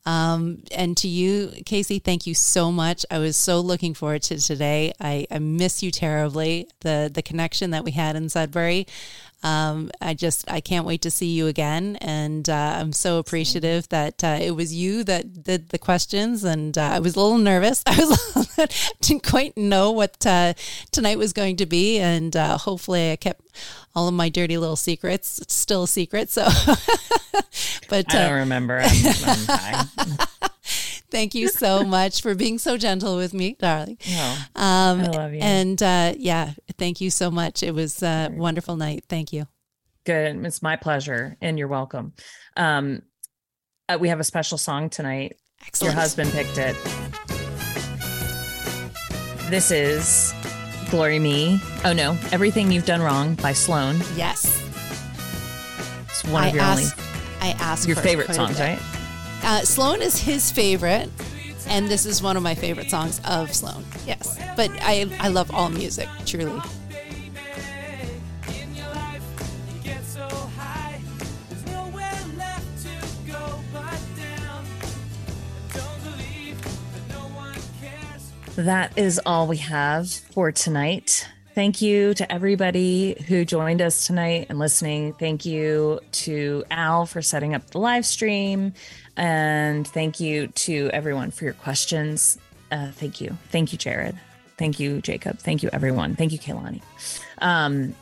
Um, 0.05 0.61
and 0.72 0.95
to 0.97 1.07
you, 1.07 1.51
Kacey, 1.65 2.01
thank 2.03 2.27
you 2.27 2.35
so 2.35 2.72
much. 2.72 3.05
I 3.09 3.17
was 3.17 3.35
so 3.35 3.59
looking 3.59 3.95
forward 3.95 4.22
to 4.23 4.38
today. 4.38 4.93
I, 4.99 5.26
I 5.31 5.39
miss 5.39 5.81
you 5.81 5.89
terribly. 5.89 6.67
The 6.81 7.09
the 7.11 7.23
connection 7.23 7.72
that 7.72 7.84
we 7.84 7.91
had 7.91 8.15
in 8.15 8.30
Sudbury. 8.30 8.88
Um, 9.45 9.91
I 10.01 10.15
just 10.15 10.49
I 10.51 10.59
can't 10.59 10.88
wait 10.88 11.03
to 11.03 11.11
see 11.11 11.27
you 11.27 11.45
again, 11.45 11.97
and 12.01 12.49
uh, 12.49 12.77
I'm 12.80 12.91
so 12.91 13.19
appreciative 13.19 13.88
that 13.89 14.23
uh, 14.23 14.39
it 14.41 14.55
was 14.55 14.73
you 14.73 15.03
that 15.03 15.43
did 15.43 15.69
the 15.69 15.77
questions. 15.77 16.43
And 16.43 16.76
uh, 16.76 16.81
I 16.93 16.99
was 16.99 17.15
a 17.15 17.19
little 17.19 17.38
nervous. 17.38 17.84
I 17.85 17.95
was 17.95 18.95
didn't 19.01 19.22
quite 19.22 19.55
know 19.55 19.91
what 19.91 20.26
uh, 20.26 20.55
tonight 20.91 21.19
was 21.19 21.31
going 21.31 21.57
to 21.57 21.67
be, 21.67 21.99
and 21.99 22.35
uh, 22.35 22.57
hopefully 22.57 23.11
I 23.11 23.17
kept 23.17 23.41
all 23.93 24.07
of 24.07 24.15
my 24.15 24.30
dirty 24.30 24.57
little 24.57 24.76
secrets 24.76 25.39
it's 25.39 25.53
still 25.53 25.84
a 25.84 25.88
secret. 25.88 26.31
So, 26.31 26.43
but 27.88 28.13
I 28.15 28.17
uh, 28.17 28.27
don't 28.27 28.39
remember. 28.39 28.80
I'm, 28.80 29.05
I'm 29.26 29.38
fine. 29.38 30.17
Thank 31.15 31.33
you 31.33 31.47
so 31.47 31.83
much 31.97 32.21
for 32.21 32.35
being 32.35 32.57
so 32.57 32.77
gentle 32.77 33.15
with 33.15 33.33
me, 33.33 33.55
darling. 33.57 33.97
No, 34.11 34.35
Um, 34.55 34.99
I 35.01 35.07
love 35.07 35.33
you. 35.33 35.39
And 35.41 35.81
uh, 35.81 36.13
yeah, 36.17 36.51
thank 36.77 36.99
you 36.99 37.09
so 37.09 37.31
much. 37.31 37.63
It 37.63 37.73
was 37.73 38.03
a 38.03 38.29
wonderful 38.33 38.75
night. 38.75 39.05
Thank 39.07 39.31
you. 39.31 39.47
good. 40.03 40.45
It's 40.45 40.61
my 40.61 40.75
pleasure, 40.75 41.37
and 41.41 41.57
you're 41.57 41.69
welcome. 41.69 42.11
Um, 42.57 43.01
uh, 43.87 43.97
we 43.99 44.09
have 44.09 44.19
a 44.19 44.23
special 44.25 44.57
song 44.57 44.89
tonight. 44.89 45.37
Excellent. 45.65 45.93
Your 45.93 46.01
husband 46.01 46.31
picked 46.31 46.57
it. 46.57 46.75
This 49.49 49.71
is 49.71 50.33
Glory 50.89 51.19
Me. 51.19 51.61
Oh 51.85 51.93
no, 51.93 52.17
Everything 52.33 52.71
You've 52.71 52.85
Done 52.85 53.01
Wrong 53.01 53.35
by 53.35 53.53
Sloan. 53.53 53.97
Yes. 54.15 54.45
It's 56.09 56.23
one 56.25 56.43
I 56.43 56.47
of 56.49 56.55
your 56.55 56.63
asked, 56.63 56.99
I 57.41 57.49
asked 57.59 57.87
your 57.87 57.95
favorite 57.97 58.33
songs, 58.33 58.59
right? 58.59 58.79
Uh, 59.45 59.61
Sloan 59.61 60.01
is 60.01 60.17
his 60.17 60.51
favorite, 60.51 61.07
and 61.67 61.88
this 61.88 62.07
is 62.07 62.19
one 62.19 62.35
of 62.35 62.41
my 62.41 62.55
favorite 62.55 62.89
songs 62.89 63.22
of 63.26 63.53
Sloan. 63.53 63.85
Yes, 64.07 64.39
but 64.55 64.72
I 64.81 65.07
I 65.19 65.27
love 65.27 65.53
all 65.53 65.69
music, 65.69 66.09
truly. 66.26 66.59
That 78.55 78.97
is 78.97 79.22
all 79.27 79.47
we 79.47 79.57
have 79.57 80.09
for 80.09 80.51
tonight. 80.51 81.27
Thank 81.53 81.81
you 81.81 82.13
to 82.15 82.30
everybody 82.30 83.15
who 83.27 83.45
joined 83.45 83.81
us 83.81 84.07
tonight 84.07 84.47
and 84.49 84.59
listening. 84.59 85.13
Thank 85.13 85.45
you 85.45 86.01
to 86.11 86.63
Al 86.69 87.05
for 87.05 87.22
setting 87.22 87.53
up 87.53 87.69
the 87.72 87.77
live 87.80 88.05
stream. 88.05 88.73
And 89.17 89.87
thank 89.87 90.19
you 90.19 90.47
to 90.47 90.89
everyone 90.93 91.31
for 91.31 91.45
your 91.45 91.53
questions. 91.53 92.37
Uh, 92.71 92.91
thank 92.91 93.21
you. 93.21 93.37
Thank 93.49 93.71
you, 93.71 93.77
Jared. 93.77 94.17
Thank 94.57 94.79
you, 94.79 95.01
Jacob. 95.01 95.39
Thank 95.39 95.63
you, 95.63 95.69
everyone. 95.73 96.15
Thank 96.15 96.31
you, 96.31 96.39
Kaylani. 96.39 96.81
Um, 97.39 97.95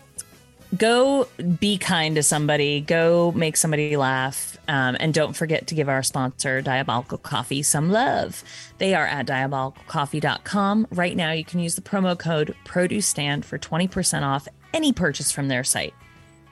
go 0.78 1.28
be 1.60 1.78
kind 1.78 2.16
to 2.16 2.24
somebody 2.24 2.82
go 2.82 3.32
make 3.36 3.58
somebody 3.58 3.96
laugh 3.96 4.58
um, 4.68 4.98
and 5.00 5.14
don't 5.14 5.34
forget 5.34 5.68
to 5.68 5.76
give 5.76 5.88
our 5.88 6.02
sponsor 6.02 6.62
diabolical 6.62 7.18
coffee 7.18 7.62
some 7.62 7.92
love 7.92 8.44
they 8.80 8.96
are 8.96 9.06
at 9.06 9.28
diabolicalcoffee.com 9.28 10.88
right 10.92 11.16
now 11.16 11.32
you 11.32 11.46
can 11.46 11.60
use 11.60 11.76
the 11.76 11.82
promo 11.82 12.18
code 12.18 12.56
produce 12.66 13.06
stand 13.06 13.46
for 13.46 13.60
20% 13.60 14.24
off 14.24 14.48
any 14.74 14.92
purchase 14.92 15.32
from 15.32 15.48
their 15.48 15.64
site 15.64 15.94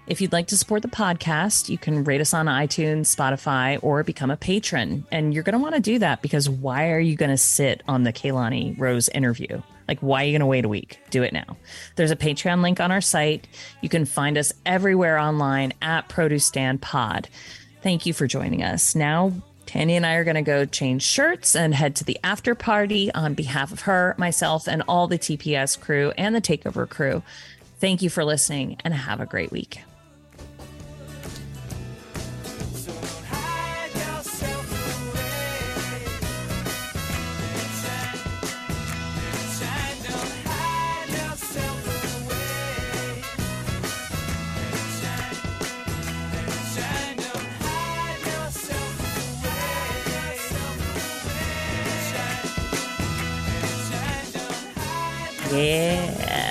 if 0.08 0.20
you'd 0.20 0.34
like 0.34 0.48
to 0.48 0.58
support 0.58 0.82
the 0.82 0.88
podcast 0.88 1.70
you 1.70 1.78
can 1.78 2.04
rate 2.04 2.22
us 2.22 2.34
on 2.34 2.46
itunes 2.48 3.16
spotify 3.16 3.80
or 3.82 4.04
become 4.04 4.32
a 4.32 4.38
patron 4.38 5.06
and 5.12 5.34
you're 5.34 5.44
going 5.44 5.54
to 5.54 5.60
want 5.60 5.76
to 5.76 5.82
do 5.82 6.00
that 6.00 6.22
because 6.22 6.50
why 6.50 6.90
are 6.92 7.00
you 7.00 7.16
going 7.16 7.32
to 7.32 7.38
sit 7.38 7.84
on 7.88 8.04
the 8.04 8.14
kaylani 8.14 8.78
rose 8.80 9.10
interview 9.10 9.62
Like, 9.92 10.00
why 10.00 10.24
are 10.24 10.26
you 10.26 10.32
going 10.32 10.40
to 10.40 10.46
wait 10.46 10.64
a 10.64 10.70
week? 10.70 11.00
Do 11.10 11.22
it 11.22 11.34
now. 11.34 11.58
There's 11.98 12.12
a 12.12 12.16
Patreon 12.16 12.62
link 12.62 12.80
on 12.80 12.92
our 12.92 13.02
site. 13.02 13.46
You 13.82 13.90
can 13.90 14.06
find 14.06 14.38
us 14.38 14.54
everywhere 14.66 15.18
online 15.18 15.74
at 15.82 16.08
Produce 16.08 16.46
Stand 16.46 16.82
Pod. 16.82 17.28
Thank 17.82 18.06
you 18.06 18.14
for 18.14 18.26
joining 18.26 18.64
us. 18.64 18.96
Now, 18.96 19.34
Tanya 19.66 19.98
and 19.98 20.06
I 20.06 20.14
are 20.14 20.24
going 20.24 20.36
to 20.36 20.44
go 20.44 20.64
change 20.64 21.04
shirts 21.04 21.58
and 21.58 21.76
head 21.76 21.98
to 21.98 22.06
the 22.06 22.18
after 22.24 22.56
party 22.56 23.12
on 23.14 23.34
behalf 23.34 23.74
of 23.74 23.82
her, 23.82 24.16
myself, 24.18 24.66
and 24.66 24.82
all 24.88 25.08
the 25.08 25.20
TPS 25.20 25.78
crew 25.78 26.14
and 26.18 26.34
the 26.34 26.42
Takeover 26.42 26.88
crew. 26.88 27.22
Thank 27.80 28.02
you 28.02 28.10
for 28.10 28.24
listening 28.24 28.78
and 28.86 28.94
have 28.94 29.20
a 29.20 29.26
great 29.26 29.52
week. 29.52 29.82
Yeah. 55.52 56.51